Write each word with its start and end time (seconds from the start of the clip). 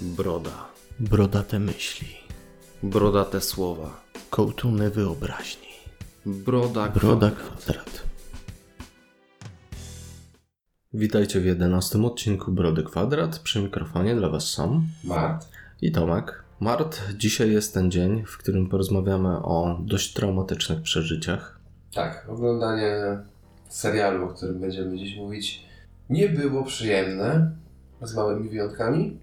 Broda. 0.00 0.50
Brodate 1.00 1.58
myśli, 1.58 2.08
Brodate 2.82 3.40
słowa. 3.40 4.00
kołtuny 4.30 4.90
wyobraźni. 4.90 5.68
Broda. 6.26 6.88
Broda 6.88 7.30
kwadrat. 7.30 8.02
Witajcie 10.94 11.40
w 11.40 11.44
jedenastym 11.44 12.04
odcinku 12.04 12.52
Brody 12.52 12.82
Kwadrat. 12.82 13.38
Przy 13.38 13.62
mikrofonie 13.62 14.16
dla 14.16 14.28
Was 14.28 14.44
są 14.44 14.82
Mart. 15.04 15.48
i 15.82 15.92
Tomek. 15.92 16.44
Mart, 16.60 17.00
dzisiaj 17.16 17.52
jest 17.52 17.74
ten 17.74 17.90
dzień, 17.90 18.24
w 18.26 18.38
którym 18.38 18.68
porozmawiamy 18.68 19.28
o 19.36 19.78
dość 19.80 20.12
traumatycznych 20.14 20.82
przeżyciach. 20.82 21.60
Tak, 21.94 22.26
oglądanie 22.28 23.18
serialu, 23.68 24.24
o 24.24 24.28
którym 24.28 24.60
będziemy 24.60 24.98
dziś 24.98 25.16
mówić, 25.16 25.64
nie 26.10 26.28
było 26.28 26.64
przyjemne, 26.64 27.56
z 28.02 28.14
małymi 28.14 28.48
wyjątkami. 28.48 29.18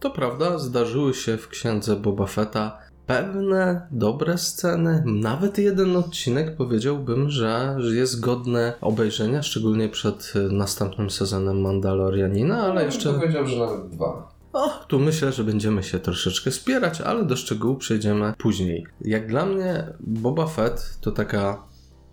To 0.00 0.10
prawda, 0.10 0.58
zdarzyły 0.58 1.14
się 1.14 1.36
w 1.36 1.48
księdze 1.48 1.96
Boba 1.96 2.26
Fetta 2.26 2.78
pewne 3.06 3.86
dobre 3.90 4.38
sceny. 4.38 5.02
Nawet 5.06 5.58
jeden 5.58 5.96
odcinek 5.96 6.56
powiedziałbym, 6.56 7.30
że 7.30 7.76
jest 7.78 8.20
godny 8.20 8.72
obejrzenia, 8.80 9.42
szczególnie 9.42 9.88
przed 9.88 10.32
y, 10.36 10.52
następnym 10.52 11.10
sezonem 11.10 11.60
Mandalorianina, 11.60 12.62
ale 12.62 12.74
No, 12.74 12.80
jeszcze. 12.80 13.12
Powiedział, 13.12 13.46
że 13.46 13.56
nawet 13.58 13.88
dwa. 13.88 14.36
O, 14.52 14.70
tu 14.88 14.98
myślę, 14.98 15.32
że 15.32 15.44
będziemy 15.44 15.82
się 15.82 15.98
troszeczkę 15.98 16.50
spierać, 16.50 17.00
ale 17.00 17.24
do 17.24 17.36
szczegółów 17.36 17.78
przejdziemy 17.78 18.34
później. 18.38 18.86
Jak 19.00 19.28
dla 19.28 19.46
mnie, 19.46 19.92
Boba 20.00 20.46
Fett 20.46 20.98
to 21.00 21.10
taka 21.10 21.62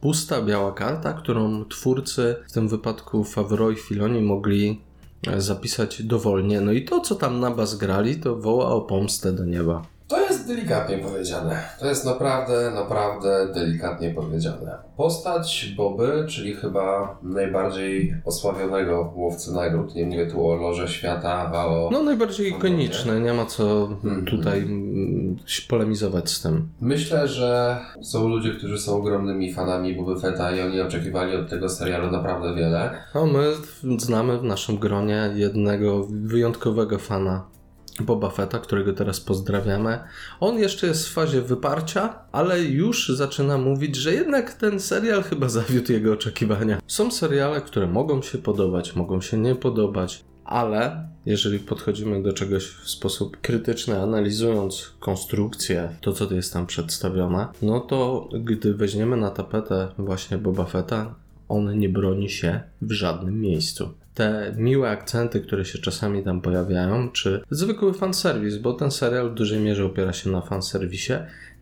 pusta 0.01 0.41
biała 0.41 0.71
karta, 0.71 1.13
którą 1.13 1.65
twórcy, 1.65 2.35
w 2.49 2.51
tym 2.51 2.67
wypadku 2.67 3.23
Favreau 3.23 3.71
i 3.71 3.75
Filoni, 3.75 4.21
mogli 4.21 4.81
zapisać 5.37 6.03
dowolnie. 6.03 6.61
No 6.61 6.71
i 6.71 6.85
to, 6.85 6.99
co 6.99 7.15
tam 7.15 7.39
na 7.39 7.51
bas 7.51 7.75
grali, 7.75 8.15
to 8.15 8.35
woła 8.35 8.67
o 8.67 8.81
pomstę 8.81 9.33
do 9.33 9.45
nieba. 9.45 9.92
Jest 10.43 10.55
delikatnie 10.55 10.97
powiedziane. 10.97 11.63
To 11.79 11.87
jest 11.87 12.05
naprawdę, 12.05 12.71
naprawdę 12.75 13.47
delikatnie 13.53 14.09
powiedziane. 14.09 14.77
Postać 14.97 15.73
Boby, 15.77 16.25
czyli 16.29 16.53
chyba 16.55 17.17
najbardziej 17.21 18.15
osławionego 18.25 19.13
łowcy 19.15 19.53
nagród, 19.53 19.95
nie 19.95 20.05
mówię 20.05 20.27
tu 20.27 20.49
o 20.49 20.55
Loże 20.55 20.87
Świata, 20.87 21.51
a 21.53 21.65
o... 21.65 21.89
No 21.91 22.03
najbardziej 22.03 22.49
ikoniczne, 22.49 23.19
nie 23.19 23.33
ma 23.33 23.45
co 23.45 23.89
Mhm. 24.03 24.25
tutaj 24.25 24.59
mm, 24.59 25.35
polemizować 25.69 26.29
z 26.29 26.41
tym. 26.41 26.69
Myślę, 26.81 27.27
że 27.27 27.79
są 28.01 28.27
ludzie, 28.27 28.51
którzy 28.51 28.79
są 28.79 28.95
ogromnymi 28.95 29.53
fanami 29.53 29.95
Boby 29.95 30.21
Fetta 30.21 30.55
i 30.55 30.61
oni 30.61 30.81
oczekiwali 30.81 31.35
od 31.35 31.49
tego 31.49 31.69
serialu 31.69 32.11
naprawdę 32.11 32.55
wiele. 32.55 32.91
No 33.15 33.25
my 33.25 33.43
znamy 33.97 34.37
w 34.37 34.43
naszym 34.43 34.77
gronie 34.77 35.29
jednego 35.35 36.07
wyjątkowego 36.09 36.97
fana 36.99 37.53
Boba 38.01 38.29
Fetta, 38.29 38.59
którego 38.59 38.93
teraz 38.93 39.19
pozdrawiamy. 39.19 39.99
On 40.39 40.59
jeszcze 40.59 40.87
jest 40.87 41.09
w 41.09 41.13
fazie 41.13 41.41
wyparcia, 41.41 42.15
ale 42.31 42.61
już 42.61 43.09
zaczyna 43.09 43.57
mówić, 43.57 43.95
że 43.95 44.13
jednak 44.13 44.53
ten 44.53 44.79
serial 44.79 45.23
chyba 45.23 45.49
zawiódł 45.49 45.91
jego 45.91 46.13
oczekiwania. 46.13 46.77
Są 46.87 47.11
seriale, 47.11 47.61
które 47.61 47.87
mogą 47.87 48.21
się 48.21 48.37
podobać, 48.37 48.95
mogą 48.95 49.21
się 49.21 49.37
nie 49.37 49.55
podobać, 49.55 50.23
ale 50.45 51.07
jeżeli 51.25 51.59
podchodzimy 51.59 52.23
do 52.23 52.33
czegoś 52.33 52.67
w 52.67 52.89
sposób 52.89 53.37
krytyczny, 53.41 54.01
analizując 54.01 54.93
konstrukcję, 54.99 55.95
to 56.01 56.13
co 56.13 56.33
jest 56.33 56.53
tam 56.53 56.65
przedstawione, 56.65 57.47
no 57.61 57.79
to 57.79 58.29
gdy 58.39 58.73
weźmiemy 58.73 59.17
na 59.17 59.29
tapetę 59.29 59.87
właśnie 59.97 60.37
Boba 60.37 60.65
Fetta, 60.65 61.15
on 61.49 61.79
nie 61.79 61.89
broni 61.89 62.29
się 62.29 62.61
w 62.81 62.91
żadnym 62.91 63.41
miejscu. 63.41 63.89
Te 64.13 64.53
miłe 64.57 64.89
akcenty, 64.89 65.41
które 65.41 65.65
się 65.65 65.79
czasami 65.79 66.23
tam 66.23 66.41
pojawiają, 66.41 67.11
czy 67.11 67.41
zwykły 67.49 67.93
fanserwis, 67.93 68.57
bo 68.57 68.73
ten 68.73 68.91
serial 68.91 69.31
w 69.31 69.33
dużej 69.33 69.59
mierze 69.59 69.85
opiera 69.85 70.13
się 70.13 70.29
na 70.29 70.41
fanserwisie, 70.41 71.13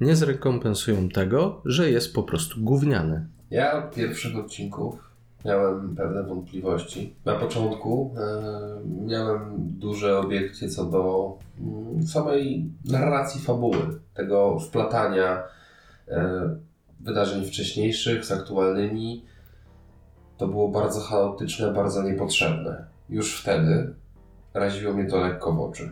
nie 0.02 0.16
zrekompensują 0.16 1.10
tego, 1.10 1.62
że 1.66 1.92
jest 1.92 2.14
po 2.14 2.24
prostu 2.24 2.62
gówniany. 2.62 3.28
Ja 3.52 3.86
od 3.86 3.96
pierwszych 3.96 4.38
odcinków 4.38 5.12
miałem 5.46 5.96
pewne 5.96 6.24
wątpliwości. 6.24 7.16
Na 7.26 7.36
początku 7.36 8.16
e, 8.18 9.06
miałem 9.08 9.40
duże 9.58 10.20
obiekcje 10.20 10.70
co 10.70 10.86
do 10.86 11.38
mm, 11.60 12.08
samej 12.08 12.66
narracji 12.86 13.42
fabuły, 13.42 14.00
tego 14.14 14.60
wplatania 14.60 15.44
e, 16.08 16.50
wydarzeń 17.00 17.46
wcześniejszych 17.46 18.26
z 18.26 18.32
aktualnymi. 18.32 19.26
To 20.42 20.48
było 20.48 20.68
bardzo 20.68 21.00
chaotyczne, 21.00 21.74
bardzo 21.74 22.04
niepotrzebne. 22.04 22.86
Już 23.10 23.42
wtedy 23.42 23.94
raziło 24.54 24.94
mnie 24.94 25.06
to 25.06 25.18
lekko 25.18 25.54
w 25.54 25.62
oczy. 25.62 25.92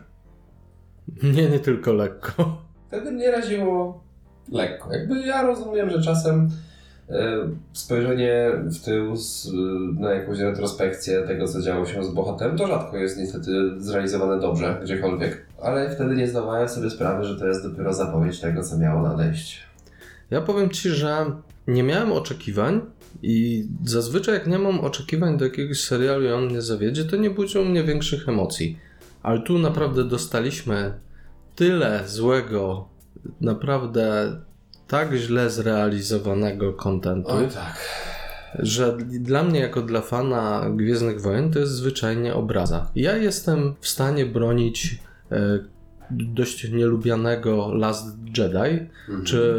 Nie, 1.22 1.50
nie 1.50 1.58
tylko 1.58 1.92
lekko. 1.92 2.62
Wtedy 2.88 3.12
mnie 3.12 3.30
raziło 3.30 4.00
lekko. 4.52 4.92
Jakby 4.92 5.20
ja 5.20 5.42
rozumiem, 5.42 5.90
że 5.90 6.02
czasem 6.02 6.50
e, 7.10 7.36
spojrzenie 7.72 8.50
w 8.64 8.84
tył 8.84 9.16
z, 9.16 9.52
na 9.98 10.12
jakąś 10.12 10.38
retrospekcję 10.38 11.22
tego, 11.22 11.48
co 11.48 11.62
działo 11.62 11.86
się 11.86 12.04
z 12.04 12.10
bohaterem, 12.10 12.56
to 12.56 12.66
rzadko 12.66 12.96
jest 12.96 13.18
niestety 13.18 13.50
zrealizowane 13.76 14.40
dobrze, 14.40 14.80
gdziekolwiek. 14.82 15.46
Ale 15.62 15.90
wtedy 15.90 16.16
nie 16.16 16.26
zdawałem 16.26 16.68
sobie 16.68 16.90
sprawy, 16.90 17.24
że 17.24 17.38
to 17.38 17.46
jest 17.46 17.68
dopiero 17.68 17.92
zapowiedź 17.92 18.40
tego, 18.40 18.62
co 18.62 18.78
miało 18.78 19.02
nadejść. 19.02 19.62
Ja 20.30 20.40
powiem 20.40 20.70
Ci, 20.70 20.88
że 20.88 21.26
nie 21.70 21.82
miałem 21.82 22.12
oczekiwań 22.12 22.80
i 23.22 23.64
zazwyczaj 23.84 24.34
jak 24.34 24.46
nie 24.46 24.58
mam 24.58 24.80
oczekiwań 24.80 25.38
do 25.38 25.44
jakiegoś 25.44 25.80
serialu 25.80 26.24
i 26.24 26.30
on 26.30 26.48
nie 26.48 26.62
zawiedzie, 26.62 27.04
to 27.04 27.16
nie 27.16 27.30
budzi 27.30 27.58
u 27.58 27.64
mnie 27.64 27.84
większych 27.84 28.28
emocji. 28.28 28.78
Ale 29.22 29.40
tu 29.42 29.58
naprawdę 29.58 30.04
dostaliśmy 30.04 30.94
tyle 31.56 32.02
złego, 32.08 32.88
naprawdę 33.40 34.36
tak 34.88 35.14
źle 35.14 35.50
zrealizowanego 35.50 36.72
kontentu, 36.72 37.32
tak. 37.54 37.78
że 38.58 38.96
dla 38.98 39.42
mnie 39.42 39.60
jako 39.60 39.82
dla 39.82 40.00
fana 40.00 40.66
Gwiezdnych 40.70 41.20
Wojen 41.20 41.52
to 41.52 41.58
jest 41.58 41.72
zwyczajnie 41.72 42.34
obraza. 42.34 42.90
Ja 42.94 43.16
jestem 43.16 43.74
w 43.80 43.88
stanie 43.88 44.26
bronić 44.26 44.98
e, 45.32 45.58
dość 46.10 46.70
nielubianego 46.72 47.74
Last 47.74 48.06
Jedi, 48.38 48.86
Mhm. 49.08 49.24
czy 49.24 49.54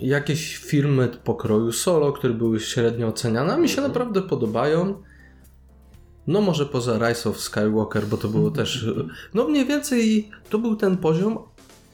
jakieś 0.00 0.56
filmy 0.56 1.08
pokroju 1.24 1.72
solo, 1.72 2.12
które 2.12 2.34
były 2.34 2.60
średnio 2.60 3.06
oceniane, 3.08 3.54
a 3.54 3.56
mi 3.56 3.68
się 3.68 3.74
Mhm. 3.78 3.88
naprawdę 3.88 4.22
podobają. 4.22 4.94
No 6.26 6.40
może 6.40 6.66
poza 6.66 7.08
Rise 7.08 7.30
of 7.30 7.40
Skywalker, 7.40 8.06
bo 8.06 8.16
to 8.16 8.28
było 8.28 8.50
też, 8.50 8.86
no 9.34 9.48
mniej 9.48 9.66
więcej 9.66 10.28
to 10.50 10.58
był 10.58 10.76
ten 10.76 10.96
poziom, 10.96 11.38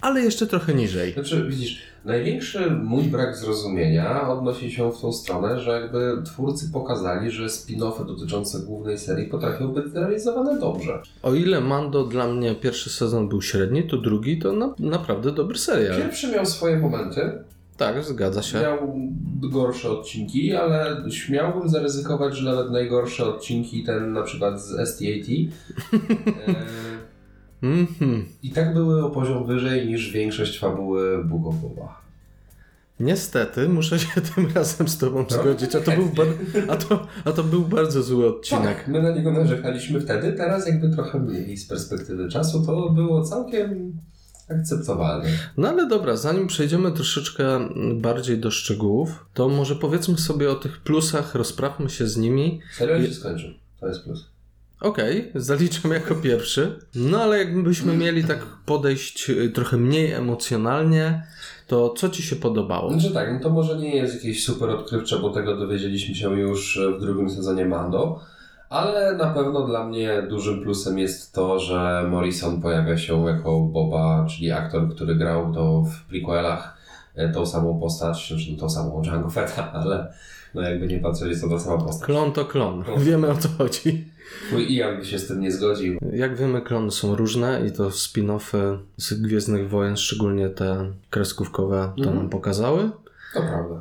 ale 0.00 0.20
jeszcze 0.20 0.46
trochę 0.46 0.74
niżej. 0.74 1.12
Znaczy, 1.12 1.46
widzisz, 1.48 1.82
największy 2.04 2.70
mój 2.70 3.04
brak 3.04 3.36
zrozumienia 3.36 4.28
odnosi 4.28 4.72
się 4.72 4.92
w 4.92 5.00
tą 5.00 5.12
stronę, 5.12 5.60
że 5.60 5.80
jakby 5.80 6.22
twórcy 6.24 6.70
pokazali, 6.72 7.30
że 7.30 7.46
spin-offy 7.46 8.06
dotyczące 8.06 8.58
głównej 8.58 8.98
serii 8.98 9.26
potrafią 9.26 9.68
być 9.68 9.88
zrealizowane 9.92 10.58
dobrze. 10.60 11.02
O 11.22 11.34
ile 11.34 11.60
Mando 11.60 12.04
dla 12.04 12.26
mnie 12.28 12.54
pierwszy 12.54 12.90
sezon 12.90 13.28
był 13.28 13.42
średni, 13.42 13.88
to 13.88 13.96
drugi 13.96 14.38
to 14.38 14.52
na, 14.52 14.74
naprawdę 14.78 15.32
dobry 15.32 15.58
serial. 15.58 15.96
Pierwszy 15.96 16.28
miał 16.32 16.46
swoje 16.46 16.76
momenty, 16.78 17.32
Tak, 17.80 18.04
zgadza 18.04 18.42
się. 18.42 18.60
miał 18.60 18.78
gorsze 19.52 19.91
odcinki, 19.91 20.54
ale 20.54 21.10
śmiałbym 21.10 21.68
zaryzykować, 21.68 22.36
że 22.36 22.50
nawet 22.50 22.70
najgorsze 22.72 23.24
odcinki, 23.24 23.84
ten 23.84 24.12
na 24.12 24.22
przykład 24.22 24.62
z 24.62 24.88
STAT, 24.88 25.28
e, 26.48 26.64
Mhm. 27.62 28.24
i 28.42 28.50
tak 28.50 28.74
były 28.74 29.04
o 29.04 29.10
poziom 29.10 29.46
wyżej 29.46 29.86
niż 29.86 30.12
większość 30.12 30.58
fabuły 30.58 31.24
Book 31.24 31.46
of 31.46 31.54
Boba. 31.54 32.00
Niestety, 33.00 33.68
muszę 33.68 33.98
się 33.98 34.20
tym 34.34 34.48
razem 34.54 34.88
z 34.88 34.98
tobą 34.98 35.24
No, 35.30 35.36
zgodzić, 35.36 35.74
a 35.74 35.80
to, 35.80 35.92
był 35.92 36.08
a, 36.68 36.76
to, 36.76 37.06
a 37.24 37.32
to 37.32 37.44
był 37.44 37.62
bardzo 37.62 38.02
zły 38.02 38.26
odcinek. 38.26 38.76
Tak, 38.76 38.88
my 38.88 39.02
na 39.02 39.10
niego 39.10 39.32
narzekaliśmy 39.32 40.00
wtedy, 40.00 40.32
teraz 40.32 40.66
jakby 40.66 40.91
trochę 40.91 41.18
mniej 41.18 41.56
z 41.56 41.68
perspektywy 41.68 42.28
czasu, 42.28 42.66
to 42.66 42.91
było 42.91 43.22
całkiem 43.22 43.92
akceptowalne. 44.50 45.28
No 45.56 45.68
ale 45.68 45.88
dobra, 45.88 46.16
zanim 46.16 46.47
przejdziemy 46.47 46.92
troszeczkę 46.92 47.68
bardziej 47.94 48.38
do 48.38 48.50
szczegółów, 48.50 49.26
to 49.34 49.48
może 49.48 49.76
powiedzmy 49.76 50.18
sobie 50.18 50.50
o 50.50 50.54
tych 50.54 50.80
plusach, 50.80 51.34
rozprawmy 51.34 51.91
się 51.91 52.06
z 52.06 52.16
nimi. 52.16 52.60
Serial 52.72 53.06
się 53.06 53.14
skończył, 53.14 53.50
to 53.80 53.88
jest 53.88 54.04
plus. 54.04 54.30
Okej, 54.80 55.32
zaliczam 55.34 55.91
jako 55.92 56.14
pierwszy. 56.14 56.78
No 56.94 57.22
ale 57.22 57.38
jakbyśmy 57.38 57.97
mieli 57.97 58.24
tak 58.24 58.47
podejść 58.66 59.30
y, 59.30 59.50
trochę 59.50 59.76
mniej 59.76 60.12
emocjonalnie, 60.12 61.26
to 61.66 61.94
co 61.96 62.08
ci 62.08 62.22
się 62.22 62.36
podobało? 62.36 62.91
Znaczy 62.92 63.14
tak, 63.14 63.32
no 63.32 63.41
to 63.41 63.50
może 63.50 63.76
nie 63.76 63.96
jest 63.96 64.14
jakieś 64.14 64.44
super 64.44 64.70
odkrywcze, 64.70 65.18
bo 65.18 65.30
tego 65.30 65.56
dowiedzieliśmy 65.56 66.14
się 66.14 66.41
już 66.41 66.80
w 66.98 67.00
drugim 67.00 67.30
sezonie 67.30 67.64
Mando, 67.64 68.20
ale 68.70 69.14
na 69.16 69.26
pewno 69.26 69.66
dla 69.66 69.84
mnie 69.84 70.22
dużym 70.28 70.62
plusem 70.62 70.98
jest 70.98 71.34
to, 71.34 71.58
że 71.58 72.06
Morrison 72.10 72.60
pojawia 72.62 72.98
się 72.98 73.24
jako 73.26 73.60
Boba, 73.60 74.26
czyli 74.30 74.50
aktor, 74.50 74.88
który 74.94 75.14
grał 75.14 75.54
to 75.54 75.82
w 75.82 76.04
prequelach, 76.08 76.76
e, 77.14 77.28
tą 77.32 77.46
samą 77.46 77.80
postać, 77.80 78.28
znaczy 78.28 78.56
tą 78.60 78.70
samą 78.70 79.02
Django 79.02 79.30
Fetta, 79.30 79.72
ale 79.82 80.12
no 80.54 80.62
jakby 80.62 80.86
nie 80.86 80.98
patrzeć, 81.00 81.28
jest 81.28 81.42
to 81.42 81.48
ta 81.48 81.58
sama 81.58 81.78
postać. 81.84 82.06
Klon 82.06 82.32
to 82.32 82.44
klon, 82.44 82.84
Klon. 82.84 83.00
wiemy 83.00 83.28
o 83.30 83.36
co 83.36 83.48
chodzi. 83.58 84.04
Mój 84.52 84.72
Ian 84.76 84.96
by 84.98 85.04
się 85.06 85.18
z 85.18 85.28
tym 85.28 85.40
nie 85.40 85.52
zgodził. 85.52 85.98
Jak 86.12 86.36
wiemy, 86.36 86.60
klony 86.62 86.90
są 86.90 87.16
różne 87.16 87.66
i 87.66 87.72
to 87.72 87.88
spin-offy 87.88 88.78
z 88.96 89.14
Gwiezdnych 89.14 89.68
Wojen, 89.68 89.96
szczególnie 89.96 90.48
te 90.48 90.86
kreskówkowe, 91.10 91.92
to 91.96 92.00
Mhm. 92.02 92.16
nam 92.16 92.28
pokazały. 92.28 92.90
To 93.34 93.40
prawda. 93.40 93.80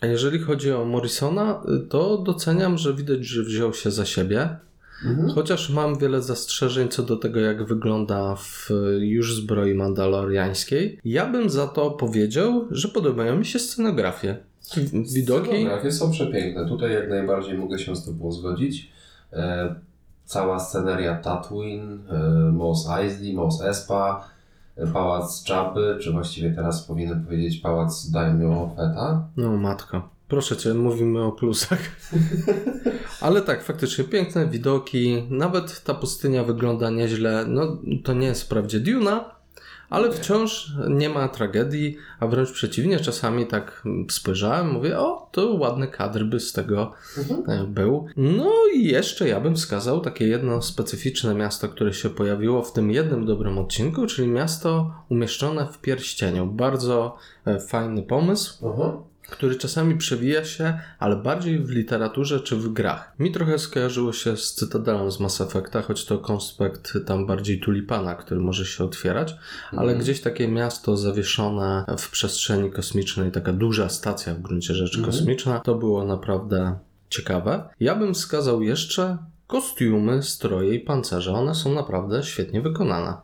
A 0.00 0.06
jeżeli 0.06 0.38
chodzi 0.38 0.72
o 0.72 0.84
Morrisona, 0.84 1.62
to 1.88 2.18
doceniam, 2.18 2.78
że 2.78 2.94
widać, 2.94 3.24
że 3.24 3.42
wziął 3.42 3.74
się 3.74 3.90
za 3.90 4.04
siebie. 4.04 4.56
Mhm. 5.04 5.28
Chociaż 5.28 5.70
mam 5.70 5.98
wiele 5.98 6.22
zastrzeżeń 6.22 6.88
co 6.88 7.02
do 7.02 7.16
tego, 7.16 7.40
jak 7.40 7.64
wygląda 7.64 8.36
w 8.36 8.70
już 8.98 9.36
zbroi 9.36 9.74
mandaloriańskiej. 9.74 11.00
Ja 11.04 11.26
bym 11.26 11.50
za 11.50 11.66
to 11.66 11.90
powiedział, 11.90 12.66
że 12.70 12.88
podobają 12.88 13.38
mi 13.38 13.46
się 13.46 13.58
scenografie. 13.58 14.36
Widoki. 15.14 15.48
Scenografie 15.48 15.92
są 15.92 16.10
przepiękne. 16.10 16.68
Tutaj 16.68 16.92
jak 16.92 17.08
najbardziej 17.10 17.58
mogę 17.58 17.78
się 17.78 17.96
z 17.96 18.04
Tobą 18.04 18.32
zgodzić. 18.32 18.90
E, 19.32 19.74
cała 20.24 20.60
sceneria 20.60 21.14
Tatooine, 21.14 21.98
e, 22.10 22.52
Mos 22.52 22.88
Eisley, 22.90 23.34
Mos 23.34 23.62
Espa, 23.62 24.28
Pałac 24.92 25.48
Jabby, 25.48 25.98
czy 26.00 26.12
właściwie 26.12 26.50
teraz 26.50 26.82
powinienem 26.82 27.24
powiedzieć 27.24 27.56
Pałac 27.56 28.10
Daimyo 28.10 28.70
Feta. 28.76 29.28
No 29.36 29.56
matko. 29.56 30.08
Proszę 30.28 30.56
cię, 30.56 30.74
mówimy 30.74 31.22
o 31.22 31.32
plusach. 31.32 31.80
Ale 33.20 33.42
tak, 33.42 33.64
faktycznie 33.64 34.04
piękne 34.04 34.46
widoki. 34.46 35.22
Nawet 35.30 35.84
ta 35.84 35.94
pustynia 35.94 36.44
wygląda 36.44 36.90
nieźle. 36.90 37.44
No, 37.48 37.78
to 38.04 38.14
nie 38.14 38.26
jest 38.26 38.42
wprawdzie 38.42 38.80
Duna, 38.80 39.37
ale 39.90 40.12
wciąż 40.12 40.72
nie 40.88 41.08
ma 41.08 41.28
tragedii, 41.28 41.96
a 42.20 42.26
wręcz 42.26 42.52
przeciwnie, 42.52 43.00
czasami 43.00 43.46
tak 43.46 43.82
spojrzałem, 44.10 44.70
mówię, 44.70 44.98
o, 44.98 45.28
to 45.32 45.54
ładny 45.54 45.88
kadr 45.88 46.24
by 46.24 46.40
z 46.40 46.52
tego 46.52 46.92
e, 47.48 47.64
był. 47.64 48.06
No 48.16 48.52
i 48.74 48.84
jeszcze 48.84 49.28
ja 49.28 49.40
bym 49.40 49.56
wskazał 49.56 50.00
takie 50.00 50.28
jedno 50.28 50.62
specyficzne 50.62 51.34
miasto, 51.34 51.68
które 51.68 51.92
się 51.94 52.10
pojawiło 52.10 52.62
w 52.62 52.72
tym 52.72 52.90
jednym 52.90 53.26
dobrym 53.26 53.58
odcinku, 53.58 54.06
czyli 54.06 54.28
miasto 54.28 54.94
umieszczone 55.08 55.66
w 55.72 55.78
pierścieniu. 55.78 56.46
Bardzo 56.46 57.16
e, 57.46 57.60
fajny 57.60 58.02
pomysł 58.02 58.68
Aha. 58.74 59.07
Który 59.30 59.56
czasami 59.56 59.96
przewija 59.98 60.44
się, 60.44 60.78
ale 60.98 61.16
bardziej 61.16 61.58
w 61.58 61.70
literaturze 61.70 62.40
czy 62.40 62.56
w 62.56 62.72
grach. 62.72 63.12
Mi 63.18 63.32
trochę 63.32 63.58
skojarzyło 63.58 64.12
się 64.12 64.36
z 64.36 64.54
Cytadelą 64.54 65.10
z 65.10 65.20
Mass 65.20 65.40
Effecta, 65.40 65.82
choć 65.82 66.04
to 66.04 66.18
konspekt 66.18 66.98
tam 67.06 67.26
bardziej 67.26 67.60
tulipana, 67.60 68.14
który 68.14 68.40
może 68.40 68.66
się 68.66 68.84
otwierać, 68.84 69.36
ale 69.70 69.82
Mhm. 69.82 69.98
gdzieś 69.98 70.20
takie 70.20 70.48
miasto 70.48 70.96
zawieszone 70.96 71.84
w 71.98 72.10
przestrzeni 72.10 72.70
kosmicznej, 72.70 73.32
taka 73.32 73.52
duża 73.52 73.88
stacja 73.88 74.34
w 74.34 74.40
gruncie 74.40 74.74
rzeczy 74.74 74.98
Mhm. 74.98 75.14
kosmiczna, 75.16 75.60
to 75.60 75.74
było 75.74 76.04
naprawdę 76.04 76.78
ciekawe. 77.10 77.68
Ja 77.80 77.94
bym 77.94 78.14
wskazał 78.14 78.62
jeszcze 78.62 79.18
kostiumy, 79.46 80.22
stroje 80.22 80.74
i 80.74 80.80
pancerze. 80.80 81.32
One 81.32 81.54
są 81.54 81.74
naprawdę 81.74 82.22
świetnie 82.22 82.60
wykonane. 82.60 83.14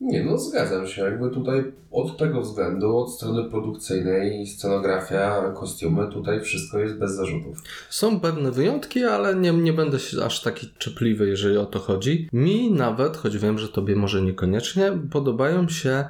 Nie, 0.00 0.24
no 0.24 0.38
zgadzam 0.38 0.86
się. 0.86 1.02
Jakby 1.02 1.30
tutaj 1.30 1.72
od 1.90 2.18
tego 2.18 2.40
względu, 2.40 2.96
od 2.96 3.14
strony 3.14 3.50
produkcyjnej, 3.50 4.46
scenografia, 4.46 5.52
kostiumy, 5.54 6.12
tutaj 6.12 6.40
wszystko 6.40 6.78
jest 6.78 6.94
bez 6.94 7.12
zarzutów. 7.12 7.58
Są 7.90 8.20
pewne 8.20 8.50
wyjątki, 8.50 9.04
ale 9.04 9.34
nie, 9.34 9.52
nie 9.52 9.72
będę 9.72 9.98
się 9.98 10.24
aż 10.24 10.42
taki 10.42 10.70
czepliwy, 10.78 11.28
jeżeli 11.28 11.56
o 11.56 11.66
to 11.66 11.78
chodzi. 11.78 12.28
Mi 12.32 12.70
nawet, 12.70 13.16
choć 13.16 13.38
wiem, 13.38 13.58
że 13.58 13.68
tobie 13.68 13.96
może 13.96 14.22
niekoniecznie, 14.22 14.92
podobają 15.10 15.68
się 15.68 16.04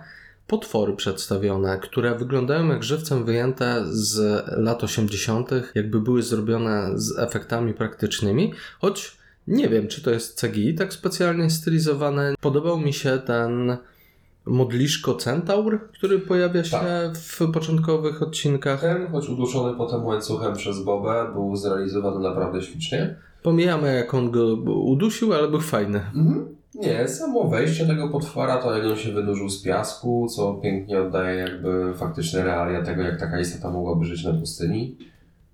potwory 0.46 0.96
przedstawione, 0.96 1.78
które 1.78 2.14
wyglądają 2.14 2.68
jak 2.68 2.84
żywcem 2.84 3.24
wyjęte 3.24 3.84
z 3.86 4.44
lat 4.56 4.84
80., 4.84 5.50
jakby 5.74 6.00
były 6.00 6.22
zrobione 6.22 6.90
z 6.94 7.18
efektami 7.18 7.74
praktycznymi, 7.74 8.52
choć 8.80 9.23
nie 9.46 9.68
wiem, 9.68 9.88
czy 9.88 10.02
to 10.02 10.10
jest 10.10 10.40
CGI 10.40 10.74
tak 10.74 10.92
specjalnie 10.92 11.50
stylizowane. 11.50 12.34
Podobał 12.40 12.78
mi 12.78 12.92
się 12.92 13.18
ten 13.26 13.76
modliszko 14.46 15.14
centaur, 15.14 15.80
który 15.92 16.18
pojawia 16.18 16.64
się 16.64 16.70
Tak. 16.70 17.16
w 17.18 17.52
początkowych 17.52 18.22
odcinkach. 18.22 18.80
Ten, 18.80 19.06
choć 19.06 19.28
uduszony 19.28 19.76
potem 19.76 20.04
łańcuchem 20.04 20.54
przez 20.54 20.82
Bobę, 20.84 21.30
był 21.32 21.56
zrealizowany 21.56 22.20
naprawdę 22.20 22.62
ślicznie. 22.62 23.16
Pomijamy 23.42 23.94
jak 23.94 24.14
on 24.14 24.30
go 24.30 24.46
udusił, 24.64 25.34
ale 25.34 25.48
był 25.48 25.60
fajny. 25.60 25.98
Mhm. 26.14 26.56
Nie, 26.74 27.08
samo 27.08 27.48
wejście 27.48 27.86
tego 27.86 28.08
potwora, 28.08 28.56
to 28.56 28.76
jak 28.78 28.86
on 28.86 28.96
się 28.96 29.12
wynurzył 29.12 29.48
z 29.50 29.62
piasku, 29.62 30.26
co 30.36 30.54
pięknie 30.54 31.02
oddaje 31.02 31.38
jakby 31.38 31.94
faktyczne 31.94 32.44
realia 32.44 32.82
tego, 32.82 33.02
jak 33.02 33.20
taka 33.20 33.40
istota 33.40 33.70
mogłaby 33.70 34.04
żyć 34.04 34.24
na 34.24 34.32
pustyni. 34.32 34.96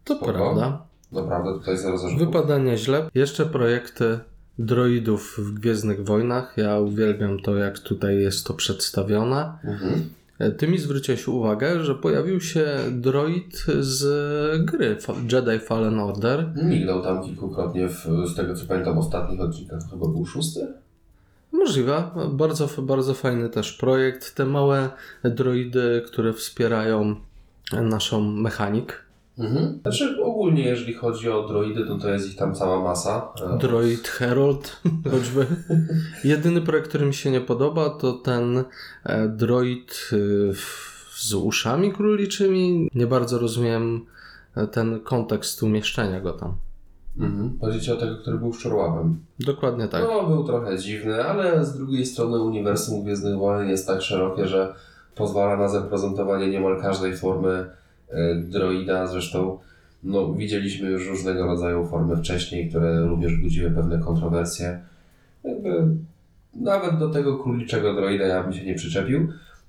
To 0.04 0.14
Spoko. 0.16 0.32
prawda. 0.32 0.82
Naprawdę 1.12 1.52
tutaj 1.52 1.78
zero 1.78 1.98
zarzutów. 1.98 2.26
Wypada 2.26 2.58
nieźle. 2.58 3.10
Jeszcze 3.14 3.46
projekty 3.46 4.18
droidów 4.58 5.36
w 5.38 5.54
Gwiezdnych 5.54 6.04
Wojnach. 6.04 6.54
Ja 6.56 6.78
uwielbiam 6.78 7.40
to, 7.40 7.56
jak 7.56 7.78
tutaj 7.78 8.16
jest 8.20 8.46
to 8.46 8.54
przedstawione. 8.54 9.52
Mhm. 9.64 10.10
E, 10.38 10.50
Ty 10.50 10.68
mi 10.68 10.78
zwróciłeś 10.78 11.28
uwagę, 11.28 11.84
że 11.84 11.94
pojawił 11.94 12.40
się 12.40 12.66
droid 12.90 13.66
z 13.80 14.64
gry 14.64 14.96
Jedi 15.32 15.58
Fallen 15.58 15.98
Order. 15.98 16.52
Mignął 16.64 17.02
tam 17.02 17.24
kilkukrotnie, 17.24 17.88
w, 17.88 18.06
z 18.32 18.36
tego 18.36 18.54
co 18.54 18.66
pamiętam, 18.66 18.94
w 18.94 18.98
ostatnich 18.98 19.40
odcinkach, 19.40 19.80
chyba 19.90 20.08
był 20.08 20.26
szósty? 20.26 20.66
Możliwe, 21.52 22.04
bardzo, 22.32 22.68
bardzo 22.82 23.14
fajny 23.14 23.48
też 23.48 23.72
projekt. 23.72 24.34
Te 24.34 24.44
małe 24.46 24.90
droidy, 25.24 26.02
które 26.06 26.32
wspierają 26.32 27.16
naszą 27.72 28.20
mechanik. 28.20 29.02
Mhm. 29.40 29.78
Znaczy 29.82 30.22
ogólnie 30.24 30.62
jeżeli 30.62 30.94
chodzi 30.94 31.30
o 31.30 31.48
droidy, 31.48 31.86
to 31.86 31.98
to 31.98 32.08
jest 32.08 32.28
ich 32.30 32.36
tam 32.36 32.54
cała 32.54 32.82
masa. 32.82 33.32
E, 33.54 33.58
Droid 33.58 34.08
Herald, 34.08 34.80
choćby. 35.10 35.46
Jedyny 36.24 36.60
projekt, 36.60 36.88
który 36.88 37.06
mi 37.06 37.14
się 37.14 37.30
nie 37.30 37.40
podoba, 37.40 37.90
to 37.90 38.12
ten 38.12 38.64
e, 39.04 39.28
droid 39.28 40.10
w- 40.54 41.20
z 41.20 41.34
uszami 41.34 41.92
króliczymi. 41.92 42.90
Nie 42.94 43.06
bardzo 43.06 43.38
rozumiem 43.38 44.06
e, 44.56 44.66
ten 44.66 45.00
kontekst 45.00 45.62
umieszczenia 45.62 46.20
go 46.20 46.32
tam. 46.32 46.54
Mhm. 47.18 47.58
Chodzi 47.60 47.80
ci 47.80 47.92
o 47.92 47.96
tego, 47.96 48.16
który 48.16 48.38
był 48.38 48.52
szczurłapem. 48.52 49.18
Dokładnie 49.40 49.88
tak. 49.88 50.02
No, 50.08 50.26
był 50.26 50.44
trochę 50.44 50.78
dziwny, 50.78 51.24
ale 51.24 51.64
z 51.64 51.76
drugiej 51.76 52.06
strony 52.06 52.40
uniwersum 52.42 53.02
Gwiezdnych 53.04 53.36
Wojen 53.38 53.68
jest 53.68 53.86
tak 53.86 54.02
szerokie, 54.02 54.48
że 54.48 54.74
pozwala 55.14 55.56
na 55.56 55.68
zaprezentowanie 55.68 56.48
niemal 56.48 56.80
każdej 56.80 57.16
formy 57.16 57.50
e, 57.50 57.70
droida. 58.48 59.06
Zresztą 59.06 59.58
no, 60.02 60.34
widzieliśmy 60.34 60.90
już 60.90 61.08
różnego 61.08 61.46
rodzaju 61.46 61.86
formy 61.86 62.16
wcześniej, 62.16 62.68
które 62.68 63.06
również 63.06 63.36
budziły 63.36 63.70
pewne 63.70 63.98
kontrowersje. 63.98 64.80
Jakby 65.44 65.86
nawet 66.54 66.98
do 66.98 67.08
tego 67.08 67.38
króliczego 67.38 67.94
droida 67.94 68.26
ja 68.26 68.42
bym 68.42 68.52
się 68.52 68.64
nie 68.64 68.74
przyczepił. 68.74 69.28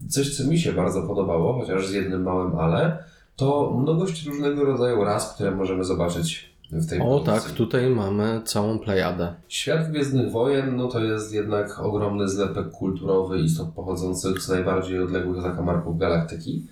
Coś, 0.10 0.38
co 0.38 0.48
mi 0.48 0.60
się 0.60 0.74
bardzo 0.74 1.02
podobało, 1.08 1.60
chociaż 1.60 1.88
z 1.88 1.94
jednym 1.94 2.24
małym 2.24 2.56
ale, 2.60 2.98
to 3.36 3.78
mnogość 3.82 4.26
różnego 4.26 4.66
rodzaju 4.66 5.04
ras, 5.04 5.34
które 5.36 5.52
możemy 5.52 5.84
zobaczyć 5.84 6.52
w 6.72 6.90
tej 6.90 7.00
O 7.00 7.04
produkcji. 7.04 7.34
tak, 7.34 7.52
tutaj 7.52 7.90
mamy 7.90 8.42
całą 8.46 8.80
plejadę. 8.80 9.34
Świat 9.48 9.90
Gwiezdnych 9.90 10.32
Wojen 10.32 10.76
no 10.76 10.88
to 10.88 11.04
jest 11.04 11.34
jednak 11.34 11.80
ogromny 11.80 12.30
zlepek 12.30 12.70
kulturowy 12.70 13.40
istot 13.40 13.70
pochodzących 13.70 14.40
z 14.40 14.50
najbardziej 14.50 15.00
odległych 15.00 15.42
zakamarków 15.42 15.98
galaktyki. 15.98 16.66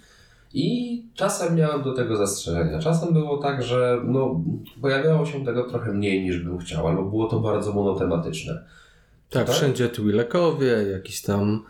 I 0.53 1.03
czasem 1.13 1.56
miałem 1.56 1.84
do 1.84 1.94
tego 1.94 2.15
zastrzeżenia. 2.15 2.79
Czasem 2.79 3.13
było 3.13 3.38
tak, 3.38 3.63
że 3.63 4.01
no, 4.06 4.41
pojawiało 4.82 5.25
się 5.25 5.46
tego 5.46 5.63
trochę 5.63 5.94
mniej 5.94 6.24
niż 6.24 6.39
bym 6.39 6.58
chciał, 6.58 6.88
albo 6.88 7.03
było 7.03 7.27
to 7.27 7.39
bardzo 7.39 7.74
monotematyczne. 7.74 8.63
Tak, 9.29 9.46
Tak? 9.46 9.56
wszędzie 9.56 9.89
Twi'lekowie, 9.89 10.91
jakiś 10.91 11.22
tam 11.22 11.63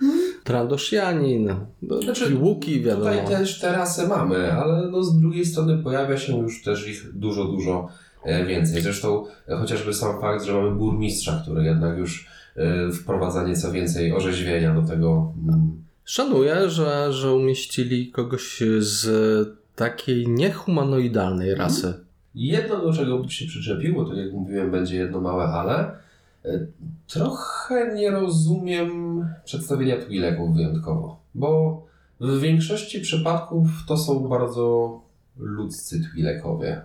Trandoshianin, 0.44 1.56
no, 1.82 2.02
Znaczy, 2.02 2.36
Łuki, 2.36 2.82
wiadomo. 2.82 3.12
Tutaj 3.12 3.28
też 3.28 3.60
te 3.60 3.72
rasy 3.72 4.08
mamy, 4.08 4.54
ale 4.54 4.88
no 4.92 5.04
z 5.04 5.20
drugiej 5.20 5.46
strony 5.46 5.84
pojawia 5.84 6.18
się 6.18 6.40
już 6.40 6.64
też 6.64 6.88
ich 6.88 7.14
dużo, 7.14 7.46
dużo 7.46 7.88
e, 8.24 8.46
więcej. 8.46 8.82
Zresztą 8.82 9.26
e, 9.48 9.56
chociażby 9.56 9.94
sam 9.94 10.22
fakt, 10.22 10.44
że 10.46 10.54
mamy 10.54 10.72
burmistrza, 10.72 11.42
który 11.44 11.64
jednak 11.64 11.98
już 11.98 12.28
e, 12.56 12.92
wprowadza 12.92 13.48
nieco 13.48 13.72
więcej 13.72 14.14
orzeźwienia 14.14 14.74
do 14.74 14.82
tego. 14.82 15.34
mm, 15.48 15.89
Szanuję, 16.10 16.70
że, 16.70 17.14
że 17.14 17.34
umieścili 17.34 18.12
kogoś 18.12 18.64
z 18.80 19.08
takiej 19.76 20.28
niehumanoidalnej 20.28 21.56
rasy. 21.56 21.94
Jedno, 22.36 22.82
do 22.82 22.94
czego 22.94 23.18
bym 23.18 23.30
się 23.30 23.46
przyczepiło, 23.46 24.06
tak 24.06 24.18
jak 24.18 24.34
mówiłem, 24.34 24.72
będzie 24.72 24.96
jedno 24.96 25.22
małe 25.22 25.44
ale. 25.44 25.92
E, 26.46 26.66
Trochę 27.08 27.96
nie 27.96 28.12
rozumiem 28.12 29.26
przedstawienia 29.46 29.96
Twi'leków 29.98 30.56
wyjątkowo, 30.56 31.20
bo 31.36 31.82
w 32.20 32.40
większości 32.40 33.02
przypadków 33.02 33.68
to 33.88 33.98
są 33.98 34.30
bardzo 34.30 35.00
ludzcy 35.38 36.02
Twi'lekowie. 36.02 36.82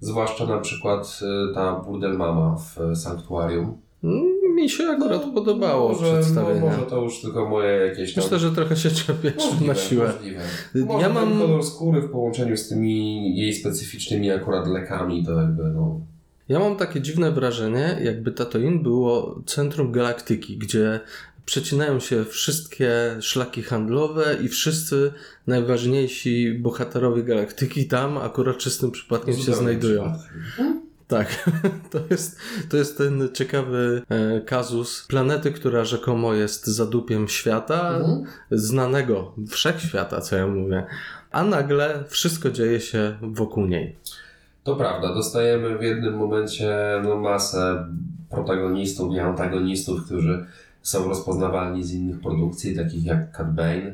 Zwłaszcza 0.00 0.46
na 0.46 0.58
przykład 0.58 1.20
e, 1.22 1.54
ta 1.54 1.80
burdel 1.80 2.16
mama 2.16 2.56
w 2.56 2.96
Sanktuarium. 2.96 3.76
Mm, 4.04 4.41
Mi 4.54 4.70
się 4.70 4.84
akurat 4.84 5.26
No, 5.26 5.32
podobało 5.32 5.88
może, 5.88 6.12
przedstawienie. 6.12 6.60
No, 6.60 6.66
może 6.66 6.82
to 6.82 7.02
już 7.04 7.20
tylko 7.20 7.48
moje 7.48 7.70
jakieś 7.86 8.14
tam... 8.14 8.24
Myślę, 8.24 8.38
że 8.38 8.50
trochę 8.50 8.76
się 8.76 8.90
czepiasz 8.90 9.34
Możliwe, 9.50 9.66
na 9.66 9.74
siłę. 9.74 10.12
Możliwe. 10.14 10.40
Ja 11.00 11.08
mam- 11.08 11.38
kolor 11.38 11.64
skóry 11.64 12.00
w 12.00 12.10
połączeniu 12.10 12.56
z 12.56 12.68
tymi 12.68 13.36
jej 13.38 13.54
specyficznymi 13.54 14.30
akurat 14.30 14.66
lekami, 14.68 15.26
to 15.26 15.40
jakby 15.40 15.62
no... 15.62 16.00
Ja 16.48 16.58
mam 16.58 16.76
takie 16.76 17.00
dziwne 17.00 17.32
wrażenie, 17.32 17.98
jakby 18.02 18.32
Tatooine 18.32 18.82
było 18.82 19.42
centrum 19.46 19.92
galaktyki, 19.92 20.58
gdzie 20.58 21.00
przecinają 21.44 22.00
się 22.00 22.24
wszystkie 22.24 22.90
szlaki 23.20 23.62
handlowe 23.62 24.36
i 24.44 24.48
wszyscy 24.48 25.12
najważniejsi 25.46 26.54
bohaterowie 26.54 27.22
galaktyki 27.22 27.86
tam 27.86 28.18
akurat 28.18 28.58
czystym 28.58 28.90
przypadkiem 28.90 29.36
się 29.36 29.54
znajdują. 29.54 30.02
przypadkiem. 30.02 30.82
Tak, 31.12 31.50
to 31.92 31.98
jest, 32.10 32.38
to 32.68 32.76
jest 32.76 32.98
ten 32.98 33.28
ciekawy 33.34 34.02
e, 34.08 34.40
kazus 34.40 35.06
planety, 35.06 35.52
która 35.52 35.84
rzekomo 35.84 36.34
jest 36.34 36.66
zadupiem 36.66 37.28
świata, 37.28 37.96
Mhm. 37.96 38.24
znanego 38.50 39.34
wszechświata, 39.48 40.20
co 40.20 40.36
ja 40.36 40.46
mówię, 40.46 40.86
a 41.30 41.44
nagle 41.44 42.04
wszystko 42.08 42.50
dzieje 42.50 42.80
się 42.80 43.16
wokół 43.22 43.66
niej. 43.66 43.96
To 44.64 44.76
prawda, 44.76 45.14
dostajemy 45.14 45.78
w 45.78 45.82
jednym 45.82 46.16
momencie 46.16 46.76
no, 47.04 47.16
masę 47.16 47.86
protagonistów 48.30 49.14
i 49.14 49.18
antagonistów, 49.18 50.04
którzy 50.04 50.46
są 50.82 51.08
rozpoznawalni 51.08 51.84
z 51.84 51.92
innych 51.92 52.20
produkcji, 52.20 52.76
takich 52.76 53.04
jak 53.04 53.36
Cat 53.36 53.54
Bane, 53.54 53.92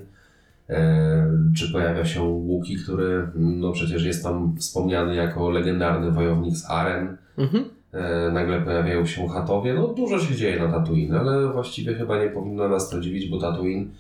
czy 1.57 1.73
pojawia 1.73 2.05
się 2.05 2.23
Łuki, 2.23 2.77
który 2.77 3.29
no 3.35 3.73
przecież 3.73 4.05
jest 4.05 4.23
tam 4.23 4.57
wspomniany 4.59 5.15
jako 5.15 5.51
legendarny 5.51 6.11
wojownik 6.11 6.57
z 6.57 6.71
Aren. 6.71 7.17
Mhm. 7.39 7.65
E, 7.93 8.31
nagle 8.33 8.61
pojawiają 8.61 9.07
się 9.07 9.29
chatowie. 9.29 9.75
No 9.75 9.89
dużo 9.89 10.19
się 10.19 10.35
dzieje 10.35 10.59
na 10.59 10.69
Tatooine, 10.73 11.15
ale 11.15 11.53
właściwie 11.53 11.95
chyba 11.95 12.25
nie 12.25 12.31
powinno 12.31 12.69
nas 12.69 12.91
to 12.91 13.01
dziwić, 13.01 13.31
bo 13.31 13.39
Tatooine 13.39 13.91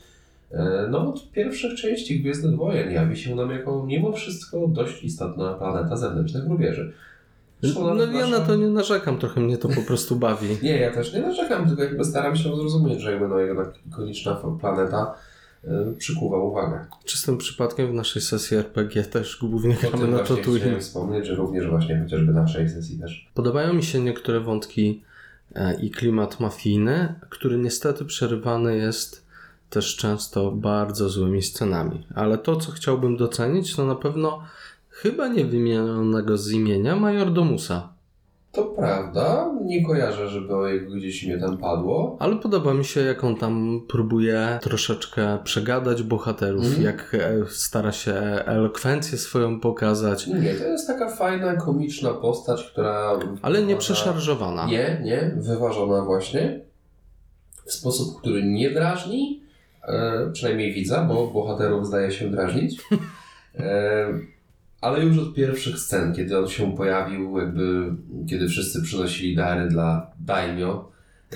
e, 0.52 0.88
no 0.90 1.08
od 1.08 1.30
pierwszych 1.30 1.74
części 1.74 2.20
Gwiezdnych 2.20 2.56
Wojen 2.56 2.90
jawi 2.90 3.16
się 3.16 3.34
nam 3.34 3.50
jako 3.50 3.86
mimo 3.86 4.12
wszystko 4.12 4.66
dość 4.68 5.04
istotna 5.04 5.54
planeta 5.54 5.96
zewnętrznych 5.96 6.48
rubieży. 6.48 6.92
No 7.74 7.94
nawet 7.94 8.14
ja 8.14 8.20
nasza- 8.20 8.30
na 8.30 8.40
to 8.40 8.56
nie 8.56 8.68
narzekam, 8.68 9.18
trochę 9.18 9.40
mnie 9.40 9.58
to 9.58 9.68
po 9.68 9.82
prostu 9.82 10.16
bawi. 10.16 10.46
Nie, 10.62 10.78
ja 10.78 10.92
też 10.92 11.14
nie 11.14 11.20
narzekam, 11.20 11.68
tylko 11.68 11.82
jakby 11.82 12.04
staram 12.04 12.36
się 12.36 12.56
zrozumieć, 12.56 13.00
że 13.00 13.10
jakby 13.10 13.28
no 13.28 13.38
jednak 13.38 13.74
ikoniczna 13.86 14.40
planeta 14.60 15.14
przykuwa 15.98 16.38
uwagę. 16.38 16.86
Czystym 17.04 17.38
przypadkiem 17.38 17.90
w 17.90 17.94
naszej 17.94 18.22
sesji 18.22 18.56
RPG 18.56 19.04
też 19.04 19.38
głównie 19.40 19.74
gramy 19.74 20.08
na 20.08 20.18
Tatooine. 20.18 20.60
chciałem 20.60 20.80
wspomnieć, 20.80 21.26
że 21.26 21.34
również 21.34 21.66
właśnie 21.66 22.00
chociażby 22.02 22.32
na 22.32 22.42
naszej 22.42 22.68
sesji 22.68 22.98
też. 22.98 23.30
Podobają 23.34 23.72
mi 23.72 23.82
się 23.82 24.00
niektóre 24.00 24.40
wątki 24.40 25.02
e, 25.54 25.80
i 25.80 25.90
klimat 25.90 26.40
mafijny, 26.40 27.14
który 27.28 27.58
niestety 27.58 28.04
przerywany 28.04 28.76
jest 28.76 29.28
też 29.70 29.96
często 29.96 30.52
bardzo 30.52 31.08
złymi 31.08 31.42
scenami. 31.42 32.06
Ale 32.14 32.38
to, 32.38 32.56
co 32.56 32.72
chciałbym 32.72 33.16
docenić, 33.16 33.76
to 33.76 33.86
na 33.86 33.94
pewno 33.94 34.42
chyba 34.90 35.28
nie 35.28 35.44
wymienionego 35.44 36.38
z 36.38 36.50
imienia 36.50 36.96
Majordomusa. 36.96 37.97
To 38.58 38.64
prawda, 38.64 39.54
nie 39.64 39.84
kojarzę, 39.86 40.28
żeby 40.28 40.56
o 40.56 40.66
jego 40.66 40.94
gdzieś 40.94 41.22
imię 41.22 41.38
tam 41.38 41.58
padło. 41.58 42.16
Ale 42.20 42.36
podoba 42.36 42.74
mi 42.74 42.84
się, 42.84 43.00
jak 43.00 43.24
on 43.24 43.36
tam 43.36 43.80
próbuje 43.88 44.58
troszeczkę 44.62 45.38
przegadać 45.44 46.02
bohaterów, 46.02 46.64
Mhm. 46.64 46.82
jak 46.82 47.14
e, 47.14 47.46
stara 47.48 47.92
się 47.92 48.12
elokwencję 48.46 49.18
swoją 49.18 49.60
pokazać, 49.60 50.26
Nie, 50.26 50.54
to 50.54 50.64
jest 50.64 50.86
taka 50.86 51.08
fajna, 51.08 51.56
komiczna 51.56 52.10
postać, 52.10 52.64
która... 52.72 53.18
ale 53.42 53.62
nie 53.62 53.76
przeszarżowana. 53.76 54.66
Nie, 54.66 55.00
nie, 55.04 55.34
wyważona 55.36 56.04
właśnie. 56.04 56.60
W 57.66 57.72
sposób, 57.72 58.20
który 58.20 58.42
nie 58.42 58.70
drażni, 58.70 59.42
e, 59.88 60.30
przynajmniej 60.32 60.72
widza, 60.74 61.04
bo 61.04 61.26
bohaterów 61.26 61.86
zdaje 61.86 62.10
się 62.12 62.30
drażnić. 62.30 62.80
E, 63.58 64.06
ale 64.80 65.04
już 65.04 65.18
od 65.18 65.34
pierwszych 65.34 65.78
scen, 65.78 66.14
kiedy 66.14 66.38
on 66.38 66.48
się 66.48 66.76
pojawił, 66.76 67.38
jakby 67.38 67.92
kiedy 68.30 68.48
wszyscy 68.48 68.82
przynosili 68.82 69.36
dary 69.36 69.68
dla 69.68 70.10
Daimyo, 70.20 70.88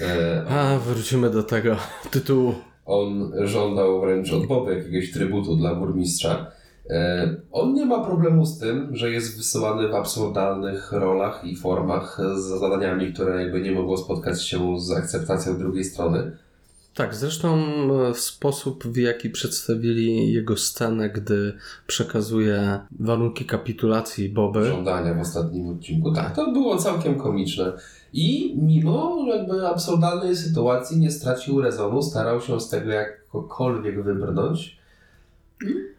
e, 0.02 0.44
A, 0.50 0.78
wrócimy 0.78 1.30
do 1.30 1.42
tego 1.42 1.76
tytułu. 2.10 2.54
on 2.86 3.32
żądał 3.44 4.00
wręcz 4.00 4.32
od 4.32 4.46
Boba 4.46 4.72
jakiegoś 4.72 5.12
trybutu 5.12 5.56
dla 5.56 5.74
burmistrza. 5.74 6.46
E, 6.90 7.36
On 7.52 7.74
nie 7.74 7.86
ma 7.86 8.04
problemu 8.04 8.46
z 8.46 8.58
tym, 8.58 8.96
że 8.96 9.10
jest 9.10 9.36
wysyłany 9.36 9.88
w 9.88 9.94
absurdalnych 9.94 10.92
rolach 10.92 11.44
i 11.44 11.56
formach 11.56 12.18
z 12.36 12.60
zadaniami, 12.60 13.12
które 13.12 13.42
jakby 13.42 13.60
nie 13.60 13.72
mogło 13.72 13.96
spotkać 13.96 14.46
się 14.48 14.80
z 14.80 14.90
akceptacją 14.92 15.58
drugiej 15.58 15.84
strony. 15.84 16.36
Tak, 16.94 17.14
zresztą 17.14 17.58
e, 18.10 18.14
sposób, 18.14 18.84
w 18.86 18.96
jaki 18.96 19.30
przedstawili 19.30 20.32
jego 20.32 20.56
scenę, 20.56 21.10
gdy 21.10 21.52
przekazuje 21.86 22.80
warunki 23.00 23.44
kapitulacji 23.44 24.28
Boby. 24.28 24.64
Żądania 24.66 25.14
w 25.14 25.20
ostatnim 25.20 25.68
odcinku. 25.68 26.12
Tak, 26.12 26.36
to 26.36 26.52
było 26.52 26.76
całkiem 26.76 27.14
komiczne. 27.14 27.72
I 28.12 28.56
mimo 28.62 29.24
jakby 29.28 29.68
absurdalnej 29.68 30.36
sytuacji 30.36 31.00
nie 31.00 31.10
stracił 31.10 31.60
rezonu, 31.60 32.02
starał 32.02 32.40
się 32.40 32.60
z 32.60 32.68
tego 32.68 32.90
jakkolwiek 32.90 34.04
wybrnąć. 34.04 34.78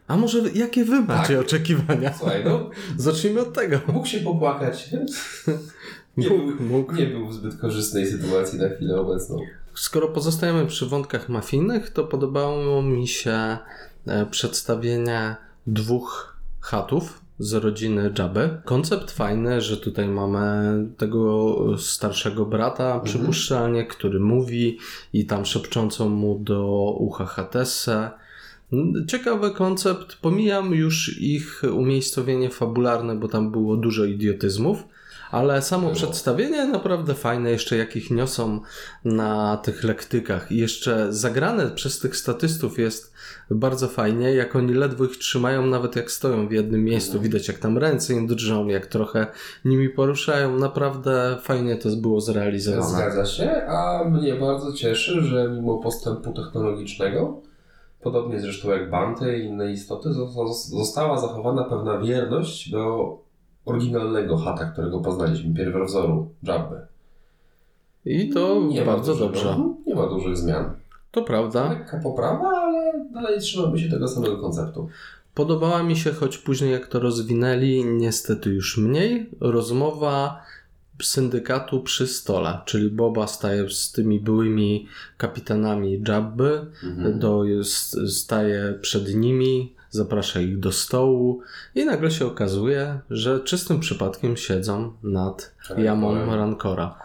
A 0.08 0.16
może 0.16 0.38
jakie 0.54 0.84
wy 0.84 1.00
macie 1.00 1.34
Tak. 1.36 1.46
oczekiwania? 1.46 2.12
Słuchaj, 2.18 2.44
no, 2.44 2.70
Zacznijmy 2.96 3.40
od 3.40 3.52
tego. 3.52 3.80
mógł 3.92 4.06
się 4.06 4.20
popłakać. 4.20 4.90
Nie 6.16 6.28
Mógł, 6.28 6.62
mógł. 6.62 6.94
Nie 6.94 7.06
był 7.06 7.28
w 7.28 7.34
zbyt 7.34 7.56
korzystnej 7.56 8.06
sytuacji 8.06 8.58
na 8.58 8.68
chwilę 8.68 9.00
obecną. 9.00 9.36
Skoro 9.74 10.08
pozostajemy 10.08 10.66
przy 10.66 10.86
wątkach 10.86 11.28
mafijnych, 11.28 11.90
to 11.90 12.04
podobało 12.04 12.82
mi 12.82 13.08
się 13.08 13.58
e, 14.06 14.26
przedstawienie 14.30 15.36
dwóch 15.66 16.36
chatów 16.60 17.20
z 17.38 17.54
rodziny 17.54 18.12
Jabby. 18.18 18.60
Koncept 18.64 19.10
fajny, 19.10 19.60
że 19.60 19.76
tutaj 19.76 20.08
mamy 20.08 20.74
tego 20.96 21.56
starszego 21.78 22.46
brata, 22.46 23.00
przypuszczalnie, 23.00 23.86
który 23.86 24.20
mówi 24.20 24.78
i 25.12 25.26
tam 25.26 25.46
szepczącą 25.46 26.08
mu 26.08 26.38
do 26.38 26.66
ucha 26.98 27.26
Hatesse. 27.26 28.10
Ciekawy 29.06 29.50
koncept. 29.50 30.16
Pomijam 30.16 30.74
już 30.74 31.18
ich 31.20 31.62
umiejscowienie 31.72 32.50
fabularne, 32.50 33.16
bo 33.16 33.28
tam 33.28 33.50
było 33.50 33.76
dużo 33.76 34.04
idiotyzmów. 34.04 34.84
Ale 35.34 35.62
samo 35.62 35.82
Było. 35.82 35.94
przedstawienie 35.94 36.66
naprawdę 36.66 37.14
fajne, 37.14 37.50
jeszcze 37.50 37.76
jak 37.76 37.96
ich 37.96 38.10
niosą 38.10 38.60
na 39.04 39.56
tych 39.56 39.84
lektykach 39.84 40.52
i 40.52 40.56
jeszcze 40.56 41.12
zagrane 41.12 41.70
przez 41.70 41.98
tych 41.98 42.16
statystów 42.16 42.78
jest 42.78 43.14
bardzo 43.50 43.88
fajnie, 43.88 44.34
jak 44.34 44.56
oni 44.56 44.74
ledwo 44.74 45.04
ich 45.04 45.16
trzymają, 45.18 45.66
nawet 45.66 45.96
jak 45.96 46.10
stoją 46.10 46.48
w 46.48 46.52
jednym 46.52 46.84
miejscu, 46.84 47.12
Mhm. 47.12 47.24
widać 47.24 47.48
jak 47.48 47.58
tam 47.58 47.78
ręce 47.78 48.14
im 48.14 48.26
drżą, 48.26 48.66
jak 48.66 48.86
trochę 48.86 49.26
nimi 49.64 49.88
poruszają, 49.88 50.58
naprawdę 50.58 51.36
fajnie 51.42 51.76
to 51.76 51.88
było 51.88 52.20
zrealizowane. 52.20 52.88
Zgadza 52.88 53.24
się, 53.26 53.50
a 53.68 54.04
mnie 54.04 54.34
bardzo 54.34 54.72
cieszy, 54.72 55.22
że 55.22 55.48
mimo 55.48 55.78
postępu 55.78 56.32
technologicznego, 56.32 57.40
podobnie 58.02 58.40
zresztą 58.40 58.70
jak 58.70 58.90
Banty 58.90 59.38
i 59.38 59.44
inne 59.44 59.72
istoty, 59.72 60.08
zo- 60.08 60.52
została 60.52 61.20
zachowana 61.20 61.64
pewna 61.64 61.98
wierność 61.98 62.70
do 62.70 63.23
oryginalnego 63.66 64.36
chata, 64.36 64.64
którego 64.64 65.00
poznaliśmy, 65.00 65.54
pierwowzoru 65.54 66.28
Jabby. 66.42 66.76
I 68.04 68.30
to 68.30 68.60
ma 68.60 68.84
bardzo 68.84 69.14
dobrze. 69.14 69.56
Nie 69.86 69.94
ma 69.94 70.06
dużych 70.06 70.36
zmian. 70.36 70.70
To 71.10 71.22
prawda. 71.22 71.68
Lekka 71.68 72.00
poprawa, 72.02 72.48
ale 72.48 73.04
dalej 73.14 73.40
trzymamy 73.40 73.78
się 73.78 73.90
tego 73.90 74.08
samego 74.08 74.38
konceptu. 74.38 74.88
Podobała 75.34 75.82
mi 75.82 75.96
się, 75.96 76.12
choć 76.12 76.38
później 76.38 76.72
jak 76.72 76.86
to 76.86 77.00
rozwinęli, 77.00 77.84
niestety 77.84 78.50
już 78.50 78.78
mniej, 78.78 79.30
rozmowa 79.40 80.42
syndykatu 81.02 81.80
przy 81.80 82.06
stole, 82.06 82.58
czyli 82.64 82.90
Boba 82.90 83.26
staje 83.26 83.70
z 83.70 83.92
tymi 83.92 84.20
byłymi 84.20 84.86
kapitanami 85.16 86.02
Jabby, 86.08 86.66
Mhm. 86.84 87.18
do, 87.18 87.42
staje 88.08 88.78
przed 88.80 89.14
nimi, 89.14 89.74
zaprasza 89.94 90.40
ich 90.40 90.58
do 90.58 90.72
stołu 90.72 91.40
i 91.74 91.84
nagle 91.84 92.10
się 92.10 92.26
okazuje, 92.26 93.00
że 93.10 93.40
czystym 93.40 93.80
przypadkiem 93.80 94.36
siedzą 94.36 94.92
nad 95.02 95.54
jamą 95.76 96.36
Rancora. 96.36 96.98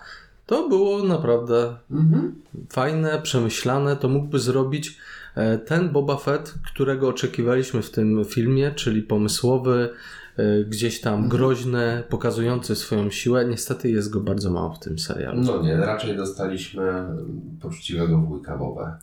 To 0.46 0.70
było 0.70 1.04
naprawdę 1.04 1.76
Mhm. 1.92 2.36
fajne, 2.70 3.20
przemyślane, 3.24 3.96
to 3.96 4.10
mógłby 4.10 4.40
zrobić 4.40 4.98
e, 5.36 5.58
ten 5.58 5.90
Boba 5.90 6.18
Fett, 6.18 6.54
którego 6.74 7.08
oczekiwaliśmy 7.08 7.82
w 7.82 7.92
tym 7.92 8.26
filmie, 8.26 8.72
czyli 8.72 9.02
pomysłowy, 9.04 9.90
e, 10.38 10.64
gdzieś 10.64 11.02
tam 11.02 11.14
Mhm. 11.14 11.30
groźny, 11.30 12.04
pokazujący 12.10 12.76
swoją 12.76 13.10
siłę. 13.12 13.46
Niestety 13.46 13.90
jest 13.92 14.10
go 14.10 14.20
bardzo 14.20 14.50
mało 14.52 14.74
w 14.74 14.80
tym 14.80 15.00
serialu. 15.00 15.42
No 15.42 15.62
nie, 15.62 15.78
raczej 15.78 16.18
dostaliśmy 16.18 17.06
poczciwego 17.62 18.18
wujka 18.18 18.58
Bobę. 18.58 18.94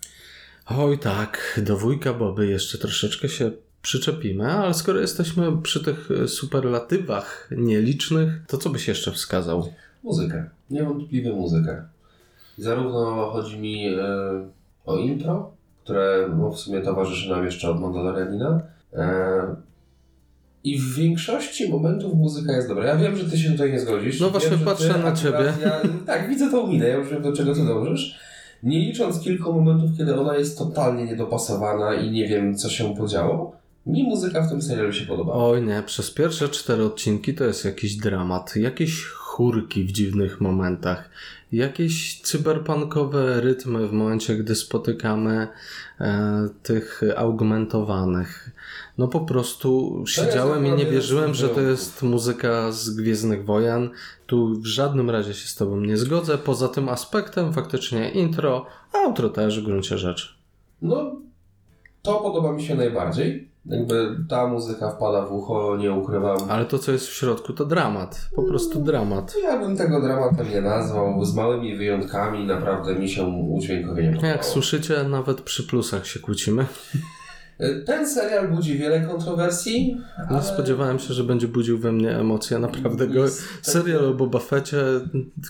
Oj 0.66 0.98
tak, 0.98 1.60
do 1.64 1.76
wujka 1.76 2.12
Boby 2.12 2.46
jeszcze 2.46 2.78
troszeczkę 2.78 3.28
się 3.28 3.50
przyczepimy, 3.86 4.52
ale 4.52 4.74
skoro 4.74 5.00
jesteśmy 5.00 5.62
przy 5.62 5.84
tych 5.84 6.10
e, 6.10 6.28
superlatywach 6.28 7.50
nielicznych, 7.56 8.42
to 8.46 8.58
co 8.58 8.70
byś 8.70 8.88
jeszcze 8.88 9.12
wskazał? 9.12 9.68
Muzykę. 10.02 10.50
Niewątpliwie 10.70 11.32
muzykę. 11.32 11.82
Zarówno 12.58 13.30
chodzi 13.32 13.58
mi 13.58 13.86
e, 13.86 13.98
o 14.86 14.98
intro, 14.98 15.50
które 15.84 16.28
no, 16.38 16.50
w 16.50 16.58
sumie 16.58 16.80
towarzyszy 16.80 17.30
nam 17.30 17.44
jeszcze 17.44 17.70
od 17.70 17.80
Mandalorianina. 17.80 18.60
E, 18.92 19.56
I 20.64 20.78
w 20.78 20.94
większości 20.94 21.68
momentów 21.68 22.14
muzyka 22.14 22.52
jest 22.52 22.68
dobra. 22.68 22.84
Ja 22.84 22.96
wiem, 22.96 23.16
że 23.16 23.30
ty 23.30 23.38
się 23.38 23.50
tutaj 23.50 23.72
nie 23.72 23.80
zgodzisz. 23.80 24.20
No 24.20 24.26
wiem, 24.26 24.32
właśnie 24.32 24.56
że 24.56 24.64
patrzę 24.64 24.94
ty 24.94 25.00
na 25.00 25.12
ciebie. 25.12 25.52
Ja, 25.62 25.80
tak, 26.06 26.28
widzę 26.28 26.50
tą 26.50 26.66
minę, 26.66 26.88
ja 26.88 26.96
już 26.96 27.08
wiem, 27.08 27.22
do 27.22 27.32
czego 27.32 27.54
ty 27.54 27.64
dążysz. 27.64 28.18
Nie 28.62 28.78
licząc 28.78 29.20
kilku 29.20 29.52
momentów, 29.52 29.90
kiedy 29.98 30.20
ona 30.20 30.36
jest 30.36 30.58
totalnie 30.58 31.04
niedopasowana 31.04 31.94
i 31.94 32.10
nie 32.10 32.28
wiem, 32.28 32.56
co 32.56 32.68
się 32.68 32.94
podziało, 32.94 33.56
mi 33.86 34.04
muzyka 34.04 34.42
w 34.42 34.48
tym 34.48 34.62
serialu 34.62 34.92
się 34.92 35.06
podobała. 35.06 35.48
Oj 35.48 35.62
nie, 35.62 35.82
przez 35.86 36.10
pierwsze 36.10 36.48
cztery 36.48 36.84
odcinki 36.84 37.34
to 37.34 37.44
jest 37.44 37.64
jakiś 37.64 37.96
dramat, 37.96 38.56
jakieś 38.56 39.04
chórki 39.06 39.84
w 39.84 39.92
dziwnych 39.92 40.40
momentach, 40.40 41.10
jakieś 41.52 42.20
cyberpunkowe 42.20 43.40
rytmy 43.40 43.88
w 43.88 43.92
momencie, 43.92 44.36
gdy 44.36 44.54
spotykamy 44.54 45.48
e, 46.00 46.48
tych 46.62 47.02
augmentowanych. 47.16 48.50
No 48.98 49.08
po 49.08 49.20
prostu 49.20 50.02
siedziałem 50.06 50.66
i 50.66 50.72
nie 50.72 50.86
wierzyłem, 50.86 51.34
że 51.34 51.48
to 51.48 51.60
jest 51.60 52.02
muzyka 52.02 52.72
z 52.72 52.90
Gwiezdnych 52.90 53.44
Wojen. 53.44 53.90
Tu 54.26 54.60
w 54.60 54.66
żadnym 54.66 55.10
razie 55.10 55.34
się 55.34 55.48
z 55.48 55.54
tobą 55.54 55.80
nie 55.80 55.96
zgodzę. 55.96 56.38
Poza 56.38 56.68
tym 56.68 56.88
aspektem 56.88 57.52
faktycznie 57.52 58.10
intro, 58.10 58.66
a 58.92 58.98
outro 58.98 59.28
też 59.28 59.60
w 59.60 59.64
gruncie 59.64 59.98
rzeczy. 59.98 60.28
No, 60.82 61.20
to 62.02 62.14
podoba 62.14 62.52
mi 62.52 62.62
się 62.64 62.74
najbardziej. 62.74 63.55
Jakby 63.68 64.16
ta 64.28 64.46
muzyka 64.46 64.90
wpada 64.90 65.26
w 65.26 65.32
ucho, 65.32 65.76
nie 65.76 65.92
ukrywam. 65.92 66.38
Ale 66.48 66.64
to, 66.64 66.78
co 66.78 66.92
jest 66.92 67.06
w 67.06 67.12
środku, 67.12 67.52
to 67.52 67.64
dramat. 67.64 68.28
Po 68.36 68.42
prostu 68.42 68.80
dramat. 68.80 69.34
Ja 69.42 69.58
bym 69.58 69.76
tego 69.76 70.00
dramatem 70.00 70.50
nie 70.50 70.60
nazwał. 70.60 71.24
Z 71.24 71.34
małymi 71.34 71.76
wyjątkami 71.76 72.46
naprawdę 72.46 72.94
mi 72.94 73.08
się 73.08 73.24
udźwiękowienie 73.26 74.08
podobało. 74.08 74.32
Jak 74.32 74.44
słyszycie, 74.44 75.04
nawet 75.04 75.40
przy 75.40 75.66
plusach 75.66 76.06
się 76.06 76.20
kłócimy. 76.20 76.66
Ten 77.86 78.08
serial 78.08 78.48
budzi 78.48 78.78
wiele 78.78 79.00
kontrowersji. 79.00 79.96
Nie 80.18 80.36
ale 80.36 80.42
spodziewałem 80.42 80.98
się, 80.98 81.14
że 81.14 81.24
będzie 81.24 81.48
budził 81.48 81.78
we 81.78 81.92
mnie 81.92 82.18
emocje. 82.18 82.58
Naprawdę 82.58 83.06
go. 83.06 83.24
Serial 83.62 84.04
o 84.04 84.14
Boba 84.14 84.38
Fetcie, 84.38 84.82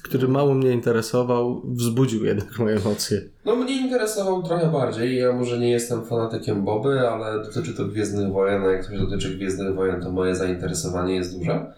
który 0.03 0.29
mało 0.29 0.55
mnie 0.55 0.73
interesował, 0.73 1.63
wzbudził 1.65 2.25
jednak 2.25 2.59
moje 2.59 2.77
emocje. 2.77 3.23
No 3.45 3.57
mnie 3.57 3.81
interesował 3.81 4.43
trochę 4.43 4.73
bardziej. 4.73 5.19
Ja 5.19 5.33
może 5.33 5.59
nie 5.59 5.71
jestem 5.71 6.05
fanatykiem 6.05 6.65
Boby, 6.65 7.01
ale 7.01 7.45
dotyczy 7.45 7.75
to 7.75 7.85
Gwiezdnych 7.85 8.33
Wojen, 8.33 8.63
a 8.63 8.67
jak 8.67 8.87
coś 8.87 8.99
dotyczy 8.99 9.37
Gwiezdnych 9.37 9.75
Wojen, 9.75 10.03
to 10.03 10.13
moje 10.13 10.35
zainteresowanie 10.35 11.15
jest 11.15 11.39
duże. 11.39 11.73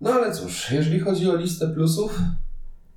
No 0.00 0.10
ale 0.10 0.32
cóż, 0.32 0.70
jeżeli 0.70 1.00
chodzi 1.00 1.30
o 1.30 1.36
listę 1.36 1.68
plusów, 1.68 2.18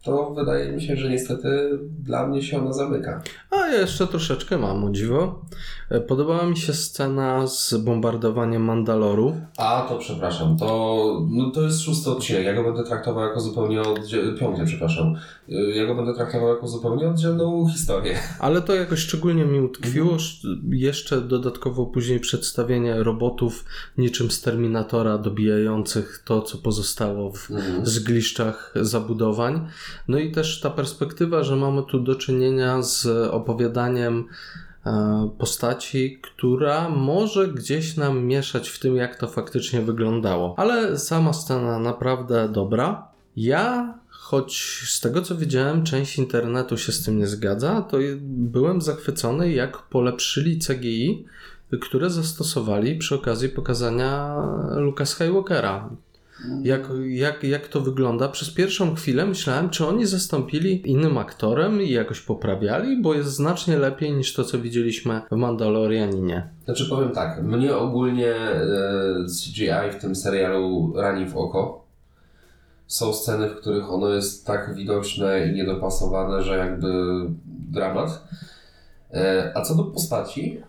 to 0.03 0.33
wydaje 0.33 0.71
mi 0.71 0.81
się, 0.81 0.95
że 0.97 1.09
niestety 1.09 1.79
dla 2.03 2.27
mnie 2.27 2.41
się 2.41 2.61
ona 2.61 2.73
zamyka. 2.73 3.21
A 3.51 3.55
ja 3.67 3.81
jeszcze 3.81 4.07
troszeczkę 4.07 4.57
mam, 4.57 4.83
o 4.83 4.89
dziwo. 4.91 5.45
E, 5.89 5.99
Podobała 6.01 6.45
mi 6.45 6.57
się 6.57 6.73
scena 6.73 7.47
z 7.47 7.73
bombardowaniem 7.73 8.61
Mandaloru. 8.63 9.35
A, 9.57 9.85
to 9.89 9.97
przepraszam, 9.97 10.57
to, 10.57 11.05
no, 11.29 11.51
to 11.51 11.61
jest 11.61 11.81
szósty 11.81 12.09
odcinek. 12.09 12.45
Ja 12.45 12.53
go 12.53 12.63
będę 12.63 12.83
traktował 12.83 13.23
jako 13.27 13.39
zupełnie 13.39 13.81
oddzielny, 13.81 14.37
piąty, 14.39 14.65
przepraszam. 14.65 15.15
Y, 15.49 15.53
Ja 15.75 15.85
go 15.85 15.95
będę 15.95 16.13
traktował 16.13 16.49
jako 16.49 16.67
zupełnie 16.67 17.07
oddzielną 17.09 17.69
historię. 17.73 18.15
Ale 18.39 18.61
to 18.61 18.75
jakoś 18.75 18.99
szczególnie 18.99 19.45
mi 19.45 19.59
utkwiło. 19.61 20.15
Sz- 20.15 20.57
Jeszcze 20.69 21.21
dodatkowo 21.21 21.85
później 21.85 22.19
przedstawienie 22.19 23.03
robotów 23.03 23.65
niczym 23.97 24.31
z 24.31 24.41
Terminatora 24.41 25.17
dobijających 25.17 26.21
to, 26.25 26.41
co 26.41 26.57
pozostało 26.57 27.31
w 27.31 27.47
zgliszczach 27.83 28.73
zabudowań. 28.75 29.67
No 30.07 30.17
i 30.17 30.31
też 30.31 30.61
ta 30.61 30.69
perspektywa, 30.69 31.43
że 31.43 31.55
mamy 31.55 31.83
tu 31.83 31.99
do 31.99 32.15
czynienia 32.15 32.81
z 32.81 33.05
opowiadaniem 33.31 34.25
e, 34.85 35.29
postaci, 35.37 36.19
która 36.21 36.89
może 36.89 37.47
gdzieś 37.47 37.97
nam 37.97 38.23
mieszać 38.23 38.69
w 38.69 38.79
tym, 38.79 38.95
jak 38.95 39.15
to 39.15 39.27
faktycznie 39.27 39.81
wyglądało. 39.81 40.55
Ale 40.57 40.97
sama 40.97 41.33
scena 41.33 41.79
naprawdę 41.79 42.49
dobra. 42.49 43.07
Ja, 43.35 43.93
choć 44.09 44.83
z 44.87 44.99
tego 44.99 45.21
co 45.21 45.35
widziałem, 45.35 45.83
część 45.83 46.17
internetu 46.17 46.77
się 46.77 46.91
z 46.91 47.03
tym 47.03 47.17
nie 47.17 47.27
zgadza, 47.27 47.81
to 47.81 47.97
byłem 48.21 48.81
zachwycony, 48.81 49.51
jak 49.51 49.77
polepszyli 49.77 50.59
CGI, 50.59 51.25
które 51.81 52.09
zastosowali 52.09 52.97
przy 52.97 53.15
okazji 53.15 53.49
pokazania 53.49 54.35
Luka 54.75 55.05
Skywalkera. 55.05 55.89
Jak, 56.63 56.81
jak, 57.07 57.43
jak 57.43 57.67
to 57.67 57.81
wygląda? 57.81 58.29
Przez 58.29 58.51
pierwszą 58.51 58.95
chwilę 58.95 59.25
myślałem, 59.25 59.69
czy 59.69 59.87
oni 59.87 60.05
zastąpili 60.05 60.91
innym 60.91 61.17
aktorem 61.17 61.81
i 61.81 61.89
jakoś 61.89 62.21
poprawiali, 62.21 63.01
bo 63.01 63.13
jest 63.13 63.29
znacznie 63.29 63.77
lepiej 63.77 64.13
niż 64.13 64.33
to, 64.33 64.43
co 64.43 64.59
widzieliśmy 64.59 65.21
w 65.31 65.35
Mandalorianinie. 65.35 66.49
Znaczy 66.65 66.89
powiem 66.89 67.11
tak, 67.11 67.43
mnie 67.43 67.75
ogólnie 67.75 68.35
e, 68.35 68.63
CGI 69.25 69.97
w 69.97 70.01
tym 70.01 70.15
serialu 70.15 70.93
rani 70.95 71.25
w 71.25 71.37
oko. 71.37 71.85
Są 72.87 73.13
sceny, 73.13 73.49
w 73.49 73.55
których 73.55 73.91
ono 73.91 74.09
jest 74.09 74.47
tak 74.47 74.75
widoczne 74.75 75.47
i 75.47 75.53
niedopasowane, 75.53 76.43
że 76.43 76.57
jakby 76.57 76.89
dramat. 77.71 78.27
E, 79.13 79.51
a 79.55 79.61
co 79.61 79.75
do 79.75 79.83
postaci, 79.83 80.61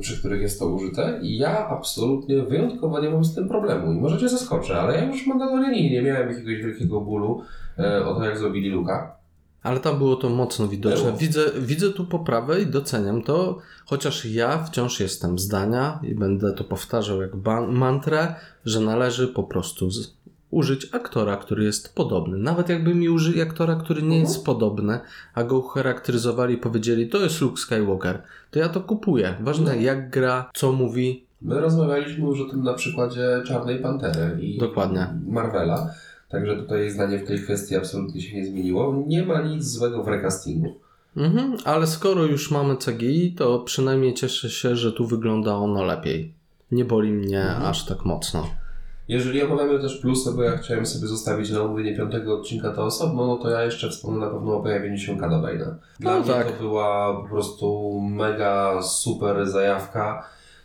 przy 0.00 0.18
których 0.18 0.40
jest 0.42 0.58
to 0.58 0.66
użyte, 0.66 1.20
ja 1.22 1.68
absolutnie 1.68 2.42
wyjątkowo 2.42 3.00
nie 3.00 3.10
mam 3.10 3.24
z 3.24 3.34
tym 3.34 3.48
problemu. 3.48 3.92
I 3.92 4.00
może 4.00 4.18
cię 4.18 4.28
zaskoczę, 4.28 4.80
ale 4.80 4.94
ja 4.94 5.04
już 5.04 5.24
w 5.24 5.26
Mandalorianinie 5.26 5.90
nie 5.90 6.02
miałem 6.02 6.28
jakiegoś 6.28 6.54
wielkiego 6.56 7.00
bólu 7.00 7.42
e, 7.78 8.04
o 8.06 8.14
to, 8.14 8.24
jak 8.24 8.38
zrobili 8.38 8.70
Luka. 8.70 9.18
Ale 9.62 9.80
tam 9.80 9.98
było 9.98 10.16
to 10.16 10.28
mocno 10.30 10.68
widoczne. 10.68 11.04
Było. 11.04 11.16
Widzę, 11.18 11.40
widzę 11.60 11.90
tu 11.90 12.04
poprawę 12.06 12.60
i 12.60 12.66
doceniam 12.66 13.22
to, 13.22 13.58
chociaż 13.86 14.24
ja 14.24 14.58
wciąż 14.64 15.00
jestem 15.00 15.38
zdania 15.38 16.00
i 16.02 16.14
będę 16.14 16.52
to 16.52 16.64
powtarzał 16.64 17.22
jak 17.22 17.36
ba- 17.36 17.66
mantrę, 17.66 18.34
że 18.64 18.80
należy 18.80 19.28
po 19.28 19.42
prostu 19.42 19.90
z- 19.90 20.14
użyć 20.50 20.94
aktora, 20.94 21.36
który 21.36 21.64
jest 21.64 21.94
podobny. 21.94 22.38
Nawet 22.38 22.68
jakby 22.68 22.94
mi 22.94 23.08
użyli 23.08 23.40
aktora, 23.42 23.76
który 23.76 24.02
nie 24.02 24.18
jest 24.20 24.44
podobny, 24.44 25.00
a 25.34 25.44
go 25.44 25.62
charakteryzowali 25.62 26.54
i 26.54 26.58
powiedzieli, 26.58 27.08
to 27.08 27.18
jest 27.18 27.40
Luke 27.40 27.56
Skywalker, 27.56 28.22
to 28.50 28.58
ja 28.58 28.68
to 28.68 28.80
kupuję. 28.80 29.34
Ważne 29.40 29.74
No. 29.76 29.80
jak 29.82 30.10
gra, 30.10 30.50
co 30.54 30.72
mówi. 30.72 31.24
My 31.42 31.60
rozmawialiśmy 31.60 32.26
już 32.26 32.40
o 32.40 32.44
tym 32.44 32.62
na 32.62 32.74
przykładzie 32.74 33.42
Czarnej 33.46 33.78
Pantery 33.82 34.40
i 34.42 34.58
Dokładnie. 34.58 35.06
Marvela, 35.26 35.90
także 36.28 36.56
tutaj 36.56 36.90
zdanie 36.90 37.18
w 37.18 37.26
tej 37.26 37.42
kwestii 37.42 37.76
absolutnie 37.76 38.20
się 38.22 38.36
nie 38.36 38.46
zmieniło. 38.46 39.04
Nie 39.06 39.26
ma 39.26 39.42
nic 39.42 39.64
złego 39.64 40.02
w 40.02 40.08
recastingu. 40.08 40.74
Mhm, 41.16 41.56
ale 41.64 41.86
skoro 41.86 42.24
już 42.24 42.50
mamy 42.50 42.76
CGI, 42.76 43.32
to 43.38 43.58
przynajmniej 43.58 44.14
cieszę 44.14 44.50
się, 44.50 44.76
że 44.76 44.92
tu 44.92 45.06
wygląda 45.06 45.54
ono 45.54 45.84
lepiej. 45.84 46.32
Nie 46.72 46.84
boli 46.84 47.12
mnie 47.12 47.40
Mhm. 47.42 47.62
aż 47.66 47.84
tak 47.86 48.04
mocno. 48.04 48.46
Jeżeli 49.08 49.42
omawiamy 49.42 49.78
też 49.80 49.96
plusy, 49.98 50.32
bo 50.36 50.42
ja 50.42 50.56
chciałem 50.56 50.86
sobie 50.86 51.06
zostawić 51.06 51.50
na 51.50 51.60
omówienie 51.62 51.96
piątego 51.96 52.34
odcinka 52.40 52.70
to 52.70 52.84
osobno, 52.84 53.26
no 53.26 53.36
to 53.36 53.50
ja 53.50 53.62
jeszcze 53.62 53.90
wspomnę 53.90 54.26
na 54.26 54.32
pewno 54.32 54.56
o 54.56 54.62
pojawieniu 54.62 54.98
się 54.98 55.18
Kada 55.18 55.36
Bane'a. 55.36 55.74
Dla 56.00 56.12
No 56.14 56.20
mnie 56.20 56.28
tak. 56.34 56.52
to 56.52 56.62
była 56.62 57.14
po 57.22 57.28
prostu 57.28 58.00
mega 58.00 58.82
super 58.82 59.46
zajawka. 59.46 60.24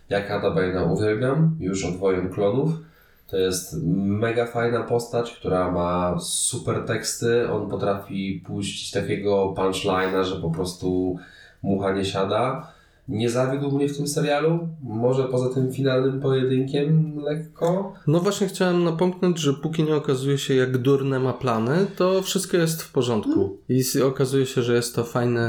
Ja 0.10 0.22
Kada 0.22 0.48
Bane'a 0.50 0.92
uwielbiam, 0.94 1.58
już 1.60 1.86
od 1.86 1.98
Wojen 1.98 2.30
Klonów. 2.30 2.70
To 3.28 3.38
jest 3.38 3.76
mega 3.96 4.46
fajna 4.46 4.84
postać, 4.84 5.32
która 5.32 5.72
ma 5.72 6.20
super 6.20 6.86
teksty. 6.86 7.52
On 7.52 7.70
potrafi 7.70 8.44
puścić 8.48 8.92
takiego 8.92 9.54
punchline'a, 9.58 10.24
że 10.24 10.36
po 10.36 10.52
prostu 10.52 11.18
mucha 11.64 11.92
nie 11.94 12.06
siada. 12.06 12.73
Nie 13.08 13.30
zawiódł 13.30 13.72
mnie 13.76 13.90
w 13.90 13.98
tym 13.98 14.08
serialu. 14.08 14.68
Może 14.84 15.24
poza 15.24 15.54
tym 15.54 15.72
finalnym 15.74 16.20
pojedynkiem 16.22 17.20
lekko. 17.24 17.94
No 18.08 18.20
właśnie 18.20 18.48
chciałem 18.48 18.84
napomknąć, 18.84 19.40
że 19.40 19.54
póki 19.54 19.84
nie 19.84 19.96
okazuje 19.96 20.38
się 20.38 20.56
jak 20.56 20.78
durne 20.78 21.20
ma 21.20 21.34
plany, 21.34 21.86
to 21.98 22.22
wszystko 22.22 22.58
jest 22.58 22.82
w 22.84 22.92
porządku. 22.92 23.58
I 23.70 23.80
s- 23.80 23.96
okazuje 23.96 24.46
się, 24.46 24.62
że 24.64 24.74
jest 24.76 24.96
to 24.96 25.04
fajny, 25.04 25.42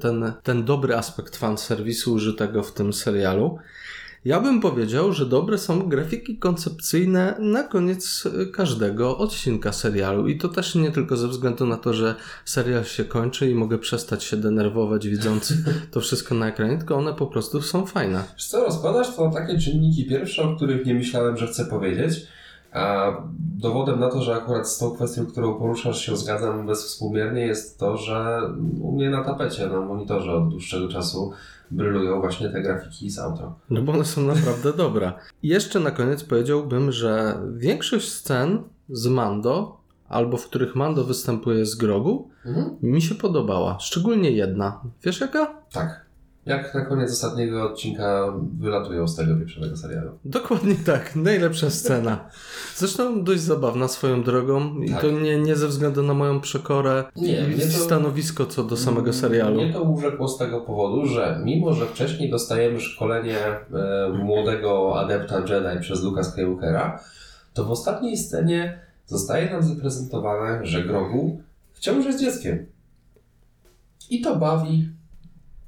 ten, 0.00 0.32
ten 0.42 0.64
dobry 0.64 0.94
aspekt 0.96 1.36
fanserwisu 1.36 2.12
użytego 2.14 2.62
w 2.62 2.72
tym 2.72 2.92
serialu. 2.92 3.58
Ja 4.24 4.40
bym 4.40 4.60
powiedział, 4.60 5.12
że 5.12 5.26
dobre 5.26 5.58
są 5.58 5.88
grafiki 5.88 6.38
koncepcyjne 6.38 7.36
na 7.38 7.62
koniec 7.62 8.26
y, 8.26 8.46
każdego 8.46 9.18
odcinka 9.18 9.72
serialu. 9.72 10.28
I 10.28 10.38
to 10.38 10.48
też 10.48 10.74
nie 10.74 10.90
tylko 10.90 11.16
ze 11.16 11.28
względu 11.28 11.66
na 11.66 11.76
to, 11.76 11.94
że 11.94 12.14
serial 12.44 12.84
się 12.84 13.04
kończy 13.04 13.50
i 13.50 13.54
mogę 13.54 13.78
przestać 13.78 14.24
się 14.24 14.36
denerwować 14.36 15.08
widząc 15.08 15.52
to 15.92 16.00
wszystko 16.00 16.34
na 16.34 16.48
ekranie, 16.48 16.78
tylko 16.78 16.96
one 16.96 17.14
po 17.14 17.26
prostu 17.26 17.62
są 17.62 17.86
fajne. 17.86 18.24
Wiesz 18.34 18.46
co, 18.46 18.64
rozkładasz 18.64 19.16
to 19.16 19.28
na 19.28 19.34
takie 19.34 19.58
czynniki 19.58 20.04
pierwsze, 20.06 20.42
o 20.42 20.56
których 20.56 20.86
nie 20.86 20.94
myślałem, 20.94 21.36
że 21.36 21.46
chcę 21.46 21.66
powiedzieć. 21.66 22.26
A 22.72 23.12
dowodem 23.58 24.00
na 24.00 24.08
to, 24.08 24.22
że 24.22 24.34
akurat 24.34 24.68
z 24.68 24.78
tą 24.78 24.90
kwestią, 24.90 25.26
którą 25.26 25.54
poruszasz 25.54 26.00
się 26.06 26.16
zgadzam 26.16 26.66
bezwspółmiernie 26.66 27.46
jest 27.46 27.78
to, 27.78 27.96
że 27.96 28.40
u 28.80 28.92
mnie 28.92 29.10
na 29.10 29.24
tapecie, 29.24 29.66
na 29.66 29.80
monitorze 29.80 30.32
od 30.32 30.48
dłuższego 30.48 30.88
czasu 30.88 31.32
brylują 31.70 32.20
właśnie 32.20 32.48
te 32.48 32.62
grafiki 32.62 33.10
z 33.10 33.18
outro. 33.18 33.54
No 33.70 33.82
bo 33.82 33.92
one 33.92 34.04
są 34.04 34.20
naprawdę 34.22 34.72
dobre. 34.72 35.12
Jeszcze 35.42 35.80
na 35.80 35.90
koniec 35.90 36.24
powiedziałbym, 36.24 36.92
że 36.92 37.38
większość 37.56 38.12
scen 38.12 38.62
z 38.88 39.06
Mando, 39.06 39.80
albo 40.08 40.36
w 40.36 40.46
których 40.46 40.76
Mando 40.76 41.04
występuje 41.04 41.66
z 41.66 41.74
Grogu, 41.74 42.28
Mhm. 42.46 42.76
mi 42.82 43.02
się 43.02 43.14
podobała. 43.14 43.78
Szczególnie 43.80 44.30
jedna. 44.30 44.80
Wiesz 45.04 45.20
jaka? 45.20 45.54
Tak. 45.72 46.04
Jak 46.46 46.74
na 46.74 46.84
koniec 46.84 47.12
ostatniego 47.12 47.62
odcinka 47.70 48.32
wylatują 48.58 49.08
z 49.08 49.16
tego 49.16 49.36
pieprzonego 49.36 49.76
serialu. 49.76 50.10
Dokładnie 50.24 50.74
tak, 50.86 51.16
najlepsza 51.16 51.70
scena. 51.70 52.30
Zresztą 52.76 53.24
dość 53.24 53.40
zabawna 53.40 53.88
swoją 53.88 54.22
drogą 54.22 54.80
i 54.80 54.90
Tak. 54.90 55.00
to 55.00 55.10
nie, 55.10 55.38
nie 55.38 55.56
ze 55.56 55.68
względu 55.68 56.02
na 56.02 56.14
moją 56.14 56.40
przekorę 56.40 57.04
Nie, 57.16 57.48
i 57.50 57.60
to- 57.60 57.66
stanowisko 57.84 58.46
co 58.46 58.64
do 58.64 58.76
samego 58.76 59.12
serialu. 59.12 59.54
Mnie 59.62 59.72
to 59.72 59.82
urzekło 59.82 60.28
z 60.28 60.38
tego 60.38 60.60
powodu, 60.60 61.06
że 61.06 61.40
mimo, 61.44 61.72
że 61.72 61.86
wcześniej 61.86 62.30
dostajemy 62.30 62.80
szkolenie 62.80 63.38
e, 63.38 63.62
młodego 64.24 65.00
adepta 65.00 65.38
Jedi 65.38 65.80
przez 65.80 66.02
Luka 66.02 66.24
Skywalkera, 66.24 67.00
to 67.54 67.64
w 67.64 67.70
ostatniej 67.70 68.16
scenie 68.16 68.80
zostaje 69.06 69.50
nam 69.50 69.62
zaprezentowane, 69.62 70.66
że 70.66 70.82
Grogu 70.84 71.42
wciąż 71.72 72.04
jest 72.06 72.20
dzieckiem. 72.20 72.66
I 74.10 74.20
to 74.20 74.36
bawi, 74.36 74.88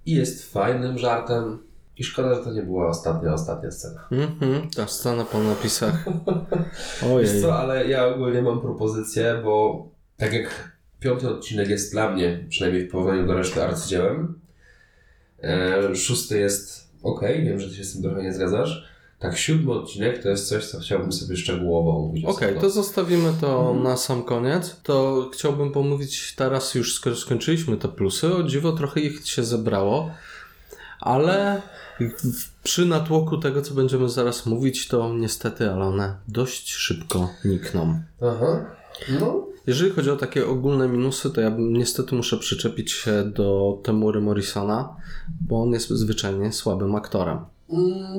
i 0.07 0.13
jest 0.13 0.53
fajnym 0.53 0.99
żartem. 0.99 1.59
I 1.97 2.05
szkoda, 2.05 2.35
że 2.35 2.41
to 2.41 2.53
nie 2.53 2.63
była 2.63 2.89
ostatnia, 2.89 3.35
ostatnia 3.35 3.71
scena. 3.71 4.09
Mhm, 4.11 4.71
ta 4.77 4.87
scena 4.87 5.25
po 5.25 5.39
napisach. 5.39 6.05
Wiesz 7.03 7.11
Ojej. 7.13 7.43
co, 7.43 7.59
ale 7.59 7.89
ja 7.89 8.07
ogólnie 8.07 8.43
mam 8.43 8.61
propozycję, 8.61 9.41
bo 9.45 9.87
tak 10.17 10.33
jak 10.33 10.73
piąty 11.01 11.29
odcinek 11.29 11.69
jest 11.69 11.93
dla 11.93 12.11
mnie, 12.11 12.47
przynajmniej 12.49 12.89
w 12.89 12.91
porównaniu 12.91 13.27
do 13.27 13.35
reszty 13.35 13.63
arcydziełem, 13.63 14.41
e, 15.43 15.97
szósty 15.97 16.39
jest 16.39 16.89
ok, 17.03 17.21
wiem, 17.23 17.61
że 17.61 17.69
ty 17.69 17.75
się 17.75 17.85
z 17.85 17.93
tym 17.93 18.03
trochę 18.03 18.23
nie 18.23 18.33
zgadzasz. 18.33 18.92
Tak, 19.23 19.39
siódmy 19.39 19.73
odcinek 19.73 20.23
to 20.23 20.29
jest 20.29 20.49
coś, 20.49 20.67
co 20.67 20.81
chciałbym 20.81 21.13
sobie 21.13 21.37
szczegółowo 21.37 21.91
omówić. 21.97 22.25
Okej, 22.25 22.49
osobno. 22.49 22.61
to 22.61 22.71
zostawimy 22.71 23.33
to 23.41 23.61
Mhm. 23.61 23.83
na 23.83 23.97
sam 23.97 24.23
koniec. 24.23 24.77
To 24.83 25.29
chciałbym 25.33 25.73
pomówić 25.73 26.35
teraz 26.37 26.75
już, 26.75 26.95
skoro 26.95 27.17
skończyliśmy 27.17 27.77
te 27.77 27.89
plusy. 27.89 28.35
O 28.35 28.43
dziwo, 28.43 28.73
trochę 28.73 29.01
ich 29.01 29.29
się 29.29 29.45
zebrało, 29.45 30.11
ale 31.01 31.63
przy 32.63 32.87
natłoku 32.87 33.39
tego, 33.39 33.63
co 33.63 33.75
będziemy 33.75 34.09
zaraz 34.09 34.47
mówić, 34.47 34.89
to 34.89 35.15
niestety, 35.15 35.71
ale 35.71 35.85
one 35.85 36.15
dość 36.29 36.73
szybko 36.73 37.31
nikną. 37.45 38.01
Aha, 38.23 38.65
no, 39.21 39.47
Jeżeli 39.67 39.91
chodzi 39.91 40.11
o 40.11 40.17
takie 40.17 40.47
ogólne 40.47 40.89
minusy, 40.89 41.31
to 41.31 41.41
ja 41.41 41.53
niestety 41.59 42.15
muszę 42.15 42.37
przyczepić 42.39 42.93
się 42.93 43.25
do 43.25 43.79
Temury 43.85 44.21
Morrisona, 44.21 44.97
bo 45.41 45.63
on 45.63 45.71
jest 45.73 45.91
zwyczajnie 45.91 46.53
słabym 46.53 46.95
aktorem. 46.95 47.39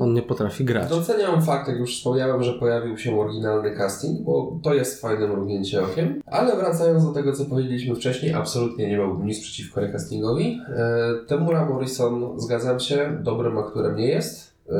On 0.01 0.13
nie 0.13 0.21
potrafi 0.21 0.65
grać. 0.65 0.89
Doceniam 0.89 1.41
fakt, 1.41 1.67
jak 1.67 1.77
już 1.77 1.97
wspomniałem, 1.97 2.43
że 2.43 2.53
pojawił 2.53 2.97
się 2.97 3.19
oryginalny 3.19 3.75
casting, 3.75 4.21
bo 4.21 4.59
to 4.63 4.73
jest 4.73 5.01
fajne 5.01 5.27
mrugnięcie 5.27 5.83
okiem. 5.83 6.21
Ale 6.25 6.55
wracając 6.55 7.05
do 7.05 7.11
tego, 7.11 7.33
co 7.33 7.45
powiedzieliśmy 7.45 7.95
wcześniej, 7.95 8.33
absolutnie 8.33 8.87
nie 8.87 8.97
miałbym 8.97 9.27
nic 9.27 9.41
przeciwko 9.41 9.81
recastingowi. 9.81 10.61
E, 10.69 11.25
Temura 11.27 11.65
Morrison, 11.65 12.39
zgadzam 12.39 12.79
się, 12.79 13.17
dobrym 13.23 13.57
aktorem 13.57 13.95
nie 13.95 14.07
jest. 14.07 14.53
E, 14.69 14.73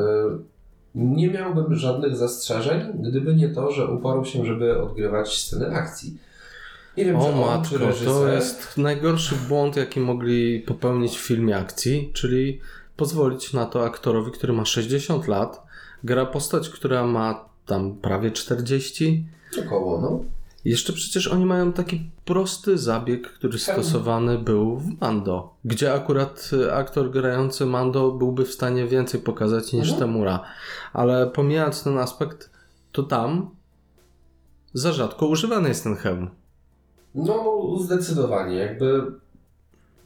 nie 0.96 1.30
miałbym 1.30 1.76
żadnych 1.76 2.16
zastrzeżeń, 2.16 2.82
gdyby 3.00 3.36
nie 3.36 3.50
to, 3.50 3.72
że 3.72 3.88
uparł 3.88 4.26
się, 4.26 4.46
żeby 4.46 4.82
odgrywać 4.82 5.38
sceny 5.38 5.76
akcji. 5.76 6.18
Nie 6.98 7.06
wiem, 7.06 7.16
O 7.16 7.26
czy 7.26 7.36
matko, 7.36 7.76
to 8.06 8.28
jest 8.28 8.78
najgorszy 8.78 9.36
błąd, 9.48 9.76
jaki 9.76 10.00
mogli 10.00 10.60
popełnić 10.60 11.18
w 11.18 11.22
filmie 11.22 11.58
akcji, 11.58 12.12
czyli 12.14 12.60
pozwolić 13.04 13.54
na 13.54 13.66
to 13.66 13.86
aktorowi, 13.86 14.32
który 14.32 14.54
ma 14.54 14.66
60 14.66 15.28
lat, 15.28 15.64
gra 16.04 16.26
postać, 16.26 16.70
która 16.70 17.08
ma 17.08 17.46
tam 17.66 17.96
prawie 17.96 18.32
40. 18.32 19.26
Około, 19.66 20.02
no. 20.02 20.20
Jeszcze 20.66 20.94
przecież 20.94 21.28
oni 21.28 21.46
mają 21.46 21.74
taki 21.74 22.10
prosty 22.26 22.78
zabieg, 22.78 23.32
który 23.32 23.60
stosowany 23.60 24.38
był 24.38 24.78
w 24.78 25.02
Mando, 25.02 25.56
gdzie 25.66 25.94
akurat 25.94 26.50
y, 26.54 26.74
aktor 26.74 27.12
grający 27.12 27.66
Mando 27.66 28.12
byłby 28.12 28.46
w 28.46 28.54
stanie 28.54 28.88
więcej 28.88 29.20
pokazać 29.20 29.74
niż 29.74 29.92
Mhm. 29.92 30.00
Temura. 30.00 30.44
Ale 30.94 31.28
pomijając 31.28 31.84
ten 31.84 31.98
aspekt, 31.98 32.50
to 32.92 33.04
tam 33.04 33.50
za 34.74 34.92
rzadko 34.94 35.28
używany 35.28 35.70
jest 35.70 35.84
ten 35.84 35.96
hełm. 35.96 36.30
No, 37.16 37.62
zdecydowanie. 37.80 38.56
Jakby 38.56 39.12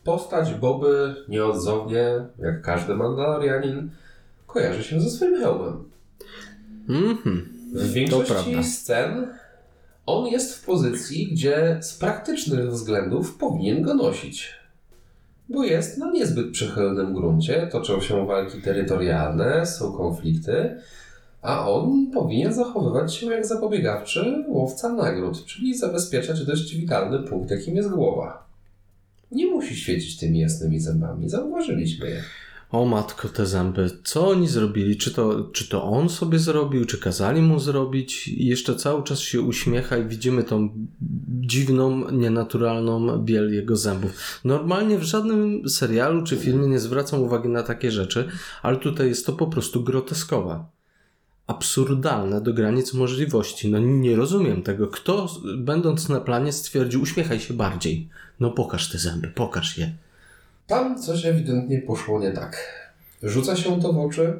postać 0.07 0.53
Boby 0.53 1.15
nieodzownie, 1.29 2.05
jak 2.39 2.61
każdy 2.61 2.95
Mandalorianin, 2.95 3.89
kojarzy 4.45 4.83
się 4.83 5.01
ze 5.01 5.09
swoim 5.09 5.39
hełmem. 5.39 5.83
Mhm. 6.89 7.49
W 7.73 7.91
większości 7.91 8.63
scen 8.63 9.27
on 10.05 10.27
jest 10.27 10.55
w 10.55 10.65
pozycji, 10.65 11.27
gdzie 11.31 11.77
z 11.81 11.97
praktycznych 11.97 12.69
względów 12.69 13.37
powinien 13.37 13.81
go 13.81 13.93
nosić. 13.93 14.53
Bo 15.49 15.63
jest 15.63 15.97
na 15.97 16.11
niezbyt 16.11 16.51
przychylnym 16.51 17.13
gruncie, 17.13 17.67
toczą 17.71 18.01
się 18.01 18.27
walki 18.27 18.61
terytorialne, 18.61 19.65
są 19.65 19.93
konflikty, 19.93 20.81
a 21.41 21.69
on 21.69 22.11
powinien 22.13 22.53
zachowywać 22.53 23.15
się 23.15 23.25
jak 23.25 23.45
zapobiegawczy 23.45 24.45
łowca 24.47 24.89
nagród, 24.89 25.45
czyli 25.45 25.77
zabezpieczać 25.77 26.45
dość 26.45 26.75
witalny 26.75 27.19
punkt, 27.19 27.51
jakim 27.51 27.75
jest 27.75 27.89
głowa. 27.89 28.46
Nie 29.31 29.45
musi 29.45 29.75
świecić 29.75 30.17
tymi 30.17 30.39
jasnymi 30.39 30.79
zębami, 30.79 31.29
zauważyliśmy 31.29 32.09
je. 32.09 32.23
O 32.71 32.85
matko, 32.85 33.29
te 33.29 33.45
zęby. 33.45 33.89
Co 34.03 34.27
oni 34.27 34.47
zrobili? 34.47 34.97
Czy 34.97 35.13
to, 35.13 35.49
czy 35.53 35.69
to 35.69 35.83
on 35.83 36.09
sobie 36.09 36.39
zrobił, 36.39 36.85
czy 36.85 36.97
kazali 36.97 37.41
mu 37.41 37.59
zrobić? 37.59 38.27
I 38.27 38.45
jeszcze 38.45 38.75
cały 38.75 39.03
czas 39.03 39.19
się 39.19 39.41
uśmiecha 39.41 39.97
i 39.97 40.05
widzimy 40.05 40.43
tą 40.43 40.69
dziwną, 41.29 42.11
nienaturalną 42.11 43.17
biel 43.17 43.53
jego 43.53 43.75
zębów. 43.75 44.11
Normalnie 44.45 44.97
w 44.97 45.03
żadnym 45.03 45.69
serialu 45.69 46.23
czy 46.23 46.37
filmie 46.37 46.67
nie 46.67 46.79
zwracam 46.79 47.21
uwagi 47.21 47.49
na 47.49 47.63
takie 47.63 47.91
rzeczy, 47.91 48.27
ale 48.61 48.77
tutaj 48.77 49.07
jest 49.07 49.25
to 49.25 49.33
po 49.33 49.47
prostu 49.47 49.83
groteskowe. 49.83 50.65
Absurdalne 51.47 52.41
do 52.41 52.53
granic 52.53 52.93
możliwości. 52.93 53.71
No 53.71 53.79
nie 53.79 54.15
rozumiem 54.15 54.63
tego. 54.63 54.87
Kto, 54.87 55.27
będąc 55.57 56.09
na 56.09 56.21
planie, 56.21 56.53
stwierdził, 56.53 57.01
uśmiechaj 57.01 57.39
się 57.39 57.53
bardziej. 57.53 58.09
No 58.39 58.51
pokaż 58.51 58.91
te 58.91 58.97
zęby, 58.97 59.27
pokaż 59.27 59.77
je. 59.77 59.91
Tam 60.67 61.01
coś 61.01 61.25
ewidentnie 61.25 61.81
poszło 61.81 62.19
nie 62.19 62.31
tak. 62.31 62.57
Rzuca 63.23 63.55
się 63.55 63.81
to 63.81 63.93
w 63.93 63.99
oczy, 63.99 64.39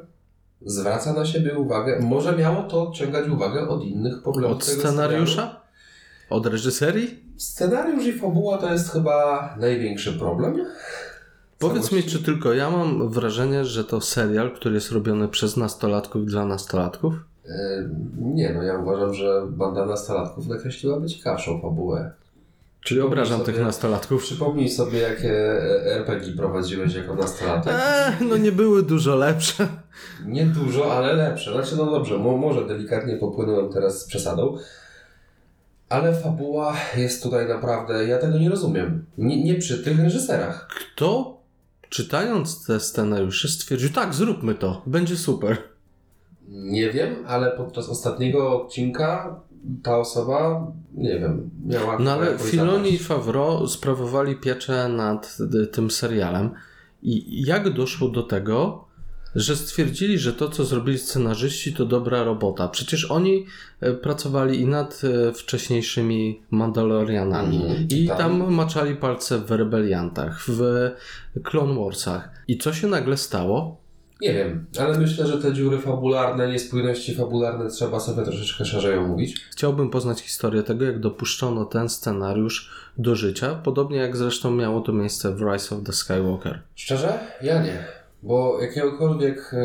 zwraca 0.65 1.13
na 1.13 1.25
siebie 1.25 1.57
uwagę. 1.57 1.99
Może 2.01 2.37
miało 2.37 2.63
to 2.63 2.89
odciągać 2.89 3.29
uwagę 3.29 3.67
od 3.67 3.83
innych 3.83 4.23
problemów. 4.23 4.57
Od 4.57 4.63
scenariusza? 4.63 5.61
Od 6.29 6.45
reżyserii? 6.45 7.19
Scenariusz 7.37 8.05
i 8.05 8.13
fabuła 8.13 8.57
to 8.57 8.73
jest 8.73 8.91
chyba 8.91 9.55
największy 9.59 10.13
problem. 10.13 10.65
Powiedz 11.59 11.91
mi, 11.91 12.03
czy 12.03 12.23
tylko 12.23 12.53
ja 12.53 12.69
mam 12.69 13.09
wrażenie, 13.09 13.65
że 13.65 13.83
to 13.83 14.01
serial, 14.01 14.51
który 14.55 14.75
jest 14.75 14.91
robiony 14.91 15.27
przez 15.27 15.57
nastolatków 15.57 16.25
dla 16.25 16.45
nastolatków? 16.45 17.13
Yy, 17.45 17.51
nie, 18.21 18.53
no 18.53 18.63
ja 18.63 18.77
uważam, 18.77 19.13
że 19.13 19.41
banda 19.49 19.85
nastolatków 19.85 20.47
nakreśliłaby 20.47 21.07
ciekawszą 21.07 21.61
fabułę. 21.61 22.11
Czyli 22.81 23.01
obrażam 23.01 23.39
sobie- 23.39 23.53
tych 23.53 23.61
nastolatków. 23.63 24.23
Przypomnij 24.23 24.69
sobie, 24.69 24.99
jakie 24.99 25.33
RPG 25.85 26.33
prowadziłeś 26.37 26.93
jako 26.95 27.15
nastolatek. 27.15 27.73
Eee, 27.79 28.27
no 28.29 28.37
nie 28.37 28.51
były 28.51 28.83
dużo 28.83 29.15
lepsze. 29.15 29.67
Nie 30.25 30.45
dużo, 30.45 30.93
ale 30.97 31.13
lepsze. 31.13 31.51
Znaczy, 31.53 31.75
no 31.77 31.85
dobrze, 31.91 32.17
mo- 32.17 32.37
może 32.37 32.67
delikatnie 32.67 33.17
popłynąłem 33.17 33.73
teraz 33.73 34.01
z 34.01 34.05
przesadą. 34.07 34.57
Ale 35.89 36.13
fabuła 36.13 36.73
jest 36.97 37.23
tutaj 37.23 37.47
naprawdę. 37.47 38.07
Ja 38.07 38.17
tego 38.17 38.37
nie 38.37 38.49
rozumiem. 38.49 39.05
Nie, 39.17 39.43
nie 39.43 39.55
przy 39.55 39.83
tych 39.83 39.99
reżyserach. 39.99 40.67
Kto, 40.67 41.36
czytając 41.89 42.65
te 42.65 42.79
scenariusze, 42.79 43.47
stwierdził, 43.47 43.89
tak, 43.89 44.13
zróbmy 44.13 44.55
to, 44.55 44.81
będzie 44.85 45.17
super. 45.17 45.57
Nie 46.47 46.91
wiem, 46.91 47.15
ale 47.27 47.51
podczas 47.51 47.89
ostatniego 47.89 48.61
odcinka 48.63 49.39
ta 49.83 49.97
osoba, 49.97 50.71
nie 50.93 51.19
wiem, 51.19 51.49
miała. 51.65 51.99
No 51.99 52.11
ale 52.11 52.37
Filoni 52.37 52.93
i. 52.93 52.97
Favreau 52.97 53.67
sprawowali 53.67 54.35
pieczę 54.35 54.89
nad 54.89 55.37
y, 55.63 55.67
tym 55.67 55.91
serialem. 55.91 56.51
I 57.03 57.45
jak 57.45 57.73
doszło 57.73 58.09
do 58.09 58.23
tego, 58.23 58.86
że 59.37 59.55
stwierdzili, 59.55 60.19
że 60.19 60.33
to, 60.33 60.49
co 60.49 60.65
zrobili 60.65 60.97
scenarzyści, 60.97 61.73
to 61.73 61.85
dobra 61.85 62.23
robota? 62.23 62.67
Przecież 62.67 63.11
oni 63.11 63.45
e, 63.81 63.93
pracowali 63.93 64.61
i 64.61 64.65
nad 64.65 65.01
e, 65.03 65.33
wcześniejszymi 65.33 66.41
Mandalorianami. 66.51 67.57
Mhm, 67.57 67.87
I 67.91 68.07
tak. 68.07 68.17
tam 68.17 68.53
maczali 68.53 68.95
palce 68.95 69.39
w 69.39 69.51
Rebeliantach, 69.51 70.45
w 70.47 70.61
Clone 71.43 71.83
Warsach. 71.83 72.29
I 72.47 72.57
co 72.57 72.73
się 72.73 72.87
nagle 72.87 73.17
stało? 73.17 73.77
Nie 74.21 74.33
wiem, 74.33 74.65
ale 74.79 74.97
myślę, 74.97 75.27
że 75.27 75.37
te 75.37 75.53
dziury 75.53 75.77
fabularne, 75.77 76.47
niespójności 76.47 77.15
fabularne 77.15 77.69
trzeba 77.69 77.99
sobie 77.99 78.23
troszeczkę 78.23 78.65
szerzej 78.65 78.97
omówić. 78.97 79.45
Chciałbym 79.51 79.89
poznać 79.89 80.21
historię 80.21 80.63
tego, 80.63 80.85
jak 80.85 80.99
dopuszczono 80.99 81.65
ten 81.65 81.89
scenariusz 81.89 82.71
do 82.97 83.15
życia, 83.15 83.55
podobnie 83.63 83.97
jak 83.97 84.17
zresztą 84.17 84.51
miało 84.51 84.81
to 84.81 84.93
miejsce 84.93 85.35
w 85.35 85.41
Rise 85.41 85.75
of 85.75 85.83
the 85.83 85.93
Skywalker. 85.93 86.61
Szczerze? 86.75 87.19
Ja 87.41 87.63
nie. 87.63 87.96
Bo 88.23 88.61
jakiegokolwiek 88.61 89.53
e, 89.53 89.57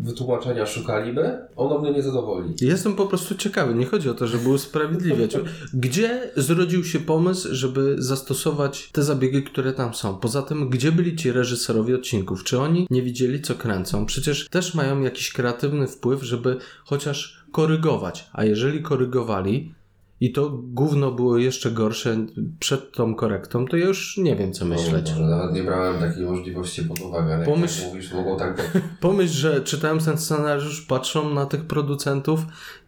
wytłumaczenia 0.00 0.66
szukaliby, 0.66 1.38
ono 1.56 1.78
mnie 1.78 1.92
nie 1.92 2.02
zadowoli. 2.02 2.54
Jestem 2.60 2.94
po 2.94 3.06
prostu 3.06 3.34
ciekawy, 3.34 3.74
nie 3.74 3.86
chodzi 3.86 4.10
o 4.10 4.14
to, 4.14 4.26
żeby 4.26 4.48
usprawiedliwiać. 4.48 5.36
Gdzie 5.74 6.30
zrodził 6.36 6.84
się 6.84 6.98
pomysł, 6.98 7.48
żeby 7.50 7.94
zastosować 7.98 8.90
te 8.92 9.02
zabiegi, 9.02 9.42
które 9.42 9.72
tam 9.72 9.94
są? 9.94 10.16
Poza 10.16 10.42
tym, 10.42 10.70
gdzie 10.70 10.92
byli 10.92 11.16
ci 11.16 11.32
reżyserowie 11.32 11.94
odcinków? 11.94 12.44
Czy 12.44 12.60
oni 12.60 12.86
nie 12.90 13.02
widzieli, 13.02 13.42
co 13.42 13.54
kręcą? 13.54 14.06
Przecież 14.06 14.48
też 14.48 14.74
mają 14.74 15.00
jakiś 15.00 15.32
kreatywny 15.32 15.86
wpływ, 15.86 16.22
żeby 16.22 16.56
chociaż 16.84 17.44
korygować. 17.52 18.30
A 18.32 18.44
jeżeli 18.44 18.82
korygowali 18.82 19.74
i 20.20 20.32
to 20.32 20.50
gówno 20.50 21.12
było 21.12 21.38
jeszcze 21.38 21.70
gorsze 21.70 22.26
przed 22.58 22.92
tą 22.92 23.14
korektą, 23.14 23.66
to 23.66 23.76
ja 23.76 23.86
już 23.86 24.16
nie 24.16 24.36
wiem, 24.36 24.52
co 24.52 24.64
myśleć. 24.64 25.10
Może 25.10 25.26
nawet 25.26 25.54
nie 25.54 25.62
brałem 25.62 26.00
takiej 26.00 26.24
możliwości 26.24 26.82
pod 26.82 27.00
uwagę, 27.00 27.34
ale 27.34 27.46
Pomyśl- 27.46 27.82
jak 27.82 27.88
mówisz, 27.88 28.12
mogą 28.12 28.36
tak 28.38 28.56
być. 28.56 28.82
Pomyśl, 29.00 29.32
że 29.34 29.60
czytając 29.60 30.04
ten 30.04 30.18
scenariusz, 30.18 30.82
patrzą 30.82 31.34
na 31.34 31.46
tych 31.46 31.64
producentów 31.64 32.40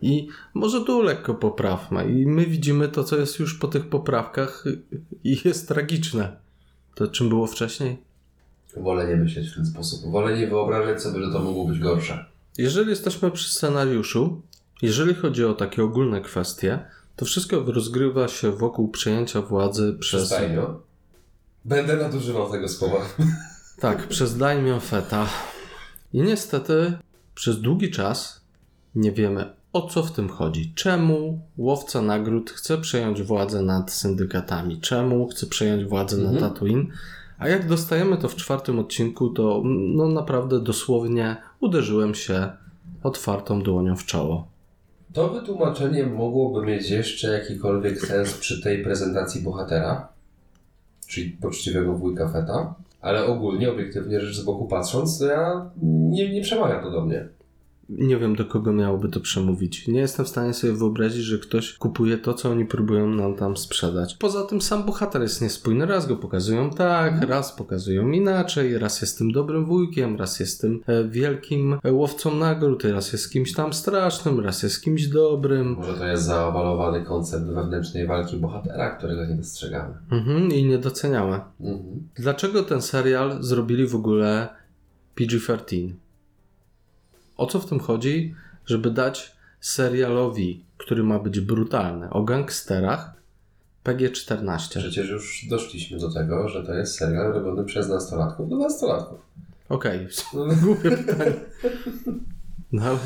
i 0.03 0.29
może 0.55 0.85
tu 0.85 1.03
lekko 1.03 1.35
poprawmy. 1.35 2.13
I 2.13 2.27
my 2.27 2.47
widzimy 2.47 2.89
to, 2.89 3.05
co 3.05 3.17
jest 3.17 3.39
już 3.39 3.55
po 3.55 3.69
tych 3.69 3.89
poprawkach 3.89 4.65
i 5.25 5.41
jest 5.45 5.69
tragiczne. 5.69 6.37
To 6.95 7.07
czym 7.07 7.29
było 7.29 7.47
wcześniej? 7.47 7.97
Wolę 8.77 9.09
nie 9.09 9.17
myśleć 9.17 9.49
w 9.49 9.55
ten 9.55 9.67
sposób. 9.67 10.13
Wolę 10.13 10.39
nie 10.39 10.47
wyobrażać 10.47 11.03
sobie, 11.03 11.25
że 11.25 11.33
to 11.33 11.39
mogło 11.39 11.67
być 11.69 11.79
gorsze. 11.79 12.25
Jeżeli 12.59 12.91
jesteśmy 12.91 13.31
przy 13.31 13.53
scenariuszu, 13.53 14.43
jeżeli 14.83 15.15
chodzi 15.15 15.45
o 15.45 15.55
takie 15.55 15.85
ogólne 15.85 16.21
kwestie, 16.21 16.79
to 17.19 17.25
wszystko 17.25 17.61
rozgrywa 17.67 18.29
się 18.29 18.53
wokół 18.53 18.89
przejęcia 18.89 19.43
władzy 19.43 19.97
przez... 20.01 20.21
Przystajnio. 20.21 20.81
Będę 21.65 21.97
nadużywał 21.97 22.51
tego 22.51 22.69
słowa. 22.69 22.97
Tak, 23.81 24.09
przez 24.09 24.37
Daimyo 24.39 24.81
Feta. 24.81 25.27
I 26.13 26.23
niestety 26.23 26.99
przez 27.35 27.61
długi 27.61 27.91
czas 27.91 28.41
nie 28.95 29.13
wiemy 29.13 29.55
o 29.73 29.89
co 29.89 30.03
w 30.03 30.13
tym 30.13 30.29
chodzi. 30.29 30.73
Czemu 30.75 31.41
łowca 31.57 32.03
nagród 32.03 32.51
chce 32.51 32.79
przejąć 32.79 33.23
władzę 33.23 33.63
nad 33.63 33.93
syndykatami? 33.93 34.81
Czemu 34.81 35.29
chce 35.29 35.47
przejąć 35.47 35.85
władzę 35.85 36.17
Mhm. 36.17 36.35
nad 36.35 36.53
Tatooine? 36.53 36.87
A 37.39 37.49
jak 37.49 37.69
dostajemy 37.69 38.17
to 38.17 38.29
w 38.29 38.37
czwartym 38.37 38.79
odcinku, 38.79 39.29
to 39.29 39.63
no 39.65 40.09
naprawdę 40.09 40.61
dosłownie 40.61 41.37
uderzyłem 41.61 42.15
się 42.15 42.51
otwartą 43.03 43.63
dłonią 43.63 43.97
w 43.97 44.05
czoło. 44.05 44.49
To 45.13 45.29
wytłumaczenie 45.29 46.07
mogłoby 46.07 46.67
mieć 46.67 46.91
jeszcze 46.91 47.39
jakikolwiek 47.39 48.01
sens 48.01 48.35
przy 48.35 48.63
tej 48.63 48.85
prezentacji 48.85 49.43
bohatera, 49.43 50.09
czyli 51.07 51.31
poczciwego 51.31 51.95
wujka 51.95 52.29
Feta, 52.29 52.75
ale 53.01 53.27
ogólnie, 53.27 53.71
obiektywnie 53.71 54.21
rzecz 54.21 54.37
z 54.37 54.45
boku 54.45 54.67
patrząc, 54.67 55.21
ja 55.21 55.71
nie, 55.83 56.33
nie 56.33 56.43
przemawia 56.43 56.83
to 56.83 56.91
do 56.91 57.05
mnie. 57.05 57.29
Nie 57.89 58.17
wiem, 58.17 58.37
do 58.37 58.45
kogo 58.45 58.73
miałoby 58.73 59.09
to 59.09 59.21
przemówić. 59.21 59.89
Nie 59.89 60.01
jestem 60.01 60.25
w 60.25 60.29
stanie 60.29 60.55
sobie 60.55 60.73
wyobrazić, 60.73 61.23
że 61.23 61.39
ktoś 61.39 61.73
kupuje 61.73 62.19
to, 62.19 62.35
co 62.35 62.51
oni 62.51 62.65
próbują 62.65 63.09
nam 63.09 63.35
tam 63.35 63.57
sprzedać. 63.57 64.15
Poza 64.15 64.47
tym 64.47 64.61
sam 64.61 64.85
bohater 64.85 65.23
jest 65.23 65.43
niespójny. 65.43 65.87
Raz 65.87 66.07
go 66.07 66.17
pokazują 66.17 66.71
tak, 66.71 67.23
raz 67.23 67.53
pokazują 67.53 68.11
inaczej, 68.11 68.79
raz 68.79 69.01
jest 69.01 69.19
tym 69.19 69.33
dobrym 69.33 69.65
wujkiem, 69.65 70.17
raz 70.17 70.41
jest 70.41 70.61
tym 70.61 70.81
e, 70.87 71.05
wielkim 71.05 71.79
e, 71.83 71.93
łowcą 71.93 72.35
nagród, 72.35 72.85
raz 72.85 73.13
jest 73.13 73.33
kimś 73.33 73.53
tam 73.53 73.73
strasznym, 73.73 74.41
raz 74.41 74.63
jest 74.63 74.83
kimś 74.83 75.07
dobrym. 75.07 75.73
Może 75.73 75.95
to 75.95 76.07
jest 76.07 76.23
zaawalowany 76.23 77.05
koncept 77.05 77.47
wewnętrznej 77.47 78.07
walki 78.07 78.37
bohatera, 78.37 78.91
którego 78.91 79.27
nie 79.27 79.35
dostrzegamy. 79.35 79.95
Mhm, 80.11 80.49
I 80.53 80.65
niedoceniałe. 80.65 81.41
Mhm. 81.61 82.09
Dlaczego 82.15 82.63
ten 82.63 82.83
serial 82.83 83.43
zrobili 83.43 83.87
w 83.87 83.95
ogóle 83.95 84.49
PG-13? 85.17 85.93
O 87.39 87.47
co 87.47 87.61
w 87.61 87.67
tym 87.67 87.81
chodzi? 87.81 88.35
Żeby 88.67 88.91
dać 88.91 89.37
serialowi, 89.61 90.65
który 90.79 91.03
ma 91.03 91.19
być 91.19 91.41
brutalny, 91.41 92.11
o 92.11 92.23
gangsterach, 92.23 93.13
PG-14. 93.85 94.79
Przecież 94.79 95.09
już 95.09 95.47
doszliśmy 95.51 95.99
do 95.99 96.13
tego, 96.13 96.49
że 96.49 96.67
to 96.67 96.75
jest 96.75 96.95
serial 96.95 97.33
robiony 97.33 97.65
przez 97.65 97.89
nastolatków 97.89 98.49
do 98.49 98.57
nastolatków. 98.57 99.19
Okej, 99.69 100.09
głupie 100.63 100.91
pytanie. 100.91 101.33
No 102.73 102.83
ale... 102.83 102.99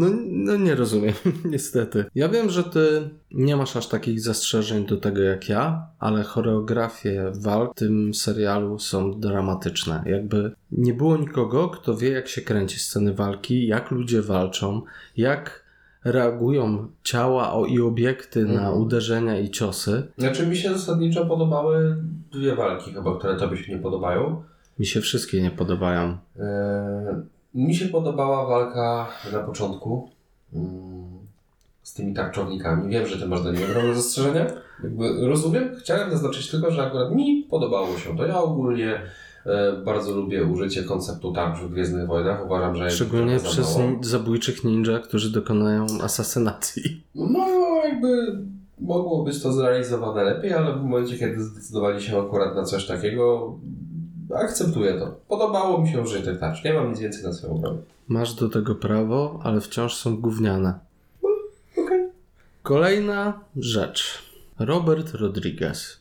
No, 0.00 0.06
no 0.30 0.56
nie 0.56 0.74
rozumiem, 0.74 1.14
niestety. 1.44 2.04
Ja 2.14 2.28
wiem, 2.28 2.50
że 2.50 2.64
ty 2.64 3.10
nie 3.32 3.56
masz 3.56 3.76
aż 3.76 3.86
takich 3.88 4.20
zastrzeżeń 4.20 4.86
do 4.86 4.96
tego 4.96 5.20
jak 5.22 5.48
ja, 5.48 5.86
ale 5.98 6.22
choreografie 6.22 7.32
walk 7.34 7.72
w 7.72 7.78
tym 7.78 8.14
serialu 8.14 8.78
są 8.78 9.20
dramatyczne. 9.20 10.02
Jakby 10.06 10.52
nie 10.72 10.94
było 10.94 11.16
nikogo, 11.16 11.68
kto 11.68 11.96
wie 11.96 12.10
jak 12.10 12.28
się 12.28 12.40
kręci 12.42 12.78
sceny 12.78 13.14
walki, 13.14 13.66
jak 13.66 13.90
ludzie 13.90 14.22
walczą, 14.22 14.82
jak 15.16 15.64
reagują 16.04 16.88
ciała 17.02 17.66
i 17.68 17.80
obiekty 17.80 18.44
na 18.44 18.52
Mhm. 18.52 18.78
uderzenia 18.82 19.38
i 19.38 19.50
ciosy. 19.50 20.02
Znaczy 20.18 20.46
mi 20.46 20.56
się 20.56 20.72
zasadniczo 20.72 21.26
podobały 21.26 21.96
dwie 22.32 22.54
walki 22.56 22.92
chyba, 22.94 23.18
które 23.18 23.36
tobie 23.36 23.56
się 23.56 23.72
nie 23.72 23.78
podobają. 23.78 24.42
Mi 24.78 24.86
się 24.86 25.00
wszystkie 25.00 25.42
nie 25.42 25.50
podobają. 25.50 26.16
Eee, 26.38 26.44
mi 27.54 27.74
się 27.74 27.88
podobała 27.88 28.46
walka 28.46 29.08
na 29.32 29.38
początku 29.38 30.08
mm, 30.54 31.10
z 31.82 31.94
tymi 31.94 32.14
tarczownikami. 32.14 32.90
Wiem, 32.90 33.06
że 33.06 33.18
ty 33.18 33.26
masz 33.26 33.42
do 33.42 33.52
niej 33.52 33.64
ogromne 33.64 33.94
zastrzeżenia. 33.94 34.46
Jakby 34.82 35.28
rozumiem. 35.28 35.76
Chciałem 35.78 36.10
zaznaczyć 36.10 36.50
tylko, 36.50 36.70
że 36.70 36.82
akurat 36.82 37.14
mi 37.14 37.46
podobało 37.50 37.98
się 37.98 38.16
to. 38.16 38.26
Ja 38.26 38.38
ogólnie 38.38 39.00
e, 39.46 39.72
bardzo 39.84 40.14
lubię 40.14 40.44
użycie 40.44 40.82
konceptu 40.82 41.32
tarcz 41.32 41.58
w 41.58 41.70
Gwiezdnych 41.70 42.06
Wojnach. 42.06 42.44
Uważam, 42.44 42.76
że 42.76 42.90
Szczególnie 42.90 43.38
przez 43.38 43.78
zabójczych 44.00 44.64
ninja, 44.64 44.98
którzy 44.98 45.32
dokonają 45.32 45.86
asasynacji. 46.02 47.02
No, 47.14 47.46
jakby 47.84 48.38
mogło 48.80 49.24
być 49.24 49.42
to 49.42 49.52
zrealizowane 49.52 50.24
lepiej, 50.24 50.52
ale 50.52 50.72
w 50.72 50.82
momencie, 50.82 51.18
kiedy 51.18 51.42
zdecydowali 51.42 52.02
się 52.02 52.20
akurat 52.20 52.56
na 52.56 52.64
coś 52.64 52.86
takiego, 52.86 53.54
akceptuję 54.36 54.98
to. 54.98 55.20
Podobało 55.28 55.82
mi 55.82 55.88
się 55.88 56.00
użycie 56.00 56.24
tych 56.24 56.40
tarcz. 56.40 56.64
Nie 56.64 56.72
mam 56.72 56.90
nic 56.90 57.00
więcej 57.00 57.24
na 57.24 57.32
swoją 57.32 57.54
obronę. 57.54 57.78
Masz 58.08 58.34
do 58.34 58.48
tego 58.48 58.74
prawo, 58.74 59.40
ale 59.42 59.60
wciąż 59.60 59.94
są 59.94 60.16
gówniane. 60.16 60.78
Okej. 61.76 62.08
Kolejna 62.62 63.40
rzecz. 63.56 64.18
Robert 64.58 65.14
Rodriguez. 65.14 66.00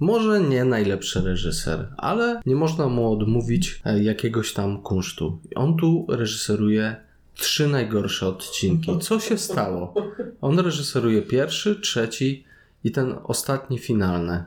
Może 0.00 0.40
nie 0.40 0.64
najlepszy 0.64 1.20
reżyser, 1.20 1.88
ale 1.96 2.40
nie 2.46 2.54
można 2.54 2.88
mu 2.88 3.12
odmówić 3.12 3.80
e, 3.84 4.02
jakiegoś 4.02 4.52
tam 4.52 4.82
kunsztu. 4.82 5.38
On 5.54 5.76
tu 5.76 6.06
reżyseruje 6.08 6.96
trzy 7.34 7.68
najgorsze 7.68 8.28
odcinki. 8.28 8.98
Co 8.98 9.20
się 9.20 9.38
stało? 9.38 9.94
On 10.40 10.58
reżyseruje 10.58 11.22
pierwszy, 11.22 11.80
trzeci 11.80 12.44
i 12.84 12.92
ten 12.92 13.14
ostatni 13.24 13.78
finalny. 13.78 14.44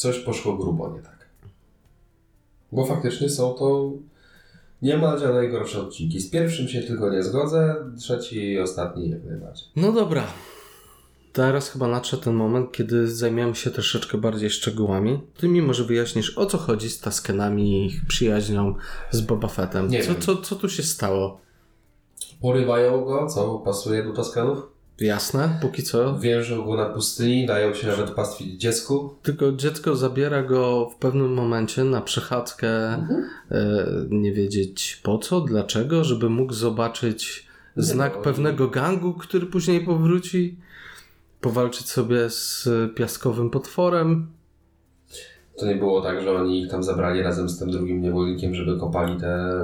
Coś 0.00 0.18
poszło 0.18 0.56
grubo 0.56 0.88
nie 0.96 1.02
tak. 1.02 1.26
Bo 2.72 2.86
faktycznie 2.86 3.28
są 3.28 3.52
to 3.54 3.90
niemalże 4.82 5.32
najgorsze 5.34 5.80
odcinki. 5.82 6.20
Z 6.20 6.30
pierwszym 6.30 6.68
się 6.68 6.82
tylko 6.82 7.10
nie 7.10 7.22
zgodzę, 7.22 7.76
trzeci 7.98 8.52
i 8.52 8.60
ostatni 8.60 9.10
jak 9.10 9.24
najbardziej. 9.24 9.68
No 9.76 9.92
dobra. 9.92 10.26
Teraz 11.32 11.68
chyba 11.70 11.88
nadszedł 11.88 12.22
ten 12.22 12.34
moment, 12.34 12.72
kiedy 12.72 13.08
zajmiemy 13.08 13.54
się 13.54 13.70
troszeczkę 13.70 14.18
bardziej 14.18 14.50
szczegółami. 14.50 15.20
Ty 15.38 15.48
mi 15.48 15.62
może 15.62 15.84
wyjaśnisz, 15.84 16.38
o 16.38 16.46
co 16.46 16.58
chodzi 16.58 16.90
z 16.90 17.00
Taskenami 17.00 17.72
i 17.72 17.86
ich 17.86 18.06
przyjaźnią 18.06 18.74
z 19.10 19.20
Boba 19.20 19.48
Fettem. 19.48 19.88
Nie 19.88 20.02
Co, 20.02 20.12
wiem. 20.12 20.20
co, 20.22 20.36
co 20.36 20.56
tu 20.56 20.68
się 20.68 20.82
stało? 20.82 21.40
Porywają 22.42 23.04
go, 23.04 23.26
co 23.26 23.58
pasuje 23.58 24.04
do 24.04 24.12
Toskanów? 24.12 24.58
Jasne, 25.00 25.58
póki 25.62 25.82
co. 25.82 26.18
Więżą 26.18 26.64
go 26.64 26.76
na 26.76 26.86
pustyni, 26.86 27.46
dają 27.46 27.74
się 27.74 27.86
nawet 27.86 28.10
pastwić 28.10 28.60
dziecku. 28.60 29.14
Tylko 29.22 29.52
dziecko 29.52 29.96
zabiera 29.96 30.42
go 30.42 30.90
w 30.90 30.96
pewnym 30.96 31.34
momencie 31.34 31.84
na 31.84 32.00
przechadzkę, 32.00 32.68
e, 32.68 33.06
nie 34.10 34.32
wiedzieć 34.32 35.00
po 35.02 35.18
co, 35.18 35.40
dlaczego, 35.40 36.04
żeby 36.04 36.28
mógł 36.28 36.52
zobaczyć 36.52 37.46
Nie 37.76 37.82
znak 37.82 38.12
no, 38.16 38.22
pewnego 38.22 38.68
gangu, 38.68 39.14
który 39.14 39.46
później 39.46 39.80
powróci, 39.80 40.56
powalczyć 41.40 41.88
sobie 41.88 42.30
z 42.30 42.68
piaskowym 42.94 43.50
potworem. 43.50 44.26
To 45.58 45.66
nie 45.66 45.76
było 45.76 46.00
tak, 46.02 46.22
że 46.22 46.32
oni 46.32 46.62
ich 46.62 46.70
tam 46.70 46.82
zabrali 46.82 47.22
razem 47.22 47.48
z 47.48 47.58
tym 47.58 47.70
drugim 47.70 48.02
niewolnikiem, 48.02 48.54
żeby 48.54 48.80
kopali 48.80 49.20
te... 49.20 49.62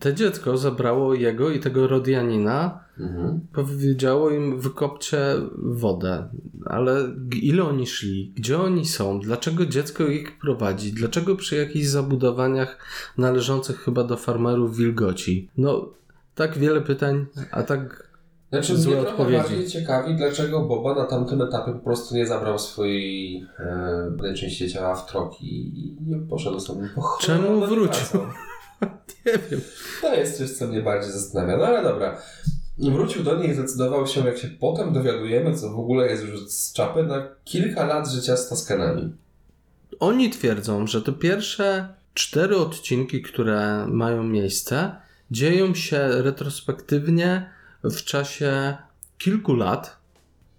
Te 0.00 0.14
dziecko 0.14 0.56
zabrało 0.56 1.14
jego 1.14 1.50
i 1.50 1.60
tego 1.60 1.86
Rodianina, 1.86 2.86
Mhm. 3.00 3.40
powiedziało 3.52 4.30
im 4.30 4.60
wykopcie 4.60 5.18
wodę. 5.58 6.28
Ale 6.66 7.08
ile 7.42 7.64
oni 7.64 7.86
szli? 7.86 8.32
Gdzie 8.36 8.58
oni 8.58 8.86
są? 8.86 9.20
Dlaczego 9.20 9.66
dziecko 9.66 10.06
ich 10.06 10.38
prowadzi? 10.38 10.92
Dlaczego 10.92 11.36
przy 11.36 11.56
jakichś 11.56 11.86
zabudowaniach 11.86 12.78
należących 13.18 13.80
chyba 13.80 14.04
do 14.04 14.16
farmerów 14.16 14.76
wilgoci? 14.76 15.48
No, 15.58 15.88
tak 16.34 16.58
wiele 16.58 16.80
pytań, 16.80 17.26
a 17.50 17.62
tak 17.62 18.06
Znaczy, 18.50 18.76
złe 18.76 18.96
mnie 18.96 19.08
odpowiedzi. 19.08 19.38
bardziej 19.38 19.68
ciekawi, 19.68 20.14
dlaczego 20.16 20.64
Boba 20.64 20.94
na 20.94 21.04
tamtym 21.04 21.42
etapie 21.42 21.72
po 21.72 21.78
prostu 21.78 22.14
nie 22.14 22.26
zabrał 22.26 22.58
swojej 22.58 23.36
e, 23.58 24.34
części 24.34 24.70
ciała 24.70 24.94
w 24.94 25.06
troki 25.10 25.46
i 25.78 25.96
nie 26.06 26.18
poszedł 26.18 26.60
sobie 26.60 26.88
po 26.94 27.02
Czemu 27.20 27.66
wrócił? 27.66 28.20
Nie 29.26 29.32
wiem. 29.50 29.60
To 30.00 30.14
jest 30.14 30.38
coś, 30.38 30.50
co 30.50 30.66
mnie 30.66 30.80
bardziej 30.82 31.12
zastanawia. 31.12 31.56
No 31.56 31.66
ale 31.66 31.82
dobra. 31.82 32.22
Wrócił 32.78 33.22
do 33.22 33.36
niej 33.36 33.50
i 33.50 33.54
zdecydował 33.54 34.06
się, 34.06 34.26
jak 34.26 34.38
się 34.38 34.48
potem 34.48 34.92
dowiadujemy, 34.92 35.54
co 35.54 35.70
w 35.70 35.78
ogóle 35.78 36.06
jest 36.06 36.24
już 36.24 36.48
z 36.48 36.72
czapy, 36.72 37.02
na 37.02 37.28
kilka 37.44 37.86
lat 37.86 38.08
życia 38.08 38.36
z 38.36 38.48
Toskanami. 38.48 39.12
Oni 40.00 40.30
twierdzą, 40.30 40.86
że 40.86 41.02
te 41.02 41.12
pierwsze 41.12 41.88
cztery 42.14 42.56
odcinki, 42.56 43.22
które 43.22 43.86
mają 43.86 44.22
miejsce, 44.22 44.96
dzieją 45.30 45.74
się 45.74 46.08
retrospektywnie 46.08 47.50
w 47.84 48.04
czasie 48.04 48.76
kilku 49.18 49.54
lat, 49.54 49.96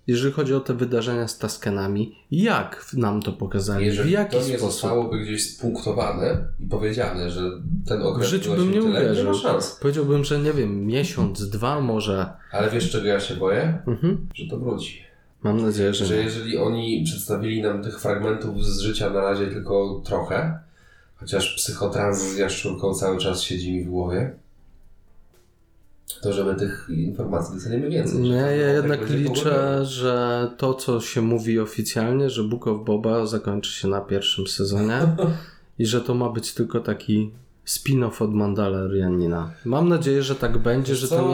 jeżeli 0.07 0.33
chodzi 0.33 0.53
o 0.53 0.59
te 0.59 0.73
wydarzenia 0.73 1.27
z 1.27 1.37
Taskenami. 1.37 2.15
Jak 2.31 2.85
nam 2.93 3.21
to 3.21 3.33
pokazali? 3.33 3.83
W 3.83 3.87
Jeżeli 3.87 4.11
jaki 4.11 4.31
to 4.31 4.37
nie 4.37 4.43
sposób? 4.43 4.71
zostałoby 4.71 5.19
gdzieś 5.19 5.53
spunktowane 5.55 6.37
i 6.59 6.67
powiedziane, 6.67 7.29
że 7.31 7.41
ten 7.87 8.01
W 8.01 8.05
okres 8.05 8.29
życiu 8.29 8.51
wynosił 8.51 8.71
bym 8.73 8.73
nie 8.83 8.87
tyle, 8.87 8.99
nie 9.05 9.11
uwierzył. 9.11 9.33
szans. 9.33 9.77
Powiedziałbym, 9.81 10.23
że 10.23 10.39
nie 10.39 10.53
wiem, 10.53 10.85
miesiąc, 10.85 11.49
dwa 11.49 11.81
może. 11.81 12.29
Ale 12.51 12.69
wiesz, 12.69 12.91
czego 12.91 13.07
ja 13.07 13.19
się 13.19 13.35
boję? 13.35 13.77
Mhm. 13.87 14.27
Że 14.33 14.47
to 14.49 14.57
wróci. 14.57 15.01
Mam 15.43 15.61
nadzieję, 15.61 15.93
że 15.93 16.05
Że 16.05 16.15
nie. 16.17 16.21
jeżeli 16.23 16.57
oni 16.57 17.03
przedstawili 17.05 17.61
nam 17.61 17.83
tych 17.83 17.99
fragmentów 18.01 18.65
z 18.65 18.79
życia 18.79 19.09
na 19.09 19.21
razie 19.21 19.47
tylko 19.47 20.01
trochę, 20.05 20.59
chociaż 21.15 21.55
psychotrans 21.55 22.21
z 22.21 22.37
jaszczurką 22.37 22.93
cały 22.93 23.17
czas 23.17 23.41
siedzi 23.41 23.73
mi 23.73 23.83
w 23.83 23.89
głowie, 23.89 24.33
to 26.21 26.33
że 26.33 26.43
my 26.43 26.55
tych 26.55 26.87
informacji 26.89 27.55
dostaniemy 27.55 27.89
więcej. 27.89 28.19
Nie, 28.19 28.31
Że 28.31 28.45
to 28.45 28.51
ja 28.51 28.65
tak 28.65 28.75
jednak 28.75 29.09
liczę, 29.09 29.85
że 29.85 30.47
to, 30.57 30.73
co 30.73 31.01
się 31.01 31.21
mówi 31.21 31.59
oficjalnie, 31.59 32.29
że 32.29 32.43
Book 32.43 32.67
of 32.67 32.85
Boba 32.85 33.25
zakończy 33.25 33.71
się 33.71 33.87
na 33.87 34.01
pierwszym 34.01 34.47
sezonie 34.47 34.99
i 35.79 35.85
że 35.85 36.01
to 36.01 36.13
ma 36.13 36.29
być 36.29 36.53
tylko 36.53 36.79
taki 36.79 37.31
spin-off 37.67 38.21
od 38.23 38.33
Mandalorianina. 38.33 39.51
Mam 39.65 39.89
nadzieję, 39.89 40.23
że 40.23 40.35
tak 40.35 40.57
będzie, 40.57 40.95
że 40.95 41.07
to, 41.07 41.27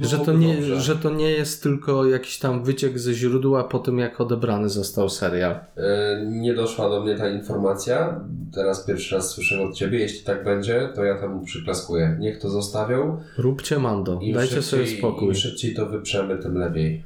nie, 0.00 0.06
że, 0.08 0.18
to 0.18 0.32
nie, 0.32 0.62
że 0.80 0.96
to 0.96 1.10
nie 1.10 1.30
jest 1.30 1.62
tylko 1.62 2.06
jakiś 2.06 2.38
tam 2.38 2.64
wyciek 2.64 2.98
ze 2.98 3.14
źródła 3.14 3.64
po 3.64 3.78
tym, 3.78 3.98
jak 3.98 4.20
odebrany 4.20 4.68
został 4.68 5.08
serial. 5.08 5.52
E, 5.76 6.24
Nie 6.26 6.54
doszła 6.54 6.88
do 6.88 7.02
mnie 7.02 7.14
ta 7.16 7.28
informacja. 7.28 8.20
Teraz 8.54 8.84
pierwszy 8.86 9.14
raz 9.14 9.30
słyszę 9.30 9.62
od 9.62 9.74
Ciebie. 9.74 9.98
Jeśli 9.98 10.24
tak 10.24 10.44
będzie, 10.44 10.88
to 10.94 11.04
ja 11.04 11.20
temu 11.20 11.44
przyklaskuję. 11.44 12.16
Niech 12.20 12.38
to 12.40 12.50
zostawią. 12.50 13.20
Róbcie 13.38 13.78
Mando, 13.78 14.18
Im 14.22 14.34
dajcie 14.34 14.62
sobie 14.62 14.82
szybciej- 14.82 14.98
spokój. 14.98 15.28
Im 15.28 15.34
szybciej 15.34 15.74
to 15.74 15.86
wyprzemy, 15.86 16.38
tym 16.38 16.58
lepiej. 16.58 17.04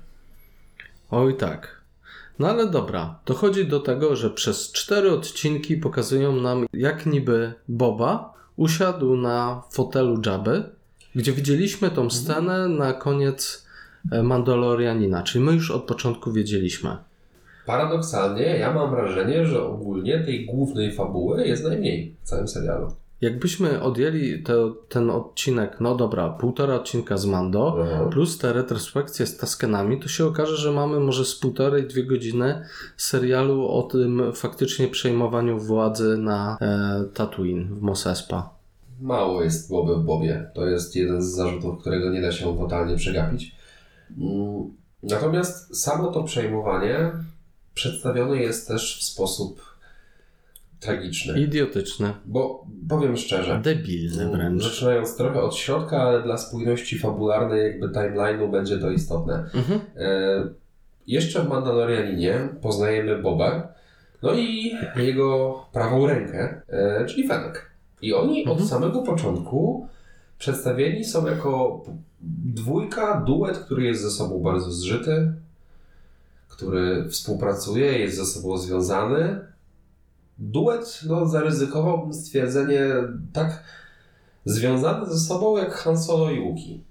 Oj 1.11 1.37
tak. 1.37 1.79
No 2.39 2.49
ale 2.49 2.67
dobra, 2.71 3.19
dochodzi 3.27 3.67
do 3.67 3.81
tego, 3.81 4.17
że 4.17 4.31
przez 4.31 4.73
cztery 4.73 5.11
odcinki 5.13 5.77
pokazują 5.77 6.37
nam, 6.37 6.67
jak 6.73 7.07
niby 7.07 7.53
Boba 7.69 8.38
usiadł 8.59 9.17
na 9.17 9.63
fotelu 9.71 10.21
Jabby, 10.27 10.65
gdzie 11.15 11.33
widzieliśmy 11.33 11.91
tą 11.91 12.11
scenę 12.11 12.69
na 12.69 12.93
koniec 12.93 13.67
e, 14.13 14.23
Mandalorianina, 14.23 15.23
czyli 15.23 15.45
my 15.45 15.53
już 15.53 15.71
od 15.71 15.83
początku 15.85 16.33
wiedzieliśmy. 16.33 16.97
Paradoksalnie, 17.67 18.43
ja 18.43 18.75
mam 18.75 18.91
wrażenie, 18.91 19.47
że 19.47 19.63
ogólnie 19.63 20.19
tej 20.25 20.47
głównej 20.47 20.95
fabuły 20.95 21.47
jest 21.47 21.65
najmniej 21.65 22.15
w 22.23 22.29
całym 22.29 22.49
serialu. 22.49 22.93
Jakbyśmy 23.21 23.83
odjęli 23.83 24.43
te, 24.43 24.73
ten 24.89 25.11
odcinek, 25.11 25.77
no 25.81 25.95
dobra, 25.95 26.31
półtora 26.31 26.75
odcinka 26.75 27.17
z 27.17 27.27
Mando, 27.27 27.77
Aha. 27.83 28.09
plus 28.13 28.39
te 28.39 28.53
retrospekcje 28.53 29.27
z 29.27 29.37
Taskenami, 29.37 30.01
to 30.01 30.09
się 30.09 30.27
okaże, 30.27 30.57
że 30.57 30.73
mamy 30.73 31.01
może 31.01 31.25
z 31.25 31.35
półtorej, 31.35 31.87
dwie 31.87 32.05
godziny 32.05 32.65
serialu 32.97 33.69
o 33.69 33.83
tym 33.83 34.23
faktycznie 34.35 34.89
przejmowaniu 34.89 35.59
władzy 35.59 36.19
na 36.19 36.59
e, 36.61 37.05
Tatooine 37.15 37.75
w 37.75 37.83
Mos 37.83 38.07
Espa. 38.07 38.51
Mało 39.01 39.43
jest 39.43 39.71
Boby 39.71 39.95
w 39.95 40.05
Bobie. 40.05 40.51
To 40.55 40.67
jest 40.67 40.97
jeden 40.97 41.23
z 41.23 41.27
zarzutów, 41.27 41.81
którego 41.81 42.11
nie 42.11 42.21
da 42.21 42.33
się 42.33 42.57
totalnie 42.59 42.97
przegapić. 42.97 43.57
Mm, 44.19 44.79
Natomiast 45.03 45.83
samo 45.83 46.13
to 46.13 46.25
przejmowanie 46.25 47.13
przedstawione 47.75 48.37
jest 48.37 48.69
też 48.69 48.99
w 49.01 49.05
sposób 49.05 49.68
tragiczny. 50.81 51.41
Idiotyczne, 51.41 52.13
Bo 52.27 52.67
powiem 52.89 53.17
szczerze, 53.17 53.61
debilne 53.65 54.31
wręcz. 54.31 54.63
zaczynając 54.63 55.17
trochę 55.17 55.43
od 55.43 55.55
środka, 55.57 56.03
ale 56.03 56.23
dla 56.23 56.39
spójności 56.39 56.99
fabularnej 56.99 57.63
jakby 57.63 57.89
timeline'u 57.89 58.51
będzie 58.51 58.79
to 58.79 58.91
istotne. 58.91 59.35
Mhm. 59.55 59.81
E, 59.97 60.49
jeszcze 61.07 61.43
w 61.43 61.49
Mandalorianinie 61.49 62.49
poznajemy 62.63 63.23
Boba, 63.23 63.75
no 64.23 64.35
i 64.35 64.73
jego 64.97 65.55
prawą 65.73 66.07
rękę, 66.07 66.63
e, 66.69 67.07
czyli 67.07 67.29
Fennec. 67.29 67.55
I 68.03 68.15
oni 68.15 68.41
Mhm. 68.41 68.59
od 68.59 68.69
samego 68.69 69.03
początku 69.03 69.87
przedstawieni 70.39 71.05
są 71.05 71.27
jako 71.27 71.83
dwójka, 72.45 73.21
duet, 73.27 73.59
który 73.59 73.83
jest 73.83 74.03
ze 74.03 74.11
sobą 74.11 74.43
bardzo 74.43 74.71
zżyty, 74.73 75.33
który 76.49 77.09
współpracuje, 77.09 77.99
jest 77.99 78.17
ze 78.17 78.27
sobą 78.27 78.59
związany. 78.59 79.41
Duet, 80.39 81.01
no 81.07 81.27
zaryzykowałbym 81.27 82.15
stwierdzenie 82.15 82.85
tak 83.33 83.63
związany 84.45 85.07
ze 85.07 85.19
sobą 85.19 85.57
jak 85.57 85.73
Han 85.75 85.99
Solo 86.03 86.31
i 86.31 86.41
Łuki. 86.41 86.83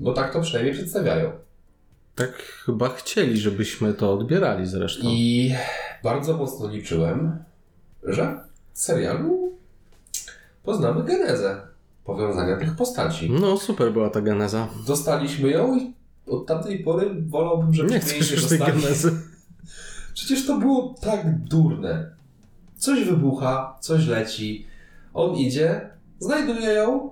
Bo 0.00 0.12
tak 0.12 0.32
to 0.32 0.40
przynajmniej 0.40 0.74
przedstawiają. 0.74 1.32
Tak 2.14 2.32
chyba 2.42 2.88
chcieli, 2.88 3.38
żebyśmy 3.40 3.94
to 3.94 4.12
odbierali 4.12 4.66
zresztą. 4.66 5.02
I 5.10 5.54
bardzo 6.02 6.36
mocno 6.36 6.68
liczyłem, 6.68 7.38
że 8.02 8.40
w 8.72 8.78
serialu 8.78 9.52
poznamy 10.62 11.04
genezę 11.04 11.60
powiązania 12.04 12.56
tych 12.56 12.76
postaci. 12.76 13.30
No 13.30 13.56
super 13.56 13.92
była 13.92 14.10
ta 14.10 14.20
geneza. 14.20 14.68
Dostaliśmy 14.86 15.50
ją 15.50 15.76
i 15.78 15.94
od 16.26 16.46
tamtej 16.46 16.84
pory 16.84 17.10
wolałbym, 17.26 17.74
żeby 17.74 17.88
Nie 17.90 17.96
jej 17.96 18.20
nie 18.30 18.36
dostali. 18.36 18.82
genezy. 18.82 19.12
Przecież 20.14 20.46
to 20.46 20.58
było 20.58 20.94
tak 21.00 21.38
durne. 21.38 22.15
Coś 22.76 23.04
wybucha, 23.04 23.76
coś 23.80 24.06
leci. 24.06 24.66
On 25.14 25.34
idzie, 25.36 25.90
znajduje 26.18 26.68
ją, 26.72 27.10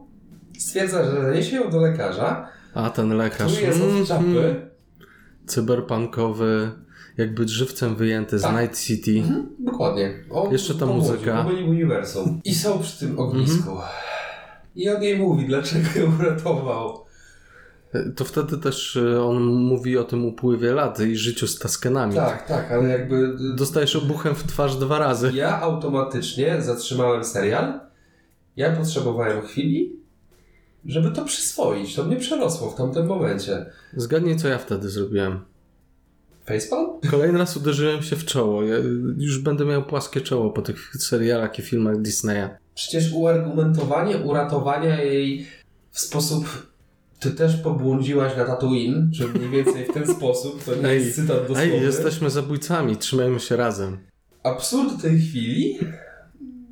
stwierdza, 0.58 1.04
że 1.04 1.32
niesie 1.34 1.56
ją 1.56 1.70
do 1.70 1.80
lekarza, 1.80 2.48
A 2.74 2.90
ten 2.90 3.16
lekarz. 3.16 3.52
który 3.52 3.66
jest 3.66 3.80
mhm, 3.80 4.02
od 4.02 4.08
czapy. 4.08 4.70
cyberpunkowy, 5.46 6.70
jakby 7.16 7.48
żywcem 7.48 7.96
wyjęty 7.96 8.38
z 8.38 8.42
Tak. 8.42 8.60
Night 8.62 8.80
City. 8.80 9.18
Mhm, 9.18 9.46
dokładnie. 9.58 10.14
On 10.30 10.52
Jeszcze 10.52 10.74
ta 10.74 10.86
muzyka. 10.86 11.46
uniwersum. 11.68 12.40
I 12.44 12.54
są 12.54 12.78
przy 12.78 12.98
tym 13.06 13.18
ognisku. 13.18 13.70
Mhm. 13.70 13.88
I 14.76 14.88
on 14.90 15.02
jej 15.02 15.18
mówi, 15.18 15.46
dlaczego 15.46 15.88
ją 16.00 16.12
uratował. 16.18 17.04
To 18.16 18.24
wtedy 18.24 18.58
też 18.58 18.96
y, 18.96 19.22
on 19.22 19.42
mówi 19.44 19.98
o 19.98 20.04
tym 20.04 20.24
upływie 20.24 20.72
lat 20.72 21.00
i 21.00 21.16
życiu 21.16 21.46
z 21.46 21.58
Taskenami. 21.58 22.14
Tak, 22.14 22.48
tak, 22.48 22.72
ale 22.72 22.88
jakby... 22.88 23.36
Dostajesz 23.56 23.96
obuchem 23.96 24.34
w 24.34 24.44
twarz 24.44 24.76
dwa 24.76 24.98
razy. 24.98 25.30
Ja 25.34 25.60
automatycznie 25.60 26.62
zatrzymałem 26.62 27.24
serial. 27.24 27.80
Ja 28.56 28.76
potrzebowałem 28.76 29.42
chwili, 29.42 29.96
żeby 30.86 31.10
to 31.10 31.24
przyswoić. 31.24 31.94
To 31.94 32.04
mnie 32.04 32.16
przerosło 32.16 32.70
w 32.70 32.74
tamtym 32.74 33.06
momencie. 33.06 33.66
Zgadnij, 33.96 34.36
co 34.36 34.48
ja 34.48 34.58
wtedy 34.58 34.88
zrobiłem. 34.88 35.40
Facepalm? 36.46 36.88
Kolejny 37.10 37.38
raz 37.38 37.56
uderzyłem 37.56 38.02
się 38.02 38.16
w 38.16 38.24
czoło. 38.24 38.62
Ja 38.62 38.76
już 39.18 39.38
będę 39.38 39.64
miał 39.64 39.82
płaskie 39.82 40.20
czoło 40.20 40.50
po 40.50 40.62
tych 40.62 40.92
serialach 40.98 41.58
i 41.58 41.62
filmach 41.62 42.02
Disneya. 42.02 42.48
Przecież 42.74 43.12
uargumentowanie 43.12 44.16
uratowania 44.16 45.02
jej 45.02 45.46
w 45.90 46.00
sposób... 46.00 46.73
Ty 47.24 47.30
też 47.30 47.56
pobłądziłaś 47.56 48.36
na 48.36 48.44
Tatooine, 48.44 49.08
że 49.12 49.28
mniej 49.28 49.48
więcej 49.50 49.84
w 49.84 49.92
ten 49.94 50.06
sposób, 50.16 50.64
to 50.64 50.74
nie 50.74 50.88
Ej, 50.88 51.04
jest 51.04 51.16
cytat 51.16 51.40
dosłowny. 51.40 51.62
Ej, 51.62 51.82
jesteśmy 51.82 52.30
zabójcami, 52.30 52.96
trzymajmy 52.96 53.40
się 53.40 53.56
razem. 53.56 53.98
absurd 54.42 55.02
tej 55.02 55.20
chwili 55.20 55.78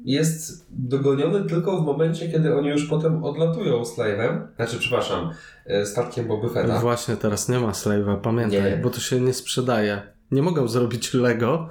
jest 0.04 0.66
dogoniony 0.70 1.48
tylko 1.48 1.82
w 1.82 1.86
momencie, 1.86 2.28
kiedy 2.32 2.54
oni 2.54 2.68
już 2.68 2.86
potem 2.86 3.24
odlatują 3.24 3.82
Slave'em, 3.82 4.46
znaczy, 4.56 4.78
przepraszam, 4.78 5.30
e, 5.66 5.86
statkiem 5.86 6.28
Boba 6.28 6.48
Fetta. 6.48 6.80
Właśnie 6.80 7.16
teraz 7.16 7.48
nie 7.48 7.58
ma 7.58 7.70
Slave'a, 7.70 8.20
pamiętaj, 8.20 8.62
Nie. 8.70 8.76
bo 8.82 8.90
to 8.90 9.00
się 9.00 9.20
nie 9.20 9.32
sprzedaje. 9.34 10.02
Nie 10.30 10.42
mogą 10.42 10.68
zrobić 10.68 11.14
Lego 11.14 11.68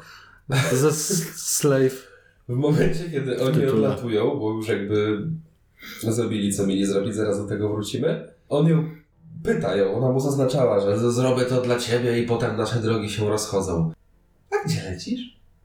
ze 0.74 0.92
Slave. 0.92 2.08
W 2.50 2.54
momencie, 2.56 3.10
kiedy 3.12 3.42
oni 3.42 3.54
tytule. 3.54 3.72
odlatują, 3.74 4.40
bo 4.40 4.52
już 4.54 4.68
jakby 4.68 5.28
zrobili, 6.10 6.54
co 6.54 6.68
mieli 6.68 6.86
zrobić, 6.86 7.16
zaraz 7.16 7.38
do 7.42 7.48
tego 7.48 7.70
wrócimy, 7.74 8.31
on 8.52 8.68
ją 8.68 8.90
pyta 9.44 9.76
ją, 9.76 9.94
ona 9.96 10.12
mu 10.12 10.20
zaznaczała, 10.20 10.80
że 10.80 11.12
zrobię 11.12 11.46
to 11.46 11.62
dla 11.62 11.80
ciebie 11.80 12.20
i 12.20 12.28
potem 12.28 12.58
nasze 12.58 12.80
drogi 12.80 13.10
się 13.10 13.30
rozchodzą. 13.30 13.92
A 14.52 14.68
gdzie 14.68 14.84
lecisz? 14.92 15.22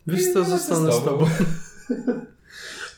Wiesz 0.06 0.32
co, 0.32 0.44
zostanę 0.44 0.92
z 0.92 1.04
tobą. 1.04 1.26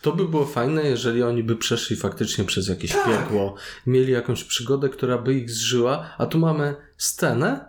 To 0.02 0.12
by 0.12 0.28
było 0.28 0.46
fajne, 0.46 0.82
jeżeli 0.82 1.22
oni 1.22 1.42
by 1.42 1.56
przeszli 1.56 1.96
faktycznie 1.96 2.44
przez 2.44 2.68
jakieś 2.68 2.92
Tak. 2.92 3.06
piekło, 3.06 3.54
mieli 3.86 4.12
jakąś 4.12 4.44
przygodę, 4.44 4.88
która 4.88 5.18
by 5.18 5.34
ich 5.34 5.50
zżyła, 5.50 6.14
a 6.18 6.26
tu 6.26 6.38
mamy 6.38 6.74
scenę 6.96 7.64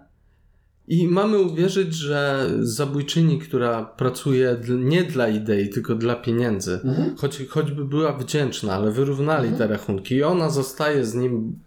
i 0.88 1.08
mamy 1.08 1.38
uwierzyć, 1.40 1.94
że 1.96 2.50
zabójczyni, 2.60 3.40
która 3.40 3.84
pracuje 3.86 4.58
nie 4.80 5.04
dla 5.04 5.28
idei, 5.28 5.70
tylko 5.70 5.96
dla 5.96 6.16
pieniędzy, 6.16 6.80
Mhm. 6.84 7.18
choć, 7.18 7.40
choćby 7.50 7.86
była 7.86 8.14
wdzięczna, 8.14 8.74
ale 8.74 8.92
wyrównali 8.92 9.52
te 9.52 9.68
rachunki 9.68 10.16
i 10.16 10.24
ona 10.24 10.50
zostaje 10.50 11.06
z 11.06 11.14
nim, 11.16 11.60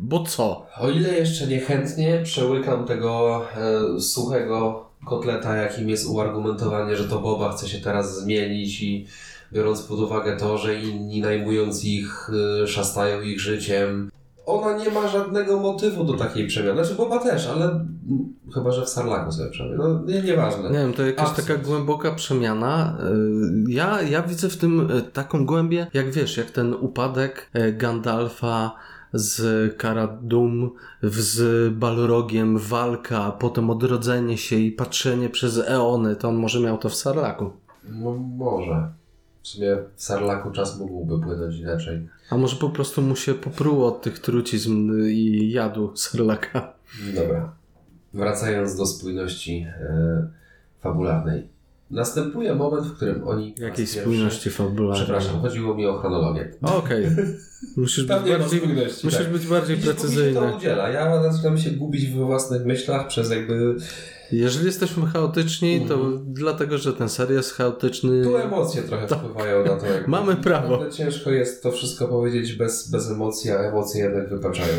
bo 0.00 0.24
co? 0.24 0.66
O 0.80 0.90
ile 0.90 1.08
jeszcze 1.18 1.46
niechętnie 1.46 2.20
przełykam 2.24 2.84
tego 2.84 3.42
e, 3.96 4.00
suchego 4.00 4.86
kotleta, 5.06 5.56
jakim 5.56 5.88
jest 5.88 6.06
uargumentowanie, 6.08 6.96
że 6.96 7.04
to 7.04 7.18
Boba 7.18 7.52
chce 7.52 7.68
się 7.68 7.78
teraz 7.80 8.18
zmienić 8.20 8.82
i 8.82 9.06
biorąc 9.52 9.82
pod 9.82 9.98
uwagę 10.00 10.36
to, 10.36 10.58
że 10.58 10.74
inni 10.80 11.20
najmując 11.20 11.84
ich, 11.84 12.30
e, 12.62 12.66
szastają 12.66 13.20
ich 13.22 13.40
życiem. 13.40 14.10
Ona 14.46 14.76
nie 14.84 14.90
ma 14.90 15.08
żadnego 15.08 15.60
motywu 15.60 16.04
do 16.04 16.14
takiej 16.14 16.46
przemiany. 16.46 16.84
Znaczy 16.84 16.94
Boba 16.94 17.18
też, 17.18 17.46
ale 17.48 17.84
chyba, 18.54 18.72
że 18.72 18.84
w 18.84 18.88
Sarlaku 18.88 19.32
sobie 19.32 19.50
przemiany. 19.50 19.76
No 19.78 20.00
nie, 20.06 20.22
nieważne. 20.22 20.70
Nie 20.70 20.78
wiem, 20.78 20.92
to 20.92 21.06
jakaś 21.06 21.28
Absurd. 21.28 21.48
taka 21.48 21.60
głęboka 21.62 22.12
przemiana. 22.14 22.98
Y, 23.68 23.70
Ja, 23.72 24.02
ja 24.02 24.22
widzę 24.22 24.48
w 24.48 24.56
tym 24.56 24.90
y, 24.90 25.02
taką 25.02 25.46
głębię, 25.46 25.86
jak 25.94 26.10
wiesz, 26.10 26.36
jak 26.36 26.50
ten 26.50 26.74
upadek 26.74 27.50
y, 27.56 27.72
Gandalfa 27.72 28.72
z 29.12 29.76
Karadum, 29.76 30.70
z 31.02 31.68
Balrogiem, 31.74 32.58
walka, 32.58 33.30
potem 33.30 33.70
odrodzenie 33.70 34.38
się 34.38 34.56
i 34.56 34.72
patrzenie 34.72 35.30
przez 35.30 35.58
eony, 35.58 36.16
to 36.16 36.28
on 36.28 36.36
może 36.36 36.60
miał 36.60 36.78
to 36.78 36.88
w 36.88 36.94
Sarlaku. 36.94 37.50
No 37.84 38.12
może. 38.14 38.92
W 39.42 39.48
sumie 39.48 39.76
w 39.96 40.02
Sarlaku 40.02 40.50
czas 40.50 40.78
mógłby 40.78 41.26
płynąć 41.26 41.56
inaczej. 41.56 42.08
A 42.30 42.36
może 42.36 42.56
po 42.56 42.70
prostu 42.70 43.02
mu 43.02 43.16
się 43.16 43.34
popruło 43.34 43.88
od 43.88 44.02
tych 44.02 44.18
trucizm 44.18 44.92
i 45.08 45.50
jadu 45.52 45.96
Sarlaka. 45.96 46.72
Dobra. 47.14 47.52
Wracając 48.14 48.76
do 48.76 48.86
spójności 48.86 49.66
e, 49.80 50.26
fabularnej. 50.80 51.48
Następuje 51.92 52.54
moment, 52.54 52.86
w 52.86 52.96
którym 52.96 53.28
oni. 53.28 53.54
Jakiej 53.58 53.86
spójności 53.86 54.50
fabularnej. 54.50 55.04
Przepraszam, 55.04 55.40
chodziło 55.40 55.74
mi 55.74 55.86
o 55.86 55.98
chronologię. 55.98 56.52
Okej. 56.62 57.06
Musisz, 57.76 58.04
być 58.04 58.08
bardziej, 58.08 58.60
musisz 59.04 59.18
tak. 59.18 59.32
być 59.32 59.46
bardziej 59.46 59.76
Widzisz, 59.76 59.90
póki 59.90 60.00
się 60.02 60.08
precyzyjny. 60.08 60.40
to 60.40 60.56
udziela. 60.56 60.88
Ja 60.88 61.32
zaczynam 61.32 61.58
się 61.58 61.70
gubić 61.70 62.06
we 62.06 62.24
własnych 62.24 62.64
myślach 62.66 63.08
przez 63.08 63.30
jakby. 63.30 63.76
Jeżeli 64.32 64.66
jesteśmy 64.66 65.06
chaotyczni, 65.06 65.84
to 65.88 65.94
Mhm. 65.94 66.24
dlatego, 66.34 66.78
że 66.78 66.92
ten 66.92 67.08
serial 67.08 67.36
jest 67.36 67.52
chaotyczny. 67.52 68.22
Tu 68.24 68.36
emocje 68.36 68.82
trochę 68.82 69.08
wpływają 69.08 69.64
na 69.64 69.68
to. 69.76 69.84
Mamy 70.06 70.36
prawo. 70.36 70.90
Ciężko 70.90 71.30
jest 71.30 71.62
to 71.62 71.72
wszystko 71.72 72.08
powiedzieć 72.08 72.52
bez, 72.52 72.90
bez 72.90 73.10
emocji, 73.10 73.50
a 73.50 73.54
emocje 73.58 74.02
jednak 74.04 74.28
wypaczają. 74.30 74.74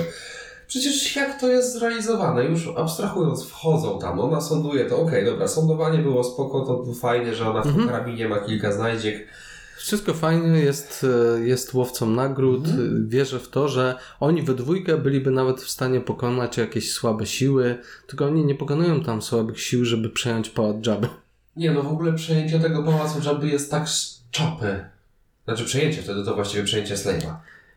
Przecież 0.73 1.15
jak 1.15 1.41
to 1.41 1.47
jest 1.47 1.73
zrealizowane? 1.73 2.45
Już 2.45 2.69
abstrahując, 2.77 3.45
wchodzą 3.45 3.99
tam, 3.99 4.19
ona 4.19 4.41
sąduje 4.41 4.85
to, 4.85 4.97
okej, 5.01 5.25
dobra, 5.25 5.47
sądowanie 5.47 5.99
było 5.99 6.23
spoko, 6.23 6.59
to 6.65 6.93
fajnie, 6.93 7.35
że 7.35 7.49
ona 7.49 7.61
w 7.61 7.67
Mhm. 7.67 7.87
karabinie 7.87 8.27
ma 8.29 8.39
kilka 8.39 8.71
znajdziek. 8.71 9.27
Wszystko 9.77 10.13
fajnie, 10.13 10.59
jest, 10.59 11.05
e, 11.35 11.39
jest 11.45 11.73
łowcą 11.73 12.09
nagród. 12.09 12.65
Mhm. 12.67 13.05
e, 13.05 13.09
Wierzę 13.09 13.39
w 13.39 13.49
to, 13.49 13.67
że 13.67 13.95
oni 14.19 14.41
we 14.41 14.53
dwójkę 14.53 14.97
byliby 14.97 15.31
nawet 15.31 15.61
w 15.61 15.69
stanie 15.69 16.01
pokonać 16.01 16.57
jakieś 16.57 16.91
słabe 16.91 17.25
siły, 17.25 17.77
tylko 18.07 18.25
oni 18.25 18.45
nie 18.45 18.55
pokonują 18.55 19.03
tam 19.03 19.21
słabych 19.21 19.61
sił, 19.61 19.85
żeby 19.85 20.09
przejąć 20.09 20.49
pałac 20.49 20.75
Jabby. 20.87 21.07
Nie 21.55 21.71
no, 21.71 21.83
w 21.83 21.87
ogóle 21.91 22.13
przejęcie 22.13 22.59
tego 22.59 22.83
pałacu 22.83 23.19
Jabby 23.25 23.47
jest 23.47 23.71
tak 23.71 23.89
z 23.89 24.23
czopy. 24.31 24.85
Znaczy 25.45 25.65
przejęcie, 25.65 26.01
wtedy 26.01 26.25
to 26.25 26.35
właściwie 26.35 26.63
przejęcie 26.63 26.95
Slave'a. 26.95 27.33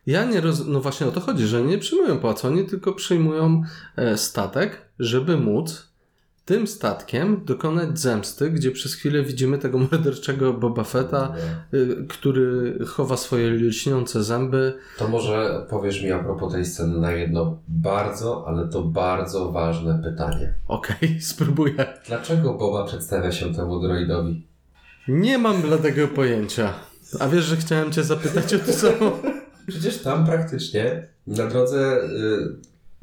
Ja 0.06 0.24
nie 0.24 0.40
roz... 0.40 0.66
No 0.66 0.80
właśnie 0.80 1.06
o 1.06 1.12
to 1.12 1.20
chodzi, 1.20 1.46
że 1.46 1.62
nie 1.62 1.78
przyjmują 1.78 2.18
pałacu, 2.18 2.46
oni 2.46 2.64
tylko 2.64 2.92
przyjmują 2.92 3.62
e, 3.96 4.18
statek, 4.18 4.82
żeby 4.98 5.36
móc 5.36 5.96
tym 6.46 6.66
statkiem 6.66 7.44
dokonać 7.44 7.98
zemsty, 7.98 8.50
gdzie 8.50 8.70
przez 8.70 8.94
chwilę 8.94 9.22
widzimy 9.22 9.58
tego 9.58 9.78
morderczego 9.90 10.52
Boba 10.52 10.84
Fetta, 10.84 11.34
y, 11.74 12.06
który 12.08 12.78
chowa 12.86 13.16
swoje 13.16 13.50
lśniące 13.50 14.22
zęby. 14.24 14.78
To 14.98 15.08
może 15.08 15.66
powiesz 15.70 16.02
mi 16.02 16.12
a 16.12 16.18
propos 16.18 16.52
tej 16.52 16.64
sceny 16.64 16.98
na 16.98 17.12
jedno 17.12 17.58
bardzo, 17.68 18.44
ale 18.48 18.68
to 18.68 18.82
bardzo 18.82 19.52
ważne 19.52 20.02
pytanie. 20.04 20.54
Okej, 20.68 21.20
spróbuję. 21.32 21.86
Dlaczego 22.06 22.54
Boba 22.54 22.84
przedstawia 22.84 23.32
się 23.32 23.54
temu 23.54 23.80
droidowi? 23.80 24.46
Nie 25.08 25.38
mam 25.38 25.62
bladego 25.62 26.08
pojęcia. 26.08 26.72
A 27.20 27.28
wiesz, 27.28 27.44
że 27.44 27.56
chciałem 27.56 27.92
cię 27.92 28.04
zapytać 28.04 28.54
o 28.54 28.58
to 28.58 28.72
samo? 28.72 29.12
Przecież 29.66 29.98
tam 29.98 30.26
praktycznie 30.26 31.08
na 31.26 31.46
drodze 31.46 31.98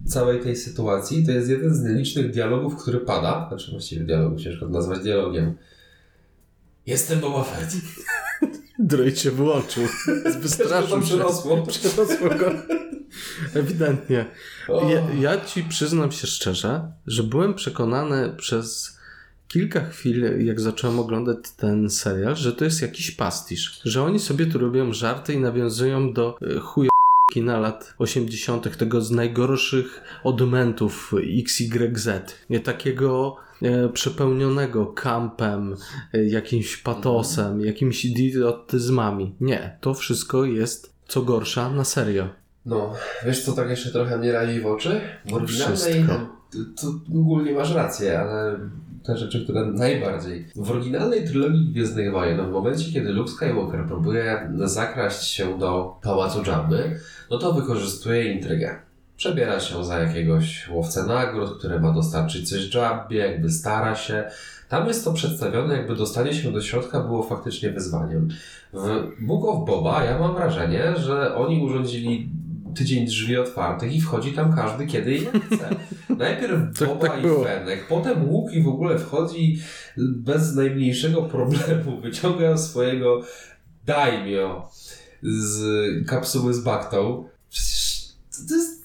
y, 0.03 0.09
całej 0.09 0.39
tej 0.39 0.55
sytuacji 0.55 1.25
to 1.25 1.31
jest 1.31 1.49
jeden 1.49 1.75
z 1.75 1.83
nielicznych 1.83 2.31
dialogów, 2.31 2.81
który 2.81 2.99
pada. 2.99 3.45
Znaczy 3.49 3.71
właściwie 3.71 4.05
dialogu 4.05 4.39
ciężko 4.39 4.67
nazwać 4.67 4.99
dialogiem. 4.99 5.53
Jestem 6.85 7.19
Boba 7.19 7.43
Fett. 7.43 7.73
Droid 8.79 9.19
się 9.19 9.31
wyłączył. 9.31 9.83
Wystraszył 10.41 11.01
się. 11.01 11.05
przyrosło. 11.05 11.63
Przerosło 11.67 12.29
go. 12.29 12.51
Ewidentnie. 13.53 14.25
Ja, 14.69 15.15
ja 15.19 15.45
ci 15.45 15.63
przyznam 15.63 16.11
się 16.11 16.27
szczerze, 16.27 16.91
że 17.07 17.23
byłem 17.23 17.53
przekonany 17.53 18.33
przez 18.37 18.92
kilka 19.53 19.85
chwil, 19.85 20.45
jak 20.45 20.61
zacząłem 20.61 20.99
oglądać 20.99 21.37
ten 21.57 21.89
serial, 21.89 22.35
że 22.35 22.53
to 22.53 22.65
jest 22.65 22.81
jakiś 22.81 23.11
pastisz. 23.11 23.81
Że 23.85 24.03
oni 24.03 24.19
sobie 24.19 24.45
tu 24.45 24.57
robią 24.57 24.93
żarty 24.93 25.33
i 25.33 25.39
nawiązują 25.39 26.13
do 26.13 26.37
e, 26.41 26.59
chuja 26.59 26.89
kina 27.33 27.59
lat 27.59 27.93
80., 27.99 28.77
tego 28.77 29.01
z 29.01 29.11
najgorszych 29.11 30.01
odmentów 30.23 31.13
XYZ. 31.39 32.09
Nie 32.49 32.59
takiego 32.59 33.35
e, 33.61 33.89
przepełnionego 33.89 34.85
kampem, 34.85 35.75
e, 36.13 36.23
jakimś 36.23 36.77
patosem, 36.77 37.61
jakimiś 37.61 38.05
idiotyzmami. 38.05 39.35
Nie, 39.41 39.77
to 39.81 39.93
wszystko 39.93 40.45
jest 40.45 40.93
co 41.07 41.21
gorsza 41.21 41.69
na 41.69 41.83
serio. 41.83 42.29
No, 42.65 42.93
wiesz 43.25 43.45
co 43.45 43.53
tak 43.53 43.69
jeszcze 43.69 43.91
trochę 43.91 44.17
mnie 44.17 44.31
razi 44.31 44.61
w 44.61 44.65
oczy? 44.65 45.01
W 45.25 45.33
oryginalnej, 45.33 46.05
to, 46.51 46.57
to 46.81 46.87
ogólnie 47.19 47.53
masz 47.53 47.73
rację, 47.73 48.19
ale 48.19 48.59
te 49.03 49.17
rzeczy, 49.17 49.43
które 49.43 49.65
najbardziej. 49.65 50.47
W 50.55 50.71
oryginalnej 50.71 51.27
trylogii 51.27 51.71
Gwiezdnych 51.71 52.11
Wojen, 52.11 52.45
w 52.45 52.51
momencie 52.51 52.91
kiedy 52.91 53.09
Luke 53.09 53.31
Skywalker 53.31 53.85
próbuje 53.85 54.51
zakraść 54.55 55.27
się 55.27 55.59
do 55.59 55.99
Pałacu 56.01 56.43
Jabby, 56.47 56.99
no 57.31 57.37
to 57.37 57.53
wykorzystuje 57.53 58.33
intrygę. 58.33 58.75
Przebiera 59.17 59.59
się 59.59 59.85
za 59.85 59.99
jakiegoś 59.99 60.69
łowcę 60.69 61.03
nagród, 61.03 61.57
który 61.59 61.79
ma 61.79 61.91
dostarczyć 61.91 62.49
coś 62.49 62.73
Jabbie, 62.75 63.17
jakby 63.17 63.49
stara 63.49 63.95
się. 63.95 64.23
Tam 64.69 64.87
jest 64.87 65.05
to 65.05 65.13
przedstawione, 65.13 65.77
jakby 65.77 65.95
dostanie 65.95 66.33
się 66.33 66.51
do 66.51 66.61
środka 66.61 66.99
było 66.99 67.23
faktycznie 67.23 67.69
wyzwaniem. 67.69 68.29
W 68.73 69.11
Book 69.21 69.45
of 69.45 69.67
Boba 69.67 70.03
ja 70.03 70.19
mam 70.19 70.35
wrażenie, 70.35 70.93
że 70.97 71.35
oni 71.35 71.63
urządzili 71.63 72.29
tydzień 72.73 73.05
drzwi 73.05 73.37
otwartych 73.37 73.95
i 73.95 74.01
wchodzi 74.01 74.31
tam 74.33 74.55
każdy 74.55 74.87
kiedy 74.87 75.15
i 75.15 75.25
chce. 75.25 75.75
Najpierw 76.17 76.79
Tak- 76.79 76.87
Boba 76.87 77.07
tak 77.07 77.19
i 77.19 77.21
było. 77.21 77.43
Fenek, 77.43 77.87
potem 77.87 78.29
Łuk 78.29 78.53
i 78.53 78.61
w 78.63 78.67
ogóle 78.67 78.99
wchodzi 78.99 79.59
bez 79.97 80.55
najmniejszego 80.55 81.21
problemu, 81.21 81.99
wyciąga 82.03 82.57
swojego 82.57 83.21
daimio 83.85 84.69
z 85.23 85.59
kapsuły 86.07 86.53
z 86.53 86.59
baktą. 86.63 87.27
Przecież 87.49 88.03
to 88.49 88.55
jest... 88.55 88.83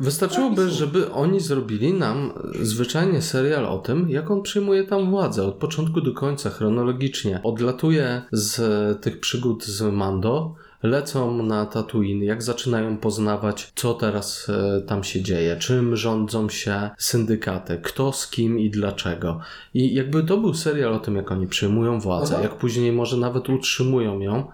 Wystarczyłoby, 0.00 0.64
Tak, 0.64 0.74
żeby 0.74 1.12
oni 1.12 1.40
zrobili 1.40 1.92
nam 1.92 2.32
zwyczajnie 2.62 3.22
serial 3.22 3.66
o 3.66 3.78
tym, 3.78 4.10
jak 4.10 4.30
on 4.30 4.42
przyjmuje 4.42 4.84
tam 4.84 5.10
władzę 5.10 5.44
od 5.44 5.54
początku 5.54 6.00
do 6.00 6.12
końca, 6.12 6.50
chronologicznie. 6.50 7.40
Odlatuje 7.42 8.22
z 8.32 8.60
tych 9.02 9.20
przygód 9.20 9.64
z 9.64 9.82
Mando, 9.82 10.54
lecą 10.82 11.42
na 11.42 11.66
Tatooine, 11.66 12.24
jak 12.24 12.42
zaczynają 12.42 12.96
poznawać, 12.96 13.72
co 13.74 13.94
teraz 13.94 14.48
e, 14.48 14.80
tam 14.80 15.04
się 15.04 15.22
dzieje, 15.22 15.56
czym 15.56 15.96
rządzą 15.96 16.48
się 16.48 16.90
syndykaty, 16.98 17.80
kto 17.82 18.12
z 18.12 18.30
kim 18.30 18.58
i 18.58 18.70
dlaczego. 18.70 19.40
I 19.74 19.94
jakby 19.94 20.22
to 20.22 20.38
był 20.38 20.54
serial 20.54 20.94
o 20.94 20.98
tym, 20.98 21.16
jak 21.16 21.32
oni 21.32 21.46
przyjmują 21.46 22.00
władzę, 22.00 22.34
Aha. 22.34 22.42
jak 22.42 22.54
później 22.54 22.92
może 22.92 23.16
nawet 23.16 23.48
utrzymują 23.48 24.20
ją, 24.20 24.52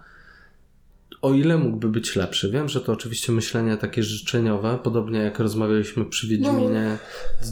o 1.23 1.33
ile 1.35 1.59
mógłby 1.59 1.89
być 1.89 2.17
lepszy. 2.17 2.51
Wiem, 2.51 2.69
że 2.69 2.81
to 2.81 2.93
oczywiście 2.93 3.33
myślenie 3.33 3.77
takie 3.77 4.03
życzeniowe, 4.03 4.79
podobnie 4.83 5.19
jak 5.19 5.39
rozmawialiśmy 5.39 6.05
przy 6.05 6.27
Wiedźminie, 6.27 6.99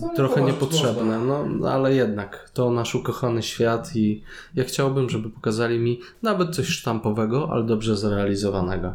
no, 0.03 0.11
trochę 0.17 0.41
no, 0.41 0.47
niepotrzebne, 0.47 1.19
no 1.19 1.71
ale 1.71 1.95
jednak 1.95 2.51
to 2.55 2.71
nasz 2.71 2.95
ukochany 2.95 3.43
świat 3.43 3.97
i 3.97 4.23
ja 4.55 4.65
chciałbym, 4.65 5.11
żeby 5.11 5.31
pokazali 5.31 5.79
mi 5.79 6.01
nawet 6.23 6.55
coś 6.55 6.69
sztampowego, 6.69 7.49
ale 7.51 7.65
dobrze 7.65 7.97
zrealizowanego. 7.97 8.95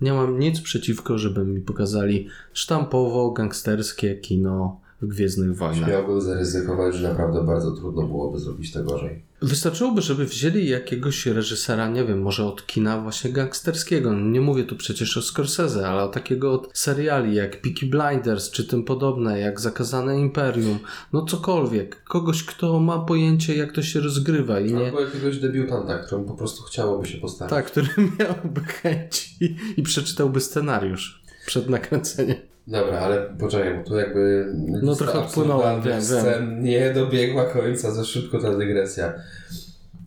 Nie 0.00 0.12
mam 0.12 0.38
nic 0.38 0.60
przeciwko, 0.60 1.18
żeby 1.18 1.44
mi 1.44 1.60
pokazali 1.60 2.28
sztampowo 2.52 3.30
gangsterskie 3.30 4.14
kino 4.14 4.80
w 5.02 5.06
Gwiezdnych 5.06 5.56
Wojnach. 5.56 5.90
Miałbym 5.90 6.20
zaryzykować, 6.20 6.94
że 6.94 7.08
naprawdę 7.08 7.44
bardzo 7.44 7.72
trudno 7.72 8.02
byłoby 8.02 8.38
zrobić 8.38 8.72
to 8.72 8.84
gorzej. 8.84 9.22
Wystarczyłoby, 9.42 10.02
żeby 10.02 10.26
wzięli 10.26 10.68
jakiegoś 10.68 11.26
reżysera, 11.26 11.88
nie 11.88 12.04
wiem, 12.04 12.22
może 12.22 12.46
od 12.46 12.66
kina 12.66 13.00
właśnie 13.00 13.32
gangsterskiego. 13.32 14.12
Nie 14.14 14.40
mówię 14.40 14.64
tu 14.64 14.76
przecież 14.76 15.16
o 15.16 15.22
Scorsese, 15.22 15.88
ale 15.88 16.02
o 16.02 16.08
takiego 16.08 16.52
od 16.52 16.70
seriali 16.78 17.34
jak 17.34 17.60
Peaky 17.60 17.86
Blinders 17.86 18.50
czy 18.50 18.64
tym 18.64 18.84
podobne, 18.84 19.40
jak 19.40 19.60
Zakazane 19.60 20.20
Imperium. 20.20 20.78
No 21.12 21.24
cokolwiek. 21.24 22.04
Kogoś, 22.04 22.44
kto 22.44 22.80
ma 22.80 22.98
pojęcie, 22.98 23.56
jak 23.56 23.72
to 23.72 23.82
się 23.82 24.00
rozgrywa 24.00 24.60
i 24.60 24.74
nie... 24.74 24.86
Albo 24.86 25.00
jakiegoś 25.00 25.38
debiutanta, 25.38 25.98
którym 25.98 26.24
po 26.24 26.34
prostu 26.34 26.62
chciałoby 26.62 27.06
się 27.06 27.18
postarać. 27.18 27.50
Tak, 27.50 27.66
który 27.66 27.88
miałby 28.18 28.60
chęci 28.60 29.56
i 29.76 29.82
przeczytałby 29.82 30.40
scenariusz 30.40 31.22
przed 31.46 31.68
nakręceniem. 31.68 32.51
Dobra, 32.66 32.98
ale 32.98 33.34
poczekaj, 33.40 33.78
bo 33.78 33.84
tu 33.90 33.96
jakby 33.96 34.52
No 34.82 34.94
trochę 34.94 35.18
odpłynąłem, 35.18 35.82
wiem, 35.82 36.00
wiem. 36.24 36.62
nie 36.64 36.92
dobiegła 36.92 37.44
końca, 37.44 37.90
za 37.90 38.04
szybko 38.04 38.38
ta 38.38 38.56
dygresja. 38.58 39.12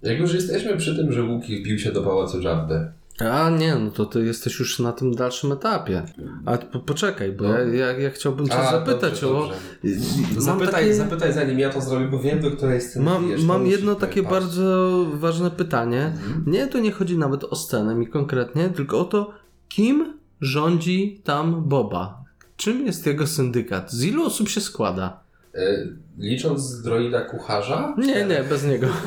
Jak 0.03 0.19
już 0.19 0.33
jesteśmy 0.33 0.77
przy 0.77 0.95
tym, 0.95 1.11
że 1.11 1.23
Łuki 1.23 1.61
wbił 1.61 1.79
się 1.79 1.91
do 1.91 2.03
pałacu 2.03 2.41
Jabby. 2.41 2.91
A 3.19 3.49
nie, 3.49 3.75
no 3.75 3.91
to 3.91 4.05
ty 4.05 4.25
jesteś 4.25 4.59
już 4.59 4.79
na 4.79 4.91
tym 4.91 5.15
dalszym 5.15 5.51
etapie. 5.51 6.03
A 6.45 6.57
po, 6.57 6.79
poczekaj, 6.79 7.31
bo 7.31 7.43
No. 7.43 7.57
ja, 7.59 7.91
ja, 7.91 8.09
chciałbym 8.09 8.47
cię 8.47 8.55
A, 8.55 8.71
zapytać 8.71 9.21
dobrze, 9.21 9.27
o... 9.27 9.33
dobrze. 9.41 9.55
Zapytaj, 10.41 10.71
takie- 10.71 10.93
zapytaj 10.93 11.33
zanim 11.33 11.59
ja 11.59 11.69
to 11.69 11.81
zrobię, 11.81 12.05
bo 12.07 12.19
wiem 12.19 12.39
do 12.41 12.51
której 12.51 12.81
sceny 12.81 13.05
Mam, 13.05 13.43
mam 13.45 13.67
jedno 13.67 13.95
takie 13.95 14.23
bardzo 14.23 15.05
ważne 15.13 15.51
pytanie. 15.51 16.13
Nie, 16.45 16.67
to 16.67 16.79
nie 16.79 16.91
chodzi 16.91 17.17
nawet 17.17 17.43
o 17.43 17.55
scenę 17.55 17.95
mi 17.95 18.07
konkretnie, 18.07 18.69
tylko 18.69 18.99
o 18.99 19.03
to, 19.05 19.31
kim 19.69 20.13
rządzi 20.41 21.21
tam 21.23 21.63
Boba? 21.69 22.24
Czym 22.57 22.85
jest 22.85 23.05
jego 23.05 23.27
syndykat? 23.27 23.91
Z 23.91 24.03
ilu 24.03 24.25
osób 24.25 24.49
się 24.49 24.61
składa? 24.61 25.19
Y, 25.55 25.93
Licząc 26.17 26.81
droida 26.81 27.21
kucharza? 27.21 27.95
Nie, 27.97 28.25
nie, 28.25 28.43
bez 28.49 28.63
niego. 28.65 28.87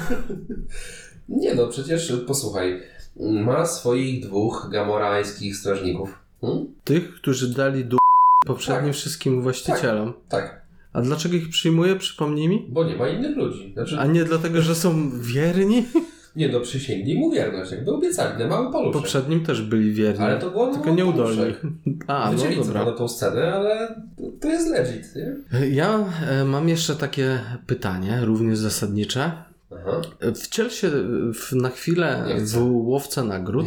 Nie 1.28 1.54
no, 1.54 1.66
przecież 1.66 2.12
posłuchaj, 2.26 2.82
ma 3.20 3.66
swoich 3.66 4.22
dwóch 4.22 4.68
gamorańskich 4.72 5.56
strażników. 5.56 6.18
Hmm? 6.40 6.66
Tych, 6.84 7.14
którzy 7.14 7.54
dali 7.54 7.84
dół 7.84 7.98
poprzednim 8.46 8.84
Tak. 8.92 8.94
wszystkim 9.00 9.42
właścicielom. 9.42 10.12
Tak, 10.28 10.62
A 10.92 11.00
dlaczego 11.00 11.34
ich 11.36 11.48
przyjmuje, 11.48 11.96
przypomnij 11.96 12.48
mi? 12.48 12.66
bo 12.68 12.84
nie 12.84 12.96
ma 12.96 13.08
innych 13.08 13.36
ludzi. 13.36 13.70
Znaczy, 13.74 13.98
A 13.98 14.06
nie 14.06 14.24
dlatego, 14.24 14.62
że 14.62 14.74
są 14.74 15.10
wierni? 15.20 15.86
nie 16.38 16.48
no, 16.48 16.60
przysięgli 16.60 17.18
mu 17.18 17.30
wierność, 17.30 17.72
jakby 17.72 17.90
obiecali 17.90 18.38
na 18.38 18.46
mały 18.46 18.72
poluszek. 18.72 19.02
Poprzednim 19.02 19.44
też 19.44 19.62
byli 19.62 19.92
wierni. 19.92 20.24
Ale 20.24 20.38
to 20.38 20.50
było 20.50 20.74
Tylko 20.74 20.90
nieudolni. 20.94 21.54
A, 22.06 22.24
no 22.26 22.32
Wiedzieli 22.32 22.56
co 22.56 22.64
dobra. 22.64 22.84
na 22.84 22.92
tą 22.92 23.08
scenę, 23.08 23.54
ale 23.54 23.94
to, 24.40 24.48
jest 24.48 24.70
legit, 24.70 25.04
nie? 25.16 25.36
Ja 25.70 26.04
e, 26.28 26.44
mam 26.44 26.68
jeszcze 26.68 26.96
takie 26.96 27.40
pytanie, 27.66 28.20
również 28.24 28.58
zasadnicze. 28.58 29.32
Aha, 29.72 30.00
Wciel 30.34 30.70
się 30.70 30.90
w, 31.34 31.52
na 31.52 31.68
chwilę 31.70 32.24
w 32.40 32.72
łowcę 32.72 33.24
nagród 33.24 33.66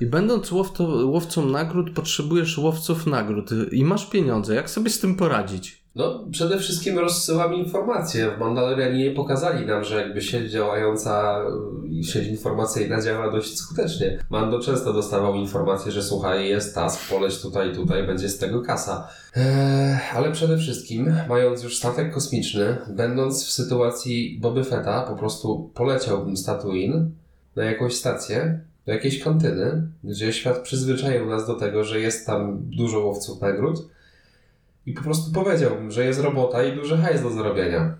i 0.00 0.06
będąc 0.06 0.52
łowto, 0.52 0.84
łowcą 0.84 1.46
nagród 1.46 1.90
potrzebujesz 1.90 2.58
łowców 2.58 3.06
nagród 3.06 3.50
i 3.72 3.84
masz 3.84 4.10
pieniądze. 4.10 4.54
Jak 4.54 4.70
sobie 4.70 4.90
z 4.90 5.00
tym 5.00 5.14
poradzić? 5.16 5.81
No, 5.94 6.24
przede 6.30 6.58
wszystkim 6.58 6.98
rozsyłam 6.98 7.54
informacje. 7.54 8.30
W 8.30 8.40
Mandalorianie 8.40 9.04
nie 9.04 9.10
pokazali 9.10 9.66
nam, 9.66 9.84
że 9.84 9.96
jakby 9.96 10.22
sieć 10.22 10.52
działająca, 10.52 11.40
y, 12.00 12.04
sieć 12.04 12.28
informacyjna 12.28 13.02
działa 13.02 13.30
dość 13.30 13.58
skutecznie. 13.58 14.18
Mando 14.30 14.60
często 14.60 14.92
dostawał 14.92 15.34
informacje, 15.34 15.92
że 15.92 16.02
słuchaj, 16.02 16.48
jest 16.48 16.74
task, 16.74 17.10
poleć 17.10 17.42
tutaj, 17.42 17.74
tutaj, 17.74 18.06
będzie 18.06 18.28
z 18.28 18.38
tego 18.38 18.62
kasa. 18.62 19.08
Eee, 19.36 19.98
ale 20.14 20.32
przede 20.32 20.58
wszystkim, 20.58 21.14
mając 21.28 21.62
już 21.62 21.78
statek 21.78 22.14
kosmiczny, 22.14 22.76
będąc 22.90 23.44
w 23.44 23.50
sytuacji 23.50 24.38
Boby 24.40 24.64
Fetta, 24.64 25.02
po 25.02 25.16
prostu 25.16 25.70
poleciałbym 25.74 26.36
z 26.36 26.44
Tatooine 26.44 27.10
na 27.56 27.64
jakąś 27.64 27.94
stację, 27.94 28.60
do 28.86 28.92
jakiejś 28.92 29.24
kantyny, 29.24 29.88
gdzie 30.04 30.32
świat 30.32 30.58
przyzwyczaił 30.58 31.26
nas 31.26 31.46
do 31.46 31.54
tego, 31.54 31.84
że 31.84 32.00
jest 32.00 32.26
tam 32.26 32.58
dużo 32.62 33.00
łowców 33.00 33.40
nagród 33.40 33.88
i 34.86 34.92
po 34.92 35.02
prostu 35.02 35.32
powiedziałbym, 35.32 35.90
że 35.90 36.04
jest 36.04 36.20
robota 36.20 36.64
i 36.64 36.76
duży 36.76 36.96
hajs 36.96 37.22
do 37.22 37.30
zrobienia. 37.30 37.94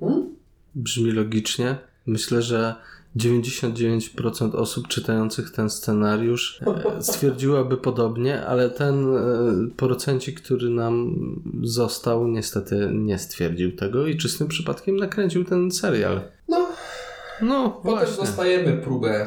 Hmm? 0.00 0.34
Brzmi 0.74 1.12
logicznie. 1.12 1.76
Myślę, 2.06 2.42
że 2.42 2.74
99% 3.16 4.54
osób 4.56 4.88
czytających 4.88 5.50
ten 5.50 5.70
scenariusz 5.70 6.60
e, 6.66 7.02
stwierdziłaby 7.12 7.76
podobnie, 7.76 8.46
ale 8.46 8.70
ten 8.70 9.16
e, 9.16 9.20
procencik, 9.76 10.40
który 10.40 10.70
nam 10.70 11.14
został, 11.62 12.28
niestety 12.28 12.90
nie 12.92 13.18
stwierdził 13.18 13.76
tego 13.76 14.06
i 14.06 14.16
czystym 14.16 14.48
przypadkiem 14.48 14.96
nakręcił 14.96 15.44
ten 15.44 15.70
serial. 15.70 16.20
No, 16.48 16.68
No 17.42 17.70
potem 17.70 17.98
właśnie. 17.98 18.16
dostajemy 18.24 18.76
próbę 18.76 19.26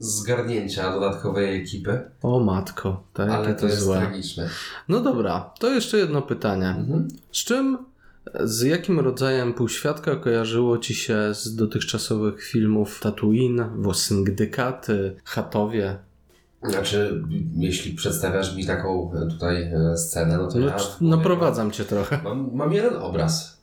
zgarnięcia 0.00 0.92
dodatkowej 0.92 1.60
ekipy, 1.62 2.00
O 2.22 2.40
matko, 2.40 3.02
tak, 3.14 3.30
ale 3.30 3.48
jakie 3.48 3.60
to 3.60 3.66
jest 3.66 3.78
złe. 3.80 3.96
tragiczne. 3.98 4.48
No 4.88 5.00
dobra, 5.00 5.50
to 5.58 5.70
jeszcze 5.70 5.98
jedno 5.98 6.22
pytanie. 6.22 6.68
Mhm. 6.68 7.08
Z 7.32 7.36
czym, 7.44 7.78
z 8.40 8.62
jakim 8.62 9.00
rodzajem 9.00 9.54
półświadka 9.54 10.16
kojarzyło 10.16 10.78
Ci 10.78 10.94
się 10.94 11.18
z 11.34 11.56
dotychczasowych 11.56 12.42
filmów 12.42 13.00
Tatooine, 13.00 13.70
Wosingdykaty, 13.76 15.16
Chatowie? 15.24 15.98
Znaczy, 16.62 17.22
jeśli 17.56 17.92
przedstawiasz 17.94 18.56
mi 18.56 18.66
taką 18.66 19.10
tutaj 19.30 19.62
e, 19.62 19.96
scenę, 19.96 20.38
no 20.38 20.46
to 20.48 20.58
No, 20.58 20.66
ja... 20.66 20.76
naprowadzam 21.00 21.70
Cię 21.70 21.84
trochę. 21.84 22.20
Mam, 22.24 22.50
mam 22.54 22.72
jeden 22.72 22.96
obraz. 22.96 23.59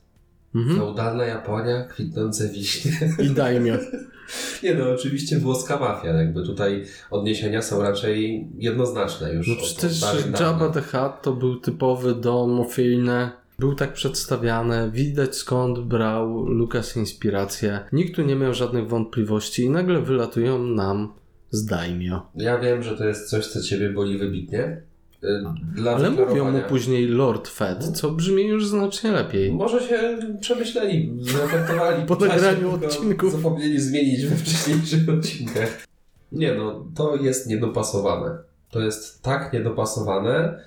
Mhm. 0.58 0.76
Feudalna 0.76 1.24
Japonia, 1.24 1.84
kwitnące 1.84 2.48
wiśnie. 2.48 2.92
I 3.18 3.30
daj 3.30 3.60
mi. 3.60 3.70
Nie 4.62 4.74
no, 4.74 4.90
oczywiście 4.90 5.38
włoska 5.38 5.78
mafia. 5.78 6.08
Jakby 6.08 6.42
tutaj 6.42 6.84
odniesienia 7.10 7.62
są 7.62 7.82
raczej 7.82 8.46
jednoznaczne 8.58 9.32
już. 9.32 9.48
No 9.48 9.54
przecież 9.56 10.00
Jabba 10.40 10.68
the 10.68 10.82
Hutt 10.82 11.22
to 11.22 11.32
był 11.32 11.60
typowy 11.60 12.14
dom 12.14 12.50
mafijny. 12.50 13.30
Był 13.58 13.74
tak 13.74 13.92
przedstawiany, 13.92 14.90
widać 14.90 15.36
skąd 15.36 15.78
brał 15.78 16.46
Lucas 16.46 16.96
inspirację. 16.96 17.80
Nikt 17.92 18.16
tu 18.16 18.22
nie 18.22 18.36
miał 18.36 18.54
żadnych 18.54 18.88
wątpliwości 18.88 19.62
i 19.62 19.70
nagle 19.70 20.02
wylatują 20.02 20.58
nam 20.58 21.12
z 21.50 21.66
Daimyo. 21.66 22.26
Ja 22.34 22.58
wiem, 22.58 22.82
że 22.82 22.96
to 22.96 23.04
jest 23.04 23.30
coś, 23.30 23.46
co 23.46 23.62
ciebie 23.62 23.90
boli 23.90 24.18
wybitnie. 24.18 24.82
Y, 25.24 25.44
Dla 25.74 25.94
Ale 25.94 26.10
mówią 26.10 26.50
mu 26.50 26.58
później 26.68 27.06
Lord 27.08 27.48
Fed, 27.48 27.84
co 27.96 28.10
brzmi 28.10 28.42
już 28.42 28.66
znacznie 28.66 29.12
lepiej. 29.12 29.52
Może 29.52 29.88
się 29.88 30.18
przemyśleli, 30.40 31.12
zreflektowali 31.20 32.06
Po 32.06 32.16
nagraniu 32.16 32.74
odcinków. 32.74 33.32
Zapomnieli 33.32 33.80
zmienić 33.80 34.26
we 34.26 34.36
wcześniejszych 34.36 35.08
odcinkach. 35.08 35.86
Nie 36.32 36.54
no, 36.54 36.84
to 36.94 37.16
jest 37.16 37.46
niedopasowane. 37.46 38.38
To 38.70 38.80
jest 38.80 39.22
tak 39.22 39.52
niedopasowane, 39.52 40.58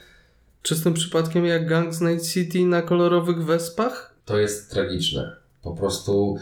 Czystym 0.61 0.93
przypadkiem 0.93 1.45
jak 1.45 1.67
Gang 1.67 1.93
z 1.93 2.01
Night 2.01 2.27
City 2.27 2.65
na 2.65 2.81
kolorowych 2.81 3.45
wespach? 3.45 4.11
to 4.25 4.39
jest 4.39 4.71
tragiczne. 4.71 5.35
Po 5.61 5.71
prostu, 5.71 6.37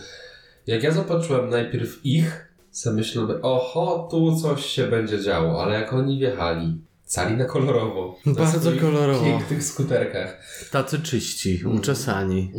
jak 0.67 0.83
ja 0.83 0.91
zobaczyłem 0.91 1.49
najpierw 1.49 2.05
ich, 2.05 2.53
sobie 2.71 2.95
myślałem, 2.95 3.39
oho, 3.41 4.07
tu 4.11 4.35
coś 4.35 4.65
się 4.65 4.87
będzie 4.87 5.21
działo, 5.21 5.63
ale 5.63 5.73
jak 5.73 5.93
oni 5.93 6.19
wjechali, 6.19 6.81
cali 7.09 7.37
na 7.37 7.45
kolorowo. 7.45 8.15
na 8.25 8.33
Bardzo 8.33 8.71
kolorowo. 8.81 9.25
pięknych 9.25 9.63
skuterkach. 9.63 10.41
Tacy 10.71 10.99
czyści, 10.99 11.55
Mhm. 11.55 11.75
uczesani. 11.75 12.51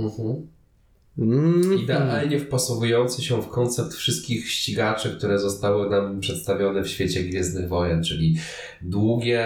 Mm. 1.18 1.78
Idealnie 1.78 2.38
wpasowujący 2.38 3.22
się 3.22 3.42
w 3.42 3.48
koncept 3.48 3.94
wszystkich 3.94 4.50
ścigaczy, 4.50 5.16
które 5.18 5.38
zostały 5.38 5.90
nam 5.90 6.20
przedstawione 6.20 6.82
w 6.82 6.88
świecie 6.88 7.22
Gwiezdnych 7.22 7.68
Wojen, 7.68 8.04
czyli 8.04 8.36
długie, 8.82 9.44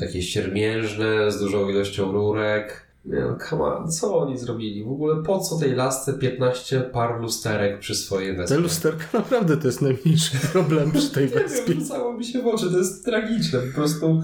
takie 0.00 0.22
siermiężne, 0.22 1.32
z 1.32 1.40
dużą 1.40 1.68
ilością 1.68 2.12
rurek. 2.12 2.81
Nie 3.04 3.20
no, 3.20 3.36
come 3.50 3.64
on, 3.64 3.90
co 3.92 4.18
oni 4.18 4.38
zrobili? 4.38 4.84
W 4.84 4.88
ogóle 4.92 5.22
po 5.22 5.38
co 5.40 5.58
tej 5.58 5.74
lasce 5.74 6.12
15 6.14 6.80
par 6.80 7.20
lusterek 7.20 7.78
przy 7.78 7.94
swojej 7.94 8.32
Te 8.36 8.40
wyspie? 8.42 8.56
lusterka 8.58 9.04
naprawdę 9.18 9.56
to 9.56 9.66
jest 9.66 9.82
najmniejszy 9.82 10.36
problem 10.52 10.92
przy 10.92 11.10
tej 11.10 11.24
Nie 11.24 11.30
wiem, 11.30 11.42
wyspie. 11.48 11.74
rzucało 11.74 12.12
mi 12.12 12.24
się 12.24 12.42
w 12.42 12.46
oczy, 12.46 12.70
to 12.70 12.78
jest 12.78 13.04
tragiczne, 13.04 13.58
po 13.60 13.74
prostu... 13.74 14.22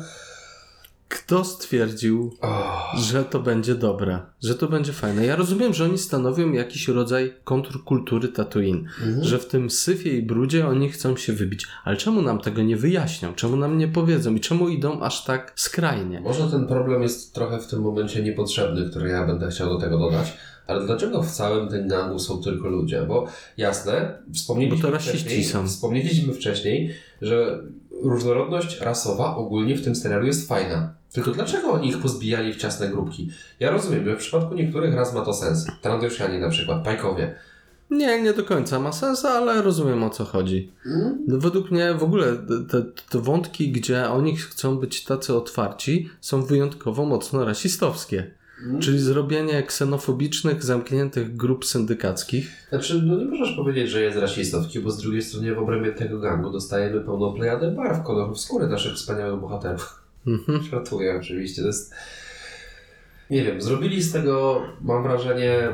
Kto 1.08 1.44
stwierdził, 1.44 2.34
Oh. 2.40 2.98
że 3.00 3.24
to 3.24 3.40
będzie 3.40 3.74
dobre, 3.74 4.18
że 4.42 4.54
to 4.54 4.68
będzie 4.68 4.92
fajne? 4.92 5.26
Ja 5.26 5.36
rozumiem, 5.36 5.74
że 5.74 5.84
oni 5.84 5.98
stanowią 5.98 6.52
jakiś 6.52 6.88
rodzaj 6.88 7.34
kontrkultury 7.44 8.28
Tatooine, 8.28 8.78
Mhm. 9.06 9.24
że 9.24 9.38
w 9.38 9.46
tym 9.46 9.70
syfie 9.70 10.18
i 10.18 10.22
brudzie 10.22 10.66
oni 10.68 10.90
chcą 10.90 11.16
się 11.16 11.32
wybić. 11.32 11.66
Ale 11.84 11.96
czemu 11.96 12.22
nam 12.22 12.38
tego 12.40 12.62
nie 12.62 12.76
wyjaśnią? 12.76 13.34
Czemu 13.34 13.56
nam 13.56 13.78
nie 13.78 13.88
powiedzą? 13.88 14.34
I 14.34 14.40
czemu 14.40 14.68
idą 14.68 15.00
aż 15.00 15.24
tak 15.24 15.52
skrajnie? 15.56 16.20
Może 16.20 16.50
ten 16.50 16.66
problem 16.66 17.02
jest 17.02 17.34
trochę 17.34 17.58
w 17.60 17.66
tym 17.66 17.80
momencie 17.82 18.22
niepotrzebny, 18.22 18.90
który 18.90 19.08
ja 19.08 19.26
będę 19.26 19.48
chciał 19.50 19.68
do 19.68 19.78
tego 19.78 19.98
dodać. 19.98 20.32
Ale 20.66 20.86
dlaczego 20.86 21.22
w 21.22 21.30
całym 21.30 21.68
tym 21.68 21.88
gangu 21.88 22.18
są 22.18 22.42
tylko 22.42 22.68
ludzie? 22.68 23.02
Bo 23.08 23.26
jasne, 23.56 24.18
wspomnieliśmy, 24.34 24.90
Bo 24.90 24.98
wcześniej, 24.98 25.44
są. 25.44 25.66
wspomnieliśmy 25.66 26.34
wcześniej, 26.34 26.90
że 27.22 27.62
różnorodność 28.02 28.80
rasowa 28.80 29.36
ogólnie 29.36 29.76
w 29.76 29.84
tym 29.84 29.94
serialu 29.96 30.26
jest 30.26 30.48
fajna. 30.48 30.94
Tylko 31.12 31.30
dlaczego 31.30 31.72
oni 31.72 31.88
ich 31.88 31.98
pozbijali 31.98 32.52
w 32.52 32.56
ciasne 32.56 32.88
grupki? 32.88 33.30
Ja 33.60 33.70
rozumiem, 33.70 34.04
że 34.04 34.16
w 34.16 34.18
przypadku 34.18 34.54
niektórych 34.54 34.94
raz 34.94 35.14
ma 35.14 35.24
to 35.24 35.34
sens. 35.34 35.66
Trandoshani 35.82 36.38
na 36.38 36.48
przykład, 36.50 36.84
Pajkowie. 36.84 37.34
Nie, 37.90 38.22
nie 38.22 38.32
do 38.32 38.44
końca 38.44 38.78
ma 38.78 38.92
sens, 38.92 39.24
ale 39.24 39.62
rozumiem 39.62 40.02
o 40.02 40.10
co 40.10 40.24
chodzi. 40.24 40.72
No, 41.26 41.38
według 41.38 41.70
mnie 41.70 41.94
w 41.94 42.02
ogóle 42.02 42.36
te, 42.70 42.82
te 43.10 43.18
wątki, 43.18 43.72
gdzie 43.72 44.08
oni 44.08 44.36
chcą 44.36 44.78
być 44.78 45.04
tacy 45.04 45.34
otwarci, 45.34 46.10
są 46.20 46.42
wyjątkowo 46.42 47.04
mocno 47.04 47.44
rasistowskie. 47.44 48.30
Czyli 48.80 48.98
zrobienie 48.98 49.62
ksenofobicznych, 49.62 50.64
zamkniętych 50.64 51.36
grup 51.36 51.64
syndykackich. 51.64 52.66
Znaczy, 52.68 53.02
no 53.06 53.16
nie 53.16 53.24
możesz 53.24 53.56
powiedzieć, 53.56 53.90
że 53.90 54.02
jest 54.02 54.18
rasistowski, 54.18 54.80
bo 54.80 54.90
z 54.90 54.98
drugiej 54.98 55.22
strony 55.22 55.54
w 55.54 55.58
obrębie 55.58 55.92
tego 55.92 56.18
gangu 56.18 56.50
dostajemy 56.50 57.00
pełną 57.00 57.34
plejadę 57.34 57.70
barw, 57.70 58.02
kolorów 58.02 58.40
skóry 58.40 58.66
naszych 58.66 58.94
wspaniałych 58.94 59.40
bohaterów. 59.40 60.07
Mhm. 60.28 60.62
Żartuję 60.62 61.16
oczywiście. 61.20 61.62
To 61.62 61.66
jest... 61.68 61.94
Nie 63.30 63.44
wiem, 63.44 63.62
zrobili 63.62 64.02
z 64.02 64.12
tego, 64.12 64.62
mam 64.80 65.02
wrażenie, 65.02 65.68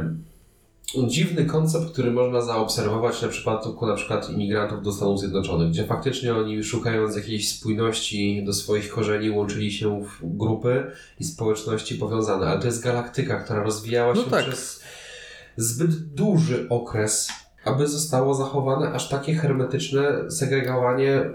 dziwny 1.07 1.45
koncept, 1.45 1.93
który 1.93 2.11
można 2.11 2.41
zaobserwować 2.41 3.23
na 3.23 3.29
przypadku 3.29 3.87
na 3.87 3.95
przykład 3.95 4.31
imigrantów 4.31 4.83
do 4.83 4.93
Stanów 4.93 5.21
Zjednoczonych, 5.21 5.69
gdzie 5.69 5.85
faktycznie 5.85 6.35
oni 6.35 6.65
szukając 6.65 7.17
jakiejś 7.17 7.49
spójności 7.49 8.45
do 8.47 8.53
swoich 8.53 8.91
korzeni 8.91 9.31
łączyli 9.31 9.73
się 9.73 10.05
w 10.05 10.37
grupy 10.37 10.87
i 11.21 11.25
społeczności 11.25 11.95
powiązane, 11.95 12.47
ale 12.47 12.61
to 12.61 12.67
jest 12.67 12.83
galaktyka, 12.83 13.41
która 13.41 13.63
rozwijała 13.63 14.15
No 14.15 14.25
się 14.25 14.31
tak. 14.31 14.45
przez 14.45 14.83
zbyt 15.57 15.91
duży 16.15 16.67
okres, 16.69 17.29
aby 17.65 17.89
zostało 17.89 18.35
zachowane 18.35 18.93
aż 18.93 19.09
takie 19.09 19.35
hermetyczne 19.35 20.31
segregowanie 20.31 21.31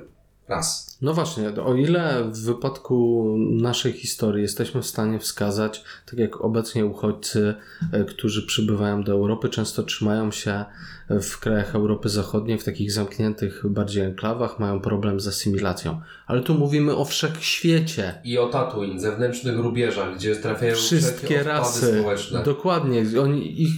ras. 0.49 0.97
No 1.01 1.13
właśnie, 1.13 1.49
o 1.63 1.75
ile 1.75 2.23
w 2.23 2.39
wypadku 2.39 3.25
naszej 3.51 3.93
historii 3.93 4.41
jesteśmy 4.41 4.81
w 4.81 4.85
stanie 4.85 5.19
wskazać, 5.19 5.83
tak 6.05 6.19
jak 6.19 6.41
obecnie 6.41 6.85
uchodźcy, 6.85 7.55
e, 7.91 8.03
którzy 8.03 8.45
przybywają 8.45 9.03
do 9.03 9.11
Europy, 9.11 9.49
często 9.49 9.83
trzymają 9.83 10.31
się 10.31 10.65
w 11.09 11.39
krajach 11.39 11.75
Europy 11.75 12.09
Zachodniej, 12.09 12.57
w 12.57 12.63
takich 12.63 12.91
zamkniętych 12.91 13.63
bardziej 13.69 14.03
enklawach, 14.03 14.59
mają 14.59 14.79
problem 14.79 15.19
z 15.19 15.27
asymilacją. 15.27 16.01
Ale 16.27 16.41
tu 16.41 16.53
mówimy 16.53 16.95
o 16.95 17.05
wszechświecie. 17.05 18.13
I 18.23 18.37
o 18.37 18.47
Tatooine, 18.47 18.99
zewnętrznych 18.99 19.57
rubieżach, 19.57 20.15
gdzie 20.15 20.35
trafiają 20.35 20.75
Wszystkie 20.75 21.43
rasy. 21.43 21.99
społeczne. 21.99 22.43
Dokładnie, 22.43 23.05
oni 23.21 23.61
ich 23.61 23.73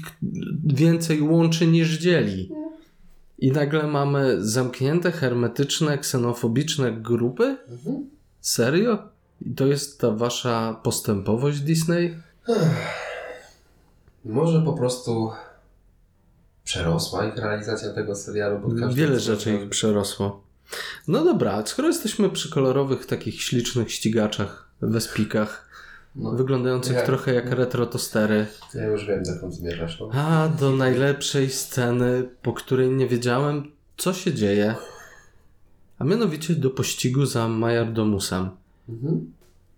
więcej 0.66 1.22
łączy 1.22 1.68
niż 1.68 1.98
dzieli. 1.98 2.52
I 3.42 3.52
nagle 3.52 3.88
mamy 3.88 4.46
zamknięte, 4.46 5.12
hermetyczne, 5.12 5.98
ksenofobiczne 5.98 6.92
grupy? 6.92 7.58
Mhm. 7.70 8.10
Serio? 8.42 9.10
I 9.42 9.56
to 9.56 9.68
jest 9.68 10.02
ta 10.02 10.12
wasza 10.12 10.80
postępowość 10.84 11.60
Disney? 11.60 12.18
Może 14.26 14.62
po 14.62 14.74
prostu 14.74 15.32
przerosła 16.64 17.26
ich 17.26 17.36
realizacja 17.38 17.94
tego 17.94 18.16
serialu. 18.16 18.60
pod 18.60 18.80
każdym 18.80 18.94
Wiele 18.94 19.20
rzeczy 19.20 19.54
ich 19.54 19.70
przerosło. 19.70 20.44
No 21.08 21.24
dobra, 21.24 21.64
skoro 21.66 21.88
jesteśmy 21.88 22.30
przy 22.30 22.50
kolorowych, 22.50 23.06
takich 23.06 23.42
ślicznych 23.42 23.92
ścigaczach, 23.92 24.70
wespikach, 24.82 25.71
No, 26.16 26.32
wyglądających 26.32 26.96
Ja- 26.96 27.06
trochę 27.06 27.34
jak 27.34 27.52
retrotostery, 27.52 28.48
ja 28.74 28.86
już 28.86 29.06
wiem, 29.06 29.24
dokąd 29.24 29.54
zmierzasz. 29.54 30.00
No. 30.00 30.10
a 30.14 30.50
do 30.60 30.72
najlepszej 30.72 31.50
sceny, 31.50 32.30
po 32.42 32.54
której 32.54 32.90
nie 32.90 33.08
wiedziałem, 33.08 33.72
co 33.98 34.14
się 34.14 34.34
dzieje, 34.34 34.76
a 36.00 36.04
mianowicie 36.04 36.56
do 36.56 36.70
pościgu 36.70 37.26
za 37.26 37.48
Majordomusem. 37.48 38.50
Mhm. 38.90 39.32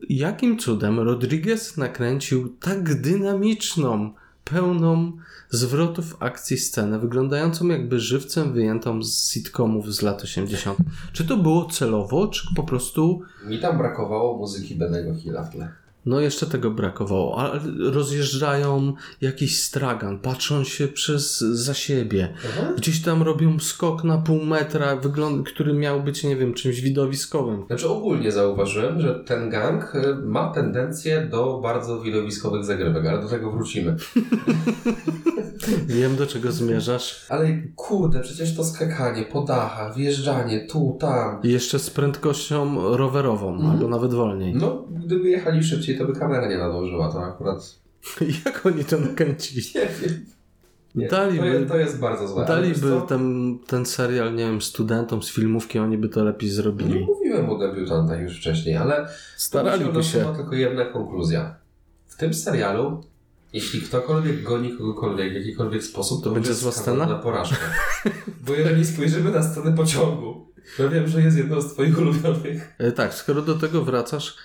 Jakim 0.09 0.59
cudem 0.59 0.99
Rodriguez 0.99 1.77
nakręcił 1.77 2.55
tak 2.59 3.01
dynamiczną, 3.01 4.13
pełną 4.43 5.11
zwrotów 5.49 6.17
akcji 6.19 6.57
scenę, 6.57 6.99
wyglądającą 6.99 7.67
jakby 7.67 7.99
żywcem 7.99 8.53
wyjętą 8.53 9.03
z 9.03 9.31
sitcomów 9.31 9.93
z 9.93 10.01
lat 10.01 10.23
80. 10.23 10.77
Czy 11.13 11.25
to 11.27 11.37
było 11.37 11.65
celowo, 11.65 12.27
czy 12.27 12.47
po 12.55 12.63
prostu 12.63 13.21
Mi 13.45 13.59
tam 13.59 13.77
brakowało 13.77 14.37
muzyki 14.37 14.75
Benego 14.75 15.15
Hilla 15.15 15.43
w 15.43 15.49
tle. 15.49 15.71
No 16.05 16.19
jeszcze 16.19 16.45
tego 16.45 16.71
brakowało, 16.71 17.37
ale 17.37 17.59
rozjeżdżają 17.91 18.93
jakiś 19.21 19.63
stragan, 19.63 20.19
patrzą 20.19 20.63
się 20.63 20.87
przez 20.87 21.39
za 21.39 21.73
siebie. 21.73 22.33
Aha. 22.49 22.67
Gdzieś 22.77 23.01
tam 23.01 23.23
robią 23.23 23.59
skok 23.59 24.03
na 24.03 24.17
pół 24.17 24.45
metra, 24.45 24.95
wygląd, 24.95 25.47
który 25.49 25.73
miał 25.73 26.03
być, 26.03 26.23
nie 26.23 26.35
wiem, 26.35 26.53
czymś 26.53 26.81
widowiskowym. 26.81 27.63
Znaczy 27.67 27.87
ogólnie 27.89 28.31
zauważyłem, 28.31 29.01
że 29.01 29.15
ten 29.25 29.49
gang 29.49 29.95
y, 29.95 30.15
ma 30.25 30.53
tendencję 30.53 31.27
do 31.31 31.59
bardzo 31.63 32.01
widowiskowych 32.01 32.63
zagrywek, 32.65 33.05
ale 33.05 33.21
do 33.21 33.27
tego 33.29 33.51
wrócimy. 33.51 33.95
Wiem, 35.87 36.15
do 36.15 36.27
czego 36.27 36.51
zmierzasz. 36.51 37.25
Ale 37.29 37.61
kurde, 37.75 38.19
przecież 38.19 38.55
to 38.55 38.63
skakanie 38.63 39.25
po 39.25 39.41
dachach, 39.41 39.95
wjeżdżanie 39.95 40.67
tu, 40.67 40.97
tam. 40.99 41.39
I 41.43 41.51
jeszcze 41.51 41.79
z 41.79 41.89
prędkością 41.89 42.75
rowerową, 42.97 43.53
Mhm. 43.53 43.71
albo 43.71 43.87
nawet 43.87 44.13
wolniej. 44.13 44.55
No, 44.55 44.87
gdyby 45.05 45.29
jechali 45.29 45.63
szybciej, 45.63 45.92
to 45.97 46.05
by 46.05 46.13
kamera 46.19 46.47
nie 46.49 46.57
nadążyła, 46.57 47.11
to 47.11 47.23
akurat 47.25 47.79
Jak 48.45 48.65
oni 48.65 48.85
to 48.85 48.97
nakręcili? 48.99 49.61
nie 49.75 49.81
wiem. 50.01 50.25
Nie, 50.95 51.07
Daliby- 51.09 51.37
to, 51.39 51.45
jest, 51.45 51.67
to 51.67 51.77
jest 51.77 51.99
bardzo 51.99 52.27
złe. 52.27 52.45
Daliby 52.45 53.01
ten, 53.07 53.57
ten 53.67 53.85
serial, 53.85 54.35
nie 54.35 54.43
wiem, 54.45 54.61
studentom 54.61 55.23
z 55.23 55.29
filmówki, 55.31 55.79
oni 55.79 55.97
by 55.97 56.09
to 56.09 56.23
lepiej 56.23 56.49
Nie 56.49 56.55
zrobili. 56.55 57.05
mówiłem 57.05 57.49
o 57.49 57.57
debiutantach 57.57 58.21
już 58.21 58.37
wcześniej, 58.39 58.75
ale 58.77 59.07
Staraliby 59.37 59.93
to 59.93 60.03
się. 60.03 60.23
ma 60.23 60.35
tylko 60.35 60.55
jedna 60.55 60.85
konkluzja. 60.85 61.55
W 62.07 62.17
tym 62.17 62.33
serialu, 62.33 63.03
jeśli 63.53 63.81
ktokolwiek 63.81 64.43
goni 64.43 64.77
kogokolwiek 64.77 65.31
w 65.33 65.35
jakikolwiek 65.35 65.83
sposób, 65.83 66.23
to, 66.23 66.31
będzie 66.31 66.49
jest 66.49 66.61
zła 66.61 66.71
scena? 66.71 67.05
na 67.05 67.15
porażkę. 67.15 67.57
Bo 68.47 68.53
jeżeli 68.53 68.85
spojrzymy 68.85 69.31
na 69.31 69.43
scenę 69.43 69.75
pociągu, 69.75 70.47
to 70.77 70.89
wiem, 70.89 71.07
że 71.07 71.21
jest 71.21 71.37
jedną 71.37 71.61
z 71.61 71.73
twoich 71.73 71.99
ulubionych. 71.99 72.75
E, 72.77 72.91
Tak, 72.91 73.13
skoro 73.13 73.41
do 73.41 73.55
tego 73.55 73.81
wracasz, 73.83 74.35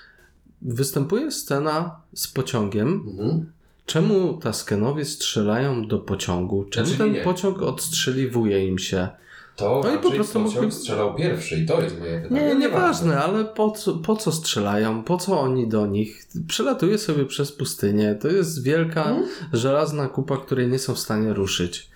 występuje 0.63 1.33
scena 1.33 1.97
z 2.15 2.29
pociągiem. 2.29 3.05
Mhm. 3.11 3.53
Czemu 3.87 4.35
Taskenowie 4.39 5.05
strzelają 5.05 5.89
do 5.89 5.99
pociągu? 5.99 6.65
Czemu 6.65 6.87
Znaczy 6.87 6.99
ten 6.99 7.13
nie. 7.13 7.21
pociąg 7.21 7.63
odstrzeliwuje 7.63 8.67
im 8.67 8.79
się? 8.79 9.09
To 9.57 9.81
No 9.85 9.95
i 9.95 9.99
po 9.99 10.11
prostu 10.11 10.33
pociąg 10.41 10.55
mógłby- 10.55 10.73
strzelał 10.73 11.15
pierwszy 11.15 11.57
i 11.57 11.67
to 11.67 11.83
jest 11.83 11.99
moje 11.99 12.21
pytanie. 12.21 12.41
Nie, 12.41 12.55
No 12.55 12.61
nieważne, 12.61 13.21
ale 13.25 13.45
po 13.45 13.71
co, 13.71 13.95
po 13.95 14.17
co 14.17 14.33
strzelają? 14.33 15.05
Po 15.05 15.17
co 15.17 15.41
oni 15.41 15.69
do 15.69 15.87
nich? 15.87 16.27
Przelatuje 16.49 16.99
sobie 16.99 17.25
przez 17.25 17.53
pustynię. 17.53 18.15
To 18.23 18.29
jest 18.29 18.63
wielka, 18.63 19.05
Mhm. 19.05 19.29
żelazna 19.53 20.09
kupa, 20.09 20.37
której 20.37 20.69
nie 20.69 20.79
są 20.79 20.95
w 20.95 20.99
stanie 20.99 21.33
ruszyć. 21.33 21.89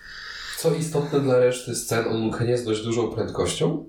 Co 0.58 0.74
istotne 0.74 1.20
dla 1.20 1.38
reszty 1.38 1.74
scen, 1.74 2.04
on 2.08 2.22
mknie 2.26 2.58
z 2.58 2.64
dość 2.64 2.84
dużą 2.84 3.08
prędkością. 3.08 3.84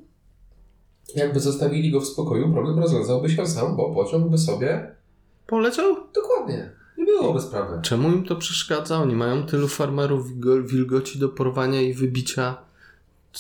Jakby 1.15 1.39
zostawili 1.39 1.91
go 1.91 1.99
w 2.01 2.05
spokoju, 2.07 2.53
problem 2.53 2.79
rozwiązałby 2.79 3.29
się 3.29 3.47
sam, 3.47 3.75
bo 3.75 3.93
pociąg 3.95 4.29
by 4.31 4.37
sobie... 4.37 4.91
Poleciał? 5.47 5.95
Dokładnie. 6.15 6.69
Nie 6.97 7.05
byłoby 7.05 7.41
sprawy. 7.41 7.79
Czemu 7.81 8.11
im 8.11 8.25
to 8.25 8.35
przeszkadza? 8.35 8.97
Oni 8.97 9.15
mają 9.15 9.43
tylu 9.45 9.67
farmerów 9.67 10.27
wilgo- 10.31 10.67
wilgoci 10.67 11.19
do 11.19 11.29
porwania 11.29 11.81
i 11.81 11.93
wybicia. 11.93 12.57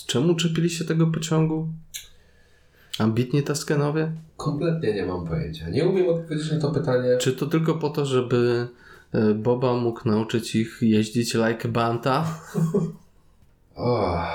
Czemu 0.07 0.35
czepili 0.35 0.69
się 0.69 0.85
tego 0.85 1.07
pociągu? 1.07 1.67
Ambitni 2.99 3.43
Taskenowie? 3.43 4.11
Kompletnie 4.37 4.93
nie 4.93 5.05
mam 5.05 5.27
pojęcia. 5.27 5.69
Nie 5.69 5.85
umiem 5.85 6.09
odpowiedzieć 6.09 6.51
na 6.51 6.59
to 6.59 6.71
pytanie. 6.71 7.17
Czy 7.17 7.33
to 7.33 7.45
tylko 7.45 7.73
po 7.73 7.89
to, 7.89 8.05
żeby 8.05 8.67
e, 9.13 9.33
Boba 9.33 9.73
mógł 9.73 10.09
nauczyć 10.09 10.55
ich 10.55 10.77
jeździć 10.81 11.33
like 11.33 11.67
banta? 11.67 12.25
Oh. 13.75 14.27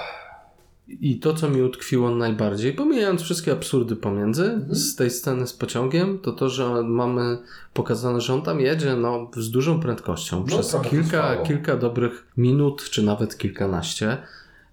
I 0.89 1.19
to, 1.19 1.35
co 1.35 1.49
mi 1.49 1.63
utkwiło 1.63 2.11
najbardziej, 2.11 2.73
pomijając 2.73 3.23
wszystkie 3.23 3.53
absurdy 3.53 3.97
pomiędzy 3.97 4.61
z 4.71 4.97
tej 4.97 5.11
sceny 5.11 5.47
z 5.47 5.53
pociągiem, 5.53 6.19
to 6.19 6.33
to, 6.33 6.49
że 6.49 6.83
mamy 6.83 7.39
pokazane, 7.75 8.21
że 8.21 8.35
on 8.35 8.43
tam 8.43 8.61
jedzie 8.61 8.97
no, 8.97 9.31
z 9.37 9.51
dużą 9.51 9.81
prędkością 9.81 10.45
przez 10.45 10.69
trochę 10.69 10.91
kilka, 10.91 11.37
kilka 11.37 11.77
dobrych 11.77 12.27
minut, 12.37 12.83
czy 12.91 13.03
nawet 13.03 13.39
kilkanaście. 13.39 14.17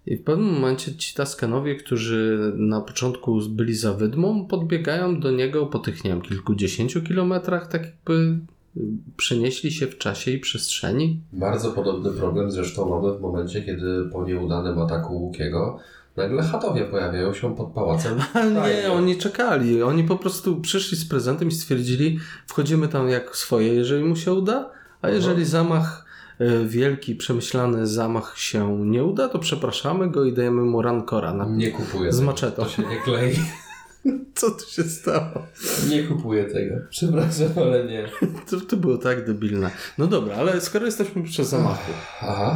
I 0.06 0.18
w 0.18 0.24
pewnym 0.24 0.54
momencie 0.54 0.96
ci 0.96 1.16
Taskanowie, 1.16 1.76
którzy 1.76 2.54
na 2.56 2.82
początku 2.82 3.40
byli 3.50 3.74
za 3.74 3.94
wydmą, 3.94 4.48
podbiegają 4.48 5.20
do 5.20 5.32
niego 5.32 5.66
po 5.66 5.80
tych, 5.80 6.04
nie 6.04 6.10
wiem, 6.10 6.22
kilkudziesięciu 6.22 7.02
kilometrach, 7.02 7.68
tak 7.68 7.84
jakby 7.84 8.14
y, 8.14 8.82
przenieśli 9.18 9.72
się 9.72 9.88
w 9.88 9.98
czasie 9.98 10.32
i 10.32 10.40
przestrzeni. 10.40 11.20
Bardzo 11.34 11.72
podobny 11.72 12.12
problem 12.12 12.52
zresztą 12.52 12.90
mamy 12.90 13.18
w 13.18 13.22
momencie, 13.22 13.62
kiedy 13.62 14.10
po 14.12 14.26
nieudanym 14.26 14.80
ataku 14.80 15.14
Łukiego 15.14 15.80
nagle 16.18 16.44
chatowie 16.44 16.86
pojawiają 16.86 17.34
się 17.34 17.56
pod 17.56 17.72
pałacem. 17.72 18.20
A 18.34 18.46
nie, 18.46 18.92
oni 18.92 19.18
czekali. 19.18 19.84
Oni 19.84 20.04
po 20.04 20.16
prostu 20.16 20.62
przyszli 20.62 20.98
z 20.98 21.06
prezentem 21.06 21.48
i 21.48 21.52
stwierdzili, 21.52 22.20
wchodzimy 22.48 22.88
tam 22.88 23.10
jak 23.10 23.36
swoje, 23.36 23.74
jeżeli 23.74 24.04
mu 24.04 24.16
się 24.16 24.34
uda, 24.34 24.70
a 25.02 25.10
jeżeli 25.10 25.46
zamach, 25.46 26.06
e, 26.40 26.66
wielki, 26.66 27.16
przemyślany 27.16 27.88
zamach 27.88 28.38
się 28.38 28.78
nie 28.86 29.04
uda, 29.04 29.30
to 29.30 29.40
przepraszamy 29.40 30.10
go 30.10 30.26
i 30.26 30.34
dajemy 30.34 30.62
mu 30.62 30.82
rankora 30.82 31.34
na... 31.34 31.46
Nie 31.46 31.72
kupuję. 31.72 32.14
Z 32.14 32.22
maczetą. 32.22 32.64
To 32.64 32.70
się 32.70 32.84
nie 32.84 32.98
klei. 32.98 33.36
Co 34.36 34.52
tu 34.52 34.70
się 34.70 34.84
stało? 34.84 35.48
Nie 35.90 36.04
kupuję 36.04 36.46
tego. 36.46 36.76
Przepraszam, 36.90 37.50
ale 37.58 37.86
nie. 37.86 38.10
To, 38.50 38.62
to 38.62 38.78
było 38.78 38.98
tak 38.98 39.26
debilne. 39.26 39.72
No 39.98 40.08
dobra, 40.08 40.36
ale 40.36 40.62
skoro 40.62 40.86
jesteśmy 40.86 41.24
przy 41.24 41.46
zamachu, 41.46 41.92
Aha. 42.22 42.56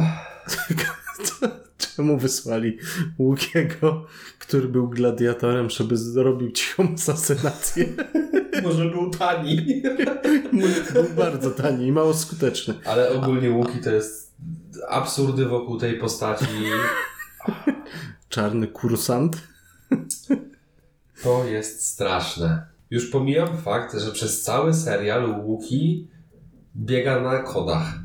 czemu 1.96 2.18
wysłali 2.18 2.78
Łukiego, 3.18 4.06
który 4.38 4.68
był 4.68 4.88
gladiatorem, 4.88 5.70
żeby 5.70 5.96
zrobił 5.96 6.50
cichą 6.50 6.88
asasynację? 6.94 7.86
Może 8.62 8.90
był 8.90 9.10
tani. 9.10 9.82
Był 10.92 11.04
bardzo 11.16 11.50
tani 11.50 11.86
i 11.86 11.92
mało 11.92 12.14
skuteczny. 12.14 12.74
Ale 12.84 13.10
ogólnie 13.10 13.50
Łuki 13.50 13.78
to 13.84 13.90
jest 13.90 14.34
absurdy 14.88 15.44
wokół 15.46 15.78
tej 15.78 15.98
postaci. 15.98 16.46
Czarny 18.28 18.66
kursant. 18.66 19.42
To 21.22 21.44
jest 21.44 21.86
straszne. 21.86 22.66
Już 22.90 23.10
pomijam 23.10 23.58
fakt, 23.58 23.98
że 23.98 24.12
przez 24.12 24.42
cały 24.42 24.74
serial 24.74 25.40
Łuki 25.44 26.08
biega 26.76 27.20
na 27.20 27.38
kodach. 27.38 27.98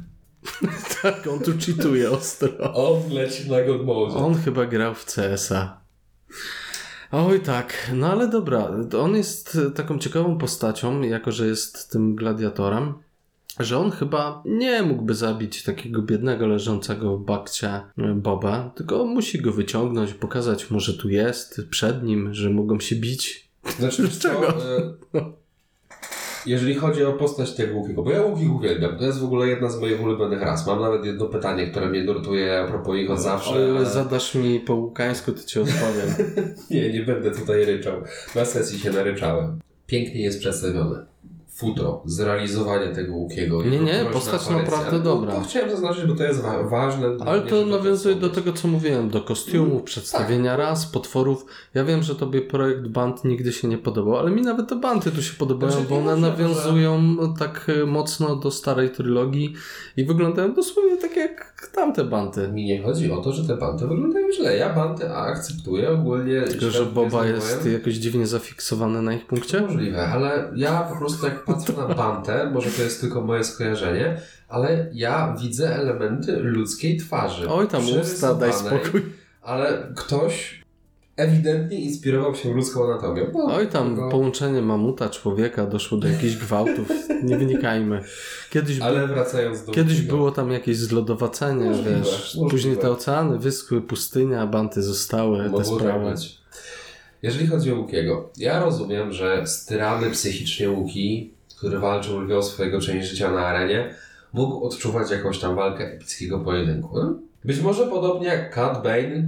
Tak, 1.02 1.28
on 1.28 1.40
tu 1.40 1.52
cheatuje 1.66 2.12
ostro. 2.12 2.74
On 2.74 3.14
leci 3.14 3.50
na 3.52 3.62
God 3.64 3.86
Mode. 3.86 4.14
On 4.16 4.36
chyba 4.36 4.66
grał 4.66 4.96
w 4.96 5.06
CS-a. 5.06 5.82
Oj 7.12 7.40
tak, 7.40 7.92
no 7.94 8.08
ale 8.12 8.28
dobra, 8.28 8.72
to 8.90 9.02
on 9.02 9.16
jest 9.16 9.58
taką 9.76 10.00
ciekawą 10.00 10.38
postacią, 10.38 11.02
jako 11.02 11.32
że 11.32 11.48
jest 11.48 11.92
tym 11.92 12.16
gladiatorem, 12.16 12.94
że 13.60 13.78
on 13.78 13.92
chyba 13.92 14.44
nie 14.46 14.84
mógłby 14.84 15.16
zabić 15.16 15.64
takiego 15.64 16.02
biednego 16.02 16.48
leżącego 16.48 17.18
bakcia 17.18 17.92
e, 17.98 18.14
Boba, 18.14 18.72
tylko 18.76 19.06
musi 19.06 19.42
go 19.42 19.52
wyciągnąć, 19.52 20.14
pokazać 20.14 20.72
mu, 20.72 20.80
że 20.80 20.94
tu 20.94 21.10
jest, 21.10 21.62
przed 21.70 22.04
nim, 22.04 22.34
że 22.34 22.50
mogą 22.50 22.80
się 22.80 22.96
bić. 22.96 23.50
Znaczy, 23.80 24.04
wiesz 24.04 24.18
co, 24.18 24.30
Dlaczego? 24.30 24.60
e, 25.16 25.34
jeżeli 26.46 26.76
chodzi 26.76 27.04
o 27.06 27.14
postać 27.14 27.54
tego 27.54 27.78
Łukiego, 27.78 28.04
bo 28.04 28.12
ja 28.12 28.22
Łukich 28.22 28.56
uwielbiam, 28.56 28.98
to 28.98 29.04
jest 29.04 29.20
w 29.20 29.24
ogóle 29.24 29.48
jedna 29.48 29.70
z 29.70 29.80
moich 29.80 30.04
ulubionych 30.04 30.42
ras. 30.42 30.68
Mam 30.68 30.82
nawet 30.82 31.06
jedno 31.06 31.26
pytanie, 31.26 31.68
które 31.68 31.90
mnie 31.90 32.04
nurtuje 32.04 32.60
a 32.60 32.68
propos 32.68 32.98
ich 32.98 33.12
od 33.12 33.20
zawsze. 33.20 33.50
O 33.50 33.60
ile 33.60 33.78
ale- 33.78 33.86
zadasz 33.86 34.36
mi 34.36 34.60
po 34.60 34.76
łukańsku, 34.76 35.32
to 35.32 35.44
ci 35.44 35.60
odpowiem. 35.60 36.36
Nie, 36.72 36.94
nie 36.94 37.04
będę 37.04 37.32
tutaj 37.32 37.66
ryczał. 37.66 38.02
Na 38.36 38.46
sesji 38.46 38.80
się 38.80 38.92
naryczałem. 38.92 39.60
Pięknie 39.88 40.22
jest 40.22 40.40
przedstawione. 40.40 41.06
Futro, 41.56 42.02
zrealizowanie 42.06 42.88
tego 42.96 43.16
Łukiego. 43.16 43.64
Nie, 43.64 43.80
nie, 43.80 44.06
postać 44.14 44.42
aparycja. 44.42 44.78
naprawdę 44.78 44.98
No, 44.98 45.04
dobra. 45.04 45.36
To 45.36 45.42
chciałem 45.42 45.70
zaznaczyć, 45.70 46.06
bo 46.06 46.16
to 46.16 46.24
jest 46.24 46.42
wa- 46.42 46.64
ważne. 46.64 47.08
Ale 47.26 47.42
to 47.42 47.58
żeby 47.60 47.72
nawiązuje 47.72 48.16
do 48.16 48.30
tego, 48.30 48.54
co 48.54 48.68
mówiłem, 48.68 49.10
do 49.10 49.22
kostiumów, 49.22 49.84
przedstawienia 49.84 50.58
ras, 50.58 50.86
potworów. 50.86 51.46
Ja 51.74 51.84
wiem, 51.84 52.04
że 52.04 52.16
tobie 52.16 52.42
projekt 52.42 52.88
band 52.88 53.26
nigdy 53.26 53.54
się 53.54 53.68
nie 53.68 53.78
podobał, 53.78 54.18
ale 54.18 54.32
mi 54.32 54.42
nawet 54.42 54.70
te 54.70 54.76
bandy 54.76 55.12
tu 55.12 55.22
się 55.22 55.34
podobają, 55.34 55.72
Znaczy, 55.72 55.88
bo 55.90 55.98
one 55.98 56.16
nawiązują 56.16 57.16
tak 57.40 57.72
e, 57.82 57.86
mocno 57.86 58.36
do 58.36 58.52
starej 58.52 58.90
trylogii 58.90 59.54
i 59.98 60.06
wyglądają 60.06 60.54
dosłownie 60.54 60.98
tak 60.98 61.16
jak 61.18 61.55
tamte 61.72 62.04
bandy. 62.04 62.48
Mi 62.48 62.66
nie 62.66 62.84
chodzi 62.84 63.12
o 63.12 63.18
to, 63.18 63.32
że 63.34 63.48
te 63.48 63.58
banty 63.58 63.88
wyglądają 63.88 64.28
źle. 64.32 64.58
Ja 64.58 64.74
banty 64.74 65.14
akceptuję 65.14 65.90
ogólnie. 65.90 66.42
Tylko, 66.42 66.70
że 66.70 66.86
Boba 66.86 67.26
jest 67.26 67.66
jakoś 67.66 67.94
dziwnie 67.94 68.28
zafiksowany 68.28 69.02
na 69.02 69.14
ich 69.14 69.28
punkcie. 69.28 69.62
Możliwe, 69.62 70.08
ale 70.08 70.52
ja 70.56 70.82
po 70.82 70.96
prostu 70.96 71.26
jak 71.26 71.46
patrzę 71.46 71.74
na 71.74 71.96
Bantę, 71.96 72.50
może 72.54 72.70
to 72.72 72.82
jest 72.82 73.02
tylko 73.02 73.22
moje 73.22 73.44
skojarzenie, 73.44 74.22
ale 74.48 74.90
ja 74.94 75.36
widzę 75.42 75.76
elementy 75.76 76.36
ludzkiej 76.40 76.98
twarzy. 76.98 77.50
Oj 77.50 77.68
tam 77.68 77.82
usta, 78.02 78.36
daj 78.36 78.54
spokój. 78.54 79.06
Ale 79.42 79.94
ktoś 79.96 80.65
ewidentnie 81.18 81.80
inspirował 81.80 82.36
się 82.36 82.54
ludzką 82.54 82.84
anatomią. 82.86 83.26
No, 83.34 83.46
Oj 83.56 83.68
tam 83.68 83.96
tylko- 83.96 84.10
połączenie 84.10 84.62
mamuta, 84.62 85.10
człowieka, 85.10 85.66
doszło 85.66 85.98
do 85.98 86.08
jakichś 86.08 86.36
gwałtów. 86.36 86.88
Nie 87.24 87.38
wynikajmy. 87.38 88.02
Kiedyś, 88.50 88.80
Ale 88.80 89.08
wracając 89.08 89.66
do 89.66 89.72
Kiedyś 89.72 89.96
Łukiego. 89.98 90.16
było 90.18 90.32
tam 90.32 90.52
jakieś 90.52 90.78
zlodowacenie, 90.78 91.66
Możliwe, 91.70 91.92
wiesz. 92.00 92.06
możliwe. 92.36 92.50
Później 92.50 92.78
te 92.78 92.92
oceany 92.92 93.40
wyschły, 93.40 93.82
pustynia, 93.82 94.48
banty 94.48 94.82
zostały, 94.84 95.38
te 95.38 95.44
Mogło 95.44 95.60
tak 95.60 95.80
sprawy. 95.80 96.12
być. 96.12 96.38
Jeżeli 97.22 97.48
chodzi 97.48 97.72
o 97.72 97.76
Łukiego, 97.76 98.30
ja 98.38 98.64
rozumiem, 98.66 99.12
że 99.12 99.48
styrany 99.48 100.12
psychicznie 100.12 100.70
Łuki, 100.72 101.34
który 101.58 101.80
walczył 101.80 102.20
lwią 102.22 102.44
swojego 102.44 102.82
część 102.82 103.08
życia 103.10 103.32
na 103.32 103.46
arenie, 103.48 103.94
mógł 104.34 104.66
odczuwać 104.66 105.12
jakąś 105.12 105.40
tam 105.40 105.56
walkę 105.56 105.94
epickiego 105.94 106.40
pojedynku. 106.40 106.98
No? 106.98 107.14
Być 107.46 107.62
może 107.62 107.88
podobnie 107.88 108.28
jak 108.28 108.56
Cat 108.56 108.84
Bane 108.84 109.24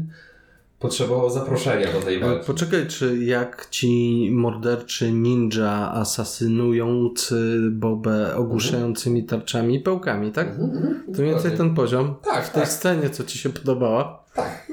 potrzebował 0.80 1.30
zaproszenia 1.30 1.92
do 1.94 2.02
tej 2.02 2.16
E, 2.18 2.20
walki. 2.20 2.48
Poczekaj, 2.48 2.88
czy 2.88 3.18
jak 3.18 3.68
ci 3.70 4.30
morderczy 4.34 5.12
ninja 5.12 5.92
asasynujący 5.92 7.60
Bobę 7.72 8.36
ogłuszającymi 8.36 9.24
tarczami 9.24 9.76
i 9.76 9.80
pełkami, 9.80 10.32
tak? 10.32 10.48
Mhm, 10.48 10.72
mhm, 10.72 11.04
To 11.16 11.22
mniej 11.22 11.34
więcej 11.34 11.58
ten 11.58 11.76
poziom. 11.76 12.16
Tak, 12.24 12.46
W 12.46 12.50
tej 12.50 12.62
tak, 12.64 12.72
scenie, 12.72 13.10
co 13.10 13.24
ci 13.24 13.38
się 13.38 13.50
podobała. 13.50 14.24
tak. 14.34 14.68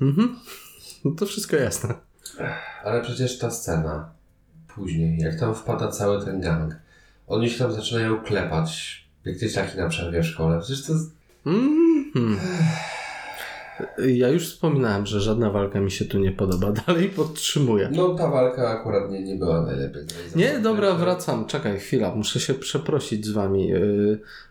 Mhm. 0.00 0.36
No 1.04 1.10
to 1.10 1.26
wszystko 1.26 1.56
jasne. 1.56 1.94
Ale 2.84 3.02
przecież 3.02 3.38
ta 3.38 3.50
scena 3.50 4.10
później, 4.74 5.18
jak 5.18 5.40
tam 5.40 5.54
wpada 5.54 5.88
cały 5.88 6.24
ten 6.24 6.40
gang, 6.40 6.74
oni 7.26 7.50
się 7.50 7.58
tam 7.58 7.72
zaczynają 7.72 8.20
klepać, 8.20 8.98
jak 9.24 9.38
dzieciaki 9.38 9.78
na 9.78 9.88
przerwie 9.88 10.22
w 10.22 10.26
szkole. 10.26 10.60
Przecież 10.60 10.86
to 10.86 10.92
jest... 10.92 11.10
Mhm. 11.46 12.36
Ja 14.08 14.28
już 14.28 14.48
wspominałem, 14.54 15.06
że 15.06 15.20
żadna 15.20 15.50
walka 15.50 15.80
mi 15.80 15.90
się 15.90 16.04
tu 16.04 16.18
nie 16.18 16.32
podoba. 16.32 16.72
Dalej 16.86 17.08
podtrzymuję. 17.08 17.88
No 17.92 18.14
ta 18.14 18.28
walka 18.30 18.68
akurat 18.68 19.10
nie, 19.10 19.22
nie 19.22 19.34
była 19.36 19.62
najlepiej. 19.62 20.02
Nie, 20.36 20.58
dobra, 20.58 20.94
wracam. 20.94 21.46
Czekaj, 21.46 21.78
chwila. 21.78 22.14
Muszę 22.14 22.40
się 22.40 22.54
przeprosić 22.54 23.26
z 23.26 23.30
wami. 23.30 23.72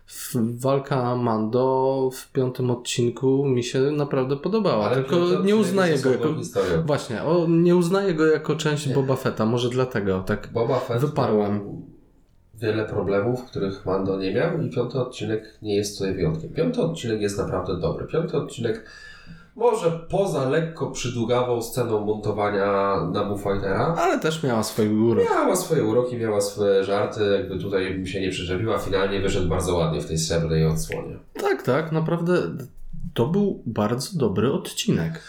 W- 0.05 0.59
Walka 0.61 1.15
Mando 1.15 2.09
w 2.13 2.32
piątym 2.32 2.71
odcinku 2.71 3.45
mi 3.45 3.63
się 3.63 3.80
naprawdę 3.82 4.36
podobała. 4.38 4.86
Ale 4.86 4.95
tylko 4.95 5.43
nie 5.43 5.55
uznaję 5.55 5.99
go 5.99 6.11
jako... 6.11 6.34
historią. 6.36 6.82
Właśnie, 6.86 7.23
o, 7.23 7.45
nie 7.49 7.75
uznaję 7.75 8.13
go 8.13 8.25
jako 8.25 8.55
część 8.55 8.88
Nie. 8.88 8.93
Boba 8.93 9.15
Fetta. 9.15 9.45
Może 9.45 9.69
dlatego, 9.69 10.19
tak. 10.25 10.49
Boba 10.53 10.80
Fett 10.80 11.01
Wyparłem. 11.01 11.61
wiele 12.55 12.86
problemów, 12.86 13.45
których 13.45 13.86
Mando 13.86 14.19
nie 14.19 14.34
miał 14.34 14.61
i 14.61 14.69
piąty 14.69 14.99
odcinek 14.99 15.43
nie 15.61 15.75
jest 15.75 15.97
tutaj 15.97 16.13
wyjątkiem. 16.15 16.53
Piąty 16.53 16.82
odcinek 16.82 17.21
jest 17.21 17.38
naprawdę 17.38 17.80
dobry. 17.80 18.07
Piąty 18.07 18.38
odcinek 18.38 18.86
może 19.57 19.91
poza 19.91 20.49
lekko 20.49 20.91
przydługawą 20.91 21.61
sceną 21.61 22.05
montowania 22.05 22.95
Nabu 23.13 23.37
Fightera 23.37 23.95
Ale 23.99 24.19
też 24.19 24.43
miała 24.43 24.63
swój 24.63 24.89
urok. 24.89 25.25
miała 25.29 25.55
swoje 25.55 25.83
uroki, 25.83 26.17
miała 26.17 26.41
swoje 26.41 26.83
żarty, 26.83 27.21
jakby 27.37 27.59
tutaj 27.63 27.99
mi 27.99 28.07
się 28.07 28.21
nie 28.21 28.29
przyczepiła. 28.29 28.77
Finalnie 28.77 29.21
wyszedł 29.21 29.47
bardzo 29.47 29.75
ładnie 29.75 30.01
w 30.01 30.07
tej 30.07 30.17
srebrnej 30.17 30.65
odsłonie. 30.65 31.17
Tak, 31.33 31.63
tak, 31.63 31.91
naprawdę 31.91 32.33
to 33.13 33.27
był 33.27 33.63
bardzo 33.65 34.19
dobry 34.19 34.51
odcinek. 34.51 35.21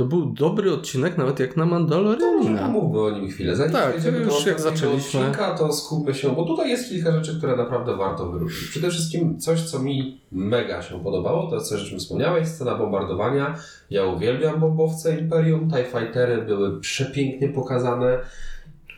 To 0.00 0.06
był 0.06 0.26
dobry 0.26 0.72
odcinek, 0.72 1.18
nawet 1.18 1.40
jak 1.40 1.56
na 1.56 1.66
Mandalorianina. 1.66 2.68
Mówmy 2.68 3.00
o 3.00 3.10
nim 3.10 3.28
chwilę. 3.28 3.56
Zanim 3.56 3.72
Tak, 3.72 3.94
już 4.26 4.46
jak 4.46 4.60
zaczęliśmy. 4.60 5.20
Odcinka, 5.20 5.54
to 5.54 5.72
skupmy 5.72 6.14
się, 6.14 6.30
bo 6.30 6.44
tutaj 6.44 6.70
jest 6.70 6.88
kilka 6.88 7.12
rzeczy, 7.12 7.38
które 7.38 7.56
naprawdę 7.56 7.96
warto 7.96 8.30
wyróżnić. 8.30 8.70
Przede 8.70 8.90
wszystkim 8.90 9.38
coś, 9.38 9.62
co 9.62 9.78
mi 9.78 10.20
mega 10.32 10.82
się 10.82 11.04
podobało, 11.04 11.50
to 11.50 11.54
jest 11.54 11.68
coś, 11.68 11.82
o 11.82 11.86
czym 11.86 11.98
wspomniałeś, 11.98 12.48
scena 12.48 12.74
bombardowania. 12.74 13.58
Ja 13.90 14.06
uwielbiam 14.06 14.60
bombowce 14.60 15.18
Imperium, 15.18 15.70
TIE 15.70 15.84
Fightery 15.84 16.42
były 16.42 16.80
przepięknie 16.80 17.48
pokazane. 17.48 18.18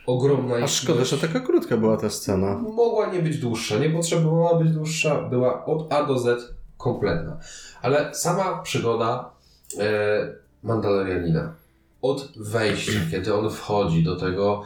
Ogromna 0.07 0.55
A 0.55 0.67
szkoda, 0.67 1.05
że 1.05 1.17
taka 1.17 1.39
krótka 1.39 1.77
była 1.77 1.97
ta 1.97 2.09
scena. 2.09 2.57
Mogła 2.57 3.07
nie 3.13 3.19
być 3.19 3.37
dłuższa, 3.37 3.77
nie 3.77 3.89
potrzebowała 3.89 4.59
być 4.59 4.71
dłuższa, 4.71 5.21
była 5.21 5.65
od 5.65 5.93
A 5.93 6.03
do 6.03 6.19
Z 6.19 6.53
kompletna. 6.77 7.37
Ale 7.81 8.09
sama 8.13 8.61
przygoda 8.63 9.31
e, 9.79 10.42
Mandalorianina, 10.63 11.53
od 12.01 12.31
wejścia, 12.35 12.99
kiedy 13.11 13.33
on 13.35 13.49
wchodzi 13.49 14.03
do 14.03 14.15
tego 14.15 14.63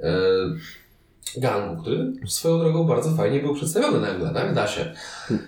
e, 0.00 0.12
gangu, 1.36 1.82
który 1.82 2.12
swoją 2.26 2.58
drogą 2.58 2.84
bardzo 2.84 3.10
fajnie 3.10 3.40
był 3.40 3.54
przedstawiony 3.54 4.00
nagle, 4.00 4.30
tak? 4.34 4.54
Da 4.54 4.66
się. 4.66 4.94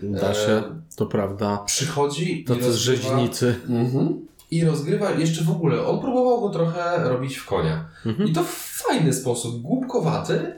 Da 0.03 0.35
się, 0.35 0.63
to 0.97 1.07
prawda. 1.07 1.59
Przychodzi 1.67 2.45
To 2.45 2.55
i 2.55 2.59
to 2.59 2.73
z 2.73 2.77
rozgrywa- 2.77 2.81
rzeźnicy. 2.87 3.55
Mhm. 3.69 4.27
I 4.51 4.65
rozgrywa 4.65 5.11
jeszcze 5.11 5.45
w 5.45 5.51
ogóle, 5.51 5.87
on 5.87 6.01
próbował 6.01 6.41
go 6.41 6.49
trochę 6.49 7.09
robić 7.09 7.37
w 7.37 7.47
konia. 7.47 7.89
Mhm. 8.07 8.29
I 8.29 8.33
to 8.33 8.43
w 8.45 8.53
fajny 8.89 9.13
sposób, 9.13 9.63
głupkowaty, 9.63 10.53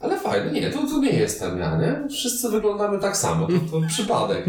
ale 0.00 0.20
fajny. 0.20 0.52
Nie, 0.60 0.70
to, 0.70 0.78
to 0.78 0.98
nie 1.00 1.12
jestem 1.12 1.58
ja, 1.58 1.76
nie? 1.78 2.08
Wszyscy 2.08 2.48
wyglądamy 2.50 2.98
tak 2.98 3.16
samo, 3.16 3.46
to, 3.46 3.52
to 3.80 3.86
przypadek. 3.88 4.44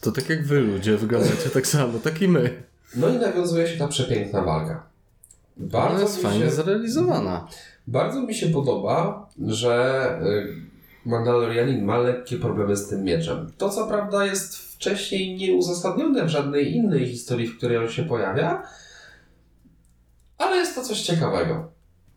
To 0.00 0.12
tak 0.12 0.28
jak 0.28 0.46
wy 0.46 0.60
ludzie 0.60 0.96
wyglądacie 0.96 1.50
tak 1.54 1.66
samo, 1.66 1.98
tak 2.04 2.22
i 2.22 2.28
my. 2.28 2.62
No 2.96 3.08
i 3.08 3.12
nawiązuje 3.16 3.66
się 3.68 3.78
ta 3.78 3.88
przepiękna 3.88 4.42
walka. 4.42 4.86
Ona 5.60 5.68
Bardzo, 5.70 6.02
jest 6.02 6.22
fajnie 6.22 6.44
się, 6.44 6.50
zrealizowana. 6.50 7.48
bardzo 7.86 8.20
mi 8.22 8.34
się 8.34 8.48
podoba, 8.48 9.28
że 9.46 10.20
y, 11.04 11.08
Mandalorianin 11.08 11.84
ma 11.84 11.98
lekkie 11.98 12.36
problemy 12.36 12.76
z 12.76 12.88
tym 12.88 13.04
mieczem. 13.04 13.52
To 13.58 13.68
co 13.70 13.86
prawda 13.86 14.26
jest 14.26 14.56
wcześniej 14.56 15.36
nieuzasadnione 15.36 16.24
w 16.24 16.28
żadnej 16.28 16.76
innej 16.76 17.06
historii, 17.06 17.46
w 17.46 17.58
której 17.58 17.78
on 17.78 17.88
się 17.88 18.02
pojawia, 18.02 18.62
ale 20.38 20.56
jest 20.56 20.74
to 20.74 20.82
coś 20.82 21.00
ciekawego. 21.00 21.70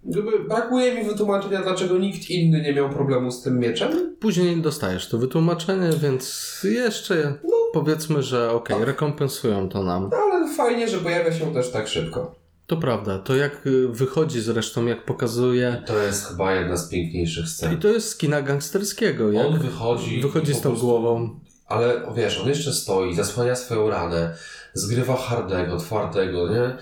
Jakby 0.04 0.40
brakuje 0.40 0.96
mi 0.96 1.04
wytłumaczenia, 1.10 1.62
dlaczego 1.62 1.98
nikt 1.98 2.30
inny 2.30 2.62
nie 2.62 2.74
miał 2.74 2.90
problemu 2.90 3.32
z 3.32 3.42
tym 3.44 3.60
mieczem. 3.60 4.16
Później 4.20 4.62
dostajesz 4.62 5.10
to 5.10 5.18
wytłumaczenie, 5.18 5.90
więc 6.02 6.58
jeszcze 6.64 7.34
powiedzmy, 7.74 8.24
że 8.24 8.52
okej, 8.52 8.86
rekompensują 8.86 9.70
to 9.70 9.84
nam. 9.84 10.10
No, 10.12 10.31
fajnie, 10.52 10.88
że 10.88 10.98
pojawia 10.98 11.34
się 11.34 11.54
też 11.54 11.72
tak 11.72 11.88
szybko. 11.88 12.36
To 12.68 12.78
prawda, 12.78 13.20
to 13.20 13.36
jak 13.36 13.68
y, 13.68 13.88
wychodzi 13.88 14.42
zresztą, 14.42 14.86
jak 14.86 15.06
pokazuje. 15.06 15.84
To 15.86 15.98
jest 15.98 16.28
chyba 16.28 16.54
jedna 16.54 16.78
z 16.78 16.90
piękniejszych 16.90 17.46
I 17.46 17.48
scen. 17.50 17.80
to 17.80 17.88
jest 17.88 18.10
z 18.10 18.18
kina 18.18 18.42
gangsterskiego. 18.42 19.32
Jak 19.32 19.46
On 19.48 19.60
wychodzi. 19.60 20.22
wychodzi 20.22 20.52
i 20.52 20.56
z 20.56 20.62
tą 20.62 20.70
prostu- 20.70 20.86
głową. 20.88 21.40
Ale 21.68 22.02
wiesz, 22.16 22.40
on 22.40 22.48
jeszcze 22.50 22.74
stoi, 22.74 23.16
zasłania 23.16 23.56
swoją 23.56 23.90
ranę, 23.90 24.36
zgrywa 24.74 25.16
hardego, 25.16 25.78
twardego, 25.78 26.50
nie? 26.50 26.78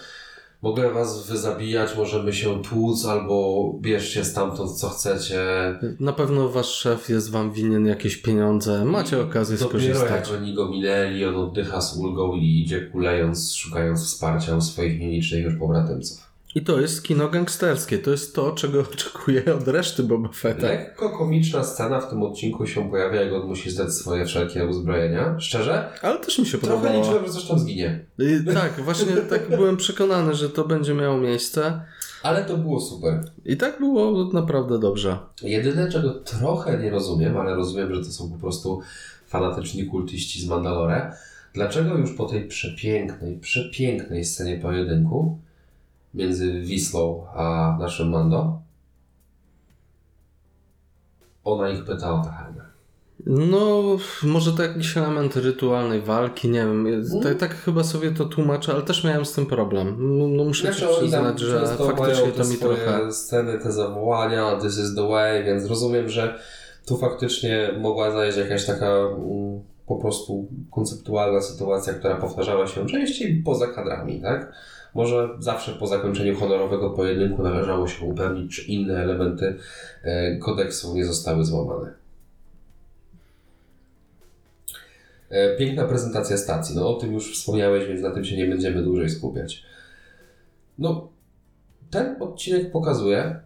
Mogę 0.62 0.94
was 0.94 1.28
wyzabijać, 1.28 1.98
możemy 1.98 2.34
się 2.34 2.64
tłuc, 2.64 3.06
albo 3.06 3.74
bierzcie 3.82 4.26
stamtąd 4.26 4.72
co 4.72 4.90
chcecie. 4.90 5.40
Na 6.00 6.14
pewno 6.14 6.50
wasz 6.50 6.68
szef 6.70 7.10
jest 7.10 7.32
wam 7.32 7.52
winien 7.52 7.86
jakieś 7.86 8.18
pieniądze. 8.18 8.86
Macie 8.86 9.22
okazję 9.22 9.58
Dopiero 9.58 9.70
skorzystać. 9.80 10.30
jak 10.30 10.42
oni 10.42 10.54
go 10.54 10.70
minęli, 10.70 11.26
on 11.26 11.36
oddycha 11.36 11.82
z 11.82 11.98
ulgą 11.98 12.34
i 12.36 12.62
idzie 12.62 12.82
kulejąc, 12.82 13.54
szukając 13.54 14.06
wsparcia 14.06 14.56
u 14.56 14.62
swoich 14.62 15.00
nielicznych 15.00 15.44
już 15.44 15.56
pobratymców. 15.56 16.29
I 16.56 16.62
to 16.62 16.80
jest 16.82 17.04
kino 17.04 17.30
gangsterskie. 17.30 17.98
To 17.98 18.12
jest 18.12 18.36
to, 18.36 18.52
czego 18.52 18.80
oczekuję 18.94 19.56
od 19.56 19.68
reszty 19.68 20.04
Boba 20.04 20.30
Fetta. 20.30 20.68
Lekko 20.68 21.10
komiczna 21.10 21.64
scena 21.64 22.02
w 22.02 22.10
tym 22.10 22.24
odcinku 22.24 22.68
się 22.68 22.90
pojawia, 22.90 23.22
jak 23.22 23.34
on 23.34 23.48
musi 23.48 23.72
zdać 23.72 23.94
swoje 23.94 24.26
wszelkie 24.26 24.66
uzbrojenia. 24.66 25.40
Szczerze? 25.40 25.90
Ale 26.02 26.20
też 26.20 26.40
mi 26.40 26.46
się 26.46 26.58
Trochę 26.58 26.76
podobało. 26.76 27.04
liczyłem, 27.04 27.34
że 27.42 27.48
tam 27.48 27.60
zginie. 27.60 28.06
Y, 28.20 28.44
Tak, 28.54 28.82
właśnie 28.82 29.14
tak 29.30 29.50
byłem 29.50 29.78
przekonany, 29.78 30.34
że 30.36 30.50
to 30.50 30.66
będzie 30.66 30.94
miało 30.94 31.18
miejsce. 31.18 31.82
Ale 32.24 32.46
to 32.46 32.58
było 32.58 32.80
super. 32.82 33.24
I 33.46 33.58
tak 33.58 33.80
było 33.80 34.30
naprawdę 34.34 34.80
dobrze. 34.80 35.18
Jedyne, 35.42 35.92
czego 35.92 36.14
trochę 36.14 36.78
nie 36.78 36.90
rozumiem, 36.90 37.38
ale 37.38 37.56
rozumiem, 37.56 37.96
że 37.96 38.02
to 38.06 38.12
są 38.12 38.32
po 38.32 38.38
prostu 38.38 38.82
fanatyczni 39.28 39.86
kultyści 39.86 40.42
z 40.42 40.48
Mandalore. 40.48 41.14
Dlaczego 41.54 41.98
już 41.98 42.12
po 42.14 42.26
tej 42.26 42.48
przepięknej, 42.48 43.38
przepięknej 43.40 44.26
scenie 44.26 44.58
pojedynku 44.58 45.38
między 46.14 46.62
Wisłą 46.62 47.26
a 47.36 47.78
naszym 47.80 48.10
Mando 48.10 48.62
ona 51.44 51.70
ich 51.70 51.86
pyta 51.86 52.14
o 52.14 52.24
Tahernę. 52.24 52.70
No, 53.26 53.84
może 54.24 54.54
to 54.54 54.64
jakiś 54.64 54.98
element 54.98 55.36
rytualnej 55.36 56.02
walki, 56.02 56.50
nie 56.50 56.60
wiem. 56.60 56.88
Tak, 57.24 57.38
tak 57.38 57.56
chyba 57.56 57.84
sobie 57.84 58.12
to 58.12 58.26
tłumaczę, 58.26 58.74
ale 58.74 58.82
też 58.82 59.04
miałem 59.04 59.26
z 59.26 59.34
tym 59.34 59.46
problem. 59.46 59.96
No, 60.20 60.28
no 60.28 60.44
muszę 60.44 60.74
Znaczy, 60.74 60.94
przyznać, 61.00 61.40
że 61.40 61.68
faktycznie 61.78 62.32
to 62.32 62.46
mi 62.46 62.58
trochę... 62.58 63.14
sceny, 63.14 63.60
te 63.60 63.72
zawołania, 63.72 64.60
this 64.62 64.78
is 64.78 64.96
the 64.96 65.08
way, 65.08 65.44
więc 65.44 65.66
rozumiem, 65.66 66.10
że 66.10 66.40
tu 66.86 66.98
faktycznie 66.98 67.70
mogła 67.80 68.12
zajść 68.12 68.38
jakaś 68.38 68.66
taka 68.66 68.88
mm, 68.88 69.62
po 69.88 69.96
prostu 69.96 70.48
konceptualna 70.72 71.42
sytuacja, 71.42 71.94
która 71.94 72.16
powtarzała 72.16 72.68
się 72.68 72.86
częściej 72.86 73.44
poza 73.46 73.68
kadrami, 73.68 74.22
tak? 74.22 74.54
Może 74.96 75.30
zawsze 75.40 75.72
po 75.72 75.88
zakończeniu 75.88 76.36
honorowego 76.36 76.90
pojedynku 76.90 77.44
należało 77.44 77.88
się 77.88 78.06
upewnić, 78.06 78.56
czy 78.56 78.62
inne 78.62 79.04
elementy 79.04 79.56
e, 80.04 80.38
kodeksu 80.38 80.96
nie 80.96 81.06
zostały 81.06 81.46
złamane. 81.46 81.94
E, 85.30 85.58
Piękna 85.58 85.86
prezentacja 85.86 86.38
stacji. 86.38 86.76
No 86.76 86.90
o 86.90 87.00
tym 87.00 87.14
już 87.14 87.34
wspomniałeś, 87.34 87.88
więc 87.88 88.02
na 88.02 88.12
tym 88.12 88.26
się 88.26 88.38
nie 88.38 88.46
będziemy 88.46 88.84
dłużej 88.84 89.10
skupiać. 89.10 89.64
No, 90.78 91.10
ten 91.92 92.16
odcinek 92.20 92.72
pokazuje, 92.72 93.40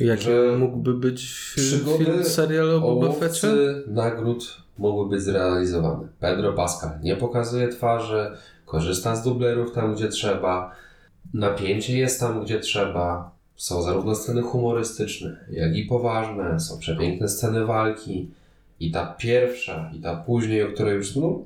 Jaki 0.00 0.22
że 0.22 0.56
mógłby 0.58 0.94
być 0.94 1.22
przygody 1.56 2.04
film, 2.04 2.24
serial 2.24 2.70
o 2.70 2.80
Boba? 2.80 3.06
Ołowcy 3.06 3.82
nagród 3.86 4.56
mogły 4.78 5.08
być 5.08 5.22
zrealizowane. 5.22 6.08
Pedro 6.20 6.52
Pascal 6.52 6.90
nie 7.02 7.16
pokazuje 7.16 7.68
twarzy, 7.68 8.30
korzysta 8.66 9.16
z 9.16 9.24
dublerów 9.24 9.72
tam, 9.72 9.94
gdzie 9.94 10.08
trzeba, 10.08 10.70
napięcie 11.34 11.98
jest 11.98 12.20
tam, 12.20 12.44
gdzie 12.44 12.60
trzeba. 12.60 13.34
Są 13.56 13.82
zarówno 13.82 14.14
sceny 14.14 14.42
humorystyczne, 14.42 15.46
jak 15.50 15.76
i 15.76 15.84
poważne, 15.84 16.60
są 16.60 16.78
przepiękne 16.78 17.28
sceny 17.28 17.66
walki. 17.66 18.30
I 18.80 18.90
ta 18.90 19.06
pierwsza, 19.06 19.90
i 19.94 20.00
ta 20.00 20.16
później, 20.16 20.62
o 20.62 20.72
której 20.72 20.96
już, 20.96 21.16
no, 21.16 21.42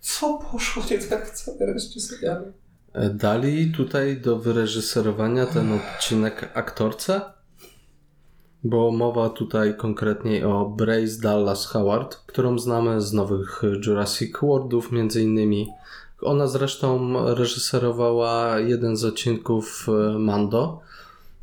co 0.00 0.38
poszło 0.38 0.82
nie 0.90 0.98
tak 0.98 1.30
w 1.30 1.30
całej 1.30 1.72
reszcie 1.72 2.00
serialu? 2.00 2.52
Dali 3.14 3.72
tutaj 3.72 4.20
do 4.20 4.38
wyreżyserowania 4.38 5.46
ten 5.46 5.72
odcinek 5.72 6.50
aktorce? 6.54 7.20
Bo 8.64 8.90
mowa 8.90 9.30
tutaj 9.30 9.76
konkretnie 9.76 10.48
o 10.48 10.70
Brace 10.70 11.20
Dallas 11.22 11.66
Howard, 11.66 12.16
którą 12.16 12.58
znamy 12.58 13.00
z 13.00 13.12
nowych 13.12 13.62
Jurassic 13.86 14.36
Worldów 14.42 14.92
między 14.92 15.22
innymi. 15.22 15.68
Ona 16.22 16.46
zresztą 16.46 17.14
reżyserowała 17.34 18.60
jeden 18.60 18.96
z 18.96 19.04
odcinków 19.04 19.86
e, 19.88 20.18
Mando. 20.18 20.80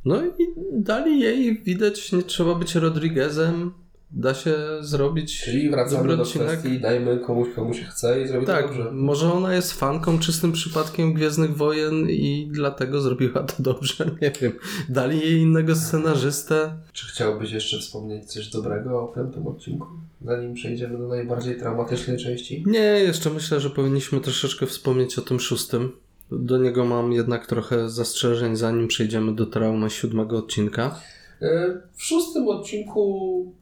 No 0.05 0.25
i 0.25 0.31
dali 0.71 1.19
jej, 1.19 1.63
widać, 1.63 2.11
nie 2.11 2.23
trzeba 2.23 2.55
być 2.55 2.75
Rodriguezem, 2.75 3.73
da 4.15 4.33
się 4.33 4.55
zrobić 4.81 5.41
Czyli 5.41 5.69
wracamy 5.69 6.15
do 6.17 6.23
odcinek. 6.23 6.47
kwestii, 6.47 6.79
dajmy 6.79 7.17
komuś, 7.19 7.47
komu 7.55 7.73
się 7.73 7.83
chce 7.83 8.21
i 8.21 8.27
zrobi 8.27 8.45
Tak, 8.45 8.61
to 8.67 8.73
dobrze. 8.73 8.91
może 8.91 9.33
ona 9.33 9.55
jest 9.55 9.73
fanką 9.73 10.19
czystym 10.19 10.51
przypadkiem 10.51 11.13
Gwiezdnych 11.13 11.57
Wojen 11.57 12.09
i 12.09 12.47
dlatego 12.51 13.01
zrobiła 13.01 13.43
to 13.43 13.53
dobrze, 13.63 14.05
nie 14.21 14.31
wiem. 14.41 14.51
Dali 14.89 15.19
jej 15.19 15.39
innego 15.39 15.75
scenarzystę. 15.75 16.73
Czy 16.93 17.07
chciałbyś 17.07 17.51
jeszcze 17.51 17.79
wspomnieć 17.79 18.25
coś 18.25 18.47
dobrego 18.49 19.01
o 19.03 19.07
piątym 19.07 19.47
odcinku? 19.47 19.87
Zanim 20.25 20.53
przejdziemy 20.53 20.97
do 20.97 21.07
najbardziej 21.07 21.57
traumatycznej 21.59 22.17
części? 22.17 22.63
Nie, 22.67 22.79
jeszcze 22.79 23.29
myślę, 23.29 23.59
że 23.59 23.69
powinniśmy 23.69 24.19
troszeczkę 24.19 24.65
wspomnieć 24.65 25.19
o 25.19 25.21
tym 25.21 25.39
szóstym. 25.39 25.91
Do 26.31 26.57
niego 26.57 26.85
mam 26.85 27.13
jednak 27.13 27.47
trochę 27.47 27.89
zastrzeżeń, 27.89 28.55
zanim 28.55 28.87
przejdziemy 28.87 29.35
do 29.35 29.45
traumy 29.45 29.89
siódmego 29.89 30.37
odcinka. 30.37 30.99
E, 31.41 31.77
W 31.95 32.03
szóstym 32.03 32.47
odcinku 32.47 33.53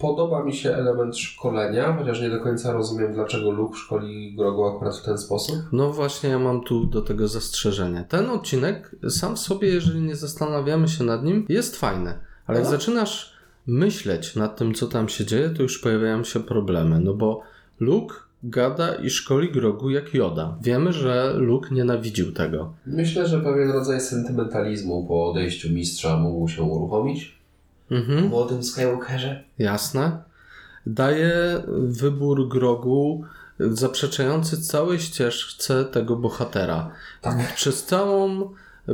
podoba 0.00 0.44
mi 0.44 0.54
się 0.54 0.74
element 0.74 1.18
szkolenia, 1.18 1.96
chociaż 1.98 2.20
nie 2.20 2.30
do 2.30 2.40
końca 2.40 2.72
rozumiem, 2.72 3.12
dlaczego 3.12 3.50
Luke 3.50 3.78
szkoli 3.78 4.34
Grogu 4.36 4.64
akurat 4.64 4.96
w 4.96 5.04
ten 5.04 5.18
sposób. 5.18 5.56
No 5.72 5.90
właśnie, 5.90 6.30
ja 6.30 6.38
mam 6.38 6.60
tu 6.60 6.84
do 6.84 7.02
tego 7.02 7.28
zastrzeżenie. 7.28 8.04
Ten 8.08 8.30
odcinek 8.30 8.96
sam 9.08 9.36
w 9.36 9.38
sobie, 9.38 9.68
jeżeli 9.68 10.00
nie 10.00 10.16
zastanawiamy 10.16 10.88
się 10.88 11.04
nad 11.04 11.24
nim, 11.24 11.46
jest 11.48 11.76
fajny. 11.76 12.14
Ale 12.46 12.58
jak 12.58 12.68
zaczynasz 12.68 13.32
myśleć 13.66 14.36
nad 14.36 14.56
tym, 14.56 14.74
co 14.74 14.86
tam 14.86 15.08
się 15.08 15.26
dzieje, 15.26 15.50
to 15.50 15.62
już 15.62 15.78
pojawiają 15.78 16.24
się 16.24 16.40
problemy. 16.40 17.00
No 17.00 17.14
bo 17.14 17.40
Luke 17.80 18.14
gada 18.42 18.94
i 18.94 19.10
szkoli 19.10 19.52
Grogu 19.52 19.90
jak 19.90 20.14
Joda. 20.14 20.58
Wiemy, 20.62 20.92
że 20.92 21.34
Luke 21.36 21.74
nienawidził 21.74 22.32
tego. 22.32 22.72
Myślę, 22.86 23.26
że 23.26 23.40
pewien 23.40 23.70
rodzaj 23.70 24.00
sentymentalizmu 24.00 25.06
po 25.06 25.30
odejściu 25.30 25.72
mistrza 25.72 26.16
mógł 26.16 26.48
się 26.48 26.62
uruchomić 26.62 27.39
Mhm, 27.90 28.24
młodym 28.28 28.62
Skywalkerze. 28.62 29.44
jasne. 29.58 30.22
Daje 30.86 31.62
wybór 31.68 32.48
Grogu 32.48 33.24
zaprzeczający 33.58 34.62
całej 34.62 34.98
ścieżce 35.00 35.84
tego 35.84 36.16
bohatera. 36.16 36.90
Tak. 37.20 37.54
Przez 37.54 37.84
całą 37.84 38.50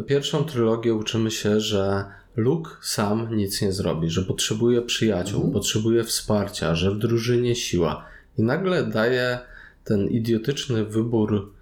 pierwszą 0.06 0.44
trylogię 0.44 0.94
uczymy 0.94 1.30
się, 1.30 1.60
że 1.60 2.04
Luke 2.36 2.70
sam 2.82 3.36
nic 3.36 3.62
nie 3.62 3.72
zrobi, 3.72 4.10
że 4.10 4.22
potrzebuje 4.22 4.82
przyjaciół, 4.82 5.36
Mhm. 5.36 5.52
potrzebuje 5.52 6.04
wsparcia, 6.04 6.74
że 6.74 6.90
w 6.90 6.98
drużynie 6.98 7.54
siła. 7.54 8.04
I 8.38 8.42
nagle 8.42 8.84
daje 8.86 9.38
ten 9.84 10.06
idiotyczny 10.08 10.84
wybór 10.84 11.52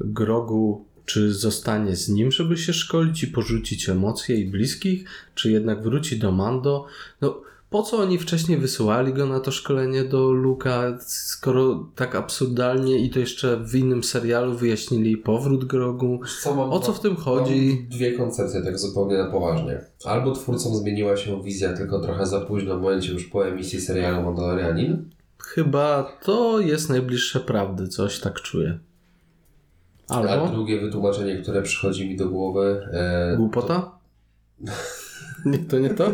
Grogu, 0.00 0.84
czy 1.04 1.34
zostanie 1.34 1.96
z 1.96 2.08
nim, 2.08 2.32
żeby 2.32 2.56
się 2.56 2.72
szkolić 2.72 3.22
i 3.22 3.26
porzucić 3.26 3.88
emocje 3.88 4.36
i 4.36 4.46
bliskich, 4.46 5.04
czy 5.34 5.50
jednak 5.50 5.82
wróci 5.82 6.18
do 6.18 6.32
Mando. 6.32 6.86
No, 7.20 7.40
po 7.70 7.82
co 7.82 7.98
oni 7.98 8.18
wcześniej 8.18 8.58
wysyłali 8.58 9.12
go 9.12 9.26
na 9.26 9.40
to 9.40 9.50
szkolenie 9.50 10.04
do 10.04 10.32
Luka, 10.32 10.98
skoro 11.00 11.88
tak 11.94 12.14
absurdalnie 12.14 12.98
i 12.98 13.10
to 13.10 13.18
jeszcze 13.18 13.56
w 13.56 13.74
innym 13.74 14.04
serialu 14.04 14.54
wyjaśnili 14.54 15.16
powrót 15.16 15.64
Grogu? 15.64 16.20
Co 16.42 16.70
O 16.70 16.80
co 16.80 16.92
w 16.92 17.00
tym 17.00 17.16
chodzi? 17.16 17.86
Dwie 17.90 18.12
koncepcje 18.12 18.62
tak 18.62 18.78
zupełnie 18.78 19.18
na 19.18 19.30
poważnie. 19.30 19.80
Albo 20.04 20.32
twórcom 20.32 20.76
zmieniła 20.76 21.16
się 21.16 21.42
wizja 21.42 21.76
tylko 21.76 22.00
trochę 22.00 22.26
za 22.26 22.40
późno 22.40 22.78
w 22.78 22.82
momencie 22.82 23.12
już 23.12 23.24
po 23.24 23.48
emisji 23.48 23.80
serialu 23.80 24.22
Mandalorianin, 24.22 25.10
Chyba 25.44 26.18
to 26.22 26.60
jest 26.60 26.88
najbliższe 26.88 27.40
prawdy, 27.40 27.88
coś 27.88 28.20
tak 28.20 28.40
czuję. 28.40 28.78
A 30.08 30.14
Albo 30.14 30.48
drugie 30.48 30.80
wytłumaczenie, 30.80 31.36
które 31.36 31.62
przychodzi 31.62 32.08
mi 32.08 32.16
do 32.16 32.28
głowy, 32.28 32.88
e, 32.92 33.36
głupota? 33.36 33.90
Nie, 35.44 35.58
to 35.58 35.78
nie 35.78 35.90
to? 35.90 36.10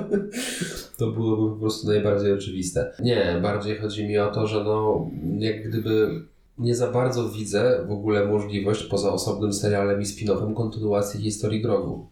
to 0.97 1.07
byłoby 1.07 1.55
po 1.55 1.61
prostu 1.61 1.87
najbardziej 1.87 2.33
oczywiste. 2.33 2.93
Nie, 3.03 3.39
bardziej 3.43 3.79
chodzi 3.79 4.09
mi 4.09 4.19
o 4.19 4.31
to, 4.31 4.47
że 4.47 4.65
no, 4.65 5.11
jak 5.39 5.69
gdyby 5.69 6.23
nie 6.59 6.75
za 6.75 6.91
bardzo 6.91 7.29
widzę 7.29 7.85
w 7.89 7.91
ogóle 7.91 8.27
możliwość 8.27 8.83
poza 8.83 9.13
osobnym 9.13 9.53
serialem 9.53 10.03
i 10.03 10.05
spin-offem 10.05 10.55
kontynuacji 10.55 11.21
historii 11.21 11.63
Grogu. 11.63 12.07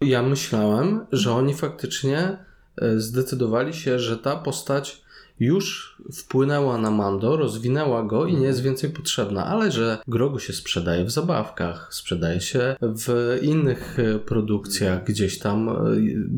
Ja 0.00 0.22
myślałem, 0.22 1.06
że 1.12 1.32
oni 1.32 1.54
faktycznie 1.54 2.18
e, 2.18 3.00
zdecydowali 3.00 3.74
się, 3.74 3.98
że 3.98 4.18
ta 4.18 4.36
postać 4.36 5.02
już 5.40 5.96
wpłynęła 6.12 6.78
na 6.78 6.90
Mando, 6.90 7.36
rozwinęła 7.36 8.02
go 8.02 8.26
i 8.26 8.36
nie 8.36 8.46
jest 8.46 8.62
więcej 8.62 8.90
potrzebna, 8.90 9.46
ale 9.46 9.72
że 9.72 9.98
Grogu 10.08 10.38
się 10.38 10.52
sprzedaje 10.52 11.04
w 11.04 11.10
zabawkach, 11.10 11.88
sprzedaje 11.90 12.40
się 12.40 12.76
w 12.82 13.38
innych 13.42 13.98
e, 13.98 14.18
produkcjach, 14.18 15.04
gdzieś 15.04 15.38
tam 15.38 15.68
e, 15.68 15.74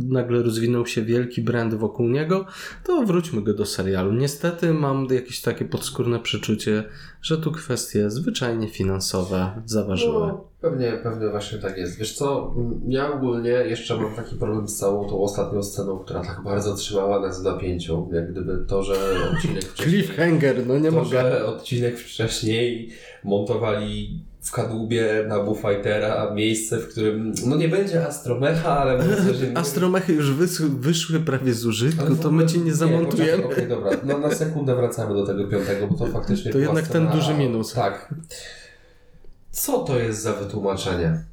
nagle 0.08 0.42
rozwinął 0.42 0.86
się 0.86 1.02
wielki 1.02 1.42
brand 1.42 1.74
wokół 1.74 2.08
niego, 2.08 2.46
to 2.84 3.02
wróćmy 3.02 3.42
go 3.42 3.54
do 3.54 3.66
serialu. 3.66 4.12
Niestety 4.12 4.74
mam 4.74 5.06
jakieś 5.10 5.40
takie 5.40 5.64
podskórne 5.64 6.20
przeczucie, 6.20 6.84
że 7.22 7.38
tu 7.38 7.52
kwestie 7.52 8.10
zwyczajnie 8.10 8.68
finansowe 8.68 9.62
zaważyły. 9.66 10.26
No, 10.26 10.44
pewnie, 10.60 10.92
pewnie 11.02 11.28
właśnie 11.28 11.58
tak 11.58 11.78
jest. 11.78 11.98
Wiesz 11.98 12.14
co, 12.14 12.54
ja 12.88 13.12
ogólnie 13.12 13.50
jeszcze 13.50 13.96
mam 13.96 14.14
taki 14.14 14.36
problem 14.36 14.68
z 14.68 14.76
całą 14.76 15.08
tą 15.08 15.22
ostatnią 15.22 15.62
sceną, 15.62 15.98
która 15.98 16.20
tak 16.20 16.42
bardzo 16.44 16.74
trzymała 16.74 17.20
nas 17.20 17.40
w 17.40 17.44
napięciu, 17.44 18.08
jak 18.12 18.32
gdyby 18.32 18.64
to, 18.68 18.82
że 18.82 18.94
odcinek 19.32 19.64
wcześniej... 19.64 20.02
Cliffhanger, 20.04 20.66
no 20.66 20.78
nie 20.78 20.90
to, 20.90 20.96
mogę. 20.96 21.10
że 21.10 21.46
odcinek 21.46 21.98
wcześniej 21.98 22.90
montowali 23.24 24.24
w 24.42 24.52
kadłubie 24.52 25.24
na 25.28 25.40
Boo 25.40 25.54
Fightera 25.54 26.30
miejsce, 26.34 26.78
w 26.78 26.88
którym, 26.88 27.32
no 27.46 27.56
nie 27.56 27.68
będzie 27.68 28.06
Astromecha, 28.06 28.78
ale 28.78 28.98
myślę, 28.98 29.34
że... 29.34 29.46
Astromechy 29.58 30.12
już 30.12 30.30
wys- 30.30 30.78
wyszły 30.80 31.20
prawie 31.20 31.54
z 31.54 31.66
użytku, 31.66 32.14
w 32.14 32.20
to 32.20 32.28
ogóle- 32.28 32.44
my 32.44 32.50
ci 32.50 32.58
nie 32.60 32.74
zamontujemy. 32.74 33.44
Okej, 33.46 33.68
dobra, 33.68 33.90
no 34.04 34.18
na 34.18 34.30
sekundę 34.34 34.74
wracamy 34.76 35.14
do 35.14 35.26
tego 35.26 35.44
piątego, 35.46 35.86
bo 35.86 35.94
to 35.94 36.06
faktycznie 36.06 36.52
To 36.52 36.58
jednak 36.58 36.88
ten 36.88 37.08
duży 37.08 37.34
minus. 37.34 37.72
Tak. 37.72 38.14
Co 39.50 39.78
to 39.78 39.98
jest 39.98 40.22
za 40.22 40.32
wytłumaczenie? 40.32 41.24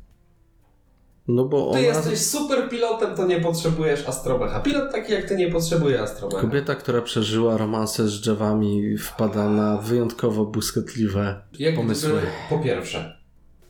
No 1.29 1.45
bo 1.45 1.71
Ty 1.71 1.79
ona, 1.79 1.79
jesteś 1.79 2.19
super 2.19 2.69
pilotem, 2.69 3.15
to 3.15 3.27
nie 3.27 3.41
potrzebujesz 3.41 4.07
astromecha. 4.07 4.59
Pilot 4.59 4.91
taki 4.91 5.13
jak 5.13 5.25
ty 5.25 5.35
nie 5.35 5.51
potrzebuje 5.51 6.01
astromecha. 6.01 6.41
kobieta, 6.41 6.75
która 6.75 7.01
przeżyła 7.01 7.57
romanse 7.57 8.07
z 8.07 8.21
drzewami, 8.21 8.97
wpada 8.97 9.49
na 9.49 9.77
wyjątkowo 9.77 10.45
błyskotliwe 10.45 11.41
Jak 11.59 11.75
pomysły. 11.75 12.09
gdyby, 12.09 12.27
po 12.49 12.59
pierwsze, 12.59 13.17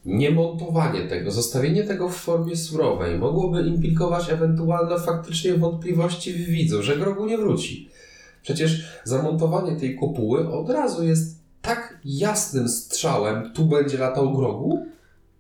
niemontowanie 0.06 1.08
tego, 1.08 1.32
zostawienie 1.32 1.84
tego 1.84 2.10
w 2.10 2.16
formie 2.16 2.56
surowej 2.56 3.18
mogłoby 3.18 3.62
implikować 3.62 4.30
ewentualne 4.30 5.00
faktycznie 5.00 5.54
wątpliwości 5.54 6.34
w 6.34 6.50
widzu, 6.50 6.84
że 6.84 6.98
Grogu 6.98 7.26
nie 7.26 7.38
wróci. 7.38 7.90
Przecież 8.42 8.88
zamontowanie 9.04 9.76
tej 9.76 9.96
kopuły 9.96 10.50
od 10.54 10.70
razu 10.70 11.04
jest 11.04 11.40
tak 11.62 12.00
jasnym 12.06 12.70
strzałem, 12.70 13.52
tu 13.54 13.66
będzie 13.66 13.98
latał 13.98 14.38
Grogu, 14.38 14.86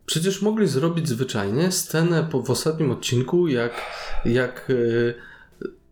Przecież 0.09 0.41
mogli 0.41 0.67
zrobić 0.67 1.07
zwyczajnie 1.09 1.71
scenę 1.71 2.27
po, 2.31 2.41
w 2.41 2.49
ostatnim 2.49 2.91
odcinku, 2.91 3.47
jak, 3.47 3.71
jak 4.25 4.69
y, 4.69 5.13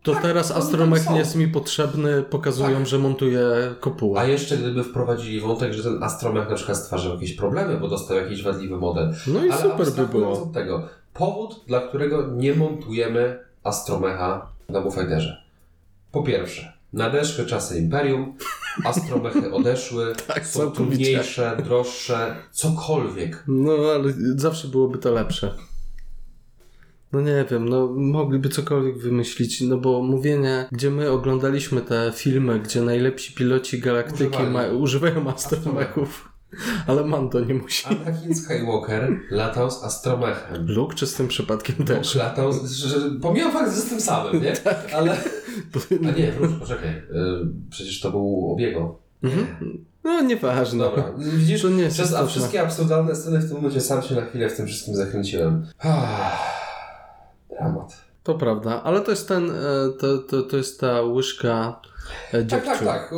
to 0.03 0.13
Tak, 0.13 0.21
teraz 0.21 0.51
astromech 0.51 1.09
nie 1.09 1.17
jest 1.17 1.35
mi 1.35 1.47
potrzebny, 1.47 2.23
pokazują, 2.23 2.77
Tak. 2.77 2.87
że 2.87 2.97
montuje 2.99 3.41
kopułę. 3.79 4.19
A 4.19 4.25
jeszcze 4.25 4.57
gdyby 4.57 4.83
wprowadzili 4.83 5.39
wątek, 5.39 5.73
że 5.73 5.83
ten 5.83 6.03
astromech 6.03 6.49
na 6.49 6.55
przykład 6.55 6.77
stwarzał 6.77 7.13
jakieś 7.13 7.33
problemy, 7.33 7.77
bo 7.79 7.87
dostał 7.87 8.17
jakiś 8.17 8.43
wadliwy 8.43 8.77
model. 8.77 9.13
No 9.27 9.45
i 9.45 9.49
Ale 9.51 9.61
super 9.61 9.91
by 9.91 10.07
było. 10.07 10.31
od 10.43 10.53
tego, 10.53 10.89
powód, 11.13 11.63
dla 11.67 11.81
którego 11.87 12.27
nie 12.27 12.53
montujemy 12.55 13.39
astromecha 13.63 14.47
na 14.69 14.81
Bufighterze. 14.81 15.43
Po 16.11 16.23
pierwsze, 16.23 16.73
nadeszły 16.97 17.45
czasy 17.45 17.79
Imperium, 17.79 18.33
astromechy 18.83 19.51
odeszły, 19.57 20.13
Tak, 20.27 20.47
są 20.47 20.73
mniejsze, 20.79 21.57
droższe, 21.65 22.35
cokolwiek. 22.51 23.43
No 23.47 23.71
ale 23.95 24.13
zawsze 24.35 24.67
byłoby 24.67 24.97
to 24.97 25.11
lepsze. 25.11 25.53
No 27.13 27.21
nie 27.21 27.45
wiem, 27.51 27.69
no 27.69 27.87
mogliby 27.87 28.49
cokolwiek 28.49 28.97
wymyślić, 28.97 29.61
no 29.61 29.77
bo 29.77 30.01
mówienie, 30.01 30.67
gdzie 30.71 30.89
my 30.89 31.11
oglądaliśmy 31.11 31.81
te 31.81 32.11
filmy, 32.15 32.59
gdzie 32.59 32.81
najlepsi 32.81 33.33
piloci 33.33 33.79
galaktyki 33.79 34.37
używają 34.79 35.29
astromechów, 35.29 36.29
ale 36.87 37.03
Mando 37.03 37.39
nie 37.39 37.53
musi. 37.53 37.87
Anakin 37.87 38.35
Skywalker 38.35 39.19
latał 39.31 39.71
z 39.71 39.83
astromechem. 39.83 40.65
Luke 40.67 40.95
czy 40.95 41.07
z 41.07 41.13
tym 41.15 41.27
przypadkiem 41.27 41.75
też? 41.85 42.15
Luke 42.15 42.27
latał, 42.27 42.53
z- 42.53 42.71
że, 42.71 42.97
pomijam 43.21 43.51
fakt, 43.51 43.75
że 43.75 43.81
z 43.81 43.89
tym 43.89 44.01
samym, 44.01 44.43
nie? 44.43 44.53
Tak. 44.63 44.93
Ale... 44.95 45.17
A 46.07 46.11
nie, 46.19 46.31
wróć, 46.31 46.51
poczekaj. 46.59 46.89
y, 46.89 47.03
Przecież 47.69 47.99
to 48.01 48.11
był 48.11 48.51
Obiego. 48.53 48.99
Mhm. 49.23 49.47
No 50.03 50.21
nieważne. 50.21 50.83
Dobra, 50.83 51.13
widzisz, 51.17 51.61
To 51.61 51.69
nie 51.69 51.83
jest 51.83 51.95
przez 51.95 52.13
a 52.13 52.25
wszystkie 52.25 52.61
absurdalne 52.61 53.15
sceny 53.15 53.39
w 53.39 53.47
tym 53.47 53.57
momencie 53.57 53.81
sam 53.81 54.01
się 54.01 54.15
na 54.15 54.21
chwilę 54.21 54.49
w 54.49 54.57
tym 54.57 54.67
wszystkim 54.67 54.95
zakręciłem. 54.95 55.67
Ah, 55.79 56.37
Dramat. 57.49 57.97
To 58.23 58.35
prawda, 58.35 58.83
ale 58.83 59.01
to 59.01 59.11
jest 59.11 59.27
ten, 59.27 59.49
e, 59.51 59.53
to, 59.99 60.17
to, 60.17 60.41
to 60.43 60.57
jest 60.57 60.79
ta 60.79 61.01
łyżka 61.01 61.81
e, 62.31 62.43
Tak, 62.45 62.65
tak, 62.65 62.79
tak. 62.85 63.13